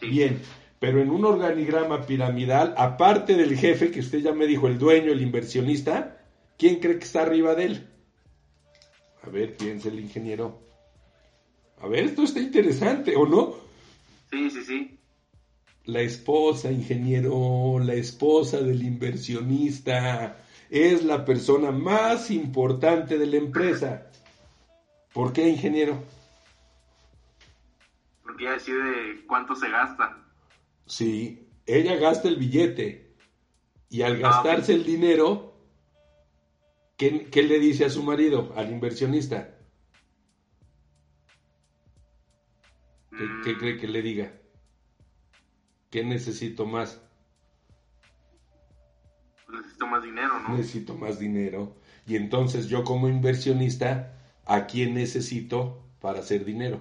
Bien, 0.00 0.38
pero 0.78 1.00
en 1.00 1.10
un 1.10 1.24
organigrama 1.24 2.02
piramidal, 2.02 2.74
aparte 2.76 3.34
del 3.34 3.56
jefe, 3.56 3.90
que 3.90 4.00
usted 4.00 4.18
ya 4.18 4.32
me 4.32 4.46
dijo, 4.46 4.66
el 4.66 4.78
dueño, 4.78 5.12
el 5.12 5.22
inversionista, 5.22 6.18
¿quién 6.58 6.80
cree 6.80 6.98
que 6.98 7.04
está 7.04 7.22
arriba 7.22 7.54
de 7.54 7.64
él? 7.64 7.88
A 9.22 9.30
ver, 9.30 9.56
piensa 9.56 9.88
el 9.88 10.00
ingeniero. 10.00 10.60
A 11.80 11.88
ver, 11.88 12.04
esto 12.04 12.22
está 12.22 12.40
interesante, 12.40 13.16
¿o 13.16 13.26
no? 13.26 13.54
Sí, 14.30 14.50
sí, 14.50 14.64
sí. 14.64 14.98
La 15.84 16.00
esposa, 16.00 16.70
ingeniero, 16.70 17.78
la 17.78 17.94
esposa 17.94 18.60
del 18.60 18.82
inversionista, 18.82 20.38
es 20.70 21.04
la 21.04 21.24
persona 21.24 21.70
más 21.70 22.30
importante 22.30 23.18
de 23.18 23.26
la 23.26 23.36
empresa. 23.36 24.10
¿Por 25.12 25.32
qué, 25.32 25.48
ingeniero? 25.48 26.02
Porque 28.22 28.44
ella 28.44 28.54
decide 28.54 29.24
cuánto 29.26 29.54
se 29.54 29.68
gasta. 29.68 30.23
Sí, 30.86 31.48
ella 31.66 31.96
gasta 31.96 32.28
el 32.28 32.36
billete 32.36 33.16
y 33.90 34.02
al 34.02 34.18
Ah, 34.20 34.20
gastarse 34.20 34.74
el 34.74 34.84
dinero, 34.84 35.54
¿qué, 36.96 37.30
qué 37.30 37.42
le 37.44 37.58
dice 37.60 37.84
a 37.84 37.90
su 37.90 38.02
marido, 38.02 38.52
al 38.56 38.70
inversionista? 38.72 39.56
¿Qué, 43.16 43.40
Mm, 43.40 43.40
qué 43.40 43.56
cree 43.58 43.76
que 43.76 43.88
le 43.88 44.02
diga? 44.02 44.32
¿Qué 45.90 46.04
necesito 46.04 46.66
más? 46.66 47.00
necesito 49.48 49.86
más 49.86 50.02
dinero, 50.02 50.38
¿no? 50.40 50.48
Necesito 50.48 50.94
más 50.94 51.18
dinero. 51.18 51.76
Y 52.06 52.16
entonces 52.16 52.66
yo 52.68 52.84
como 52.84 53.08
inversionista, 53.08 54.16
¿a 54.44 54.66
quién 54.66 54.94
necesito 54.94 55.82
para 56.00 56.20
hacer 56.20 56.44
dinero? 56.44 56.80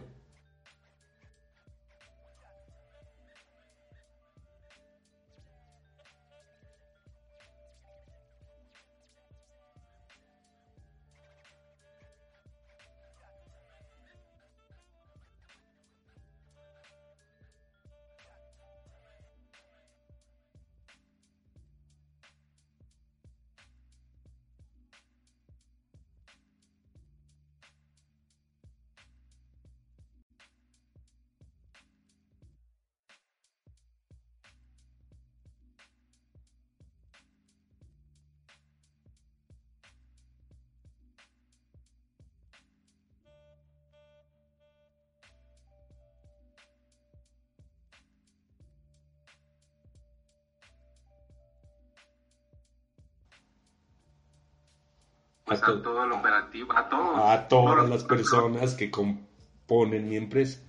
A, 55.74 55.84
todo 55.84 56.04
el 56.06 56.12
operativo, 56.12 56.74
a 56.76 56.90
todos. 56.90 57.20
A 57.20 57.48
todas 57.48 57.90
las 57.90 58.04
personas 58.04 58.76
que 58.76 58.90
componen 58.90 60.10
mi 60.10 60.18
empresa. 60.18 60.60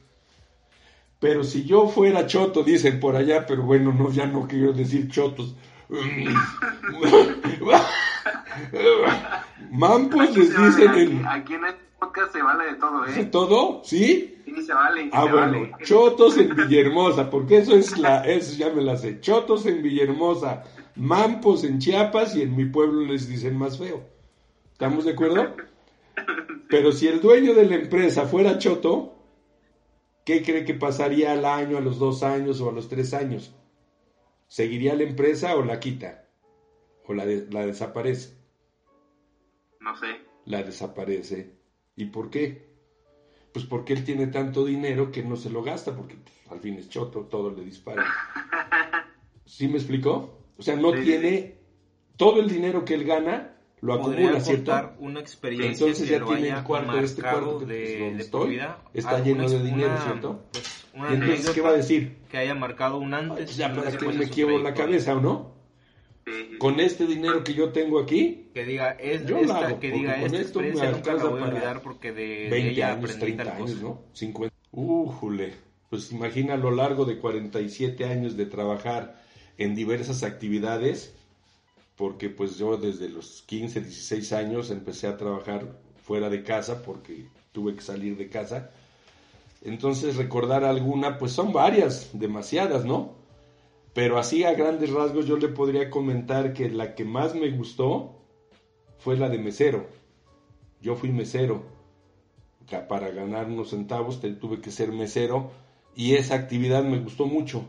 Pero 1.20 1.43
si 1.43 1.64
yo 1.64 1.89
fuera 1.89 2.26
choto, 2.26 2.62
dicen 2.62 3.01
por 3.01 3.16
allá, 3.16 3.47
pero 3.47 3.62
bueno, 3.62 3.93
no, 3.93 4.10
ya 4.10 4.26
no 4.26 4.47
quiero 4.47 4.74
decir 4.74 5.09
chotos. 5.09 5.56
Mampos 9.70 10.36
les 10.36 10.56
dicen 10.56 11.26
Aquí 11.26 11.55
en 11.55 11.64
este 11.64 11.81
podcast 11.98 12.32
se 12.32 12.43
vale 12.43 12.64
de 12.64 12.74
todo, 12.74 13.06
¿eh? 13.06 13.24
¿Todo? 13.24 13.81
¿Sí? 13.85 14.43
Sí, 14.44 14.62
se 14.62 14.74
vale. 14.74 15.09
Ah, 15.12 15.24
bueno, 15.24 15.68
chotos 15.82 16.36
en 16.39 16.55
Villahermosa, 16.56 17.31
porque 17.31 17.59
eso 17.59 17.74
es 17.74 17.98
la, 17.98 18.24
eso 18.24 18.56
ya 18.56 18.70
me 18.70 18.82
la 18.82 18.97
sé. 18.97 19.20
Chotos 19.20 19.66
en 19.66 19.82
Villahermosa, 19.82 20.64
mampos 20.97 21.64
en 21.64 21.78
Chiapas 21.78 22.36
y 22.36 22.43
en 22.43 22.55
mi 22.55 22.66
pueblo 22.66 23.01
les 23.06 23.28
dicen 23.28 23.56
más 23.56 23.78
feo. 23.78 24.14
¿Estamos 24.85 25.06
de 25.06 25.12
acuerdo? 25.12 25.56
Pero 26.69 26.93
si 26.93 27.09
el 27.09 27.23
dueño 27.23 27.55
de 27.55 27.65
la 27.65 27.77
empresa 27.77 28.27
fuera 28.27 28.59
choto, 28.59 29.16
¿qué 30.27 30.43
cree 30.43 30.66
que 30.66 30.74
pasaría 30.74 31.32
al 31.32 31.47
año, 31.47 31.78
a 31.78 31.81
los 31.81 31.98
dos 31.98 32.23
años 32.23 32.61
o 32.61 32.69
a 32.69 32.73
los 32.73 32.90
tres 32.90 33.15
años? 33.15 33.55
¿Seguiría 34.47 34.94
la 34.94 35.05
empresa 35.05 35.56
o 35.56 35.65
la 35.65 35.81
quita? 35.81 36.28
¿O 37.06 37.15
la, 37.15 37.24
la 37.24 37.65
desaparece? 37.65 38.36
No 39.81 39.97
sé. 39.97 40.20
La 40.44 40.62
desaparece. 40.62 41.56
¿Y 41.97 42.05
por 42.06 42.28
qué? 42.28 42.69
Pues 43.55 43.65
porque 43.65 43.94
él 43.94 44.05
tiene 44.05 44.27
tanto 44.27 44.66
dinero 44.66 45.11
que 45.11 45.23
no 45.23 45.36
se 45.36 45.48
lo 45.48 45.62
gasta, 45.62 45.97
porque 45.97 46.16
pues, 46.16 46.52
al 46.52 46.61
fin 46.61 46.74
es 46.74 46.90
choto, 46.90 47.23
todo 47.23 47.51
le 47.51 47.65
dispara. 47.65 48.05
¿Sí 49.47 49.66
me 49.66 49.78
explicó? 49.78 50.44
O 50.59 50.62
sea, 50.62 50.77
no 50.77 50.93
tiene 50.93 51.59
todo 52.19 52.39
el 52.40 52.51
dinero 52.51 52.85
que 52.85 52.93
él 52.93 53.05
gana, 53.05 53.53
lo 53.85 53.93
acumula, 53.93 54.40
¿cierto? 54.40 54.93
una 54.98 55.20
experiencia 55.20 55.86
Entonces 55.86 56.09
ya 56.09 56.24
tiene 56.24 56.48
el 56.48 56.62
cuarto, 56.65 56.98
este 56.98 57.20
cuarto 57.20 57.59
que, 57.59 57.66
de, 57.66 58.11
pues, 58.12 58.24
estoy, 58.24 58.61
está 58.94 59.23
lleno 59.23 59.47
de 59.47 59.62
dinero, 59.62 59.94
¿cierto? 60.02 60.40
Pues, 60.52 61.11
¿Y 61.11 61.15
entonces 61.15 61.51
qué 61.51 61.61
va 61.61 61.69
a 61.69 61.74
decir? 61.74 62.16
Que 62.31 62.39
haya 62.39 62.55
marcado 62.55 62.97
un 62.97 63.12
antes. 63.12 63.55
ya 63.56 63.74
para 63.74 63.93
que 63.93 64.09
me 64.09 64.31
quiebro 64.31 64.59
la 64.59 64.73
cabeza, 64.73 65.15
¿o 65.15 65.20
no? 65.20 65.52
Con 66.59 66.81
este 66.81 67.06
dinero 67.06 67.44
que 67.44 67.52
yo 67.52 67.73
tengo 67.73 68.01
aquí, 68.01 68.48
que 68.55 68.65
diga, 68.65 68.93
es 68.93 69.27
yo 69.27 69.36
esta, 69.36 69.66
hago, 69.66 69.81
que 69.81 69.90
diga, 69.90 70.23
esta 70.23 70.39
esto 70.39 70.61
me 70.61 70.81
alcanza 70.81 71.27
voy 71.27 71.43
a 71.43 71.44
olvidar 71.44 71.82
porque 71.82 72.12
de, 72.12 72.48
20 72.48 72.55
de 72.55 72.70
ella 72.70 72.93
años, 72.93 73.19
30 73.19 73.56
años, 73.56 73.82
¿no? 73.82 74.01
50. 74.15 74.56
Újule, 74.70 75.52
pues 75.90 76.11
imagina 76.11 76.55
a 76.55 76.56
lo 76.56 76.70
largo 76.70 77.05
de 77.05 77.19
47 77.19 78.06
años 78.06 78.39
de 78.39 78.47
trabajar 78.47 79.23
en 79.59 79.74
diversas 79.74 80.23
actividades, 80.23 81.15
porque 81.97 82.29
pues 82.29 82.57
yo 82.57 82.77
desde 82.77 83.09
los 83.09 83.43
15, 83.47 83.81
16 83.81 84.33
años 84.33 84.71
empecé 84.71 85.07
a 85.07 85.16
trabajar 85.16 85.79
fuera 86.03 86.29
de 86.29 86.43
casa 86.43 86.83
porque 86.83 87.27
tuve 87.53 87.75
que 87.75 87.83
salir 87.83 88.16
de 88.16 88.29
casa. 88.29 88.71
Entonces 89.62 90.16
recordar 90.16 90.65
alguna, 90.65 91.19
pues 91.19 91.33
son 91.33 91.53
varias, 91.53 92.11
demasiadas, 92.12 92.85
¿no? 92.85 93.15
Pero 93.95 94.19
así 94.19 94.45
a 94.45 94.55
grandes 94.55 94.91
rasgos 94.91 95.27
yo 95.27 95.37
le 95.37 95.49
podría 95.49 95.89
comentar 95.89 96.53
que 96.53 96.69
la 96.69 96.95
que 96.95 97.05
más 97.05 97.35
me 97.35 97.51
gustó 97.51 98.16
fue 98.99 99.16
la 99.16 99.29
de 99.29 99.39
mesero. 99.39 99.87
Yo 100.83 100.97
fui 100.97 101.11
mesero. 101.11 101.73
Para 102.89 103.11
ganar 103.11 103.47
unos 103.47 103.71
centavos 103.71 104.21
tuve 104.41 104.61
que 104.61 104.73
ser 104.73 104.91
mesero 104.91 105.51
y 105.95 106.15
esa 106.15 106.35
actividad 106.35 106.83
me 106.83 106.99
gustó 106.99 107.27
mucho. 107.27 107.65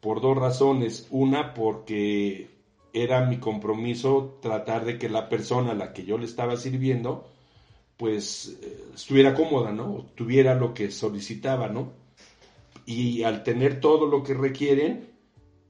Por 0.00 0.20
dos 0.20 0.36
razones. 0.36 1.06
Una, 1.10 1.54
porque 1.54 2.48
era 2.92 3.24
mi 3.26 3.38
compromiso 3.38 4.38
tratar 4.42 4.84
de 4.84 4.98
que 4.98 5.08
la 5.08 5.28
persona 5.28 5.72
a 5.72 5.74
la 5.74 5.92
que 5.92 6.04
yo 6.04 6.18
le 6.18 6.26
estaba 6.26 6.56
sirviendo 6.56 7.28
pues 7.96 8.58
eh, 8.62 8.84
estuviera 8.94 9.34
cómoda, 9.34 9.72
¿no? 9.72 10.06
Tuviera 10.14 10.54
lo 10.54 10.72
que 10.72 10.90
solicitaba, 10.90 11.68
¿no? 11.68 11.92
Y 12.86 13.24
al 13.24 13.42
tener 13.42 13.78
todo 13.80 14.06
lo 14.06 14.22
que 14.22 14.32
requieren, 14.32 15.10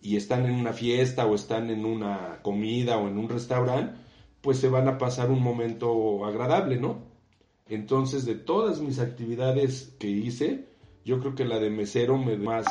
y 0.02 0.16
están 0.16 0.46
en 0.46 0.52
una 0.52 0.72
fiesta 0.72 1.26
o 1.26 1.34
están 1.34 1.70
en 1.70 1.84
una 1.84 2.40
comida 2.42 2.98
o 2.98 3.08
en 3.08 3.18
un 3.18 3.28
restaurante, 3.28 3.98
pues 4.40 4.58
se 4.58 4.68
van 4.68 4.88
a 4.88 4.98
pasar 4.98 5.30
un 5.30 5.42
momento 5.42 6.24
agradable, 6.24 6.76
¿no? 6.76 7.02
Entonces, 7.68 8.24
de 8.24 8.34
todas 8.34 8.80
mis 8.80 8.98
actividades 8.98 9.94
que 9.98 10.08
hice, 10.08 10.66
yo 11.04 11.20
creo 11.20 11.34
que 11.34 11.44
la 11.44 11.58
de 11.58 11.70
mesero 11.70 12.18
me 12.18 12.36
más 12.36 12.66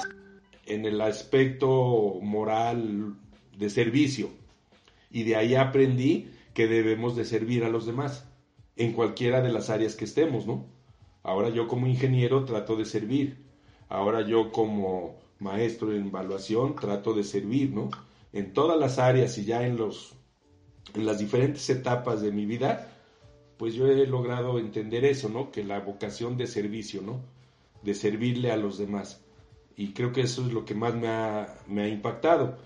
en 0.65 0.85
el 0.85 0.99
aspecto 1.01 2.19
moral 2.21 3.15
de 3.57 3.69
servicio. 3.69 4.29
Y 5.09 5.23
de 5.23 5.35
ahí 5.35 5.55
aprendí 5.55 6.29
que 6.53 6.67
debemos 6.67 7.15
de 7.15 7.25
servir 7.25 7.63
a 7.63 7.69
los 7.69 7.85
demás, 7.85 8.25
en 8.75 8.93
cualquiera 8.93 9.41
de 9.41 9.51
las 9.51 9.69
áreas 9.69 9.95
que 9.95 10.05
estemos, 10.05 10.47
¿no? 10.47 10.65
Ahora 11.23 11.49
yo 11.49 11.67
como 11.67 11.87
ingeniero 11.87 12.45
trato 12.45 12.75
de 12.75 12.85
servir. 12.85 13.37
Ahora 13.89 14.21
yo 14.21 14.51
como 14.51 15.17
maestro 15.39 15.93
en 15.93 16.07
evaluación, 16.07 16.75
trato 16.75 17.13
de 17.13 17.23
servir, 17.23 17.71
¿no? 17.71 17.89
En 18.31 18.53
todas 18.53 18.79
las 18.79 18.99
áreas 18.99 19.37
y 19.37 19.45
ya 19.45 19.65
en 19.65 19.77
los 19.77 20.15
las 20.95 21.19
diferentes 21.19 21.69
etapas 21.69 22.21
de 22.21 22.31
mi 22.31 22.45
vida, 22.45 22.91
pues 23.57 23.73
yo 23.73 23.87
he 23.87 24.07
logrado 24.07 24.57
entender 24.57 25.05
eso, 25.05 25.29
¿no? 25.29 25.51
Que 25.51 25.63
la 25.63 25.79
vocación 25.79 26.37
de 26.37 26.47
servicio, 26.47 27.01
¿no? 27.01 27.21
De 27.83 27.93
servirle 27.93 28.51
a 28.51 28.57
los 28.57 28.77
demás. 28.77 29.23
Y 29.75 29.93
creo 29.93 30.11
que 30.11 30.21
eso 30.21 30.45
es 30.45 30.53
lo 30.53 30.65
que 30.65 30.75
más 30.75 30.95
me 30.95 31.07
ha, 31.09 31.57
me 31.67 31.83
ha 31.83 31.87
impactado. 31.87 32.57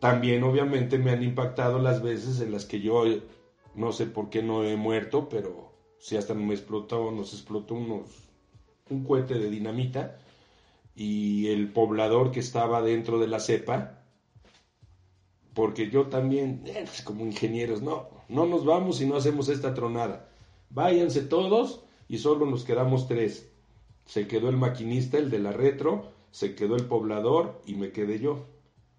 También 0.00 0.42
obviamente 0.42 0.98
me 0.98 1.10
han 1.10 1.22
impactado 1.22 1.78
las 1.78 2.02
veces 2.02 2.40
en 2.40 2.52
las 2.52 2.66
que 2.66 2.80
yo 2.80 3.04
no 3.74 3.92
sé 3.92 4.06
por 4.06 4.30
qué 4.30 4.42
no 4.42 4.64
he 4.64 4.76
muerto, 4.76 5.28
pero 5.28 5.72
si 5.98 6.16
hasta 6.16 6.34
me 6.34 6.54
explotó, 6.54 7.10
nos 7.10 7.32
explotó 7.32 7.74
unos, 7.74 8.08
un 8.90 9.04
cohete 9.04 9.34
de 9.34 9.50
dinamita 9.50 10.18
y 10.94 11.48
el 11.48 11.72
poblador 11.72 12.30
que 12.30 12.40
estaba 12.40 12.82
dentro 12.82 13.18
de 13.18 13.28
la 13.28 13.40
cepa, 13.40 14.02
porque 15.54 15.90
yo 15.90 16.08
también, 16.08 16.62
eh, 16.66 16.84
pues, 16.84 17.02
como 17.02 17.24
ingenieros, 17.24 17.82
no, 17.82 18.08
no 18.28 18.46
nos 18.46 18.64
vamos 18.64 18.98
si 18.98 19.06
no 19.06 19.16
hacemos 19.16 19.48
esta 19.48 19.74
tronada. 19.74 20.28
Váyanse 20.70 21.22
todos 21.22 21.82
y 22.08 22.18
solo 22.18 22.46
nos 22.46 22.64
quedamos 22.64 23.08
tres. 23.08 23.50
Se 24.04 24.28
quedó 24.28 24.48
el 24.48 24.56
maquinista, 24.56 25.18
el 25.18 25.30
de 25.30 25.38
la 25.38 25.52
retro, 25.52 26.12
se 26.30 26.54
quedó 26.54 26.76
el 26.76 26.84
poblador 26.84 27.62
y 27.66 27.74
me 27.74 27.92
quedé 27.92 28.20
yo. 28.20 28.46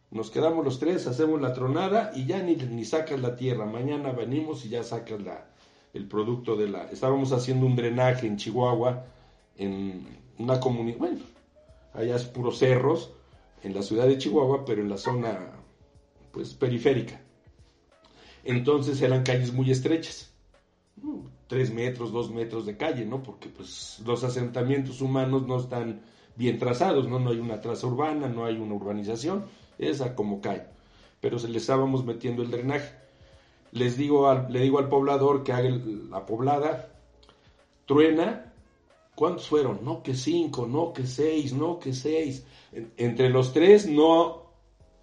Nos 0.09 0.31
quedamos 0.31 0.63
los 0.63 0.79
tres, 0.79 1.05
hacemos 1.07 1.41
la 1.41 1.53
tronada 1.53 2.11
y 2.15 2.25
ya 2.25 2.41
ni, 2.41 2.55
ni 2.55 2.85
sacas 2.85 3.19
la 3.19 3.35
tierra. 3.35 3.65
Mañana 3.65 4.11
venimos 4.11 4.65
y 4.65 4.69
ya 4.69 4.84
sacas 4.84 5.21
la, 5.21 5.49
el 5.93 6.07
producto 6.07 6.55
de 6.55 6.69
la... 6.69 6.85
Estábamos 6.85 7.31
haciendo 7.34 7.65
un 7.65 7.75
drenaje 7.75 8.25
en 8.27 8.38
Chihuahua, 8.38 9.05
en 9.57 10.05
una 10.38 10.59
comunidad, 10.59 10.97
bueno, 10.97 11.19
allá 11.93 12.15
es 12.15 12.23
puros 12.23 12.59
cerros, 12.59 13.11
en 13.63 13.73
la 13.73 13.81
ciudad 13.81 14.07
de 14.07 14.17
Chihuahua, 14.17 14.65
pero 14.65 14.81
en 14.81 14.89
la 14.89 14.97
zona 14.97 15.51
pues 16.31 16.53
periférica. 16.53 17.19
Entonces 18.43 19.01
eran 19.01 19.23
calles 19.23 19.51
muy 19.51 19.71
estrechas, 19.71 20.31
tres 21.47 21.73
metros, 21.73 22.11
dos 22.11 22.31
metros 22.31 22.65
de 22.65 22.77
calle, 22.77 23.05
¿no? 23.05 23.23
Porque 23.23 23.49
pues 23.49 24.01
los 24.05 24.23
asentamientos 24.23 25.01
humanos 25.01 25.47
no 25.47 25.59
están 25.59 26.01
bien 26.35 26.59
trazados, 26.59 27.07
¿no? 27.09 27.19
No 27.19 27.31
hay 27.31 27.39
una 27.39 27.59
traza 27.59 27.88
urbana, 27.88 28.29
no 28.29 28.45
hay 28.45 28.57
una 28.57 28.75
urbanización, 28.75 29.45
esa 29.79 30.15
como 30.15 30.41
cae. 30.41 30.67
Pero 31.21 31.39
se 31.39 31.49
le 31.49 31.57
estábamos 31.57 32.05
metiendo 32.05 32.43
el 32.43 32.51
drenaje. 32.51 32.93
Les 33.71 33.97
digo 33.97 34.27
al, 34.29 34.51
le 34.51 34.61
digo 34.61 34.79
al 34.79 34.89
poblador 34.89 35.43
que 35.43 35.51
haga 35.53 35.69
la 35.69 36.25
poblada, 36.25 36.89
truena 37.85 38.47
¿Cuántos 39.17 39.47
fueron? 39.47 39.83
No 39.83 40.03
que 40.03 40.13
cinco, 40.13 40.67
no 40.67 40.93
que 40.93 41.07
seis, 41.07 41.51
no 41.51 41.79
que 41.79 41.91
seis. 41.91 42.45
entre 42.97 43.31
los 43.31 43.51
tres 43.51 43.87
no, 43.87 44.43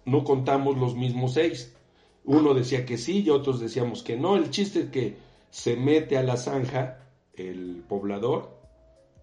no 0.05 0.23
contamos 0.23 0.77
los 0.77 0.95
mismos 0.95 1.33
seis. 1.33 1.75
Uno 2.23 2.53
decía 2.53 2.85
que 2.85 2.97
sí 2.97 3.23
y 3.23 3.29
otros 3.29 3.59
decíamos 3.59 4.03
que 4.03 4.15
no. 4.15 4.37
El 4.37 4.51
chiste 4.51 4.83
es 4.83 4.89
que 4.89 5.17
se 5.49 5.75
mete 5.75 6.17
a 6.17 6.23
la 6.23 6.37
zanja 6.37 7.09
el 7.33 7.83
poblador, 7.89 8.57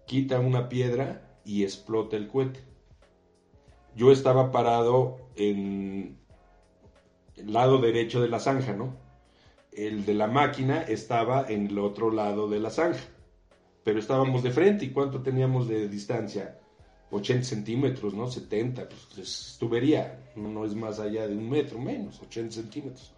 quita 0.05 0.39
una 0.39 0.69
piedra 0.69 1.39
y 1.43 1.63
explota 1.63 2.15
el 2.15 2.27
cohete. 2.27 2.59
Yo 3.95 4.11
estaba 4.11 4.51
parado 4.51 5.17
en 5.35 6.17
el 7.35 7.53
lado 7.53 7.79
derecho 7.79 8.21
de 8.21 8.29
la 8.29 8.39
zanja, 8.39 8.73
¿no? 8.73 8.95
El 9.71 10.05
de 10.05 10.13
la 10.13 10.27
máquina 10.27 10.81
estaba 10.81 11.45
en 11.49 11.67
el 11.67 11.79
otro 11.79 12.11
lado 12.11 12.47
de 12.47 12.59
la 12.59 12.69
zanja 12.69 13.03
pero 13.83 13.99
estábamos 13.99 14.43
de 14.43 14.51
frente 14.51 14.85
y 14.85 14.89
cuánto 14.91 15.21
teníamos 15.21 15.67
de 15.67 15.87
distancia. 15.89 16.59
80 17.11 17.43
centímetros, 17.45 18.13
¿no? 18.13 18.27
70, 18.27 18.87
pues 18.89 19.17
es 19.17 19.57
tubería, 19.59 20.31
no, 20.35 20.65
es 20.65 20.73
más 20.73 20.99
allá 20.99 21.27
de 21.27 21.35
un 21.35 21.47
metro, 21.47 21.77
menos, 21.77 22.19
80 22.21 22.55
centímetros. 22.55 23.13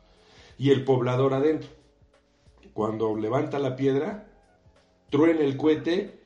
Y 0.58 0.72
el 0.72 0.84
poblador 0.84 1.34
adentro. 1.34 1.70
Cuando 2.74 3.16
levanta 3.16 3.58
la 3.60 3.78
piedra, 3.78 4.28
truena 5.10 5.42
el 5.42 5.56
cohete 5.56 6.20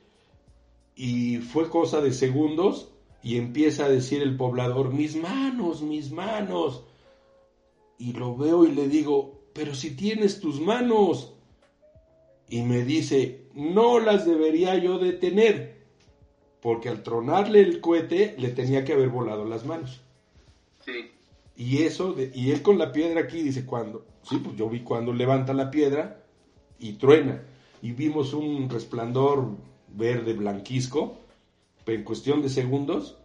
y 0.96 1.36
fue 1.36 1.68
cosa 1.68 2.00
de 2.00 2.12
segundos 2.12 2.92
y 3.22 3.36
empieza 3.36 3.84
a 3.84 3.88
decir 3.88 4.22
el 4.22 4.36
poblador, 4.36 4.92
mis 4.92 5.16
manos, 5.16 5.82
mis 5.82 6.10
manos. 6.10 6.84
Y 7.98 8.12
lo 8.14 8.36
veo 8.36 8.64
y 8.64 8.72
le 8.72 8.88
digo, 8.88 9.40
pero 9.52 9.74
si 9.74 9.94
tienes 9.94 10.40
tus 10.40 10.60
manos, 10.60 11.34
y 12.48 12.62
me 12.62 12.82
dice, 12.84 13.44
no 13.54 14.00
las 14.00 14.26
debería 14.26 14.74
yo 14.76 14.98
detener, 14.98 15.84
porque 16.60 16.88
al 16.88 17.02
tronarle 17.02 17.60
el 17.60 17.80
cohete 17.80 18.34
le 18.38 18.48
tenía 18.48 18.84
que 18.84 18.94
haber 18.94 19.08
volado 19.10 19.44
las 19.44 19.64
manos. 19.64 20.00
Sí. 20.84 21.10
Y 21.56 21.82
eso, 21.82 22.12
de- 22.14 22.32
y 22.34 22.50
él 22.52 22.62
con 22.62 22.78
la 22.78 22.90
piedra 22.90 23.20
aquí 23.20 23.42
dice, 23.42 23.66
cuando, 23.66 24.06
sí, 24.22 24.38
pues 24.38 24.56
yo 24.56 24.68
vi 24.68 24.80
cuando 24.80 25.12
levanta 25.12 25.52
la 25.52 25.70
piedra 25.70 26.24
y 26.78 26.94
truena, 26.94 27.42
y 27.82 27.92
vimos 27.92 28.32
un 28.32 28.68
resplandor 28.70 29.46
verde 29.88 30.32
blanquisco, 30.32 31.18
en 31.94 32.04
cuestión 32.04 32.42
de 32.42 32.48
segundos, 32.48 33.18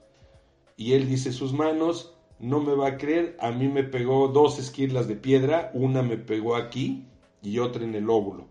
y 0.77 0.93
él 0.93 1.07
dice, 1.07 1.31
sus 1.31 1.53
manos, 1.53 2.13
no 2.39 2.59
me 2.59 2.75
va 2.75 2.87
a 2.87 2.97
creer, 2.97 3.37
a 3.39 3.51
mí 3.51 3.67
me 3.69 3.83
pegó 3.83 4.27
dos 4.27 4.59
esquirlas 4.59 5.07
de 5.07 5.15
piedra, 5.15 5.71
una 5.73 6.01
me 6.01 6.17
pegó 6.17 6.55
aquí 6.55 7.05
y 7.41 7.59
otra 7.59 7.83
en 7.83 7.95
el 7.95 8.09
óvulo. 8.09 8.47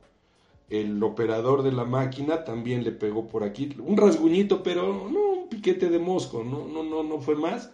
El 0.71 1.03
operador 1.03 1.63
de 1.63 1.73
la 1.73 1.85
máquina 1.85 2.45
también 2.45 2.83
le 2.85 2.93
pegó 2.93 3.27
por 3.27 3.45
aquí, 3.45 3.77
un 3.79 3.97
rasguñito, 3.97 4.63
pero 4.63 5.09
no 5.11 5.21
un 5.43 5.49
piquete 5.49 5.91
de 5.91 5.99
mosco, 5.99 6.43
no, 6.43 6.67
no, 6.67 6.83
no, 6.83 7.03
no 7.03 7.21
fue 7.21 7.35
más 7.37 7.71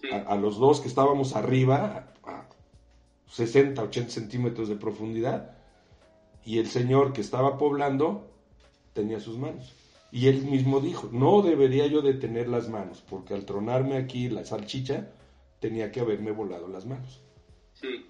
Sí. 0.00 0.08
a, 0.12 0.18
a 0.32 0.36
los 0.36 0.58
dos 0.58 0.80
que 0.80 0.88
estábamos 0.88 1.36
arriba, 1.36 2.10
a, 2.24 2.30
a 2.30 2.48
60, 3.28 3.82
80 3.82 4.10
centímetros 4.10 4.68
de 4.68 4.76
profundidad, 4.76 5.56
y 6.44 6.58
el 6.58 6.68
señor 6.68 7.12
que 7.12 7.20
estaba 7.20 7.58
poblando 7.58 8.30
tenía 8.94 9.20
sus 9.20 9.36
manos. 9.38 9.74
Y 10.12 10.26
él 10.26 10.44
mismo 10.44 10.80
dijo, 10.80 11.08
no 11.12 11.42
debería 11.42 11.86
yo 11.86 12.02
de 12.02 12.14
tener 12.14 12.48
las 12.48 12.68
manos, 12.68 13.04
porque 13.08 13.34
al 13.34 13.44
tronarme 13.44 13.96
aquí 13.96 14.28
la 14.28 14.44
salchicha, 14.44 15.12
tenía 15.60 15.92
que 15.92 16.00
haberme 16.00 16.32
volado 16.32 16.66
las 16.68 16.86
manos. 16.86 17.22
Sí. 17.74 18.06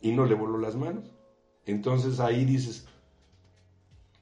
Y 0.00 0.12
no 0.12 0.26
le 0.26 0.34
voló 0.34 0.58
las 0.58 0.74
manos. 0.74 1.12
Entonces 1.64 2.18
ahí 2.18 2.44
dices, 2.44 2.88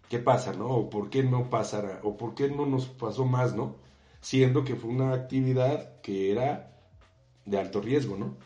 ¿qué 0.09 0.18
pasa, 0.18 0.52
no? 0.52 0.68
¿O 0.68 0.90
por 0.90 1.09
qué 1.09 1.22
no 1.22 1.48
pasará? 1.48 2.01
¿O 2.02 2.16
por 2.16 2.35
qué 2.35 2.51
no 2.51 2.66
nos 2.66 2.86
pasó 2.86 3.24
más, 3.24 3.55
no? 3.55 3.77
Siendo 4.20 4.64
que 4.64 4.77
fue 4.77 4.90
una 4.90 5.14
actividad 5.14 6.01
que 6.02 6.31
era 6.31 6.77
de 7.47 7.59
alto 7.59 7.81
riesgo, 7.81 8.18
¿no? 8.18 8.36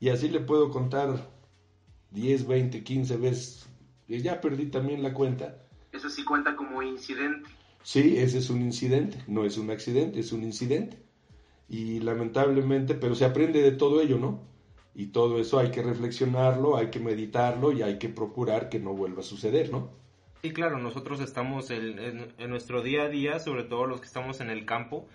Y 0.00 0.08
así 0.08 0.28
le 0.28 0.40
puedo 0.40 0.70
contar 0.70 1.30
10, 2.10 2.48
20, 2.48 2.82
15 2.82 3.16
veces. 3.18 3.68
Y 4.08 4.20
ya 4.20 4.40
perdí 4.40 4.66
también 4.66 5.02
la 5.02 5.14
cuenta. 5.14 5.62
Eso 5.92 6.10
sí 6.10 6.24
cuenta 6.24 6.56
como 6.56 6.82
incidente. 6.82 7.48
Sí, 7.82 8.18
ese 8.18 8.38
es 8.38 8.50
un 8.50 8.60
incidente, 8.62 9.18
no 9.28 9.44
es 9.44 9.56
un 9.58 9.70
accidente, 9.70 10.18
es 10.20 10.32
un 10.32 10.42
incidente. 10.42 10.98
Y 11.68 12.00
lamentablemente, 12.00 12.94
pero 12.96 13.14
se 13.16 13.24
aprende 13.26 13.62
de 13.62 13.72
todo 13.72 14.00
ello, 14.02 14.18
¿no? 14.18 14.40
Y 14.94 15.08
todo 15.08 15.40
eso 15.40 15.58
hay 15.60 15.70
que 15.72 15.82
reflexionarlo, 15.82 16.76
hay 16.76 16.90
que 16.90 17.00
meditarlo 17.00 17.72
y 17.72 17.82
hay 17.82 17.98
que 17.98 18.08
procurar 18.10 18.68
que 18.70 18.80
no 18.80 18.94
vuelva 18.94 19.20
a 19.20 19.24
suceder, 19.24 19.70
¿no? 19.72 19.90
Sí, 20.42 20.52
claro, 20.52 20.78
nosotros 20.78 21.20
estamos 21.20 21.70
en, 21.70 21.98
en- 21.98 22.34
en 22.36 22.50
nuestro 22.50 22.82
día 22.82 23.02
a 23.04 23.08
día, 23.08 23.38
sobre 23.38 23.62
todo 23.64 23.86
los 23.86 24.00
que 24.00 24.06
estamos 24.06 24.40
en 24.40 24.50
el 24.50 24.66
campo, 24.66 25.06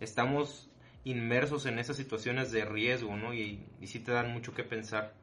estamos 0.00 0.68
inmersos 1.04 1.66
en 1.66 1.78
esas 1.78 1.96
situaciones 1.96 2.50
de 2.52 2.64
riesgo, 2.64 3.16
¿no? 3.16 3.32
Y, 3.34 3.60
y 3.80 3.86
sí 3.86 4.00
te 4.00 4.10
dan 4.12 4.32
mucho 4.32 4.54
que 4.54 4.64
pensar, 4.64 5.14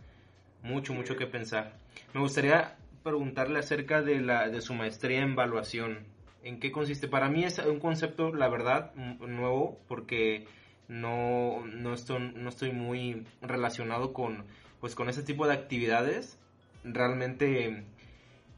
mucho, 0.63 0.93
mucho 0.93 1.17
que 1.17 1.27
pensar. 1.27 1.73
Me 2.13 2.21
gustaría 2.21 2.77
preguntarle 3.03 3.59
acerca 3.59 4.01
de, 4.01 4.21
la, 4.21 4.49
de 4.49 4.61
su 4.61 4.73
maestría 4.75 5.23
en 5.23 5.33
evaluación. 5.33 6.05
¿En 6.43 6.59
qué 6.59 6.71
consiste? 6.71 7.07
Para 7.07 7.29
mí 7.29 7.43
es 7.43 7.59
un 7.59 7.79
concepto, 7.79 8.33
la 8.33 8.47
verdad, 8.47 8.93
nuevo, 8.95 9.79
porque 9.87 10.47
no, 10.87 11.65
no, 11.65 11.93
estoy, 11.93 12.31
no 12.35 12.49
estoy 12.49 12.71
muy 12.71 13.25
relacionado 13.41 14.13
con, 14.13 14.45
pues, 14.79 14.95
con 14.95 15.09
ese 15.09 15.23
tipo 15.23 15.47
de 15.47 15.53
actividades. 15.53 16.39
Realmente 16.83 17.83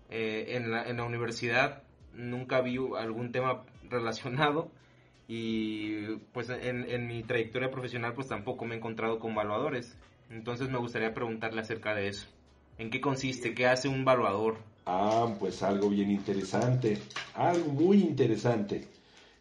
eh, 0.09 0.45
en, 0.49 0.71
la, 0.71 0.87
en 0.87 0.97
la 0.97 1.05
universidad 1.05 1.83
nunca 2.13 2.61
vi 2.61 2.77
algún 2.97 3.31
tema 3.31 3.63
relacionado 3.89 4.71
y 5.27 6.17
pues 6.33 6.49
en, 6.49 6.89
en 6.89 7.07
mi 7.07 7.23
trayectoria 7.23 7.71
profesional 7.71 8.13
pues 8.13 8.27
tampoco 8.27 8.65
me 8.65 8.75
he 8.75 8.77
encontrado 8.77 9.19
con 9.19 9.31
evaluadores. 9.31 9.97
Entonces 10.29 10.69
me 10.69 10.77
gustaría 10.77 11.13
preguntarle 11.13 11.61
acerca 11.61 11.95
de 11.95 12.09
eso. 12.09 12.27
¿En 12.77 12.89
qué 12.89 13.01
consiste? 13.01 13.53
¿Qué 13.53 13.65
hace 13.65 13.87
un 13.87 14.01
evaluador? 14.01 14.57
Ah, 14.85 15.35
pues 15.39 15.61
algo 15.61 15.89
bien 15.89 16.09
interesante, 16.09 16.97
algo 17.35 17.71
muy 17.71 18.01
interesante, 18.01 18.87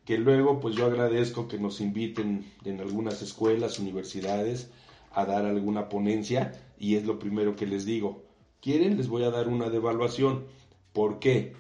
que 0.05 0.19
luego 0.19 0.61
pues 0.61 0.77
yo 0.77 0.87
agradezco 0.87 1.49
que 1.49 1.59
nos 1.59 1.81
inviten 1.81 2.45
en 2.65 2.81
algunas 2.81 3.23
escuelas, 3.23 3.79
universidades, 3.79 4.71
a 5.13 5.25
dar 5.25 5.47
alguna 5.47 5.89
ponencia 5.89 6.53
y 6.79 6.97
es 6.97 7.05
lo 7.05 7.19
primero 7.19 7.57
que 7.57 7.67
les 7.67 7.85
digo. 7.85 8.23
¿Quieren? 8.61 8.99
Les 8.99 9.09
voy 9.09 9.25
a 9.25 9.31
dar 9.31 9.49
una 9.49 9.71
de 9.71 9.79
evaluación. 9.79 10.45
¿Por 10.93 11.19
qué? 11.19 11.55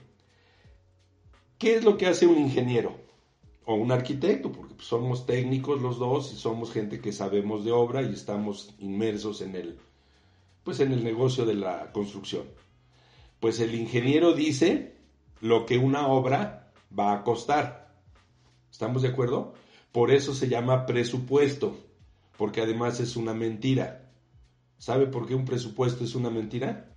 ¿Qué 1.58 1.76
es 1.76 1.84
lo 1.84 1.96
que 1.96 2.06
hace 2.06 2.26
un 2.26 2.38
ingeniero? 2.38 2.94
O 3.64 3.74
un 3.74 3.92
arquitecto, 3.92 4.52
porque 4.52 4.74
pues, 4.74 4.88
somos 4.88 5.26
técnicos 5.26 5.80
los 5.80 5.98
dos 5.98 6.32
y 6.32 6.36
somos 6.36 6.72
gente 6.72 7.00
que 7.00 7.12
sabemos 7.12 7.64
de 7.64 7.72
obra 7.72 8.02
y 8.02 8.12
estamos 8.12 8.74
inmersos 8.78 9.40
en 9.40 9.56
el, 9.56 9.78
pues 10.64 10.80
en 10.80 10.92
el 10.92 11.02
negocio 11.02 11.46
de 11.46 11.54
la 11.54 11.92
construcción. 11.92 12.44
Pues 13.40 13.58
el 13.60 13.74
ingeniero 13.74 14.34
dice 14.34 14.94
lo 15.40 15.66
que 15.66 15.78
una 15.78 16.06
obra 16.06 16.72
va 16.96 17.14
a 17.14 17.24
costar. 17.24 17.94
¿Estamos 18.70 19.02
de 19.02 19.08
acuerdo? 19.08 19.54
Por 19.92 20.10
eso 20.10 20.34
se 20.34 20.48
llama 20.48 20.86
presupuesto, 20.86 21.76
porque 22.36 22.60
además 22.60 23.00
es 23.00 23.16
una 23.16 23.34
mentira. 23.34 24.12
¿Sabe 24.78 25.06
por 25.06 25.26
qué 25.26 25.34
un 25.34 25.44
presupuesto 25.44 26.04
es 26.04 26.14
una 26.14 26.30
mentira? 26.30 26.94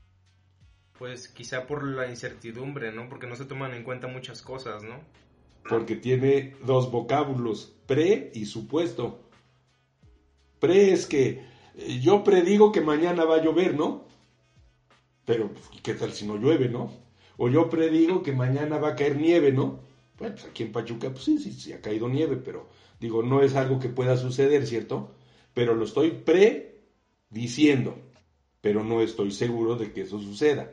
Pues 1.00 1.28
quizá 1.28 1.66
por 1.66 1.84
la 1.84 2.08
incertidumbre, 2.08 2.92
¿no? 2.92 3.10
Porque 3.10 3.28
no 3.28 3.36
se 3.36 3.46
toman 3.46 3.74
en 3.74 3.84
cuenta 3.84 4.08
muchas 4.08 4.42
cosas, 4.42 4.84
¿no? 4.84 5.00
Porque 5.68 5.96
tiene 5.96 6.56
dos 6.66 6.92
vocábulos, 6.92 7.74
pre 7.88 8.32
y 8.34 8.46
supuesto. 8.46 9.30
Pre 10.60 10.92
es 10.92 11.08
que 11.08 11.46
eh, 11.76 12.00
yo 12.02 12.24
predigo 12.24 12.72
que 12.72 12.82
mañana 12.82 13.26
va 13.26 13.38
a 13.38 13.44
llover, 13.44 13.76
¿no? 13.76 14.06
Pero, 15.26 15.52
pues, 15.52 15.82
¿qué 15.82 15.94
tal 15.94 16.14
si 16.14 16.26
no 16.26 16.38
llueve, 16.38 16.70
no? 16.70 16.92
O 17.38 17.50
yo 17.50 17.70
predigo 17.70 18.24
que 18.24 18.34
mañana 18.34 18.78
va 18.78 18.90
a 18.90 18.96
caer 18.96 19.18
nieve, 19.18 19.52
¿no? 19.52 19.80
Bueno, 20.18 20.36
pues 20.36 20.46
aquí 20.46 20.64
en 20.64 20.72
Pachuca, 20.72 21.10
pues 21.12 21.24
sí, 21.24 21.40
sí, 21.40 21.52
sí 21.54 21.74
ha 21.74 21.82
caído 21.82 22.08
nieve, 22.08 22.38
pero 22.38 22.70
digo, 23.00 23.24
no 23.24 23.42
es 23.42 23.56
algo 23.56 23.80
que 23.80 23.90
pueda 23.90 24.18
suceder, 24.18 24.68
¿cierto? 24.68 25.16
Pero 25.54 25.76
lo 25.76 25.86
estoy 25.86 26.12
prediciendo, 27.32 27.98
pero 28.62 28.84
no 28.84 29.02
estoy 29.02 29.32
seguro 29.32 29.76
de 29.76 29.92
que 29.92 30.02
eso 30.02 30.20
suceda. 30.20 30.72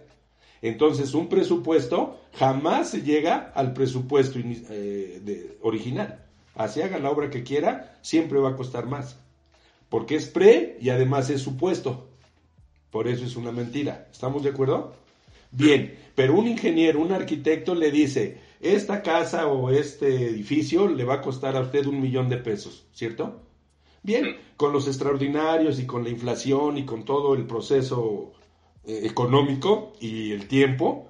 Entonces, 0.62 1.14
un 1.14 1.28
presupuesto 1.28 2.20
jamás 2.34 2.90
se 2.90 3.02
llega 3.02 3.50
al 3.54 3.72
presupuesto 3.72 4.38
eh, 4.42 5.56
original. 5.62 6.26
Así 6.54 6.82
haga 6.82 6.98
la 6.98 7.10
obra 7.10 7.30
que 7.30 7.42
quiera, 7.42 7.98
siempre 8.02 8.38
va 8.38 8.50
a 8.50 8.56
costar 8.56 8.86
más. 8.86 9.18
Porque 9.88 10.16
es 10.16 10.26
pre 10.26 10.76
y 10.80 10.90
además 10.90 11.30
es 11.30 11.40
supuesto. 11.40 12.09
Por 12.90 13.08
eso 13.08 13.24
es 13.24 13.36
una 13.36 13.52
mentira. 13.52 14.08
¿Estamos 14.10 14.42
de 14.42 14.50
acuerdo? 14.50 14.94
Bien, 15.52 15.98
pero 16.14 16.34
un 16.34 16.46
ingeniero, 16.46 17.00
un 17.00 17.12
arquitecto 17.12 17.74
le 17.74 17.90
dice, 17.90 18.40
esta 18.60 19.02
casa 19.02 19.46
o 19.46 19.70
este 19.70 20.26
edificio 20.26 20.88
le 20.88 21.04
va 21.04 21.14
a 21.14 21.22
costar 21.22 21.56
a 21.56 21.60
usted 21.60 21.86
un 21.86 22.00
millón 22.00 22.28
de 22.28 22.36
pesos, 22.36 22.86
¿cierto? 22.92 23.42
Bien, 24.02 24.36
con 24.56 24.72
los 24.72 24.86
extraordinarios 24.86 25.78
y 25.78 25.86
con 25.86 26.04
la 26.04 26.10
inflación 26.10 26.78
y 26.78 26.84
con 26.84 27.04
todo 27.04 27.34
el 27.34 27.46
proceso 27.46 28.32
eh, 28.84 29.00
económico 29.04 29.92
y 30.00 30.32
el 30.32 30.48
tiempo, 30.48 31.08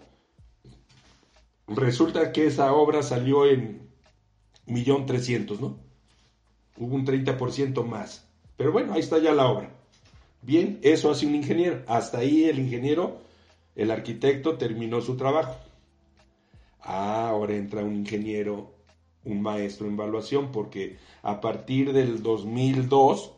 resulta 1.68 2.32
que 2.32 2.46
esa 2.46 2.72
obra 2.72 3.02
salió 3.02 3.46
en 3.46 3.88
millón 4.66 5.06
trescientos, 5.06 5.60
¿no? 5.60 5.78
Hubo 6.76 6.94
un 6.94 7.04
30% 7.04 7.84
más. 7.84 8.26
Pero 8.56 8.72
bueno, 8.72 8.94
ahí 8.94 9.00
está 9.00 9.18
ya 9.18 9.32
la 9.32 9.48
obra. 9.48 9.79
Bien, 10.42 10.78
eso 10.82 11.10
hace 11.10 11.26
un 11.26 11.34
ingeniero. 11.34 11.82
Hasta 11.86 12.18
ahí 12.18 12.44
el 12.44 12.58
ingeniero, 12.58 13.18
el 13.74 13.90
arquitecto 13.90 14.56
terminó 14.56 15.00
su 15.00 15.16
trabajo. 15.16 15.56
Ah, 16.80 17.28
ahora 17.28 17.54
entra 17.56 17.84
un 17.84 17.94
ingeniero, 17.94 18.72
un 19.24 19.42
maestro 19.42 19.86
en 19.86 19.94
evaluación, 19.94 20.50
porque 20.50 20.96
a 21.22 21.40
partir 21.40 21.92
del 21.92 22.22
2002, 22.22 23.32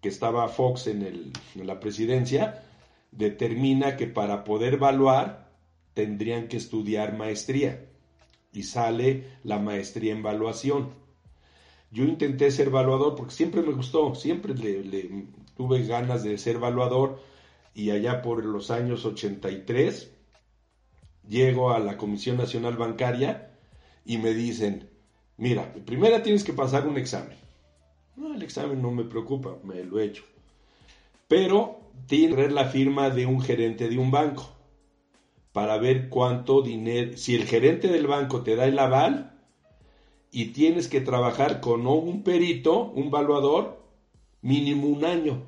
que 0.00 0.08
estaba 0.08 0.48
Fox 0.48 0.86
en, 0.86 1.02
el- 1.02 1.32
en 1.54 1.66
la 1.66 1.78
presidencia, 1.80 2.62
determina 3.12 3.96
que 3.96 4.06
para 4.06 4.44
poder 4.44 4.74
evaluar 4.74 5.50
tendrían 5.94 6.48
que 6.48 6.56
estudiar 6.56 7.16
maestría. 7.16 7.84
Y 8.52 8.62
sale 8.62 9.24
la 9.42 9.58
maestría 9.58 10.12
en 10.12 10.18
evaluación. 10.20 10.90
Yo 11.90 12.04
intenté 12.04 12.50
ser 12.50 12.68
evaluador 12.68 13.14
porque 13.14 13.34
siempre 13.34 13.62
me 13.62 13.72
gustó, 13.72 14.14
siempre 14.14 14.54
le, 14.54 14.82
le- 14.84 15.26
tuve 15.56 15.82
ganas 15.84 16.22
de 16.22 16.38
ser 16.38 16.56
evaluador 16.56 17.20
y 17.74 17.90
allá 17.90 18.22
por 18.22 18.44
los 18.44 18.70
años 18.70 19.04
83 19.04 20.10
llego 21.28 21.72
a 21.72 21.78
la 21.78 21.96
Comisión 21.96 22.36
Nacional 22.36 22.76
Bancaria 22.76 23.50
y 24.04 24.18
me 24.18 24.34
dicen, 24.34 24.90
mira, 25.36 25.72
primero 25.86 26.22
tienes 26.22 26.44
que 26.44 26.52
pasar 26.52 26.86
un 26.86 26.98
examen. 26.98 27.36
No, 28.16 28.34
el 28.34 28.42
examen 28.42 28.80
no 28.80 28.90
me 28.90 29.04
preocupa, 29.04 29.56
me 29.64 29.82
lo 29.82 29.98
he 29.98 30.04
hecho. 30.04 30.24
Pero 31.26 31.80
tiene 32.06 32.28
que 32.28 32.34
tener 32.36 32.52
la 32.52 32.66
firma 32.66 33.10
de 33.10 33.26
un 33.26 33.40
gerente 33.40 33.88
de 33.88 33.98
un 33.98 34.10
banco. 34.10 34.50
para 35.52 35.78
ver 35.78 36.08
cuánto 36.08 36.62
dinero, 36.62 37.16
si 37.16 37.36
el 37.36 37.44
gerente 37.44 37.86
del 37.86 38.08
banco 38.08 38.42
te 38.42 38.56
da 38.56 38.64
el 38.66 38.76
aval 38.76 39.40
y 40.32 40.46
tienes 40.46 40.88
que 40.88 41.00
trabajar 41.00 41.60
con 41.60 41.86
un 41.86 42.24
perito, 42.24 42.90
un 42.90 43.06
evaluador, 43.06 43.83
mínimo 44.44 44.86
un 44.86 45.04
año. 45.04 45.42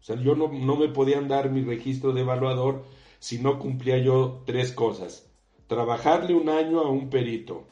O 0.00 0.04
sea, 0.04 0.16
yo 0.16 0.34
no, 0.34 0.48
no 0.48 0.76
me 0.76 0.88
podían 0.88 1.28
dar 1.28 1.50
mi 1.50 1.62
registro 1.62 2.12
de 2.12 2.22
evaluador 2.22 2.84
si 3.20 3.38
no 3.38 3.60
cumplía 3.60 3.98
yo 3.98 4.42
tres 4.46 4.72
cosas. 4.72 5.30
Trabajarle 5.68 6.34
un 6.34 6.48
año 6.48 6.80
a 6.80 6.90
un 6.90 7.08
perito, 7.08 7.68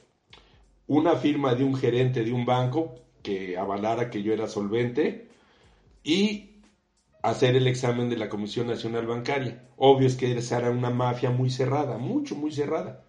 una 0.87 1.16
firma 1.16 1.55
de 1.55 1.65
un 1.65 1.74
gerente 1.74 2.23
de 2.23 2.32
un 2.32 2.45
banco 2.45 2.95
que 3.23 3.57
avalara 3.59 4.11
que 4.11 4.23
yo 4.23 4.32
era 4.32 4.47
solvente 4.47 5.28
y 6.05 6.61
hacer 7.23 7.57
el 7.57 7.66
examen 7.66 8.09
de 8.09 8.16
la 8.16 8.28
Comisión 8.28 8.66
Nacional 8.66 9.07
Bancaria. 9.07 9.69
Obvio 9.77 10.07
es 10.07 10.16
que 10.16 10.37
esa 10.37 10.59
era 10.59 10.70
una 10.70 10.91
mafia 10.91 11.31
muy 11.31 11.51
cerrada, 11.51 11.99
mucho, 11.99 12.37
muy 12.37 12.53
cerrada. 12.53 13.05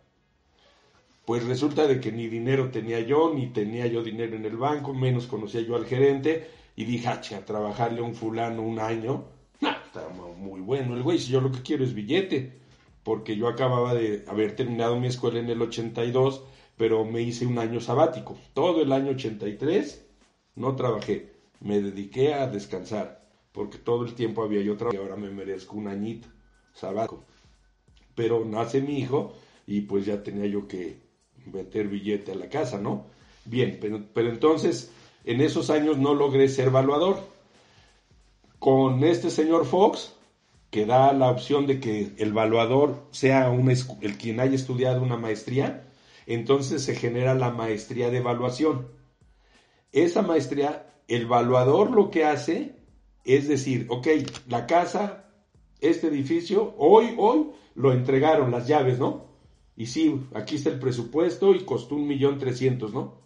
Pues 1.25 1.45
resulta 1.45 1.85
de 1.85 1.99
que 1.99 2.11
ni 2.11 2.27
dinero 2.27 2.71
tenía 2.71 2.99
yo, 3.01 3.33
ni 3.33 3.47
tenía 3.47 3.87
yo 3.87 4.03
dinero 4.03 4.35
en 4.35 4.45
el 4.45 4.57
banco, 4.57 4.93
menos 4.93 5.27
conocía 5.27 5.61
yo 5.61 5.75
al 5.75 5.85
gerente, 5.85 6.47
y 6.75 6.85
dije, 6.85 7.07
ah, 7.07 7.21
a 7.35 7.45
trabajarle 7.45 7.99
a 7.99 8.03
un 8.03 8.15
fulano 8.15 8.61
un 8.61 8.79
año, 8.79 9.25
no, 9.59 9.69
está 9.69 10.07
muy 10.09 10.61
bueno 10.61 10.95
el 10.95 11.03
güey, 11.03 11.19
si 11.19 11.31
yo 11.31 11.41
lo 11.41 11.51
que 11.51 11.61
quiero 11.61 11.83
es 11.83 11.93
billete, 11.93 12.59
porque 13.03 13.35
yo 13.35 13.47
acababa 13.47 13.93
de 13.93 14.23
haber 14.27 14.55
terminado 14.55 14.99
mi 14.99 15.07
escuela 15.07 15.39
en 15.39 15.49
el 15.49 15.61
82, 15.61 16.43
pero 16.77 17.03
me 17.05 17.21
hice 17.21 17.45
un 17.45 17.59
año 17.59 17.79
sabático. 17.79 18.37
Todo 18.53 18.81
el 18.81 18.91
año 18.91 19.11
83 19.11 20.05
no 20.55 20.75
trabajé, 20.75 21.33
me 21.59 21.81
dediqué 21.81 22.33
a 22.33 22.47
descansar, 22.47 23.27
porque 23.51 23.77
todo 23.77 24.05
el 24.05 24.13
tiempo 24.13 24.43
había 24.43 24.61
yo 24.61 24.77
trabajado 24.77 25.03
y 25.03 25.07
ahora 25.07 25.21
me 25.21 25.29
merezco 25.29 25.77
un 25.77 25.87
añito 25.87 26.27
sabático. 26.73 27.23
Pero 28.15 28.45
nace 28.45 28.81
mi 28.81 28.99
hijo 28.99 29.33
y 29.67 29.81
pues 29.81 30.05
ya 30.05 30.23
tenía 30.23 30.45
yo 30.45 30.67
que 30.67 30.97
meter 31.51 31.87
billete 31.87 32.31
a 32.31 32.35
la 32.35 32.49
casa, 32.49 32.79
¿no? 32.79 33.05
Bien, 33.45 33.79
pero 34.13 34.29
entonces 34.29 34.91
en 35.23 35.41
esos 35.41 35.69
años 35.69 35.97
no 35.97 36.13
logré 36.13 36.47
ser 36.49 36.67
evaluador. 36.67 37.19
Con 38.59 39.03
este 39.03 39.29
señor 39.29 39.65
Fox, 39.65 40.13
que 40.69 40.85
da 40.85 41.13
la 41.13 41.29
opción 41.29 41.67
de 41.67 41.79
que 41.79 42.13
el 42.17 42.29
evaluador 42.29 43.03
sea 43.11 43.53
el 44.01 44.17
quien 44.17 44.39
haya 44.39 44.55
estudiado 44.55 45.01
una 45.01 45.17
maestría, 45.17 45.87
entonces 46.25 46.83
se 46.83 46.95
genera 46.95 47.33
la 47.33 47.51
maestría 47.51 48.09
de 48.09 48.17
evaluación. 48.17 48.87
Esa 49.91 50.21
maestría, 50.21 50.87
el 51.07 51.23
evaluador 51.23 51.91
lo 51.91 52.09
que 52.09 52.23
hace 52.23 52.75
es 53.25 53.47
decir, 53.47 53.87
ok, 53.89 54.07
la 54.47 54.65
casa, 54.65 55.25
este 55.79 56.07
edificio, 56.07 56.73
hoy, 56.77 57.15
hoy 57.17 57.47
lo 57.75 57.91
entregaron 57.91 58.51
las 58.51 58.67
llaves, 58.67 58.99
¿no? 58.99 59.25
Y 59.75 59.87
sí, 59.87 60.21
aquí 60.33 60.55
está 60.55 60.69
el 60.69 60.79
presupuesto 60.79 61.53
y 61.53 61.65
costó 61.65 61.95
un 61.95 62.07
millón 62.07 62.37
trescientos, 62.37 62.93
¿no? 62.93 63.20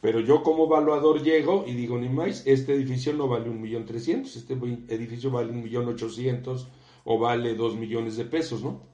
Pero 0.00 0.20
yo 0.20 0.42
como 0.42 0.66
evaluador 0.66 1.22
llego 1.22 1.64
y 1.66 1.74
digo, 1.74 1.98
ni 1.98 2.08
más, 2.08 2.46
este 2.46 2.74
edificio 2.74 3.12
no 3.14 3.26
vale 3.26 3.50
un 3.50 3.60
millón 3.60 3.84
trescientos, 3.84 4.36
este 4.36 4.54
edificio 4.54 5.30
vale 5.30 5.50
un 5.50 5.62
millón 5.62 5.88
ochocientos 5.88 6.68
o 7.04 7.18
vale 7.18 7.54
dos 7.54 7.76
millones 7.76 8.16
de 8.16 8.24
pesos, 8.24 8.62
¿no? 8.62 8.86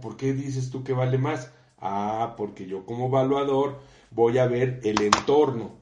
¿por 0.00 0.16
qué 0.16 0.32
dices 0.32 0.70
tú 0.70 0.82
que 0.84 0.92
vale 0.92 1.18
más? 1.18 1.52
Ah, 1.78 2.34
porque 2.36 2.66
yo 2.66 2.84
como 2.84 3.06
evaluador 3.06 3.78
voy 4.10 4.38
a 4.38 4.46
ver 4.46 4.80
el 4.84 5.00
entorno. 5.02 5.76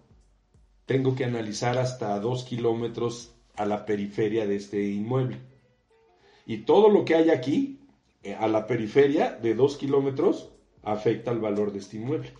Tengo 0.86 1.14
que 1.14 1.24
analizar 1.24 1.78
hasta 1.78 2.18
dos 2.20 2.44
kilómetros 2.44 3.34
a 3.56 3.64
la 3.64 3.86
periferia 3.86 4.46
de 4.46 4.56
este 4.56 4.84
inmueble. 4.88 5.38
Y 6.46 6.58
todo 6.58 6.90
lo 6.90 7.04
que 7.04 7.14
hay 7.14 7.30
aquí, 7.30 7.80
eh, 8.22 8.34
a 8.34 8.48
la 8.48 8.66
periferia 8.66 9.30
de 9.30 9.54
dos 9.54 9.76
kilómetros, 9.76 10.50
afecta 10.82 11.30
al 11.30 11.40
valor 11.40 11.72
de 11.72 11.78
este 11.78 11.96
inmueble. 11.96 12.32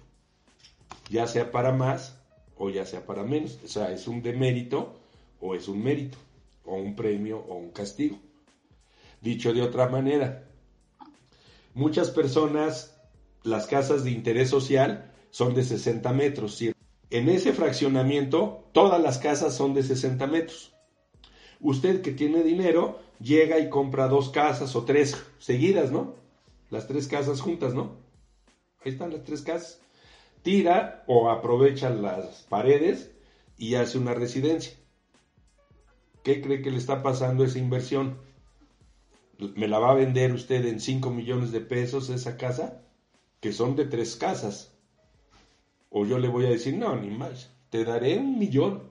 Ya 1.11 1.27
sea 1.27 1.51
para 1.51 1.73
más 1.73 2.19
o 2.57 2.71
ya 2.71 2.87
sea 2.87 3.05
para 3.05 3.23
menos. 3.23 3.59
O 3.65 3.69
sea, 3.69 3.93
es 3.93 4.09
un 4.09 4.23
demérito 4.23 4.95
o 5.41 5.55
es 5.55 5.69
un 5.69 5.83
mérito, 5.83 6.17
o 6.65 6.77
un 6.77 6.97
premio 6.97 7.39
o 7.49 7.57
un 7.57 7.71
castigo. 7.71 8.19
Dicho 9.21 9.53
de 9.53 9.63
otra 9.63 9.89
manera, 9.89 10.45
muchas 11.75 12.11
personas, 12.11 12.97
las 13.43 13.67
casas 13.67 14.05
de 14.05 14.11
interés 14.11 14.49
social 14.49 15.13
son 15.31 15.55
de 15.55 15.65
60 15.65 16.13
metros. 16.13 16.63
En 17.11 17.29
ese 17.29 17.53
fraccionamiento, 17.53 18.65
todas 18.73 19.01
las 19.03 19.19
casas 19.19 19.55
son 19.55 19.75
de 19.75 19.83
60 19.83 20.27
metros. 20.27 20.73
Usted 21.61 22.03
que 22.03 22.13
tiene 22.13 22.43
dinero, 22.43 23.01
llega 23.21 23.59
y 23.59 23.69
compra 23.69 24.09
dos 24.09 24.31
casas 24.31 24.75
o 24.77 24.85
tres 24.85 25.17
seguidas, 25.39 25.91
¿no? 25.91 26.15
Las 26.71 26.87
tres 26.87 27.07
casas 27.07 27.41
juntas, 27.41 27.75
¿no? 27.75 27.97
Ahí 28.85 28.93
están 28.93 29.13
las 29.13 29.25
tres 29.25 29.43
casas. 29.43 29.84
Tira 30.45 31.03
o 31.07 31.31
aprovecha 31.31 31.89
las 31.89 32.43
paredes 32.51 33.11
y 33.57 33.77
hace 33.77 33.97
una 33.97 34.13
residencia. 34.13 34.75
¿Qué 36.23 36.43
cree 36.43 36.61
que 36.61 36.71
le 36.71 36.77
está 36.77 37.03
pasando 37.03 37.45
esa 37.45 37.59
inversión? 37.59 38.19
¿Me 39.57 39.69
la 39.69 39.79
va 39.79 39.93
a 39.93 39.95
vender 39.95 40.33
usted 40.33 40.67
en 40.67 40.81
5 40.81 41.11
millones 41.11 41.51
de 41.51 41.63
pesos 41.63 42.11
esa 42.11 42.37
casa? 42.37 42.83
Que 43.41 43.53
son 43.55 43.75
de 43.75 43.87
tres 43.87 44.17
casas. 44.17 44.77
O 45.89 46.05
yo 46.05 46.19
le 46.19 46.29
voy 46.29 46.45
a 46.45 46.51
decir, 46.51 46.77
no, 46.77 46.95
ni 46.95 47.09
más, 47.09 47.51
te 47.71 47.83
daré 47.83 48.19
un 48.19 48.39
millón. 48.39 48.91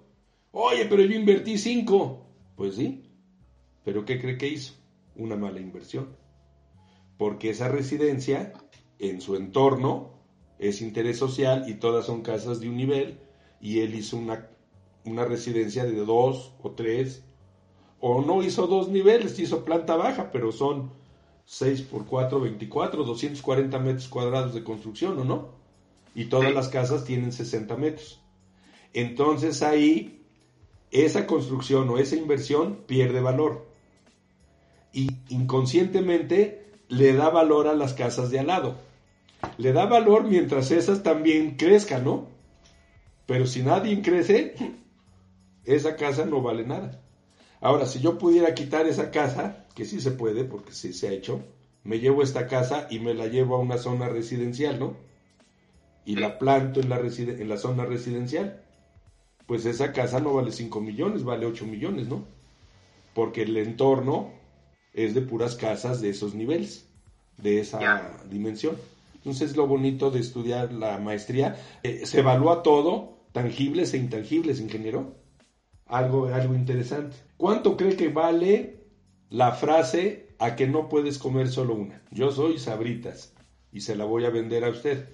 Oye, 0.54 0.86
pero 0.86 1.04
yo 1.04 1.16
invertí 1.16 1.60
cinco. 1.60 2.26
Pues 2.56 2.76
sí, 2.78 3.12
pero 3.86 4.06
¿qué 4.06 4.20
cree 4.20 4.40
que 4.40 4.48
hizo? 4.48 4.74
Una 5.16 5.36
mala 5.36 5.60
inversión. 5.60 6.16
Porque 7.18 7.52
esa 7.52 7.68
residencia, 7.68 8.54
en 8.98 9.22
su 9.22 9.36
entorno, 9.36 10.13
es 10.68 10.82
interés 10.82 11.18
social 11.18 11.66
y 11.68 11.76
todas 11.76 12.06
son 12.06 12.22
casas 12.22 12.60
de 12.60 12.70
un 12.70 12.78
nivel, 12.78 13.20
y 13.62 13.80
él 13.80 13.96
hizo 13.96 14.18
una, 14.18 14.48
una 15.06 15.26
residencia 15.26 15.86
de 15.86 15.96
dos 16.06 16.54
o 16.62 16.72
tres, 16.72 17.24
o 18.00 18.22
no 18.22 18.44
hizo 18.44 18.68
dos 18.68 18.90
niveles, 18.90 19.40
hizo 19.40 19.64
planta 19.64 19.96
baja, 19.96 20.32
pero 20.32 20.52
son 20.52 20.92
6 21.46 21.82
por 21.84 22.06
4, 22.06 22.40
24, 22.40 23.04
240 23.04 23.80
metros 23.80 24.08
cuadrados 24.08 24.54
de 24.54 24.64
construcción, 24.64 25.18
¿o 25.20 25.24
no? 25.24 25.50
Y 26.16 26.26
todas 26.26 26.54
las 26.54 26.70
casas 26.70 27.06
tienen 27.06 27.32
60 27.32 27.76
metros. 27.78 28.22
Entonces 28.94 29.62
ahí, 29.64 30.22
esa 30.92 31.26
construcción 31.26 31.90
o 31.90 31.98
esa 31.98 32.16
inversión 32.16 32.80
pierde 32.86 33.20
valor 33.20 33.66
y 34.94 35.10
inconscientemente 35.30 36.66
le 36.88 37.14
da 37.14 37.30
valor 37.30 37.68
a 37.68 37.74
las 37.74 37.94
casas 37.94 38.30
de 38.30 38.40
al 38.40 38.48
lado. 38.48 38.76
Le 39.58 39.74
da 39.74 39.86
valor 39.86 40.24
mientras 40.24 40.72
esas 40.72 41.04
también 41.04 41.56
crezcan, 41.58 42.04
¿no? 42.04 42.28
Pero 43.26 43.48
si 43.48 43.62
nadie 43.64 44.02
crece, 44.02 44.56
esa 45.66 45.96
casa 45.96 46.26
no 46.26 46.42
vale 46.42 46.66
nada. 46.66 47.02
Ahora, 47.62 47.86
si 47.86 48.00
yo 48.00 48.18
pudiera 48.18 48.54
quitar 48.54 48.88
esa 48.88 49.12
casa, 49.12 49.66
que 49.74 49.86
sí 49.86 50.02
se 50.02 50.12
puede, 50.12 50.44
porque 50.44 50.74
sí 50.74 50.92
se 50.92 51.08
ha 51.08 51.12
hecho, 51.12 51.42
me 51.84 52.00
llevo 52.00 52.22
esta 52.22 52.48
casa 52.48 52.88
y 52.90 53.00
me 53.00 53.14
la 53.14 53.28
llevo 53.28 53.56
a 53.56 53.60
una 53.60 53.78
zona 53.78 54.10
residencial, 54.10 54.80
¿no? 54.80 54.96
Y 56.06 56.18
la 56.18 56.38
planto 56.38 56.82
en 56.82 56.90
la, 56.90 57.00
en 57.00 57.48
la 57.48 57.58
zona 57.58 57.86
residencial. 57.86 58.62
Pues 59.46 59.66
esa 59.66 59.94
casa 59.94 60.20
no 60.20 60.34
vale 60.34 60.52
5 60.52 60.82
millones, 60.82 61.24
vale 61.24 61.46
8 61.46 61.66
millones, 61.66 62.08
¿no? 62.08 62.26
Porque 63.14 63.44
el 63.44 63.56
entorno 63.58 64.32
es 64.94 65.14
de 65.14 65.22
puras 65.22 65.56
casas 65.56 66.02
de 66.02 66.10
esos 66.10 66.34
niveles, 66.36 66.88
de 67.38 67.60
esa 67.60 68.12
dimensión. 68.30 68.78
Entonces 69.24 69.56
lo 69.56 69.68
bonito 69.68 70.12
de 70.12 70.20
estudiar 70.20 70.74
la 70.74 70.98
maestría, 70.98 71.56
eh, 71.82 72.06
se 72.06 72.20
evalúa 72.20 72.62
todo, 72.62 73.20
tangibles 73.32 73.94
e 73.94 73.98
intangibles, 73.98 74.60
ingeniero. 74.60 75.16
Algo, 75.86 76.28
algo 76.28 76.56
interesante. 76.56 77.16
¿Cuánto 77.38 77.78
cree 77.78 77.96
que 77.96 78.10
vale 78.10 78.84
la 79.30 79.54
frase 79.54 80.36
a 80.40 80.58
que 80.58 80.68
no 80.68 80.90
puedes 80.90 81.20
comer 81.20 81.48
solo 81.48 81.74
una? 81.74 82.02
Yo 82.12 82.32
soy 82.32 82.60
sabritas 82.60 83.34
y 83.72 83.80
se 83.80 83.96
la 83.96 84.04
voy 84.04 84.26
a 84.26 84.30
vender 84.30 84.66
a 84.66 84.70
usted. 84.70 85.08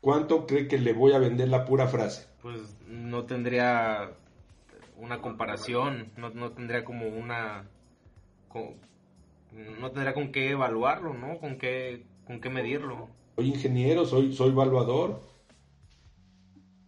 ¿Cuánto 0.00 0.46
cree 0.48 0.66
que 0.66 0.78
le 0.78 0.92
voy 0.92 1.12
a 1.12 1.18
vender 1.18 1.48
la 1.48 1.64
pura 1.64 1.86
frase? 1.86 2.26
Pues 2.42 2.76
no 2.88 3.26
tendría 3.26 4.10
una 4.96 5.20
comparación, 5.20 6.10
no, 6.16 6.50
tendría 6.50 6.84
como 6.84 7.06
una 7.06 7.68
no 9.52 9.90
tendrá 9.92 10.14
con 10.14 10.32
qué 10.32 10.50
evaluarlo, 10.50 11.14
¿no? 11.14 11.38
Con 11.38 11.58
qué, 11.58 12.04
con 12.26 12.40
qué 12.40 12.50
medirlo. 12.50 13.08
Soy 13.36 13.48
ingeniero, 13.48 14.04
soy, 14.04 14.32
soy 14.32 14.50
evaluador. 14.50 15.20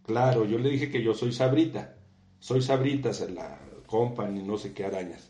Claro, 0.05 0.45
yo 0.45 0.57
le 0.57 0.69
dije 0.69 0.89
que 0.89 1.03
yo 1.03 1.13
soy 1.13 1.31
sabrita. 1.31 1.95
Soy 2.39 2.61
sabritas 2.61 3.21
en 3.21 3.35
la 3.35 3.59
company, 3.85 4.43
no 4.43 4.57
sé 4.57 4.73
qué 4.73 4.85
arañas. 4.85 5.29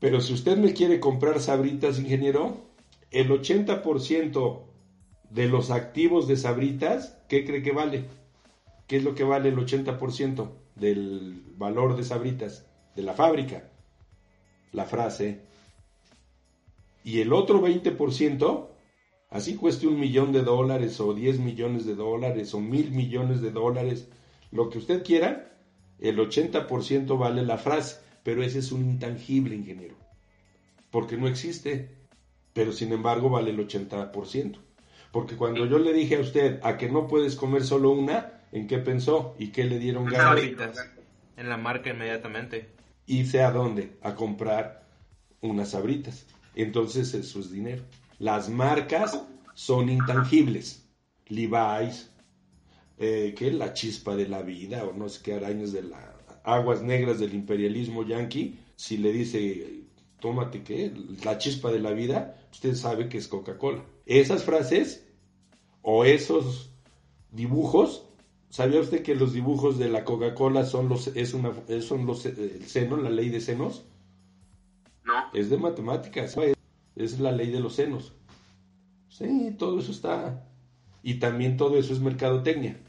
Pero 0.00 0.20
si 0.20 0.32
usted 0.32 0.56
me 0.56 0.74
quiere 0.74 1.00
comprar 1.00 1.40
sabritas, 1.40 1.98
ingeniero, 1.98 2.56
el 3.10 3.30
80% 3.30 4.62
de 5.30 5.48
los 5.48 5.70
activos 5.70 6.28
de 6.28 6.36
sabritas, 6.36 7.16
¿qué 7.28 7.44
cree 7.44 7.62
que 7.62 7.72
vale? 7.72 8.04
¿Qué 8.86 8.96
es 8.96 9.04
lo 9.04 9.14
que 9.14 9.24
vale 9.24 9.48
el 9.48 9.56
80% 9.56 10.48
del 10.76 11.42
valor 11.56 11.96
de 11.96 12.04
sabritas 12.04 12.66
de 12.94 13.02
la 13.02 13.14
fábrica? 13.14 13.68
la 14.72 14.84
frase. 14.84 15.40
Y 17.04 17.20
el 17.20 17.32
otro 17.32 17.60
20%, 17.60 18.66
así 19.30 19.56
cueste 19.56 19.86
un 19.86 19.98
millón 19.98 20.32
de 20.32 20.42
dólares 20.42 21.00
o 21.00 21.14
10 21.14 21.38
millones 21.40 21.86
de 21.86 21.94
dólares 21.94 22.54
o 22.54 22.60
mil 22.60 22.90
millones 22.90 23.40
de 23.40 23.50
dólares, 23.50 24.08
lo 24.50 24.70
que 24.70 24.78
usted 24.78 25.04
quiera, 25.04 25.56
el 25.98 26.18
80% 26.18 27.18
vale 27.18 27.42
la 27.42 27.58
frase, 27.58 28.00
pero 28.22 28.42
ese 28.42 28.60
es 28.60 28.72
un 28.72 28.84
intangible, 28.84 29.54
ingeniero, 29.54 29.96
porque 30.90 31.16
no 31.16 31.28
existe, 31.28 31.90
pero 32.52 32.72
sin 32.72 32.92
embargo 32.92 33.30
vale 33.30 33.50
el 33.50 33.58
80%. 33.58 34.58
Porque 35.12 35.36
cuando 35.36 35.64
yo 35.66 35.78
le 35.78 35.92
dije 35.92 36.16
a 36.16 36.20
usted 36.20 36.60
a 36.62 36.76
que 36.76 36.90
no 36.90 37.08
puedes 37.08 37.34
comer 37.34 37.64
solo 37.64 37.90
una, 37.90 38.42
¿en 38.52 38.66
qué 38.66 38.78
pensó? 38.78 39.34
¿Y 39.38 39.48
qué 39.48 39.64
le 39.64 39.78
dieron 39.78 40.04
ganas? 40.04 40.44
En 41.36 41.48
la 41.48 41.56
marca 41.56 41.90
inmediatamente. 41.90 42.68
Hice 43.06 43.42
a 43.42 43.50
dónde? 43.50 43.96
A 44.02 44.14
comprar 44.14 44.86
unas 45.40 45.70
sabritas. 45.70 46.26
Entonces 46.54 47.14
eso 47.14 47.40
es 47.40 47.50
dinero. 47.50 47.84
Las 48.18 48.48
marcas 48.48 49.22
son 49.54 49.88
intangibles. 49.88 50.84
Levi's, 51.28 52.10
eh, 52.98 53.34
que 53.36 53.52
la 53.52 53.72
chispa 53.72 54.16
de 54.16 54.28
la 54.28 54.42
vida, 54.42 54.84
o 54.84 54.92
no 54.92 55.08
sé 55.08 55.22
qué 55.22 55.34
arañas 55.34 55.72
de 55.72 55.82
las 55.82 56.00
aguas 56.42 56.82
negras 56.82 57.18
del 57.18 57.34
imperialismo 57.34 58.04
yanqui, 58.04 58.58
si 58.74 58.96
le 58.96 59.12
dice, 59.12 59.82
tómate 60.20 60.62
qué, 60.62 60.92
la 61.24 61.38
chispa 61.38 61.70
de 61.70 61.80
la 61.80 61.92
vida, 61.92 62.36
usted 62.50 62.74
sabe 62.74 63.08
que 63.08 63.18
es 63.18 63.28
Coca-Cola. 63.28 63.84
Esas 64.06 64.44
frases 64.44 65.06
o 65.82 66.04
esos 66.04 66.72
dibujos, 67.30 68.06
¿sabía 68.48 68.80
usted 68.80 69.02
que 69.02 69.14
los 69.14 69.32
dibujos 69.32 69.78
de 69.78 69.88
la 69.88 70.04
Coca-Cola 70.04 70.64
son 70.64 70.88
los, 70.88 71.08
es 71.08 71.34
una, 71.34 71.52
son 71.82 72.06
los, 72.06 72.24
el 72.26 72.66
seno, 72.66 72.96
la 72.96 73.10
ley 73.10 73.28
de 73.28 73.40
senos? 73.40 73.84
No. 75.04 75.14
Es 75.34 75.50
de 75.50 75.58
matemáticas, 75.58 76.36
es 76.98 77.20
la 77.20 77.32
ley 77.32 77.50
de 77.50 77.60
los 77.60 77.74
senos. 77.74 78.12
Sí, 79.08 79.54
todo 79.58 79.78
eso 79.78 79.92
está. 79.92 80.44
Y 81.02 81.14
también 81.14 81.56
todo 81.56 81.78
eso 81.78 81.92
es 81.92 82.00
mercadotecnia. 82.00 82.80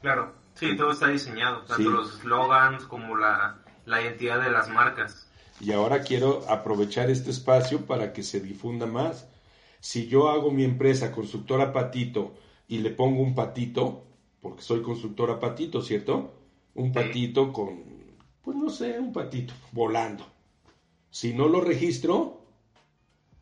Claro, 0.00 0.32
sí, 0.54 0.76
todo 0.76 0.92
está 0.92 1.08
diseñado, 1.08 1.64
tanto 1.64 1.90
los 1.90 2.20
slogans 2.20 2.84
como 2.84 3.16
la, 3.16 3.58
la 3.84 4.00
identidad 4.00 4.40
de 4.40 4.50
las 4.50 4.68
marcas. 4.68 5.28
Y 5.60 5.72
ahora 5.72 6.02
quiero 6.02 6.48
aprovechar 6.48 7.10
este 7.10 7.30
espacio 7.30 7.84
para 7.86 8.12
que 8.12 8.22
se 8.22 8.40
difunda 8.40 8.86
más. 8.86 9.28
Si 9.80 10.06
yo 10.06 10.28
hago 10.30 10.50
mi 10.50 10.64
empresa 10.64 11.12
constructora 11.12 11.72
Patito 11.72 12.34
y 12.68 12.78
le 12.78 12.90
pongo 12.90 13.22
un 13.22 13.34
patito, 13.34 14.06
porque 14.40 14.62
soy 14.62 14.82
constructora 14.82 15.40
Patito, 15.40 15.82
¿cierto? 15.82 16.34
Un 16.74 16.92
patito 16.92 17.52
con, 17.52 17.82
pues 18.42 18.56
no 18.56 18.70
sé, 18.70 19.00
un 19.00 19.12
patito 19.12 19.52
volando. 19.72 20.24
Si 21.10 21.32
no 21.32 21.48
lo 21.48 21.60
registro, 21.60 22.37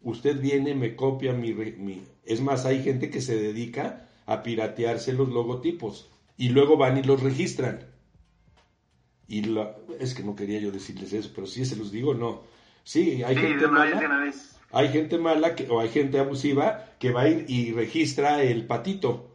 usted 0.06 0.40
viene, 0.40 0.74
me 0.74 0.94
copia 0.94 1.32
mi, 1.32 1.52
mi... 1.52 2.02
Es 2.24 2.40
más, 2.40 2.64
hay 2.64 2.82
gente 2.82 3.10
que 3.10 3.20
se 3.20 3.36
dedica 3.36 4.08
a 4.24 4.42
piratearse 4.42 5.12
los 5.12 5.28
logotipos 5.28 6.08
y 6.36 6.50
luego 6.50 6.76
van 6.76 6.96
y 6.96 7.02
los 7.02 7.22
registran. 7.22 7.86
Y 9.26 9.42
es 9.98 10.14
que 10.14 10.22
no 10.22 10.36
quería 10.36 10.60
yo 10.60 10.70
decirles 10.70 11.12
eso, 11.12 11.32
pero 11.34 11.48
si 11.48 11.64
se 11.64 11.74
los 11.74 11.90
digo, 11.90 12.14
no. 12.14 12.42
Sí, 12.84 13.24
hay 13.24 13.36
gente 13.36 13.66
mala. 13.66 14.32
Hay 14.70 14.88
gente 14.88 15.18
mala 15.18 15.56
que, 15.56 15.68
o 15.68 15.80
hay 15.80 15.88
gente 15.88 16.20
abusiva 16.20 16.84
que 17.00 17.10
va 17.10 17.22
a 17.22 17.28
ir 17.28 17.44
y 17.48 17.72
registra 17.72 18.42
el 18.42 18.66
patito. 18.66 19.32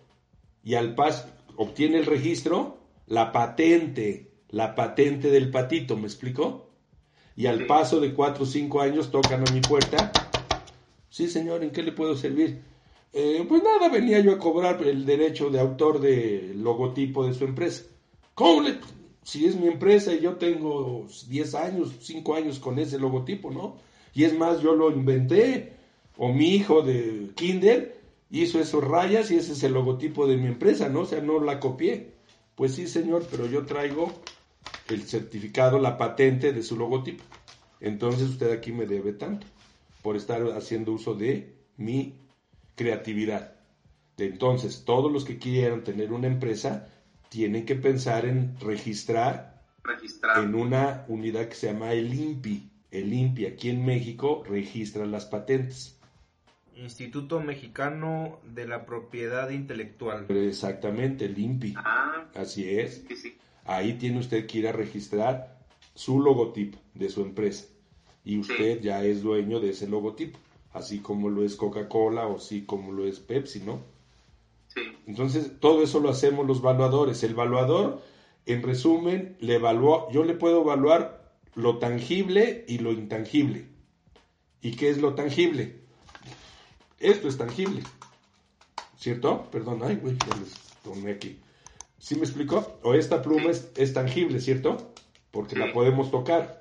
Y 0.64 0.76
al 0.76 0.96
pas 0.96 1.28
obtiene 1.58 1.98
el 1.98 2.06
registro, 2.06 2.78
la 3.08 3.34
patente, 3.34 4.32
la 4.48 4.74
patente 4.76 5.32
del 5.32 5.52
patito, 5.52 5.98
¿me 5.98 6.08
explico? 6.08 6.70
Y 7.36 7.48
al 7.48 7.66
paso 7.66 8.00
de 8.00 8.14
cuatro 8.14 8.44
o 8.44 8.48
cinco 8.48 8.80
años 8.82 9.12
tocan 9.12 9.46
a 9.46 9.52
mi 9.52 9.60
puerta. 9.60 10.31
Sí, 11.12 11.28
señor, 11.28 11.62
¿en 11.62 11.72
qué 11.72 11.84
le 11.84 11.92
puedo 11.92 12.16
servir? 12.16 12.62
Eh, 13.12 13.46
pues 13.48 13.62
nada, 13.62 13.90
venía 13.90 14.22
yo 14.22 14.32
a 14.32 14.40
cobrar 14.40 14.82
el 14.82 15.06
derecho 15.06 15.50
de 15.50 15.60
autor 15.60 16.00
del 16.00 16.64
logotipo 16.64 17.28
de 17.28 17.34
su 17.34 17.44
empresa. 17.44 17.84
¿Cómo 18.34 18.62
le? 18.62 18.80
Si 19.22 19.46
es 19.46 19.58
mi 19.58 19.68
empresa 19.68 20.14
y 20.14 20.22
yo 20.22 20.38
tengo 20.38 21.06
10 21.28 21.56
años, 21.56 21.92
5 22.00 22.36
años 22.36 22.60
con 22.60 22.80
ese 22.80 22.98
logotipo, 22.98 23.52
¿no? 23.52 23.76
Y 24.14 24.24
es 24.24 24.34
más, 24.38 24.62
yo 24.62 24.74
lo 24.74 24.90
inventé, 24.90 25.74
o 26.16 26.30
mi 26.30 26.56
hijo 26.56 26.82
de 26.82 27.32
Kinder 27.36 28.00
hizo 28.30 28.62
esos 28.62 28.82
rayas 28.82 29.32
y 29.32 29.36
ese 29.36 29.52
es 29.52 29.64
el 29.64 29.74
logotipo 29.74 30.28
de 30.28 30.38
mi 30.38 30.48
empresa, 30.48 30.88
¿no? 30.88 31.02
O 31.02 31.06
sea, 31.06 31.20
no 31.20 31.42
la 31.42 31.60
copié. 31.60 32.14
Pues 32.56 32.76
sí, 32.76 32.88
señor, 32.88 33.28
pero 33.30 33.48
yo 33.48 33.66
traigo 33.66 34.14
el 34.88 35.04
certificado, 35.04 35.78
la 35.78 35.98
patente 35.98 36.54
de 36.54 36.64
su 36.64 36.78
logotipo. 36.78 37.26
Entonces 37.82 38.30
usted 38.30 38.52
aquí 38.52 38.72
me 38.72 38.86
debe 38.86 39.12
tanto 39.12 39.46
por 40.02 40.16
estar 40.16 40.42
haciendo 40.52 40.94
uso 40.94 41.14
de 41.14 41.56
mi 41.78 42.16
creatividad. 42.76 43.56
Entonces, 44.18 44.84
todos 44.86 45.12
los 45.12 45.26
que 45.26 45.40
quieran 45.40 45.84
tener 45.84 46.12
una 46.12 46.28
empresa 46.28 46.88
tienen 47.30 47.66
que 47.66 47.76
pensar 47.76 48.26
en 48.26 48.60
registrar, 48.60 49.64
en 50.38 50.54
una 50.54 51.06
unidad 51.08 51.48
que 51.48 51.56
se 51.56 51.72
llama 51.72 51.94
el 51.94 52.14
INPI. 52.14 52.70
El 52.92 53.14
INPI 53.14 53.46
aquí 53.46 53.70
en 53.70 53.86
México 53.86 54.44
registra 54.48 55.06
las 55.06 55.26
patentes. 55.26 55.98
Instituto 56.76 57.40
Mexicano 57.40 58.40
de 58.44 58.68
la 58.68 58.86
Propiedad 58.86 59.50
Intelectual. 59.50 60.26
Exactamente, 60.30 61.26
el 61.26 61.38
INPI. 61.38 61.74
Ah, 61.78 62.26
Así 62.36 62.70
es. 62.70 63.06
Ahí 63.66 63.94
tiene 63.94 64.20
usted 64.20 64.46
que 64.48 64.60
ir 64.60 64.68
a 64.68 64.72
registrar 64.72 65.60
su 65.94 66.20
logotipo 66.20 66.80
de 66.94 67.10
su 67.10 67.22
empresa. 67.22 67.66
Y 68.24 68.38
usted 68.38 68.82
ya 68.82 69.04
es 69.04 69.24
dueño 69.24 69.60
de 69.60 69.72
ese 69.72 69.88
logotipo 69.88 70.38
así 70.74 71.00
como 71.00 71.30
lo 71.30 71.44
es 71.44 71.56
Coca-Cola 71.56 72.28
o 72.28 72.38
así 72.38 72.64
como 72.64 72.92
lo 72.92 73.06
es 73.06 73.20
Pepsi, 73.20 73.62
¿no? 73.62 73.82
Sí. 74.68 74.82
Entonces, 75.06 75.52
todo 75.60 75.84
eso 75.84 76.00
lo 76.00 76.10
hacemos 76.10 76.48
los 76.48 76.60
evaluadores. 76.60 77.24
El 77.24 77.32
evaluador, 77.32 78.02
en 78.46 78.64
resumen, 78.64 79.36
le 79.40 79.56
evalúa, 79.56 80.08
yo 80.12 80.24
le 80.24 80.34
puedo 80.34 80.62
evaluar 80.62 81.34
lo 81.56 81.78
tangible 81.78 82.64
y 82.68 82.78
lo 82.80 82.94
intangible. 82.94 83.66
¿Y 84.62 84.76
qué 84.76 84.90
es 84.90 85.00
lo 85.00 85.14
tangible? 85.16 85.82
Esto 87.00 87.28
es 87.28 87.38
tangible. 87.38 87.82
¿Cierto? 88.98 89.50
Perdón, 89.52 89.82
ay, 89.84 89.98
güey, 89.98 90.16
ya 90.16 90.38
les 90.38 90.54
tomé 90.84 91.12
aquí. 91.12 91.40
¿Sí 91.98 92.16
me 92.16 92.22
explicó? 92.22 92.80
O 92.84 92.94
esta 92.94 93.22
pluma 93.22 93.52
es, 93.52 93.72
es, 93.76 93.94
tangible, 93.94 94.40
¿cierto? 94.40 94.94
Porque 95.32 95.56
la 95.56 95.74
podemos 95.74 96.12
tocar. 96.12 96.61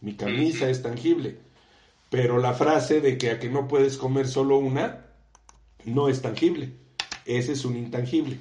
Mi 0.00 0.14
camisa 0.14 0.68
es 0.68 0.82
tangible 0.82 1.38
pero 2.10 2.38
la 2.38 2.52
frase 2.52 3.00
de 3.00 3.16
que 3.16 3.30
a 3.30 3.38
que 3.38 3.48
no 3.48 3.68
puedes 3.68 3.96
comer 3.96 4.26
solo 4.26 4.58
una 4.58 5.06
no 5.84 6.08
es 6.08 6.20
tangible. 6.20 6.72
Ese 7.24 7.52
es 7.52 7.64
un 7.64 7.76
intangible. 7.76 8.38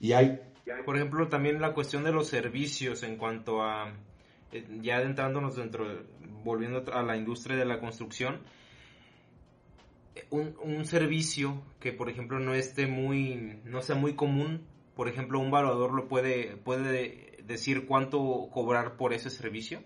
Y 0.00 0.12
hay... 0.12 0.40
Por 0.84 0.96
ejemplo, 0.96 1.28
también 1.28 1.60
la 1.60 1.74
cuestión 1.74 2.04
de 2.04 2.12
los 2.12 2.28
servicios 2.28 3.02
en 3.02 3.16
cuanto 3.16 3.62
a, 3.62 3.92
eh, 4.52 4.64
ya 4.80 4.98
adentrándonos 4.98 5.56
dentro, 5.56 5.86
volviendo 6.44 6.84
a 6.92 7.02
la 7.02 7.16
industria 7.16 7.56
de 7.56 7.64
la 7.64 7.80
construcción, 7.80 8.40
un, 10.30 10.54
un, 10.62 10.84
servicio 10.84 11.62
que, 11.80 11.92
por 11.92 12.10
ejemplo, 12.10 12.38
no 12.38 12.54
esté 12.54 12.86
muy, 12.86 13.60
no 13.64 13.82
sea 13.82 13.96
muy 13.96 14.14
común, 14.14 14.66
por 14.94 15.08
ejemplo, 15.08 15.40
un 15.40 15.48
evaluador 15.48 15.92
lo 15.92 16.06
puede, 16.06 16.56
puede 16.56 17.38
decir 17.44 17.86
cuánto 17.86 18.48
cobrar 18.52 18.96
por 18.96 19.12
ese 19.12 19.30
servicio 19.30 19.82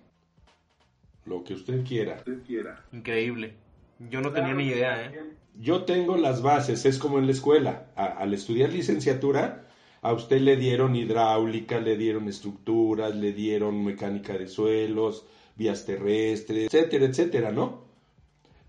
lo 1.24 1.44
que 1.44 1.54
usted 1.54 1.84
quiera. 1.84 2.22
Increíble. 2.92 3.54
Yo 4.10 4.20
no 4.20 4.32
tenía 4.32 4.54
ni 4.54 4.68
idea, 4.68 5.06
¿eh? 5.06 5.20
Yo 5.60 5.84
tengo 5.84 6.16
las 6.16 6.42
bases, 6.42 6.84
es 6.86 6.98
como 6.98 7.18
en 7.18 7.26
la 7.26 7.32
escuela. 7.32 7.92
al 7.94 8.32
estudiar 8.32 8.72
licenciatura, 8.72 9.68
a 10.00 10.12
usted 10.12 10.40
le 10.40 10.56
dieron 10.56 10.96
hidráulica, 10.96 11.78
le 11.78 11.96
dieron 11.96 12.26
estructuras, 12.28 13.14
le 13.14 13.32
dieron 13.32 13.84
mecánica 13.84 14.36
de 14.36 14.48
suelos, 14.48 15.26
vías 15.56 15.84
terrestres, 15.84 16.72
etcétera, 16.72 17.06
etcétera, 17.06 17.52
¿no? 17.52 17.84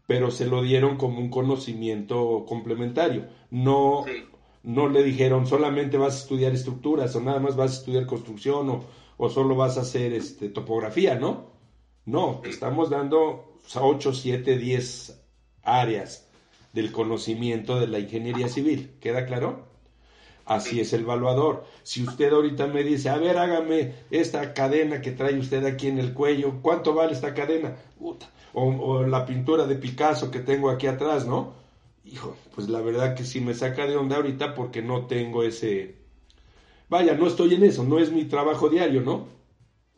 Pero 0.06 0.30
se 0.30 0.46
lo 0.46 0.62
dieron 0.62 0.98
como 0.98 1.20
un 1.20 1.30
conocimiento 1.30 2.46
complementario. 2.46 3.28
No, 3.50 4.06
no 4.64 4.90
le 4.90 5.04
dijeron 5.04 5.48
solamente 5.48 5.98
vas 5.98 6.16
a 6.16 6.18
estudiar 6.18 6.54
estructuras 6.54 7.16
o 7.16 7.22
nada 7.22 7.40
más 7.40 7.56
vas 7.56 7.72
a 7.72 7.76
estudiar 7.80 8.06
construcción 8.06 8.70
o, 8.70 8.84
o 9.18 9.30
solo 9.30 9.56
vas 9.56 9.78
a 9.78 9.82
hacer 9.82 10.14
este, 10.14 10.50
topografía, 10.50 11.16
¿no? 11.16 11.53
No, 12.06 12.42
estamos 12.44 12.90
dando 12.90 13.60
8, 13.74 14.14
7, 14.14 14.58
10 14.58 15.22
áreas 15.64 16.28
del 16.74 16.92
conocimiento 16.92 17.80
de 17.80 17.88
la 17.88 18.00
ingeniería 18.00 18.50
civil. 18.50 18.98
¿Queda 19.00 19.26
claro? 19.26 19.68
Así 20.46 20.82
es 20.82 20.92
el 20.92 21.02
evaluador. 21.02 21.66
Si 21.84 22.04
usted 22.04 22.34
ahorita 22.34 22.68
me 22.68 22.84
dice, 22.84 23.10
a 23.10 23.18
ver, 23.18 23.38
hágame 23.38 23.94
esta 24.12 24.54
cadena 24.54 25.00
que 25.00 25.12
trae 25.12 25.40
usted 25.40 25.66
aquí 25.66 25.88
en 25.88 26.00
el 26.00 26.14
cuello, 26.14 26.60
¿cuánto 26.62 26.94
vale 26.94 27.14
esta 27.14 27.34
cadena? 27.34 27.78
O, 28.54 29.04
la 29.04 29.26
pintura 29.26 29.66
de 29.66 29.76
Picasso 29.76 30.30
que 30.30 30.40
tengo 30.40 30.70
aquí 30.70 30.88
atrás, 30.88 31.26
¿no? 31.26 31.54
Hijo, 32.04 32.36
pues 32.54 32.68
la 32.68 32.82
verdad 32.82 33.16
que 33.16 33.24
sí 33.24 33.40
me 33.40 33.54
saca 33.54 33.88
de 33.88 33.96
onda 33.96 34.18
ahorita 34.18 34.54
porque 34.54 34.82
no 34.82 35.06
tengo 35.06 35.44
ese... 35.44 35.96
Vaya, 36.90 37.14
no 37.14 37.28
estoy 37.28 37.56
en 37.56 37.64
eso, 37.64 37.86
no 37.86 37.98
es 37.98 38.12
mi 38.12 38.26
trabajo 38.26 38.68
diario, 38.68 39.02
¿no? 39.02 39.28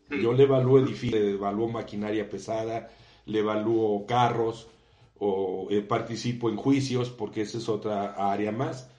Yo 0.09 0.33
le 0.33 0.43
evalúo 0.43 0.79
edificios, 0.79 1.19
le 1.19 1.31
evalúo 1.31 1.67
maquinaria 1.67 2.29
pesada, 2.29 2.89
le 3.25 3.39
evalúo 3.39 4.05
carros, 4.05 4.67
o 5.17 5.67
eh, 5.69 5.81
participo 5.81 6.49
en 6.49 6.57
juicios, 6.57 7.09
porque 7.09 7.41
esa 7.41 7.57
es 7.57 7.69
otra 7.69 8.31
área 8.31 8.51
más. 8.51 8.89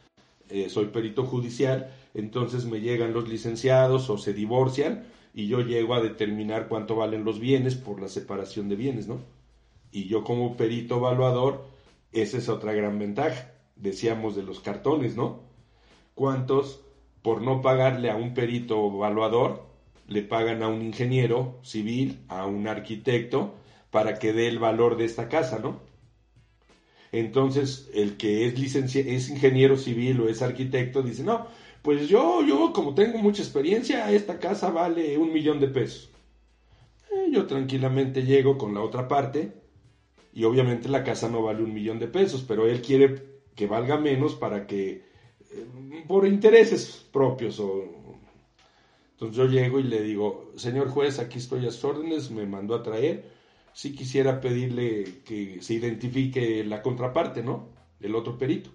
Eh, 0.49 0.69
soy 0.69 0.87
perito 0.87 1.25
judicial, 1.25 1.93
entonces 2.15 2.65
me 2.67 2.81
llegan 2.81 3.13
los 3.13 3.29
licenciados 3.29 4.09
o 4.11 4.19
se 4.19 4.33
divorcian 4.33 5.05
y 5.35 5.49
yo 5.49 5.61
llego 5.61 5.95
a 5.95 6.01
determinar 6.01 6.69
cuánto 6.69 6.97
valen 6.97 7.25
los 7.25 7.41
bienes 7.41 7.75
por 7.75 8.01
la 8.01 8.09
separación 8.09 8.69
de 8.69 8.77
bienes, 8.77 9.09
¿no? 9.09 9.19
Y 9.93 10.07
yo 10.07 10.25
como 10.25 10.57
perito 10.57 10.97
evaluador, 10.97 11.67
esa 12.13 12.39
es 12.39 12.49
otra 12.49 12.73
gran 12.73 12.99
ventaja. 12.99 13.53
Decíamos 13.75 14.37
de 14.37 14.43
los 14.43 14.61
cartones, 14.61 15.17
¿no? 15.17 15.41
¿Cuántos, 16.15 16.81
por 17.23 17.43
no 17.43 17.61
pagarle 17.61 18.11
a 18.11 18.17
un 18.17 18.33
perito 18.33 18.87
evaluador, 18.87 19.66
le 20.09 20.23
pagan 20.23 20.63
a 20.63 20.69
un 20.69 20.83
ingeniero 20.83 21.59
civil, 21.63 22.21
a 22.29 22.47
un 22.47 22.69
arquitecto, 22.69 23.57
para 23.91 24.19
que 24.19 24.33
dé 24.33 24.49
el 24.49 24.59
valor 24.59 24.97
de 24.97 25.05
esta 25.05 25.29
casa, 25.29 25.59
¿no? 25.59 25.81
Entonces, 27.13 27.89
el 27.95 28.17
que 28.17 28.47
es, 28.47 28.75
es 28.75 29.31
ingeniero 29.31 29.77
civil 29.77 30.21
o 30.21 30.29
es 30.29 30.43
arquitecto 30.43 31.03
dice, 31.03 31.23
no, 31.23 31.47
pues 31.83 32.09
yo, 32.09 32.45
yo 32.45 32.73
como 32.73 32.95
tengo 32.95 33.19
mucha 33.19 33.43
experiencia, 33.43 34.11
esta 34.11 34.39
casa 34.39 34.71
vale 34.71 35.17
un 35.19 35.33
millón 35.33 35.61
de 35.61 35.69
pesos. 35.69 36.11
Eh, 37.13 37.31
yo 37.33 37.47
tranquilamente 37.47 38.25
llego 38.25 38.59
con 38.59 38.75
la 38.75 38.83
otra 38.83 39.09
parte 39.09 39.53
y 40.33 40.45
obviamente 40.45 40.89
la 40.89 41.05
casa 41.05 41.29
no 41.29 41.43
vale 41.43 41.63
un 41.63 41.73
millón 41.73 41.99
de 41.99 42.09
pesos, 42.09 42.45
pero 42.47 42.67
él 42.67 42.83
quiere 42.83 43.41
que 43.55 43.67
valga 43.67 43.97
menos 43.97 44.35
para 44.35 44.67
que, 44.67 45.05
eh, 45.51 45.67
por 46.07 46.27
intereses 46.27 47.07
propios 47.13 47.59
o... 47.61 47.96
Entonces 49.17 49.39
yo 49.39 49.47
llego 49.47 49.81
y 49.81 49.85
le 49.85 50.03
digo, 50.03 50.53
señor 50.57 50.91
juez, 50.91 51.19
aquí 51.19 51.39
estoy 51.39 51.67
a 51.67 51.71
sus 51.71 51.85
órdenes, 51.85 52.31
me 52.31 52.45
mandó 52.45 52.75
a 52.75 52.83
traer, 52.83 53.25
si 53.73 53.95
quisiera 53.95 54.43
pedirle 54.43 55.23
que 55.25 55.63
se 55.63 55.73
identifique 55.73 56.63
la 56.65 56.83
contraparte, 56.83 57.43
¿no? 57.43 57.71
El 57.99 58.15
otro 58.15 58.37
perito. 58.37 58.69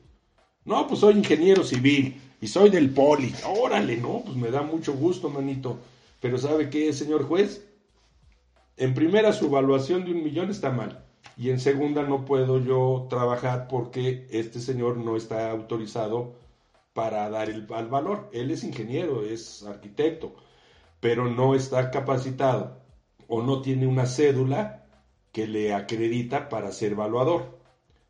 No, 0.65 0.87
pues 0.87 1.01
soy 1.01 1.13
ingeniero 1.13 1.63
civil 1.63 2.19
y 2.41 2.47
soy 2.47 2.71
del 2.71 2.89
poli. 2.89 3.31
Órale, 3.61 3.97
no, 3.97 4.23
pues 4.25 4.35
me 4.35 4.49
da 4.49 4.63
mucho 4.63 4.93
gusto, 4.93 5.29
manito. 5.29 5.77
Pero 6.19 6.39
¿sabe 6.39 6.71
qué, 6.71 6.91
señor 6.91 7.23
juez? 7.25 7.67
En 8.77 8.95
primera, 8.95 9.33
su 9.33 9.45
evaluación 9.45 10.05
de 10.05 10.11
un 10.11 10.23
millón 10.23 10.49
está 10.49 10.71
mal. 10.71 11.05
Y 11.37 11.51
en 11.51 11.59
segunda, 11.59 12.01
no 12.01 12.25
puedo 12.25 12.59
yo 12.59 13.05
trabajar 13.11 13.67
porque 13.67 14.27
este 14.31 14.59
señor 14.59 14.97
no 14.97 15.17
está 15.17 15.51
autorizado 15.51 16.40
para 16.93 17.29
dar 17.29 17.49
el, 17.49 17.67
el 17.69 17.87
valor. 17.87 18.29
Él 18.33 18.51
es 18.51 18.63
ingeniero, 18.63 19.23
es 19.23 19.63
arquitecto, 19.63 20.35
pero 20.99 21.29
no 21.29 21.55
está 21.55 21.91
capacitado 21.91 22.81
o 23.27 23.41
no 23.41 23.61
tiene 23.61 23.87
una 23.87 24.05
cédula 24.05 24.85
que 25.31 25.47
le 25.47 25.73
acredita 25.73 26.49
para 26.49 26.71
ser 26.71 26.93
evaluador. 26.93 27.59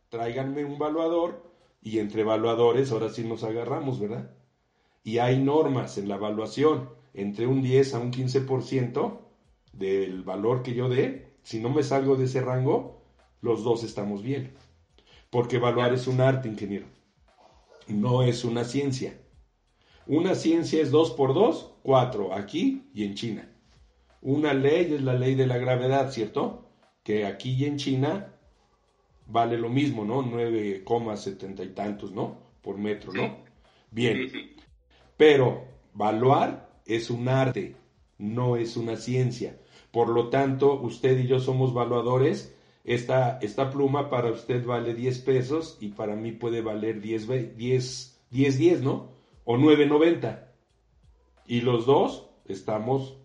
Tráiganme 0.10 0.66
un 0.66 0.74
evaluador 0.74 1.52
y 1.82 2.00
entre 2.00 2.22
evaluadores 2.22 2.92
ahora 2.92 3.10
sí 3.10 3.24
nos 3.24 3.44
agarramos, 3.44 4.00
¿verdad? 4.00 4.32
Y 5.04 5.20
hay 5.20 5.40
normas 5.40 5.98
en 5.98 6.08
la 6.08 6.16
evaluación, 6.16 6.90
entre 7.14 7.48
un 7.48 7.62
10 7.62 7.96
a 7.96 8.00
un 8.00 8.12
15% 8.12 9.20
del 9.74 10.24
valor 10.24 10.64
que 10.64 10.74
yo 10.74 10.90
dé, 10.90 11.36
si 11.44 11.60
no 11.60 11.70
me 11.70 11.84
salgo 11.84 12.16
de 12.16 12.26
ese 12.26 12.42
rango, 12.42 13.02
los 13.42 13.64
dos 13.64 13.84
estamos 13.84 14.22
bien. 14.22 14.54
Porque 15.30 15.58
evaluar 15.58 15.94
es 15.94 16.08
un 16.08 16.22
arte, 16.22 16.50
ingeniero. 16.50 16.86
No 17.92 18.24
es 18.24 18.44
una 18.44 18.64
ciencia. 18.64 19.20
Una 20.08 20.36
ciencia 20.36 20.82
es 20.82 20.92
2 20.92 21.12
por 21.12 21.34
2, 21.34 21.76
4, 21.84 22.34
aquí 22.34 22.90
y 22.94 23.06
en 23.06 23.16
China. 23.16 23.50
Una 24.22 24.54
ley 24.54 24.94
es 24.94 25.02
la 25.02 25.14
ley 25.14 25.36
de 25.36 25.48
la 25.48 25.58
gravedad, 25.58 26.12
¿cierto? 26.12 26.70
Que 27.04 27.26
aquí 27.26 27.54
y 27.54 27.66
en 27.66 27.78
China 27.78 28.34
vale 29.28 29.58
lo 29.58 29.70
mismo, 29.70 30.06
¿no? 30.06 30.24
9,70 30.24 31.66
y 31.66 31.70
tantos, 31.70 32.12
¿no? 32.12 32.38
Por 32.62 32.78
metro, 32.78 33.14
¿no? 33.14 33.38
Bien. 33.90 34.30
Pero 35.18 35.66
valuar 35.94 36.70
es 36.86 37.10
un 37.10 37.28
arte, 37.28 37.76
no 38.18 38.58
es 38.58 38.78
una 38.78 38.98
ciencia. 38.98 39.58
Por 39.92 40.10
lo 40.10 40.30
tanto, 40.30 40.80
usted 40.82 41.18
y 41.20 41.28
yo 41.28 41.40
somos 41.40 41.74
valuadores. 41.74 42.56
Esta, 42.84 43.38
esta 43.42 43.70
pluma 43.70 44.10
para 44.10 44.32
usted 44.32 44.66
vale 44.66 44.94
10 44.94 45.20
pesos 45.20 45.78
y 45.80 45.90
para 45.90 46.16
mí 46.16 46.32
puede 46.32 46.62
valer 46.62 47.00
10, 47.00 47.56
10, 47.58 48.20
10, 48.32 48.58
10 48.58 48.82
¿no? 48.82 49.10
O 49.46 49.58
9,90. 49.58 50.48
Y 51.46 51.62
los 51.62 51.86
dos 51.86 52.30
estamos 52.46 53.18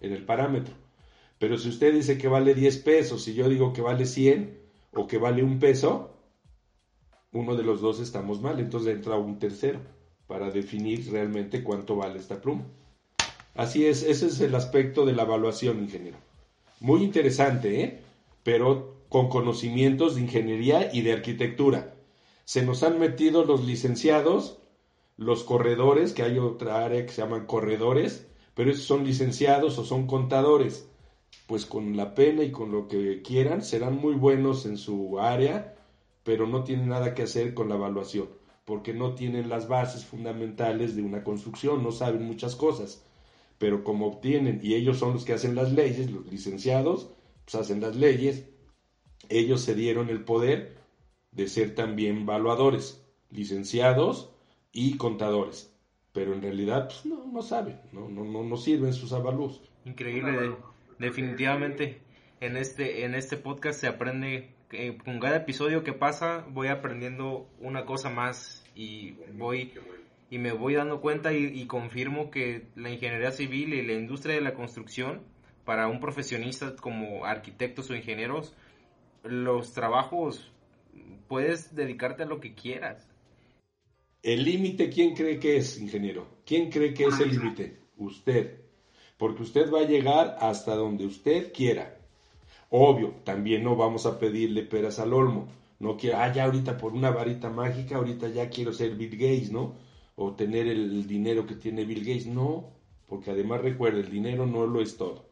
en 0.00 0.12
el 0.12 0.24
parámetro. 0.24 0.74
Pero 1.38 1.58
si 1.58 1.68
usted 1.68 1.92
dice 1.92 2.18
que 2.18 2.28
vale 2.28 2.54
10 2.54 2.78
pesos 2.78 3.26
y 3.26 3.34
yo 3.34 3.48
digo 3.48 3.72
que 3.72 3.82
vale 3.82 4.06
100, 4.06 4.62
o 4.94 5.06
que 5.06 5.18
vale 5.18 5.42
un 5.42 5.58
peso, 5.58 6.10
uno 7.32 7.56
de 7.56 7.62
los 7.62 7.80
dos 7.80 8.00
estamos 8.00 8.40
mal, 8.40 8.60
entonces 8.60 8.94
entra 8.94 9.16
un 9.16 9.38
tercero 9.38 9.80
para 10.26 10.50
definir 10.50 11.10
realmente 11.10 11.62
cuánto 11.62 11.96
vale 11.96 12.18
esta 12.18 12.40
pluma. 12.40 12.64
Así 13.54 13.86
es, 13.86 14.02
ese 14.02 14.26
es 14.26 14.40
el 14.40 14.54
aspecto 14.54 15.04
de 15.04 15.12
la 15.12 15.22
evaluación, 15.22 15.80
ingeniero. 15.80 16.18
Muy 16.80 17.02
interesante, 17.02 17.82
¿eh? 17.82 18.00
pero 18.42 18.91
con 19.12 19.28
conocimientos 19.28 20.14
de 20.14 20.22
ingeniería 20.22 20.88
y 20.90 21.02
de 21.02 21.12
arquitectura. 21.12 21.96
Se 22.46 22.62
nos 22.62 22.82
han 22.82 22.98
metido 22.98 23.44
los 23.44 23.62
licenciados, 23.62 24.62
los 25.18 25.44
corredores, 25.44 26.14
que 26.14 26.22
hay 26.22 26.38
otra 26.38 26.82
área 26.82 27.04
que 27.04 27.12
se 27.12 27.20
llaman 27.20 27.44
corredores, 27.44 28.26
pero 28.54 28.70
esos 28.70 28.86
son 28.86 29.04
licenciados 29.04 29.76
o 29.76 29.84
son 29.84 30.06
contadores 30.06 30.88
pues 31.46 31.66
con 31.66 31.94
la 31.94 32.14
pena 32.14 32.42
y 32.42 32.52
con 32.52 32.72
lo 32.72 32.88
que 32.88 33.20
quieran, 33.20 33.60
serán 33.60 33.98
muy 33.98 34.14
buenos 34.14 34.64
en 34.64 34.78
su 34.78 35.20
área, 35.20 35.74
pero 36.22 36.46
no 36.46 36.64
tienen 36.64 36.88
nada 36.88 37.14
que 37.14 37.24
hacer 37.24 37.52
con 37.52 37.68
la 37.68 37.74
evaluación, 37.74 38.30
porque 38.64 38.94
no 38.94 39.14
tienen 39.14 39.50
las 39.50 39.68
bases 39.68 40.06
fundamentales 40.06 40.96
de 40.96 41.02
una 41.02 41.22
construcción, 41.22 41.82
no 41.82 41.92
saben 41.92 42.24
muchas 42.24 42.56
cosas. 42.56 43.04
Pero 43.58 43.84
como 43.84 44.06
obtienen, 44.06 44.60
y 44.62 44.72
ellos 44.72 44.98
son 44.98 45.12
los 45.12 45.26
que 45.26 45.34
hacen 45.34 45.54
las 45.54 45.70
leyes, 45.70 46.10
los 46.10 46.26
licenciados, 46.32 47.10
pues 47.44 47.56
hacen 47.56 47.82
las 47.82 47.94
leyes, 47.94 48.46
ellos 49.28 49.62
se 49.62 49.74
dieron 49.74 50.08
el 50.08 50.24
poder 50.24 50.76
de 51.30 51.48
ser 51.48 51.74
también 51.74 52.22
evaluadores, 52.22 53.04
licenciados 53.30 54.30
y 54.72 54.96
contadores. 54.96 55.74
Pero 56.12 56.34
en 56.34 56.42
realidad 56.42 56.88
pues, 56.88 57.06
no, 57.06 57.24
no 57.26 57.42
saben, 57.42 57.80
no, 57.92 58.08
no, 58.08 58.24
no, 58.24 58.42
no 58.42 58.56
sirven 58.56 58.92
sus 58.92 59.12
avalúos. 59.12 59.62
Increíble 59.84 60.54
definitivamente 61.02 62.00
en 62.40 62.56
este, 62.56 63.04
en 63.04 63.14
este 63.14 63.36
podcast 63.36 63.80
se 63.80 63.88
aprende, 63.88 64.54
que 64.70 64.96
con 64.96 65.20
cada 65.20 65.36
episodio 65.36 65.84
que 65.84 65.92
pasa 65.92 66.46
voy 66.48 66.68
aprendiendo 66.68 67.48
una 67.60 67.84
cosa 67.84 68.08
más 68.08 68.64
y 68.74 69.12
voy 69.34 69.72
y 70.30 70.38
me 70.38 70.52
voy 70.52 70.74
dando 70.74 71.02
cuenta 71.02 71.34
y, 71.34 71.66
confirmo 71.66 72.30
que 72.30 72.66
la 72.74 72.88
ingeniería 72.88 73.32
civil 73.32 73.74
y 73.74 73.82
la 73.82 73.92
industria 73.92 74.34
de 74.34 74.40
la 74.40 74.54
construcción 74.54 75.20
para 75.66 75.88
un 75.88 76.00
profesionista 76.00 76.74
como 76.76 77.26
arquitectos 77.26 77.90
o 77.90 77.94
ingenieros 77.94 78.56
los 79.22 79.72
trabajos 79.72 80.52
puedes 81.28 81.74
dedicarte 81.74 82.22
a 82.22 82.26
lo 82.26 82.40
que 82.40 82.54
quieras. 82.54 83.08
El 84.22 84.44
límite, 84.44 84.88
¿quién 84.90 85.14
cree 85.14 85.38
que 85.38 85.56
es, 85.56 85.80
ingeniero? 85.80 86.28
¿Quién 86.44 86.70
cree 86.70 86.94
que 86.94 87.06
es 87.06 87.18
el 87.20 87.30
límite? 87.30 87.80
Usted 87.96 88.62
porque 89.22 89.44
usted 89.44 89.72
va 89.72 89.82
a 89.82 89.86
llegar 89.86 90.36
hasta 90.40 90.74
donde 90.74 91.06
usted 91.06 91.52
quiera. 91.52 91.96
Obvio, 92.70 93.14
también 93.22 93.62
no 93.62 93.76
vamos 93.76 94.04
a 94.04 94.18
pedirle 94.18 94.64
peras 94.64 94.98
al 94.98 95.12
olmo. 95.12 95.46
No 95.78 95.96
quiero, 95.96 96.18
ah, 96.18 96.32
ya 96.32 96.46
ahorita 96.46 96.76
por 96.76 96.92
una 96.92 97.12
varita 97.12 97.48
mágica, 97.48 97.98
ahorita 97.98 98.30
ya 98.30 98.50
quiero 98.50 98.72
ser 98.72 98.96
Bill 98.96 99.12
Gates, 99.12 99.52
¿no? 99.52 99.76
O 100.16 100.32
tener 100.32 100.66
el 100.66 101.06
dinero 101.06 101.46
que 101.46 101.54
tiene 101.54 101.84
Bill 101.84 102.00
Gates. 102.00 102.26
No, 102.26 102.70
porque 103.06 103.30
además 103.30 103.60
recuerde, 103.60 104.00
el 104.00 104.10
dinero 104.10 104.44
no 104.44 104.66
lo 104.66 104.82
es 104.82 104.96
todo. 104.96 105.24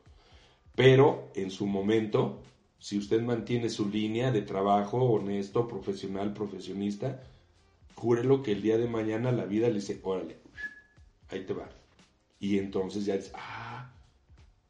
Pero 0.76 1.32
en 1.34 1.50
su 1.50 1.66
momento, 1.66 2.42
si 2.80 2.96
usted 2.96 3.20
mantiene 3.20 3.68
su 3.68 3.88
línea 3.90 4.32
de 4.32 4.40
trabajo 4.40 4.96
honesto, 5.04 5.68
profesional, 5.68 6.32
profesionista, 6.32 7.20
júrelo 7.94 8.42
que 8.42 8.52
el 8.52 8.62
día 8.62 8.78
de 8.78 8.88
mañana 8.88 9.30
la 9.32 9.44
vida 9.44 9.68
le 9.68 9.74
dice, 9.74 10.00
órale, 10.02 10.38
ahí 11.28 11.44
te 11.44 11.52
va. 11.52 11.68
Y 12.40 12.58
entonces 12.58 13.04
ya 13.04 13.18
dice, 13.18 13.32
ah, 13.34 13.92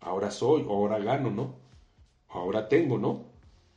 ahora 0.00 0.32
soy, 0.32 0.62
ahora 0.62 0.98
gano, 0.98 1.30
¿no? 1.30 1.54
Ahora 2.28 2.68
tengo, 2.68 2.98
¿no? 2.98 3.24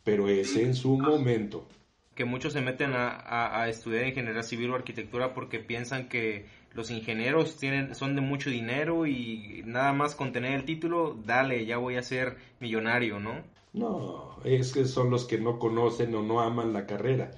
Pero 0.04 0.28
es 0.28 0.56
en 0.58 0.74
su 0.74 0.98
momento. 0.98 1.68
Que 2.16 2.26
muchos 2.26 2.54
se 2.54 2.62
meten 2.62 2.94
a, 2.94 3.62
a, 3.62 3.70
estudiar 3.70 4.08
ingeniería 4.08 4.42
civil 4.42 4.72
o 4.72 4.76
arquitectura 4.76 5.36
porque 5.36 5.60
piensan 5.60 6.10
que 6.10 6.48
los 6.74 6.90
ingenieros 6.90 7.58
tienen, 7.58 7.94
son 7.94 8.16
de 8.16 8.22
mucho 8.22 8.50
dinero 8.50 9.06
y 9.06 9.62
nada 9.66 9.94
más 9.94 10.16
con 10.16 10.32
tener 10.32 10.54
el 10.54 10.66
título, 10.66 11.16
dale, 11.24 11.68
ya 11.68 11.78
voy 11.78 11.98
a 11.98 12.04
ser 12.04 12.38
millonario, 12.60 13.20
¿no? 13.20 13.53
No, 13.74 14.38
es 14.44 14.72
que 14.72 14.86
son 14.86 15.10
los 15.10 15.26
que 15.26 15.40
no 15.40 15.60
conocen 15.60 16.14
o 16.16 16.24
no 16.24 16.42
aman 16.42 16.74
la 16.74 16.86
carrera. 16.86 17.32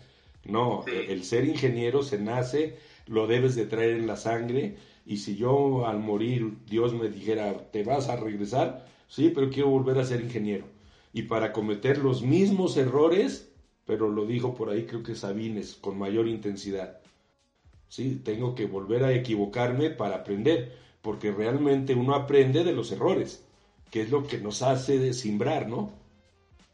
No, 0.43 0.85
el 0.85 1.23
ser 1.23 1.45
ingeniero 1.45 2.03
se 2.03 2.19
nace, 2.19 2.77
lo 3.07 3.25
debes 3.25 3.55
de 3.55 3.65
traer 3.65 3.91
en 3.97 4.07
la 4.07 4.17
sangre 4.17 4.77
y 5.05 5.17
si 5.17 5.35
yo 5.35 5.87
al 5.87 5.99
morir 5.99 6.57
Dios 6.67 6.93
me 6.93 7.09
dijera, 7.09 7.71
te 7.71 7.83
vas 7.83 8.09
a 8.09 8.15
regresar, 8.17 8.85
sí, 9.07 9.31
pero 9.33 9.49
quiero 9.49 9.69
volver 9.69 9.97
a 9.97 10.05
ser 10.05 10.21
ingeniero. 10.21 10.65
Y 11.13 11.23
para 11.23 11.53
cometer 11.53 11.97
los 11.97 12.21
mismos 12.21 12.77
errores 12.77 13.55
pero 13.85 14.09
lo 14.09 14.25
dijo 14.25 14.55
por 14.55 14.69
ahí 14.69 14.85
creo 14.85 15.03
que 15.03 15.15
Sabines 15.15 15.75
con 15.75 15.97
mayor 15.97 16.27
intensidad. 16.27 16.99
Sí, 17.87 18.19
tengo 18.23 18.55
que 18.55 18.65
volver 18.65 19.03
a 19.03 19.13
equivocarme 19.13 19.91
para 19.91 20.17
aprender, 20.17 20.75
porque 21.01 21.31
realmente 21.31 21.93
uno 21.93 22.15
aprende 22.15 22.63
de 22.63 22.73
los 22.73 22.91
errores, 22.91 23.45
que 23.91 24.01
es 24.01 24.09
lo 24.09 24.25
que 24.25 24.39
nos 24.39 24.63
hace 24.63 25.13
simbrar, 25.13 25.69
¿no? 25.69 25.93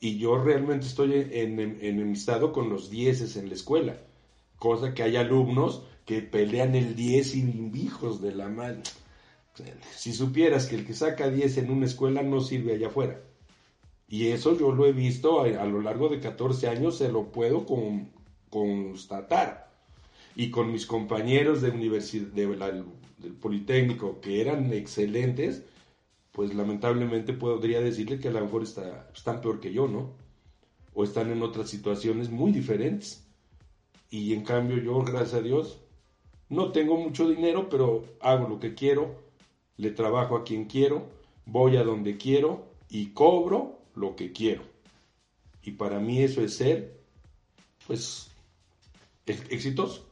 Y 0.02 0.18
yo 0.18 0.38
realmente 0.44 0.88
estoy 0.88 1.14
en, 1.14 1.60
enemistado 1.60 2.52
con 2.52 2.70
los 2.70 2.90
dieces 2.90 3.38
en 3.38 3.48
la 3.48 3.54
escuela, 3.54 4.02
cosa 4.58 4.96
que 4.96 5.04
hay 5.04 5.16
alumnos 5.16 5.84
que 6.06 6.24
pelean 6.24 6.76
el 6.76 6.96
diez 6.96 7.36
y 7.36 7.72
hijos 7.76 8.20
de 8.20 8.34
la 8.34 8.50
madre. 8.50 8.82
Si 9.96 10.12
supieras 10.12 10.66
que 10.66 10.76
el 10.76 10.86
que 10.86 10.94
saca 10.94 11.30
10 11.30 11.60
en 11.60 11.72
una 11.72 11.86
escuela 11.86 12.24
no 12.24 12.42
sirve 12.42 12.74
allá 12.74 12.88
afuera. 12.88 13.22
Y 14.10 14.30
eso 14.30 14.58
yo 14.58 14.72
lo 14.72 14.88
he 14.88 14.92
visto 14.92 15.42
a, 15.42 15.66
lo 15.66 15.82
largo 15.82 16.10
de 16.10 16.20
14 16.20 16.68
años, 16.68 16.98
se 16.98 17.12
lo 17.12 17.32
puedo 17.32 17.66
constatar. 18.50 19.72
Y 20.36 20.50
con 20.50 20.72
mis 20.72 20.86
compañeros 20.86 21.62
de 21.62 21.70
universidad, 21.70 22.28
del 22.32 23.34
Politécnico, 23.40 24.20
que 24.20 24.42
eran 24.42 24.74
excelentes, 24.74 25.64
pues 26.32 26.54
lamentablemente 26.54 27.34
podría 27.34 27.82
decirle 27.82 28.20
que 28.20 28.30
a 28.30 28.32
lo 28.32 28.42
mejor 28.42 28.64
está, 28.64 29.10
están 29.14 29.42
peor 29.42 29.60
que 29.60 29.74
yo, 29.74 29.88
¿no? 29.88 30.14
O 30.94 31.04
están 31.04 31.32
en 31.32 31.44
otras 31.44 31.70
situaciones 31.70 32.30
muy 32.30 32.52
diferentes. 32.52 33.28
Y 34.10 34.34
en 34.34 34.44
cambio 34.44 34.78
yo, 34.78 35.02
gracias 35.04 35.36
a 35.36 35.42
Dios, 35.42 35.80
no 36.50 36.72
tengo 36.72 36.98
mucho 36.98 37.30
dinero, 37.30 37.70
pero 37.70 38.04
hago 38.20 38.48
lo 38.48 38.60
que 38.60 38.74
quiero, 38.74 39.16
le 39.78 39.92
trabajo 39.92 40.36
a 40.36 40.44
quien 40.44 40.66
quiero, 40.66 41.10
voy 41.46 41.78
a 41.78 41.84
donde 41.84 42.18
quiero 42.18 42.66
y 42.90 43.14
cobro 43.14 43.80
lo 43.96 44.16
que 44.16 44.32
quiero. 44.32 44.64
Y 45.64 45.72
para 45.72 46.00
mí 46.00 46.22
eso 46.22 46.42
es 46.42 46.56
ser, 46.56 47.02
pues, 47.88 48.32
exitoso. 49.26 50.08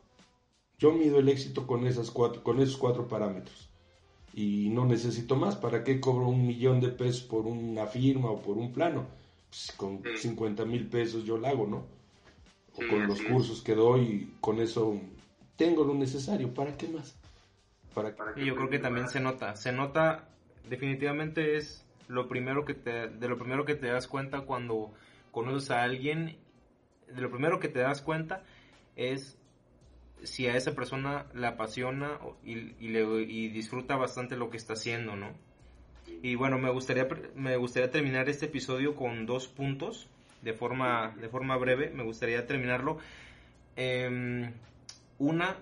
Yo 0.78 0.94
mido 0.94 1.20
el 1.20 1.28
éxito 1.28 1.68
con, 1.68 1.86
esas 1.88 2.12
cuatro, 2.12 2.44
con 2.44 2.62
esos 2.62 2.78
cuatro 2.78 3.08
parámetros. 3.08 3.69
Y 4.34 4.70
no 4.70 4.86
necesito 4.86 5.36
más. 5.36 5.56
¿Para 5.56 5.84
qué 5.84 6.00
cobro 6.00 6.28
un 6.28 6.46
millón 6.46 6.80
de 6.80 6.90
pesos 6.90 7.24
por 7.24 7.46
una 7.46 7.88
firma 7.88 8.30
o 8.30 8.42
por 8.42 8.58
un 8.58 8.72
plano? 8.72 9.08
Pues 9.50 9.74
con 9.76 10.02
50 10.04 10.66
mil 10.66 10.88
pesos 10.88 11.24
yo 11.24 11.38
lo 11.38 11.48
hago, 11.48 11.68
¿no? 11.68 11.86
O 12.74 12.88
con 12.88 13.08
los 13.08 13.22
cursos 13.22 13.62
que 13.62 13.74
doy, 13.74 14.34
con 14.40 14.60
eso 14.60 15.00
tengo 15.56 15.84
lo 15.84 15.94
necesario. 15.94 16.54
¿Para 16.54 16.78
qué 16.78 16.88
más? 16.88 17.18
¿Para 17.94 18.16
Y 18.36 18.46
yo 18.46 18.56
creo 18.56 18.70
que 18.70 18.80
también 18.80 19.10
se 19.10 19.20
nota. 19.20 19.56
Se 19.56 19.72
nota, 19.72 20.30
definitivamente 20.70 21.58
es 21.58 21.84
lo 22.08 22.28
primero 22.28 22.66
que 22.66 22.76
te, 22.76 23.08
de 23.10 23.28
lo 23.28 23.38
primero 23.38 23.66
que 23.66 23.76
te 23.76 23.88
das 23.88 24.08
cuenta 24.08 24.42
cuando 24.42 24.94
conoces 25.32 25.72
a 25.72 25.84
alguien. 25.84 26.38
De 27.08 27.22
lo 27.22 27.32
primero 27.32 27.60
que 27.60 27.70
te 27.70 27.80
das 27.80 28.04
cuenta 28.04 28.44
es 28.96 29.39
si 30.24 30.48
a 30.48 30.56
esa 30.56 30.74
persona 30.74 31.26
la 31.34 31.50
apasiona 31.50 32.20
y, 32.44 32.56
le, 32.90 33.06
disfruta 33.50 33.96
bastante 33.96 34.36
lo 34.36 34.50
que 34.50 34.58
está 34.58 34.74
haciendo, 34.74 35.16
¿no? 35.16 35.32
Y 36.22 36.36
bueno, 36.36 36.58
me 36.58 36.70
gustaría, 36.70 37.08
me 37.36 37.56
gustaría 37.58 37.92
terminar 37.92 38.30
este 38.30 38.48
episodio 38.48 38.96
con 38.96 39.26
dos 39.26 39.48
puntos 39.48 40.10
de 40.42 40.54
forma, 40.54 41.16
de 41.20 41.30
forma 41.30 41.56
breve. 41.58 41.92
Me 41.92 42.04
gustaría 42.04 42.46
terminarlo. 42.46 42.98
Em, 43.76 44.52
una, 45.18 45.58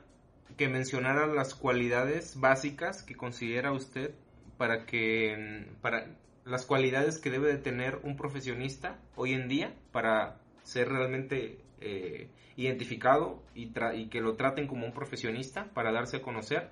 que 0.55 0.67
mencionara 0.67 1.27
las 1.27 1.53
cualidades 1.53 2.39
básicas 2.39 3.03
que 3.03 3.15
considera 3.15 3.71
usted 3.71 4.11
para 4.57 4.85
que, 4.85 5.67
para 5.81 6.07
las 6.45 6.65
cualidades 6.65 7.19
que 7.19 7.29
debe 7.29 7.51
de 7.51 7.57
tener 7.57 7.99
un 8.03 8.15
profesionista 8.15 8.99
hoy 9.15 9.33
en 9.33 9.47
día 9.47 9.75
para 9.91 10.39
ser 10.63 10.89
realmente 10.89 11.59
eh, 11.81 12.29
identificado 12.55 13.41
y, 13.55 13.69
y, 13.95 14.07
que 14.07 14.21
lo 14.21 14.35
traten 14.35 14.67
como 14.67 14.85
un 14.85 14.93
profesionista 14.93 15.69
para 15.73 15.91
darse 15.91 16.17
a 16.17 16.21
conocer. 16.21 16.69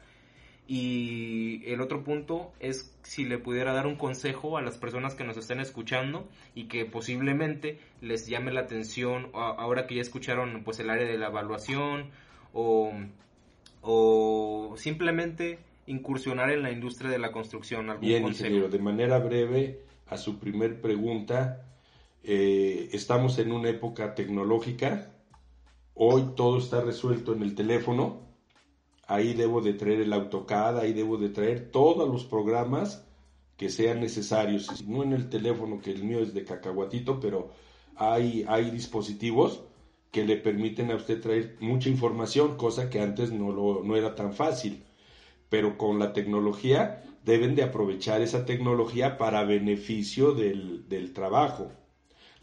Y 0.68 1.62
el 1.68 1.80
otro 1.80 2.04
punto 2.04 2.52
es 2.60 2.98
si 3.04 3.24
le 3.24 3.38
pudiera 3.38 3.72
dar 3.72 3.86
un 3.86 3.98
consejo 3.98 4.58
a 4.58 4.64
las 4.64 4.80
personas 4.80 5.14
que 5.14 5.24
nos 5.24 5.38
estén 5.38 5.60
escuchando 5.60 6.28
y 6.56 6.64
que 6.64 6.86
posiblemente 6.86 7.78
les 8.02 8.26
llame 8.28 8.52
la 8.52 8.62
atención 8.62 9.30
ahora 9.34 9.86
que 9.86 9.96
ya 9.96 10.02
escucharon 10.02 10.64
pues 10.64 10.80
el 10.80 10.90
área 10.90 11.06
de 11.08 11.20
la 11.20 11.28
evaluación 11.28 12.10
o, 12.52 12.92
o 13.82 14.74
simplemente 14.76 15.60
incursionar 15.86 16.50
en 16.50 16.64
la 16.64 16.72
industria 16.72 17.12
de 17.12 17.20
la 17.20 17.32
construcción. 17.32 17.92
¿algún 17.92 18.08
Bien, 18.08 18.26
ingeniero, 18.26 18.68
de 18.68 18.80
manera 18.80 19.20
breve 19.20 19.82
a 20.08 20.18
su 20.18 20.40
primer 20.40 20.82
pregunta, 20.82 21.64
eh, 22.28 22.90
estamos 22.94 23.38
en 23.40 23.52
una 23.52 23.70
época 23.70 24.16
tecnológica 24.16 25.16
Hoy 25.98 26.34
todo 26.36 26.58
está 26.58 26.82
resuelto 26.82 27.34
en 27.34 27.42
el 27.42 27.56
teléfono. 27.56 28.20
Ahí 29.08 29.34
debo 29.34 29.62
de 29.62 29.74
traer 29.74 30.02
el 30.02 30.12
AutoCAD, 30.12 30.80
ahí 30.80 30.92
debo 30.92 31.18
de 31.18 31.30
traer 31.30 31.72
todos 31.72 32.10
los 32.10 32.26
programas 32.26 33.08
que 33.56 33.70
sean 33.70 34.02
necesarios. 34.02 34.84
No 34.86 35.04
en 35.04 35.14
el 35.14 35.30
teléfono, 35.30 35.80
que 35.80 35.92
el 35.92 36.04
mío 36.04 36.20
es 36.20 36.34
de 36.34 36.44
cacahuatito, 36.44 37.22
pero 37.22 37.52
hay, 37.96 38.44
hay 38.50 38.72
dispositivos 38.72 39.64
que 40.12 40.26
le 40.26 40.36
permiten 40.36 40.92
a 40.92 40.96
usted 40.96 41.22
traer 41.22 41.56
mucha 41.62 41.88
información, 41.88 42.58
cosa 42.58 42.90
que 42.90 43.00
antes 43.00 43.32
no, 43.32 43.54
lo, 43.54 43.82
no 43.82 43.96
era 43.96 44.16
tan 44.16 44.34
fácil. 44.34 44.84
Pero 45.48 45.78
con 45.78 45.98
la 45.98 46.12
tecnología 46.12 47.04
deben 47.24 47.56
de 47.56 47.64
aprovechar 47.64 48.22
esa 48.22 48.46
tecnología 48.46 49.18
para 49.18 49.46
beneficio 49.46 50.34
del, 50.34 50.90
del 50.90 51.14
trabajo. 51.14 51.72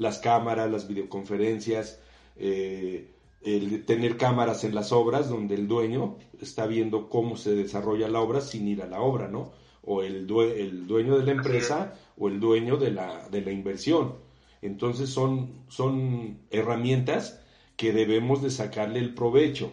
Las 0.03 0.19
cámaras, 0.19 0.71
las 0.71 0.87
videoconferencias, 0.89 2.01
eh, 2.37 3.09
el 3.43 3.85
tener 3.85 4.17
cámaras 4.17 4.65
en 4.65 4.75
las 4.75 4.93
obras 4.93 5.29
donde 5.29 5.55
el 5.55 5.67
dueño 5.69 6.17
está 6.41 6.67
viendo 6.67 7.09
cómo 7.09 7.37
se 7.37 7.55
desarrolla 7.55 8.09
la 8.09 8.21
obra 8.21 8.41
sin 8.41 8.69
ir 8.69 8.83
a 8.83 8.87
la 8.87 9.01
obra, 9.01 9.29
¿no? 9.29 9.53
O 9.85 10.03
el, 10.03 10.29
el 10.57 10.87
dueño 10.87 11.19
de 11.19 11.25
la 11.25 11.33
empresa 11.33 11.95
o 12.17 12.29
el 12.29 12.39
dueño 12.39 12.77
de 12.77 12.91
la, 12.93 13.29
de 13.31 13.41
la 13.41 13.51
inversión. 13.51 14.15
Entonces 14.61 15.11
son, 15.11 15.65
son 15.69 16.39
herramientas 16.51 17.41
que 17.77 17.93
debemos 17.93 18.43
de 18.43 18.51
sacarle 18.51 19.01
el 19.01 19.15
provecho 19.15 19.73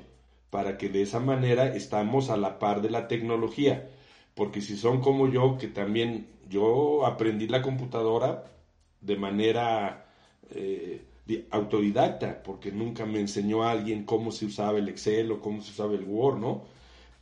para 0.50 0.78
que 0.78 0.90
de 0.90 1.04
esa 1.04 1.20
manera 1.20 1.76
estamos 1.76 2.32
a 2.32 2.38
la 2.38 2.58
par 2.58 2.82
de 2.82 2.90
la 2.90 3.08
tecnología. 3.08 3.90
Porque 4.34 4.62
si 4.62 4.78
son 4.78 5.02
como 5.02 5.28
yo, 5.28 5.58
que 5.60 5.68
también 5.68 6.28
yo 6.50 7.06
aprendí 7.06 7.48
la 7.48 7.62
computadora 7.62 8.46
de 9.02 9.16
manera 9.16 10.09
eh, 10.52 11.02
autodidacta, 11.52 12.42
porque 12.44 12.72
nunca 12.72 13.06
me 13.06 13.20
enseñó 13.20 13.64
a 13.64 13.72
alguien 13.72 14.04
cómo 14.06 14.32
se 14.32 14.46
usaba 14.46 14.80
el 14.80 14.90
Excel 14.90 15.32
o 15.32 15.40
cómo 15.40 15.62
se 15.62 15.72
usaba 15.72 15.94
el 15.94 16.04
Word, 16.04 16.40
¿no? 16.40 16.64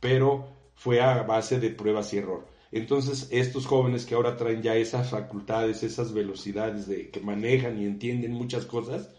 Pero 0.00 0.48
fue 0.74 1.00
a 1.00 1.22
base 1.22 1.58
de 1.60 1.70
pruebas 1.70 2.12
y 2.12 2.18
error. 2.18 2.46
Entonces, 2.70 3.28
estos 3.30 3.66
jóvenes 3.66 4.06
que 4.06 4.14
ahora 4.14 4.36
traen 4.36 4.62
ya 4.62 4.76
esas 4.76 5.10
facultades, 5.10 5.82
esas 5.82 6.12
velocidades 6.12 6.86
de 6.86 7.10
que 7.10 7.20
manejan 7.20 7.80
y 7.80 7.86
entienden 7.86 8.32
muchas 8.32 8.66
cosas, 8.66 9.10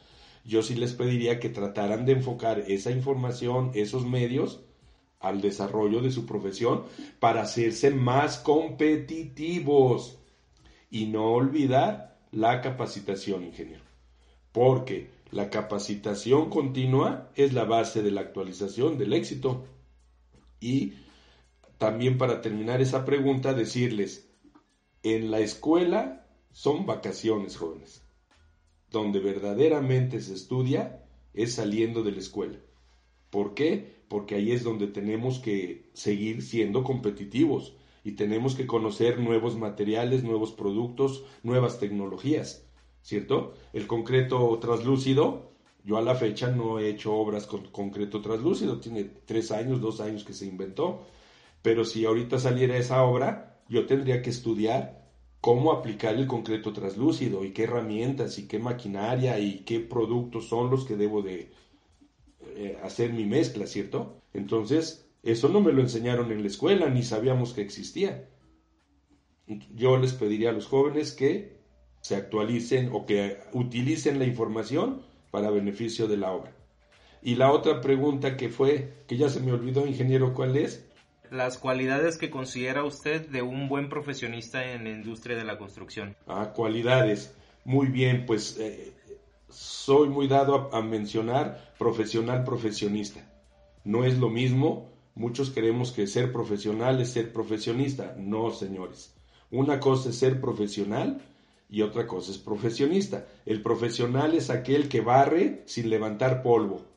yo 0.45 0.63
sí 0.63 0.75
les 0.75 0.93
pediría 0.93 1.39
que 1.39 1.49
trataran 1.49 2.05
de 2.05 2.13
enfocar 2.13 2.59
esa 2.67 2.91
información, 2.91 3.71
esos 3.73 4.05
medios, 4.05 4.61
al 5.19 5.41
desarrollo 5.41 6.01
de 6.01 6.11
su 6.11 6.25
profesión 6.25 6.83
para 7.19 7.41
hacerse 7.41 7.91
más 7.91 8.37
competitivos 8.37 10.17
y 10.89 11.07
no 11.07 11.33
olvidar 11.33 12.17
la 12.31 12.61
capacitación, 12.61 13.43
ingeniero 13.43 13.88
porque 14.51 15.09
la 15.31 15.49
capacitación 15.49 16.49
continua 16.49 17.29
es 17.35 17.53
la 17.53 17.65
base 17.65 18.01
de 18.01 18.11
la 18.11 18.21
actualización 18.21 18.97
del 18.97 19.13
éxito. 19.13 19.65
Y 20.59 20.93
también 21.77 22.17
para 22.17 22.41
terminar 22.41 22.81
esa 22.81 23.05
pregunta, 23.05 23.53
decirles, 23.53 24.29
en 25.03 25.31
la 25.31 25.39
escuela 25.39 26.27
son 26.51 26.85
vacaciones, 26.85 27.57
jóvenes. 27.57 28.03
Donde 28.89 29.19
verdaderamente 29.19 30.19
se 30.19 30.33
estudia 30.33 31.05
es 31.33 31.53
saliendo 31.53 32.03
de 32.03 32.11
la 32.11 32.19
escuela. 32.19 32.57
¿Por 33.29 33.53
qué? 33.53 33.99
Porque 34.07 34.35
ahí 34.35 34.51
es 34.51 34.63
donde 34.63 34.87
tenemos 34.87 35.39
que 35.39 35.89
seguir 35.93 36.41
siendo 36.41 36.83
competitivos 36.83 37.75
y 38.03 38.13
tenemos 38.13 38.55
que 38.55 38.65
conocer 38.65 39.19
nuevos 39.19 39.55
materiales, 39.55 40.23
nuevos 40.23 40.51
productos, 40.51 41.23
nuevas 41.43 41.79
tecnologías. 41.79 42.68
¿Cierto? 43.01 43.53
El 43.73 43.87
concreto 43.87 44.57
translúcido, 44.59 45.51
yo 45.83 45.97
a 45.97 46.01
la 46.01 46.15
fecha 46.15 46.51
no 46.51 46.79
he 46.79 46.89
hecho 46.89 47.13
obras 47.13 47.47
con 47.47 47.65
concreto 47.71 48.21
translúcido, 48.21 48.79
tiene 48.79 49.05
tres 49.25 49.51
años, 49.51 49.81
dos 49.81 50.01
años 50.01 50.23
que 50.23 50.33
se 50.33 50.45
inventó, 50.45 51.05
pero 51.61 51.85
si 51.85 52.05
ahorita 52.05 52.39
saliera 52.39 52.77
esa 52.77 53.03
obra, 53.03 53.61
yo 53.67 53.85
tendría 53.85 54.21
que 54.21 54.29
estudiar 54.29 54.99
cómo 55.41 55.71
aplicar 55.71 56.15
el 56.15 56.27
concreto 56.27 56.73
translúcido 56.73 57.45
y 57.45 57.51
qué 57.51 57.63
herramientas 57.63 58.37
y 58.39 58.47
qué 58.47 58.59
maquinaria 58.59 59.39
y 59.39 59.59
qué 59.59 59.79
productos 59.79 60.47
son 60.47 60.69
los 60.69 60.85
que 60.85 60.97
debo 60.97 61.21
de 61.21 61.51
eh, 62.41 62.77
hacer 62.83 63.13
mi 63.13 63.25
mezcla, 63.25 63.67
¿cierto? 63.67 64.21
Entonces, 64.33 65.09
eso 65.23 65.49
no 65.49 65.61
me 65.61 65.71
lo 65.71 65.81
enseñaron 65.81 66.31
en 66.31 66.41
la 66.41 66.47
escuela, 66.47 66.89
ni 66.89 67.03
sabíamos 67.03 67.53
que 67.53 67.61
existía. 67.61 68.29
Yo 69.73 69.97
les 69.97 70.13
pediría 70.13 70.49
a 70.49 70.53
los 70.53 70.67
jóvenes 70.67 71.13
que 71.13 71.58
se 72.01 72.15
actualicen 72.15 72.89
o 72.93 73.05
que 73.05 73.37
utilicen 73.53 74.19
la 74.19 74.25
información 74.25 75.01
para 75.31 75.49
beneficio 75.49 76.07
de 76.07 76.17
la 76.17 76.31
obra. 76.31 76.51
Y 77.21 77.35
la 77.35 77.51
otra 77.51 77.81
pregunta 77.81 78.37
que 78.37 78.49
fue, 78.49 78.93
que 79.07 79.17
ya 79.17 79.29
se 79.29 79.41
me 79.41 79.51
olvidó, 79.51 79.85
ingeniero, 79.85 80.33
¿cuál 80.33 80.55
es? 80.55 80.85
Las 81.29 81.57
cualidades 81.57 82.17
que 82.17 82.29
considera 82.29 82.83
usted 82.83 83.27
de 83.29 83.41
un 83.41 83.67
buen 83.67 83.89
profesionista 83.89 84.71
en 84.71 84.85
la 84.85 84.89
industria 84.91 85.37
de 85.37 85.43
la 85.43 85.57
construcción. 85.57 86.15
Ah, 86.27 86.53
cualidades. 86.55 87.35
Muy 87.65 87.87
bien, 87.87 88.25
pues 88.25 88.57
eh, 88.59 88.93
soy 89.49 90.09
muy 90.09 90.27
dado 90.27 90.69
a, 90.71 90.77
a 90.77 90.81
mencionar 90.81 91.73
profesional 91.77 92.43
profesionista. 92.43 93.19
No 93.83 94.05
es 94.05 94.17
lo 94.17 94.29
mismo, 94.29 94.89
muchos 95.13 95.51
creemos 95.51 95.91
que 95.91 96.07
ser 96.07 96.31
profesional 96.31 96.99
es 97.01 97.11
ser 97.11 97.31
profesionista. 97.33 98.15
No, 98.17 98.51
señores. 98.51 99.13
Una 99.51 99.79
cosa 99.79 100.09
es 100.09 100.17
ser 100.17 100.39
profesional 100.39 101.21
y 101.69 101.81
otra 101.83 102.07
cosa 102.07 102.31
es 102.31 102.37
profesionista. 102.37 103.25
El 103.45 103.61
profesional 103.61 104.33
es 104.33 104.49
aquel 104.49 104.89
que 104.89 105.01
barre 105.01 105.63
sin 105.65 105.89
levantar 105.89 106.41
polvo 106.41 106.89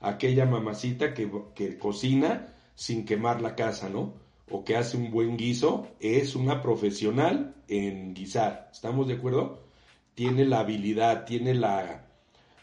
aquella 0.00 0.46
mamacita 0.46 1.14
que, 1.14 1.30
que 1.54 1.78
cocina 1.78 2.54
sin 2.74 3.04
quemar 3.04 3.42
la 3.42 3.54
casa, 3.54 3.88
¿no? 3.88 4.14
O 4.50 4.64
que 4.64 4.76
hace 4.76 4.96
un 4.96 5.10
buen 5.10 5.36
guiso, 5.36 5.86
es 6.00 6.34
una 6.34 6.62
profesional 6.62 7.54
en 7.68 8.14
guisar. 8.14 8.68
¿Estamos 8.72 9.06
de 9.06 9.14
acuerdo? 9.14 9.62
Tiene 10.14 10.44
la 10.44 10.60
habilidad, 10.60 11.24
tiene 11.24 11.54
la, 11.54 12.06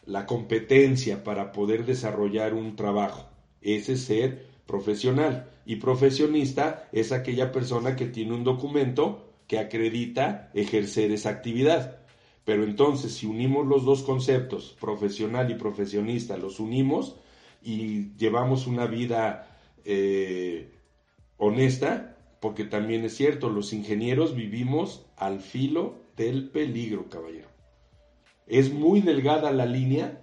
la 0.06 0.26
competencia 0.26 1.24
para 1.24 1.52
poder 1.54 1.86
desarrollar 1.86 2.54
un 2.54 2.76
trabajo. 2.76 3.30
Ese 3.62 3.94
es 3.94 4.02
ser 4.02 4.48
profesional. 4.66 5.50
Y 5.66 5.78
profesionista 5.78 6.90
es 6.92 7.12
aquella 7.12 7.52
persona 7.52 7.96
que 7.96 8.08
tiene 8.08 8.34
un 8.34 8.44
documento 8.44 9.27
que 9.48 9.60
acredita 9.60 10.52
ejercer 10.54 11.12
esa 11.12 11.30
actividad. 11.30 12.00
Pero 12.46 12.64
entonces, 12.64 13.14
si 13.14 13.26
unimos 13.26 13.66
los 13.68 13.84
dos 13.84 14.04
conceptos, 14.04 14.76
profesional 14.80 15.52
y 15.52 15.56
profesionista, 15.56 16.38
los 16.38 16.60
unimos, 16.60 17.18
y 17.62 18.14
llevamos 18.16 18.68
una 18.68 18.86
vida 18.86 19.58
eh, 19.84 20.72
honesta, 21.38 22.18
porque 22.40 22.64
también 22.64 23.04
es 23.04 23.16
cierto, 23.16 23.50
los 23.50 23.74
ingenieros 23.74 24.36
vivimos 24.36 25.06
al 25.18 25.40
filo 25.40 26.00
del 26.16 26.50
peligro, 26.50 27.10
caballero. 27.10 27.50
Es 28.46 28.72
muy 28.72 29.02
delgada 29.02 29.52
la 29.52 29.66
línea, 29.66 30.22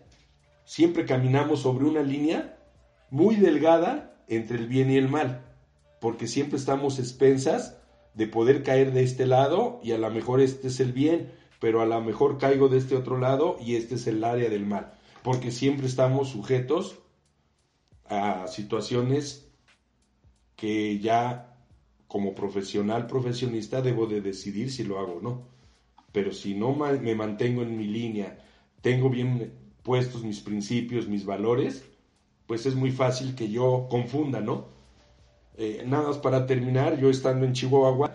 siempre 0.64 1.04
caminamos 1.04 1.60
sobre 1.60 1.84
una 1.84 2.02
línea 2.02 2.58
muy 3.10 3.36
delgada 3.36 4.16
entre 4.28 4.56
el 4.56 4.66
bien 4.66 4.90
y 4.90 4.96
el 4.96 5.08
mal, 5.08 5.44
porque 6.00 6.26
siempre 6.26 6.58
estamos 6.58 6.98
expensas 6.98 7.76
de 8.14 8.26
poder 8.26 8.62
caer 8.62 8.92
de 8.92 9.02
este 9.02 9.26
lado 9.26 9.80
y 9.82 9.92
a 9.92 9.98
lo 9.98 10.10
mejor 10.10 10.40
este 10.40 10.68
es 10.68 10.80
el 10.80 10.92
bien, 10.92 11.32
pero 11.60 11.80
a 11.80 11.86
lo 11.86 12.00
mejor 12.00 12.38
caigo 12.38 12.68
de 12.68 12.78
este 12.78 12.96
otro 12.96 13.18
lado 13.18 13.56
y 13.60 13.76
este 13.76 13.96
es 13.96 14.06
el 14.06 14.22
área 14.24 14.48
del 14.48 14.66
mal, 14.66 14.94
porque 15.22 15.50
siempre 15.50 15.86
estamos 15.86 16.28
sujetos 16.28 16.98
a 18.06 18.46
situaciones 18.48 19.48
que 20.56 20.98
ya 20.98 21.54
como 22.06 22.34
profesional, 22.34 23.06
profesionista, 23.06 23.82
debo 23.82 24.06
de 24.06 24.20
decidir 24.20 24.70
si 24.70 24.84
lo 24.84 25.00
hago 25.00 25.14
o 25.14 25.20
no. 25.20 25.48
Pero 26.12 26.32
si 26.32 26.54
no 26.54 26.72
me 26.74 27.14
mantengo 27.16 27.62
en 27.62 27.76
mi 27.76 27.88
línea, 27.88 28.38
tengo 28.82 29.10
bien 29.10 29.52
puestos 29.82 30.22
mis 30.22 30.40
principios, 30.40 31.08
mis 31.08 31.26
valores, 31.26 31.84
pues 32.46 32.66
es 32.66 32.76
muy 32.76 32.92
fácil 32.92 33.34
que 33.34 33.50
yo 33.50 33.88
confunda, 33.90 34.40
¿no? 34.40 34.73
Eh, 35.56 35.84
nada 35.86 36.08
más 36.08 36.18
para 36.18 36.46
terminar, 36.46 36.98
yo 36.98 37.10
estando 37.10 37.46
en 37.46 37.52
Chihuahua, 37.52 38.12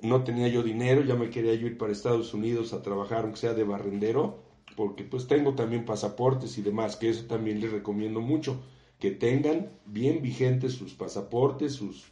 no 0.00 0.24
tenía 0.24 0.48
yo 0.48 0.62
dinero, 0.62 1.02
ya 1.02 1.14
me 1.14 1.30
quería 1.30 1.54
yo 1.54 1.66
ir 1.66 1.76
para 1.76 1.92
Estados 1.92 2.32
Unidos 2.32 2.72
a 2.72 2.82
trabajar, 2.82 3.24
aunque 3.24 3.40
sea 3.40 3.54
de 3.54 3.64
barrendero, 3.64 4.42
porque 4.76 5.04
pues 5.04 5.26
tengo 5.26 5.54
también 5.54 5.84
pasaportes 5.84 6.56
y 6.56 6.62
demás, 6.62 6.96
que 6.96 7.10
eso 7.10 7.24
también 7.26 7.60
les 7.60 7.72
recomiendo 7.72 8.20
mucho 8.20 8.62
que 8.98 9.10
tengan 9.10 9.70
bien 9.86 10.22
vigentes 10.22 10.74
sus 10.74 10.94
pasaportes, 10.94 11.74
sus 11.74 12.06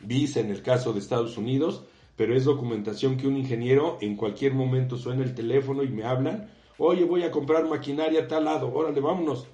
visa 0.00 0.40
en 0.40 0.50
el 0.50 0.62
caso 0.62 0.92
de 0.92 1.00
Estados 1.00 1.36
Unidos, 1.36 1.84
pero 2.16 2.34
es 2.34 2.44
documentación 2.44 3.16
que 3.16 3.26
un 3.26 3.36
ingeniero 3.36 3.98
en 4.00 4.16
cualquier 4.16 4.54
momento 4.54 4.96
suena 4.96 5.22
el 5.22 5.34
teléfono 5.34 5.82
y 5.82 5.88
me 5.88 6.04
hablan, 6.04 6.50
oye, 6.78 7.04
voy 7.04 7.22
a 7.24 7.30
comprar 7.30 7.66
maquinaria 7.66 8.22
a 8.22 8.28
tal 8.28 8.44
lado, 8.44 8.72
órale, 8.72 9.00
vámonos. 9.00 9.46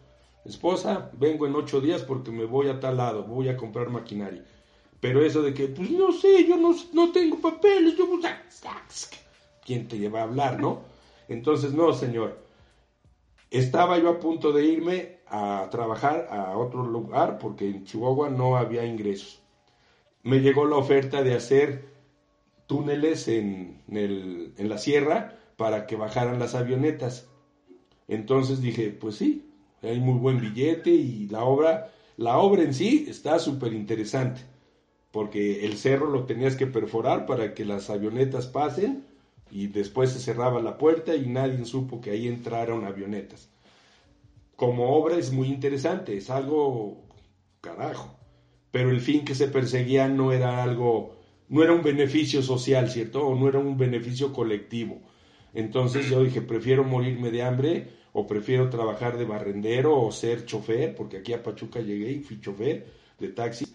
Esposa, 0.47 1.11
vengo 1.19 1.47
en 1.47 1.55
ocho 1.57 1.81
días 1.81 2.03
porque 2.03 2.31
me 2.31 2.45
voy 2.45 2.69
a 2.69 2.79
tal 2.79 2.99
lado, 2.99 3.25
voy 3.25 3.49
a 3.49 3.57
comprar 3.57 3.91
maquinaria. 3.91 4.45
Pero 5.01 5.25
eso 5.25 5.43
de 5.43 5.53
que, 5.53 5.69
pues 5.69 5.91
no 5.91 6.13
sé, 6.13 6.47
yo 6.47 6.57
no, 6.57 6.75
no 6.93 7.13
tengo 7.13 7.39
papeles, 7.41 7.97
yo... 7.97 8.07
Pues, 8.09 9.11
¿Quién 9.65 9.89
te 9.89 9.99
lleva 9.99 10.21
a 10.21 10.25
hablar, 10.25 10.61
no? 10.61 10.83
Entonces, 11.29 11.73
no, 11.73 11.93
señor. 11.93 12.39
Estaba 13.51 13.99
yo 13.99 14.09
a 14.11 14.21
punto 14.21 14.53
de 14.53 14.65
irme 14.65 15.19
a 15.29 15.69
trabajar 15.71 16.29
a 16.31 16.57
otro 16.57 16.85
lugar 16.85 17.39
porque 17.39 17.69
en 17.69 17.85
Chihuahua 17.85 18.31
no 18.31 18.57
había 18.57 18.85
ingresos. 18.85 19.41
Me 20.23 20.41
llegó 20.41 20.67
la 20.67 20.77
oferta 20.77 21.23
de 21.23 21.35
hacer 21.35 21.89
túneles 22.67 23.29
en, 23.29 23.83
el, 23.89 24.55
en 24.57 24.69
la 24.69 24.79
sierra 24.79 25.39
para 25.57 25.87
que 25.87 25.97
bajaran 25.97 26.39
las 26.39 26.55
avionetas. 26.55 27.29
Entonces 28.09 28.61
dije, 28.61 28.91
pues 28.91 29.17
sí, 29.17 29.46
hay 29.83 30.01
muy 30.01 30.19
buen 30.19 30.41
billete 30.41 30.91
y 30.91 31.29
la 31.29 31.45
obra, 31.45 31.93
la 32.17 32.39
obra 32.39 32.63
en 32.63 32.75
sí 32.75 33.07
está 33.09 33.39
súper 33.39 33.73
interesante, 33.73 34.43
porque 35.13 35.65
el 35.65 35.77
cerro 35.77 36.11
lo 36.11 36.25
tenías 36.25 36.57
que 36.57 36.67
perforar 36.67 37.27
para 37.27 37.55
que 37.55 37.65
las 37.65 37.91
avionetas 37.91 38.47
pasen 38.47 39.05
y 39.51 39.69
después 39.69 40.11
se 40.11 40.19
cerraba 40.19 40.61
la 40.61 40.79
puerta 40.79 41.15
y 41.15 41.27
nadie 41.27 41.65
supo 41.65 42.01
que 42.01 42.11
ahí 42.11 42.27
entraron 42.27 42.85
avionetas 42.85 43.51
como 44.57 44.97
obra 44.97 45.17
es 45.19 45.33
muy 45.33 45.49
interesante, 45.49 46.17
es 46.17 46.31
algo 46.31 47.05
carajo, 47.61 48.19
pero 48.71 48.91
el 48.91 49.01
fin 49.01 49.25
que 49.25 49.35
se 49.35 49.49
perseguía 49.49 50.09
no 50.09 50.33
era 50.33 50.63
algo, 50.63 51.17
no 51.49 51.63
era 51.63 51.75
un 51.75 51.83
beneficio 51.83 52.43
social, 52.43 52.91
¿cierto? 52.91 53.27
O 53.27 53.37
no 53.37 53.49
era 53.49 53.59
un 53.59 53.77
beneficio 53.77 54.33
colectivo. 54.33 55.03
Entonces 55.53 56.09
yo 56.09 56.23
dije, 56.25 56.41
prefiero 56.41 56.85
morirme 56.85 57.31
de 57.31 57.43
hambre 57.43 57.89
o 58.19 58.27
prefiero 58.27 58.71
trabajar 58.71 59.19
de 59.19 59.27
barrendero 59.27 60.01
o 60.01 60.11
ser 60.11 60.47
chofer, 60.47 60.95
porque 60.95 61.19
aquí 61.19 61.35
a 61.35 61.43
Pachuca 61.43 61.81
llegué 61.81 62.13
y 62.13 62.21
fui 62.21 62.41
chofer 62.41 62.87
de 63.19 63.29
taxi, 63.29 63.67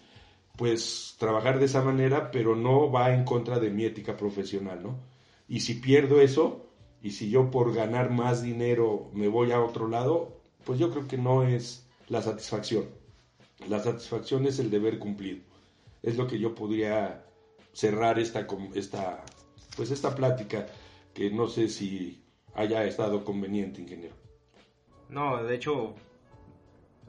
pues 0.56 1.14
trabajar 1.16 1.60
de 1.60 1.66
esa 1.66 1.80
manera, 1.80 2.32
pero 2.32 2.56
no 2.56 2.90
va 2.90 3.14
en 3.14 3.22
contra 3.24 3.60
de 3.60 3.70
mi 3.70 3.84
ética 3.84 4.16
profesional, 4.16 4.82
¿no? 4.82 4.98
Y 5.46 5.60
si 5.60 5.74
pierdo 5.74 6.20
eso, 6.20 6.66
y 7.00 7.12
si 7.12 7.30
yo 7.30 7.52
por 7.52 7.72
ganar 7.72 8.10
más 8.10 8.42
dinero 8.42 9.12
me 9.14 9.28
voy 9.28 9.52
a 9.52 9.62
otro 9.62 9.86
lado, 9.86 10.40
pues 10.64 10.80
yo 10.80 10.90
creo 10.90 11.06
que 11.06 11.18
no 11.18 11.44
es 11.44 11.86
la 12.08 12.20
satisfacción. 12.20 12.86
La 13.68 13.78
satisfacción 13.78 14.44
es 14.46 14.58
el 14.58 14.70
deber 14.70 14.98
cumplido. 14.98 15.38
Es 16.02 16.16
lo 16.16 16.26
que 16.26 16.40
yo 16.40 16.52
podría 16.52 17.24
cerrar 17.72 18.18
esta, 18.18 18.44
esta, 18.74 19.24
pues 19.76 19.92
esta 19.92 20.12
plática 20.16 20.66
que 21.14 21.30
no 21.30 21.46
sé 21.46 21.68
si 21.68 22.24
haya 22.54 22.84
estado 22.84 23.24
conveniente, 23.24 23.80
ingeniero. 23.80 24.21
No, 25.12 25.44
de 25.44 25.54
hecho, 25.54 25.94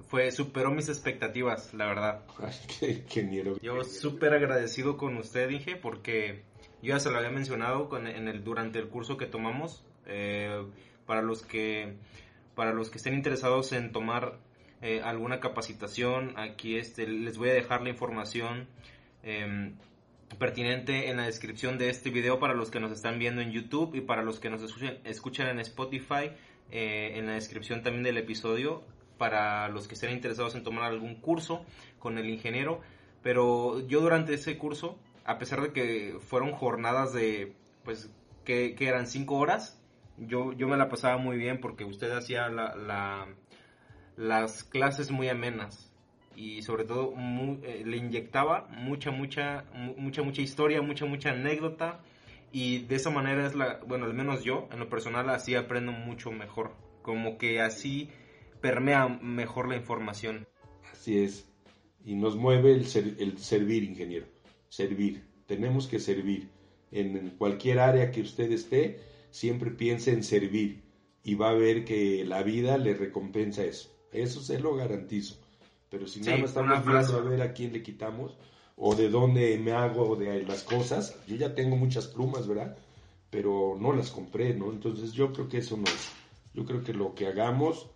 fue, 0.09 0.31
superó 0.31 0.71
mis 0.71 0.89
expectativas, 0.89 1.73
la 1.73 1.87
verdad. 1.87 2.21
Ay, 2.39 3.03
qué. 3.09 3.57
Yo 3.61 3.83
súper 3.83 4.33
agradecido 4.33 4.97
con 4.97 5.17
usted, 5.17 5.49
dije, 5.49 5.75
porque 5.75 6.43
yo 6.81 6.89
ya 6.89 6.99
se 6.99 7.09
lo 7.09 7.17
había 7.17 7.31
mencionado 7.31 7.89
en 7.97 8.27
el, 8.27 8.43
durante 8.43 8.77
el 8.77 8.89
curso 8.89 9.17
que 9.17 9.25
tomamos. 9.25 9.83
Eh, 10.05 10.63
para 11.05 11.21
los 11.21 11.43
que 11.43 11.95
para 12.55 12.73
los 12.73 12.89
que 12.89 12.97
estén 12.97 13.13
interesados 13.13 13.71
en 13.71 13.91
tomar 13.91 14.37
eh, 14.81 15.01
alguna 15.03 15.39
capacitación, 15.39 16.33
aquí 16.37 16.77
este, 16.77 17.07
les 17.07 17.37
voy 17.37 17.49
a 17.49 17.53
dejar 17.53 17.81
la 17.81 17.89
información 17.89 18.67
em, 19.23 19.75
pertinente 20.37 21.09
en 21.09 21.17
la 21.17 21.25
descripción 21.25 21.77
de 21.77 21.89
este 21.89 22.09
video 22.09 22.39
para 22.39 22.53
los 22.53 22.69
que 22.69 22.79
nos 22.79 22.91
están 22.91 23.17
viendo 23.17 23.41
en 23.41 23.51
YouTube 23.51 23.95
y 23.95 24.01
para 24.01 24.23
los 24.23 24.39
que 24.39 24.49
nos 24.49 24.61
escuchan, 25.05 25.47
en 25.47 25.59
Spotify, 25.59 26.31
eh, 26.75 27.19
en 27.19 27.27
la 27.27 27.33
descripción 27.33 27.83
también 27.83 28.03
del 28.03 28.17
episodio, 28.17 28.81
para 29.19 29.69
los 29.69 29.87
que 29.87 29.93
estén 29.93 30.11
interesados 30.11 30.55
en 30.55 30.63
tomar 30.63 30.85
algún 30.85 31.21
curso 31.21 31.63
con 31.99 32.17
el 32.17 32.27
ingeniero. 32.27 32.81
Pero 33.21 33.79
yo 33.87 34.01
durante 34.01 34.33
ese 34.33 34.57
curso, 34.57 34.97
a 35.23 35.37
pesar 35.37 35.61
de 35.61 35.71
que 35.71 36.17
fueron 36.19 36.51
jornadas 36.51 37.13
de, 37.13 37.53
pues, 37.83 38.09
que, 38.43 38.73
que 38.73 38.87
eran 38.87 39.05
cinco 39.05 39.35
horas, 39.35 39.79
yo, 40.17 40.53
yo 40.53 40.67
me 40.67 40.75
la 40.75 40.89
pasaba 40.89 41.17
muy 41.17 41.37
bien 41.37 41.61
porque 41.61 41.85
usted 41.85 42.11
hacía 42.11 42.49
la, 42.49 43.27
las 44.17 44.63
clases 44.63 45.11
muy 45.11 45.29
amenas 45.29 45.91
y 46.35 46.63
sobre 46.63 46.85
todo 46.85 47.13
eh, 47.61 47.83
le 47.85 47.97
inyectaba 47.97 48.67
mucha, 48.69 49.11
mucha, 49.11 49.65
mucha, 49.95 50.23
mucha 50.23 50.41
historia, 50.41 50.81
mucha, 50.81 51.05
mucha 51.05 51.29
anécdota 51.29 51.99
y 52.53 52.85
de 52.85 52.95
esa 52.95 53.09
manera 53.09 53.45
es 53.45 53.55
la, 53.55 53.81
bueno, 53.85 54.05
al 54.05 54.13
menos 54.13 54.43
yo 54.45 54.69
en 54.71 54.79
lo 54.79 54.87
personal 54.87 55.29
así 55.29 55.55
aprendo 55.55 55.91
mucho 55.91 56.31
mejor, 56.31 56.71
como 57.01 57.37
que 57.37 57.59
así 57.59 58.09
permea 58.61 59.09
mejor 59.09 59.67
la 59.67 59.75
información. 59.75 60.47
Así 60.89 61.17
es, 61.17 61.45
y 62.05 62.15
nos 62.15 62.37
mueve 62.37 62.71
el, 62.71 62.85
el 63.19 63.37
servir, 63.39 63.83
ingeniero, 63.83 64.27
servir, 64.69 65.25
tenemos 65.45 65.87
que 65.87 65.99
servir 65.99 66.49
en 66.91 67.31
cualquier 67.31 67.79
área 67.79 68.11
que 68.11 68.21
usted 68.21 68.49
esté 68.51 68.99
siempre 69.31 69.71
piense 69.71 70.11
en 70.11 70.23
servir. 70.23 70.83
y 71.23 71.35
va 71.35 71.49
a 71.49 71.53
ver 71.53 71.85
que 71.85 72.23
la 72.25 72.43
vida 72.43 72.77
le 72.77 72.93
recompensa 72.93 73.63
eso. 73.63 73.89
Eso 74.11 74.41
se 74.41 74.59
lo 74.59 74.75
garantizo. 74.75 75.39
Pero 75.89 76.05
si 76.07 76.19
nada 76.21 76.37
más 76.37 76.49
estamos 76.49 76.85
viendo 76.85 77.17
a 77.17 77.21
ver 77.21 77.41
a 77.41 77.53
quién 77.53 77.73
le 77.73 77.81
quitamos 77.81 78.37
o 78.75 78.95
de 78.95 79.09
dónde 79.09 79.57
me 79.57 79.71
hago 79.71 80.15
de 80.15 80.43
las 80.43 80.63
cosas, 80.63 81.15
yo 81.27 81.35
ya 81.35 81.55
tengo 81.55 81.75
muchas 81.75 82.07
plumas, 82.07 82.47
¿verdad? 82.47 82.75
Pero 83.29 83.77
no 83.79 83.93
las 83.93 84.11
compré, 84.11 84.53
¿no? 84.53 84.71
Entonces 84.71 85.13
yo 85.13 85.31
creo 85.33 85.47
que 85.47 85.59
eso 85.59 85.77
no 85.77 85.83
es. 85.83 86.11
Yo 86.53 86.65
creo 86.65 86.83
que 86.83 86.93
lo 86.93 87.15
que 87.15 87.27
hagamos 87.27 87.89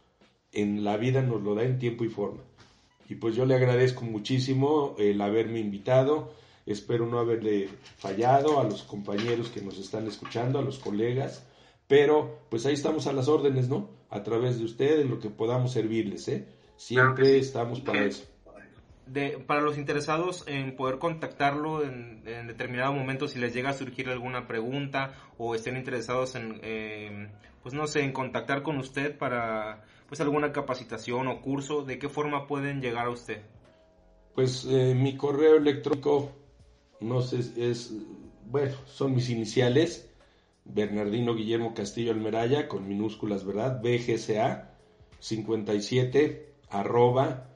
en 0.51 0.83
la 0.83 0.97
vida 0.97 1.21
nos 1.21 1.41
lo 1.41 1.55
da 1.55 1.63
en 1.63 1.79
tiempo 1.79 2.03
y 2.03 2.09
forma. 2.09 2.41
Y 3.09 3.15
pues 3.15 3.35
yo 3.35 3.45
le 3.45 3.55
agradezco 3.55 4.03
muchísimo 4.03 4.95
el 4.97 5.21
haberme 5.21 5.59
invitado. 5.59 6.33
Espero 6.65 7.05
no 7.05 7.19
haberle 7.19 7.69
fallado 7.97 8.59
a 8.59 8.63
los 8.63 8.83
compañeros 8.83 9.49
que 9.49 9.61
nos 9.61 9.77
están 9.77 10.07
escuchando, 10.07 10.59
a 10.59 10.63
los 10.63 10.79
colegas. 10.79 11.45
Pero 11.87 12.39
pues 12.49 12.65
ahí 12.65 12.73
estamos 12.73 13.07
a 13.07 13.13
las 13.13 13.29
órdenes, 13.29 13.69
¿no? 13.69 13.89
A 14.09 14.23
través 14.23 14.57
de 14.59 14.65
ustedes, 14.65 15.09
lo 15.09 15.19
que 15.19 15.29
podamos 15.29 15.71
servirles, 15.71 16.27
¿eh? 16.27 16.45
Siempre 16.75 17.37
estamos 17.37 17.79
para 17.79 18.05
eso. 18.05 18.25
Para 19.45 19.61
los 19.61 19.77
interesados 19.77 20.43
en 20.47 20.75
poder 20.75 20.99
contactarlo 20.99 21.83
en, 21.83 22.23
determinado 22.23 22.93
momento, 22.93 23.27
si 23.27 23.39
les 23.39 23.53
llega 23.53 23.69
a 23.69 23.73
surgir 23.73 24.09
alguna 24.09 24.47
pregunta 24.47 25.13
o 25.37 25.55
estén 25.55 25.77
interesados 25.77 26.35
en, 26.35 26.59
eh, 26.63 27.29
pues 27.63 27.73
no 27.73 27.87
sé, 27.87 28.01
en 28.01 28.11
contactar 28.11 28.63
con 28.63 28.77
usted 28.77 29.17
para 29.17 29.83
pues 30.07 30.21
alguna 30.21 30.51
capacitación 30.51 31.27
o 31.27 31.41
curso, 31.41 31.83
¿de 31.83 31.99
qué 31.99 32.09
forma 32.09 32.47
pueden 32.47 32.81
llegar 32.81 33.07
a 33.07 33.09
usted? 33.09 33.41
Pues 34.35 34.65
eh, 34.69 34.93
mi 34.95 35.17
correo 35.17 35.57
electrónico, 35.57 36.31
no 37.01 37.21
sé, 37.21 37.39
es, 37.57 37.93
bueno, 38.45 38.75
son 38.85 39.15
mis 39.15 39.29
iniciales, 39.29 40.09
Bernardino 40.63 41.35
Guillermo 41.35 41.73
Castillo 41.73 42.11
Almeraya, 42.11 42.67
con 42.67 42.87
minúsculas, 42.87 43.45
¿verdad? 43.45 43.81
BGSA 43.81 44.77
57 45.19 46.53
arroba 46.69 47.49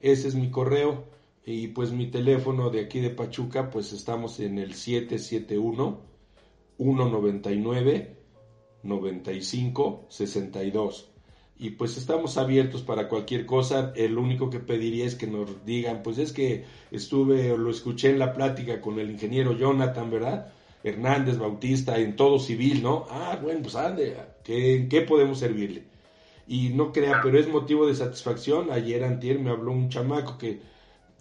Ese 0.00 0.28
es 0.28 0.34
mi 0.34 0.50
correo 0.50 1.04
y 1.44 1.68
pues 1.68 1.92
mi 1.92 2.10
teléfono 2.10 2.70
de 2.70 2.80
aquí 2.80 3.00
de 3.00 3.10
Pachuca, 3.10 3.70
pues 3.70 3.92
estamos 3.92 4.40
en 4.40 4.58
el 4.58 4.74
771 4.74 6.00
199 6.76 8.16
95 8.82 10.06
62. 10.08 11.10
Y 11.58 11.70
pues 11.70 11.98
estamos 11.98 12.38
abiertos 12.38 12.82
para 12.82 13.08
cualquier 13.08 13.44
cosa. 13.44 13.92
El 13.94 14.16
único 14.16 14.48
que 14.48 14.60
pediría 14.60 15.04
es 15.04 15.14
que 15.14 15.26
nos 15.26 15.64
digan, 15.66 16.02
pues 16.02 16.16
es 16.16 16.32
que 16.32 16.64
estuve 16.90 17.52
o 17.52 17.58
lo 17.58 17.70
escuché 17.70 18.08
en 18.08 18.18
la 18.18 18.32
plática 18.32 18.80
con 18.80 18.98
el 18.98 19.10
ingeniero 19.10 19.52
Jonathan, 19.52 20.10
¿verdad? 20.10 20.52
Hernández 20.82 21.36
Bautista 21.36 21.98
en 21.98 22.16
todo 22.16 22.38
civil, 22.38 22.82
¿no? 22.82 23.04
Ah, 23.10 23.38
bueno, 23.42 23.60
pues 23.62 23.74
ande, 23.74 24.16
¿qué, 24.42 24.86
¿qué 24.88 25.02
podemos 25.02 25.38
servirle? 25.38 25.89
Y 26.50 26.70
no 26.70 26.90
crea, 26.90 27.20
pero 27.22 27.38
es 27.38 27.48
motivo 27.48 27.86
de 27.86 27.94
satisfacción. 27.94 28.72
Ayer 28.72 29.04
antier 29.04 29.38
me 29.38 29.50
habló 29.50 29.70
un 29.70 29.88
chamaco 29.88 30.36
que 30.36 30.58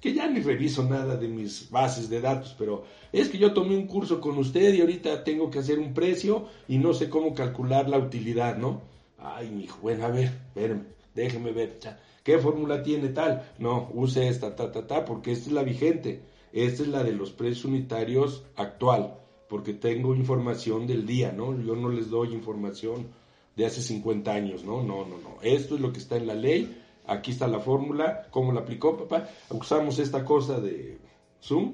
que 0.02 0.14
ya 0.14 0.28
ni 0.28 0.40
reviso 0.40 0.84
nada 0.84 1.18
de 1.18 1.28
mis 1.28 1.70
bases 1.70 2.10
de 2.10 2.22
datos, 2.22 2.56
pero 2.58 2.84
es 3.12 3.30
que 3.30 3.38
yo 3.38 3.54
tomé 3.54 3.76
un 3.76 3.88
curso 3.88 4.22
con 4.22 4.38
usted 4.38 4.74
y 4.74 4.82
ahorita 4.82 5.24
tengo 5.24 5.50
que 5.52 5.60
hacer 5.60 5.78
un 5.80 5.94
precio 5.94 6.48
y 6.68 6.78
no 6.78 6.94
sé 6.94 7.10
cómo 7.10 7.34
calcular 7.34 7.90
la 7.90 7.98
utilidad, 7.98 8.58
¿no? 8.58 8.82
Ay, 9.18 9.50
mi 9.50 9.66
hijo, 9.66 9.80
bueno, 9.82 10.06
a 10.06 10.10
ver, 10.10 10.32
espérame, 10.48 10.86
déjeme 11.14 11.52
ver, 11.52 11.80
¿qué 12.24 12.38
fórmula 12.38 12.82
tiene 12.82 13.10
tal? 13.10 13.52
No, 13.60 13.90
use 13.94 14.30
esta, 14.30 14.56
ta, 14.56 14.72
ta, 14.72 14.88
ta, 14.88 15.04
porque 15.04 15.34
esta 15.34 15.48
es 15.48 15.52
la 15.52 15.64
vigente, 15.64 16.24
esta 16.54 16.84
es 16.84 16.88
la 16.88 17.04
de 17.04 17.12
los 17.12 17.32
precios 17.32 17.66
unitarios 17.66 18.46
actual, 18.56 19.16
porque 19.50 19.74
tengo 19.74 20.16
información 20.16 20.88
del 20.88 21.06
día, 21.06 21.34
¿no? 21.34 21.62
Yo 21.62 21.76
no 21.76 21.90
les 21.90 22.10
doy 22.10 22.34
información 22.34 23.08
de 23.56 23.66
hace 23.66 23.82
50 23.82 24.32
años, 24.32 24.64
¿no? 24.64 24.84
No, 24.84 25.06
no, 25.06 25.18
no, 25.18 25.38
esto 25.42 25.76
es 25.76 25.82
lo 25.82 25.92
que 25.92 26.00
está 26.00 26.18
en 26.18 26.28
la 26.28 26.36
ley 26.36 26.76
aquí 27.10 27.32
está 27.32 27.48
la 27.48 27.60
fórmula, 27.60 28.28
cómo 28.30 28.54
la 28.54 28.62
aplicó 28.62 28.96
papá, 28.96 29.28
usamos 29.50 30.00
esta 30.00 30.24
cosa 30.24 30.60
de 30.60 31.00
Zoom 31.42 31.74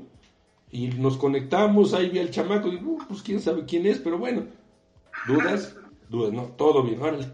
y 0.71 0.87
nos 0.87 1.17
conectamos, 1.17 1.93
ahí 1.93 2.09
vi 2.09 2.19
al 2.19 2.31
chamaco, 2.31 2.69
y 2.69 2.77
uh, 2.77 2.97
pues 3.07 3.21
quién 3.21 3.39
sabe 3.39 3.65
quién 3.65 3.85
es, 3.85 3.99
pero 3.99 4.17
bueno, 4.17 4.45
dudas, 5.27 5.75
dudas, 6.09 6.33
no, 6.33 6.43
todo 6.57 6.83
bien, 6.83 7.01
órale, 7.01 7.27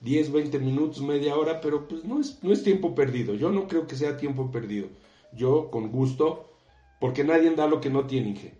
10, 0.00 0.32
20 0.32 0.58
minutos, 0.58 1.00
media 1.02 1.36
hora, 1.36 1.60
pero 1.60 1.88
pues 1.88 2.04
no 2.04 2.20
es, 2.20 2.42
no 2.42 2.52
es 2.52 2.62
tiempo 2.62 2.94
perdido, 2.94 3.34
yo 3.34 3.50
no 3.50 3.66
creo 3.66 3.86
que 3.86 3.96
sea 3.96 4.16
tiempo 4.16 4.50
perdido, 4.50 4.88
yo 5.32 5.70
con 5.70 5.90
gusto, 5.90 6.50
porque 7.00 7.24
nadie 7.24 7.50
da 7.54 7.66
lo 7.66 7.80
que 7.80 7.90
no 7.90 8.06
tiene, 8.06 8.30
Inge. 8.30 8.54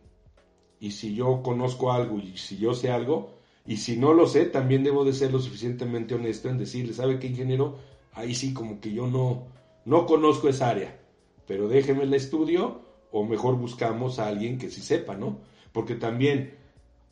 Y 0.79 0.91
si 0.91 1.15
yo 1.15 1.43
conozco 1.43 1.91
algo 1.91 2.19
y 2.19 2.37
si 2.37 2.59
yo 2.59 2.75
sé 2.75 2.91
algo, 2.91 3.36
y 3.67 3.79
si 3.79 3.97
no 3.97 4.13
lo 4.13 4.27
sé, 4.27 4.47
también 4.47 4.85
debo 4.85 5.05
de 5.05 5.13
ser 5.13 5.33
lo 5.33 5.41
suficientemente 5.41 6.15
honesto 6.15 6.49
en 6.49 6.59
decirle, 6.59 6.93
¿sabe 6.93 7.19
qué, 7.19 7.27
ingeniero? 7.27 7.77
ahí 8.17 8.35
sí 8.35 8.53
como 8.53 8.81
que 8.81 8.93
yo 8.93 9.07
no, 9.07 9.47
no 9.85 10.07
conozco 10.07 10.49
esa 10.49 10.71
área, 10.71 10.99
pero 11.47 11.69
déjeme 11.69 12.03
el 12.05 12.15
estudio 12.15 12.81
o 13.13 13.25
mejor 13.25 13.57
buscamos 13.57 14.19
a 14.19 14.27
alguien 14.27 14.59
que 14.59 14.71
sí 14.71 14.81
sepa, 14.81 15.15
¿no? 15.15 15.39
Porque 15.73 15.95
también 15.95 16.55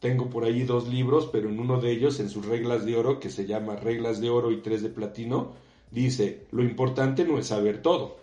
tengo 0.01 0.29
por 0.29 0.45
ahí 0.45 0.65
dos 0.65 0.89
libros, 0.89 1.29
pero 1.31 1.49
en 1.49 1.61
uno 1.61 1.81
de 1.81 1.93
ellos, 1.93 2.19
en 2.21 2.29
sus 2.29 2.47
reglas 2.47 2.85
de 2.85 2.97
oro, 2.97 3.21
que 3.21 3.31
se 3.31 3.47
llama 3.47 3.77
Reglas 3.77 4.21
de 4.21 4.31
Oro 4.31 4.51
y 4.51 4.61
Tres 4.61 4.83
de 4.83 4.89
Platino, 4.89 5.53
dice, 5.91 6.47
lo 6.51 6.63
importante 6.63 7.25
no 7.25 7.39
es 7.39 7.47
saber 7.47 7.81
todo, 7.81 8.17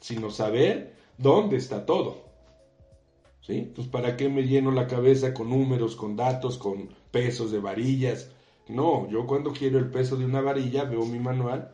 sino 0.00 0.30
saber 0.30 0.94
dónde 1.16 1.56
está 1.56 1.86
todo. 1.86 2.28
¿Sí? 3.40 3.72
Pues 3.74 3.86
para 3.86 4.16
qué 4.16 4.28
me 4.28 4.42
lleno 4.42 4.70
la 4.70 4.86
cabeza 4.86 5.32
con 5.32 5.48
números, 5.48 5.96
con 5.96 6.16
datos, 6.16 6.58
con 6.58 6.90
pesos 7.10 7.50
de 7.50 7.58
varillas. 7.58 8.30
No, 8.68 9.08
yo 9.10 9.26
cuando 9.26 9.52
quiero 9.52 9.78
el 9.78 9.90
peso 9.90 10.16
de 10.16 10.24
una 10.24 10.40
varilla 10.40 10.84
veo 10.84 11.04
mi 11.06 11.18
manual 11.18 11.72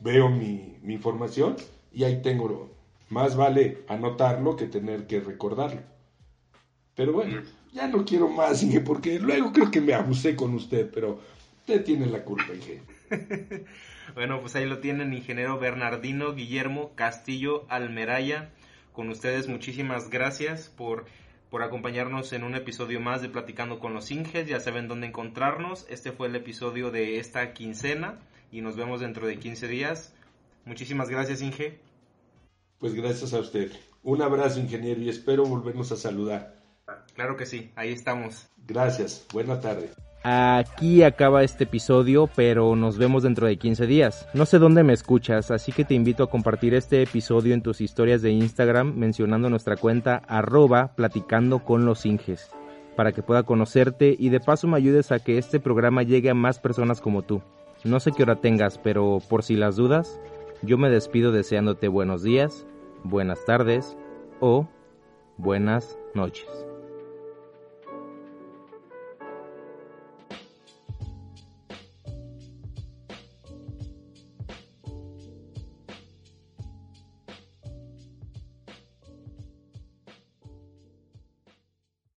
veo 0.00 0.28
mi, 0.28 0.76
información 0.84 1.56
y 1.92 2.04
ahí 2.04 2.22
tengo, 2.22 2.70
más 3.08 3.36
vale 3.36 3.84
anotarlo 3.88 4.56
que 4.56 4.66
tener 4.66 5.06
que 5.06 5.20
recordarlo. 5.20 5.80
Pero 6.94 7.12
bueno, 7.12 7.42
ya 7.72 7.88
no 7.88 8.04
quiero 8.04 8.28
más, 8.28 8.64
porque 8.84 9.18
luego 9.18 9.52
creo 9.52 9.70
que 9.70 9.80
me 9.80 9.94
abusé 9.94 10.34
con 10.34 10.54
usted, 10.54 10.90
pero 10.92 11.20
usted 11.60 11.84
tiene 11.84 12.06
la 12.06 12.24
culpa, 12.24 12.54
Inge. 12.54 12.82
bueno, 14.14 14.40
pues 14.40 14.56
ahí 14.56 14.64
lo 14.64 14.78
tienen, 14.78 15.12
ingeniero 15.12 15.58
Bernardino 15.58 16.34
Guillermo 16.34 16.92
Castillo 16.94 17.66
Almeraya. 17.68 18.50
Con 18.92 19.10
ustedes, 19.10 19.46
muchísimas 19.46 20.08
gracias 20.08 20.70
por, 20.74 21.04
por 21.50 21.62
acompañarnos 21.62 22.32
en 22.32 22.44
un 22.44 22.54
episodio 22.54 23.00
más 23.00 23.22
de 23.22 23.28
Platicando 23.28 23.78
con 23.78 23.94
los 23.94 24.10
Inges. 24.10 24.48
Ya 24.48 24.60
saben 24.60 24.88
dónde 24.88 25.06
encontrarnos. 25.06 25.86
Este 25.88 26.12
fue 26.12 26.28
el 26.28 26.36
episodio 26.36 26.90
de 26.90 27.18
esta 27.18 27.52
quincena 27.52 28.18
y 28.50 28.60
nos 28.60 28.76
vemos 28.76 29.00
dentro 29.00 29.26
de 29.26 29.38
15 29.38 29.68
días. 29.68 30.14
Muchísimas 30.64 31.08
gracias, 31.08 31.42
Inge. 31.42 31.78
Pues 32.78 32.94
gracias 32.94 33.32
a 33.32 33.40
usted. 33.40 33.72
Un 34.02 34.22
abrazo, 34.22 34.60
ingeniero, 34.60 35.00
y 35.00 35.08
espero 35.08 35.44
volvernos 35.44 35.90
a 35.92 35.96
saludar. 35.96 36.54
Claro 37.14 37.36
que 37.36 37.46
sí, 37.46 37.72
ahí 37.74 37.92
estamos. 37.92 38.46
Gracias, 38.66 39.26
buena 39.32 39.60
tarde. 39.60 39.90
Aquí 40.28 41.04
acaba 41.04 41.44
este 41.44 41.62
episodio, 41.62 42.28
pero 42.34 42.74
nos 42.74 42.98
vemos 42.98 43.22
dentro 43.22 43.46
de 43.46 43.58
15 43.58 43.86
días. 43.86 44.28
No 44.34 44.44
sé 44.44 44.58
dónde 44.58 44.82
me 44.82 44.92
escuchas, 44.92 45.52
así 45.52 45.70
que 45.70 45.84
te 45.84 45.94
invito 45.94 46.24
a 46.24 46.28
compartir 46.28 46.74
este 46.74 47.00
episodio 47.00 47.54
en 47.54 47.62
tus 47.62 47.80
historias 47.80 48.22
de 48.22 48.32
Instagram 48.32 48.92
mencionando 48.96 49.48
nuestra 49.48 49.76
cuenta 49.76 50.16
arroba 50.26 50.96
platicando 50.96 51.60
con 51.60 51.86
los 51.86 52.04
Inges, 52.04 52.50
para 52.96 53.12
que 53.12 53.22
pueda 53.22 53.44
conocerte 53.44 54.16
y 54.18 54.30
de 54.30 54.40
paso 54.40 54.66
me 54.66 54.78
ayudes 54.78 55.12
a 55.12 55.20
que 55.20 55.38
este 55.38 55.60
programa 55.60 56.02
llegue 56.02 56.30
a 56.30 56.34
más 56.34 56.58
personas 56.58 57.00
como 57.00 57.22
tú. 57.22 57.40
No 57.84 58.00
sé 58.00 58.10
qué 58.10 58.24
hora 58.24 58.40
tengas, 58.40 58.78
pero 58.78 59.22
por 59.28 59.44
si 59.44 59.54
las 59.54 59.76
dudas, 59.76 60.20
yo 60.60 60.76
me 60.76 60.90
despido 60.90 61.30
deseándote 61.30 61.86
buenos 61.86 62.24
días, 62.24 62.66
buenas 63.04 63.44
tardes 63.44 63.96
o 64.40 64.66
buenas 65.36 65.96
noches. 66.14 66.65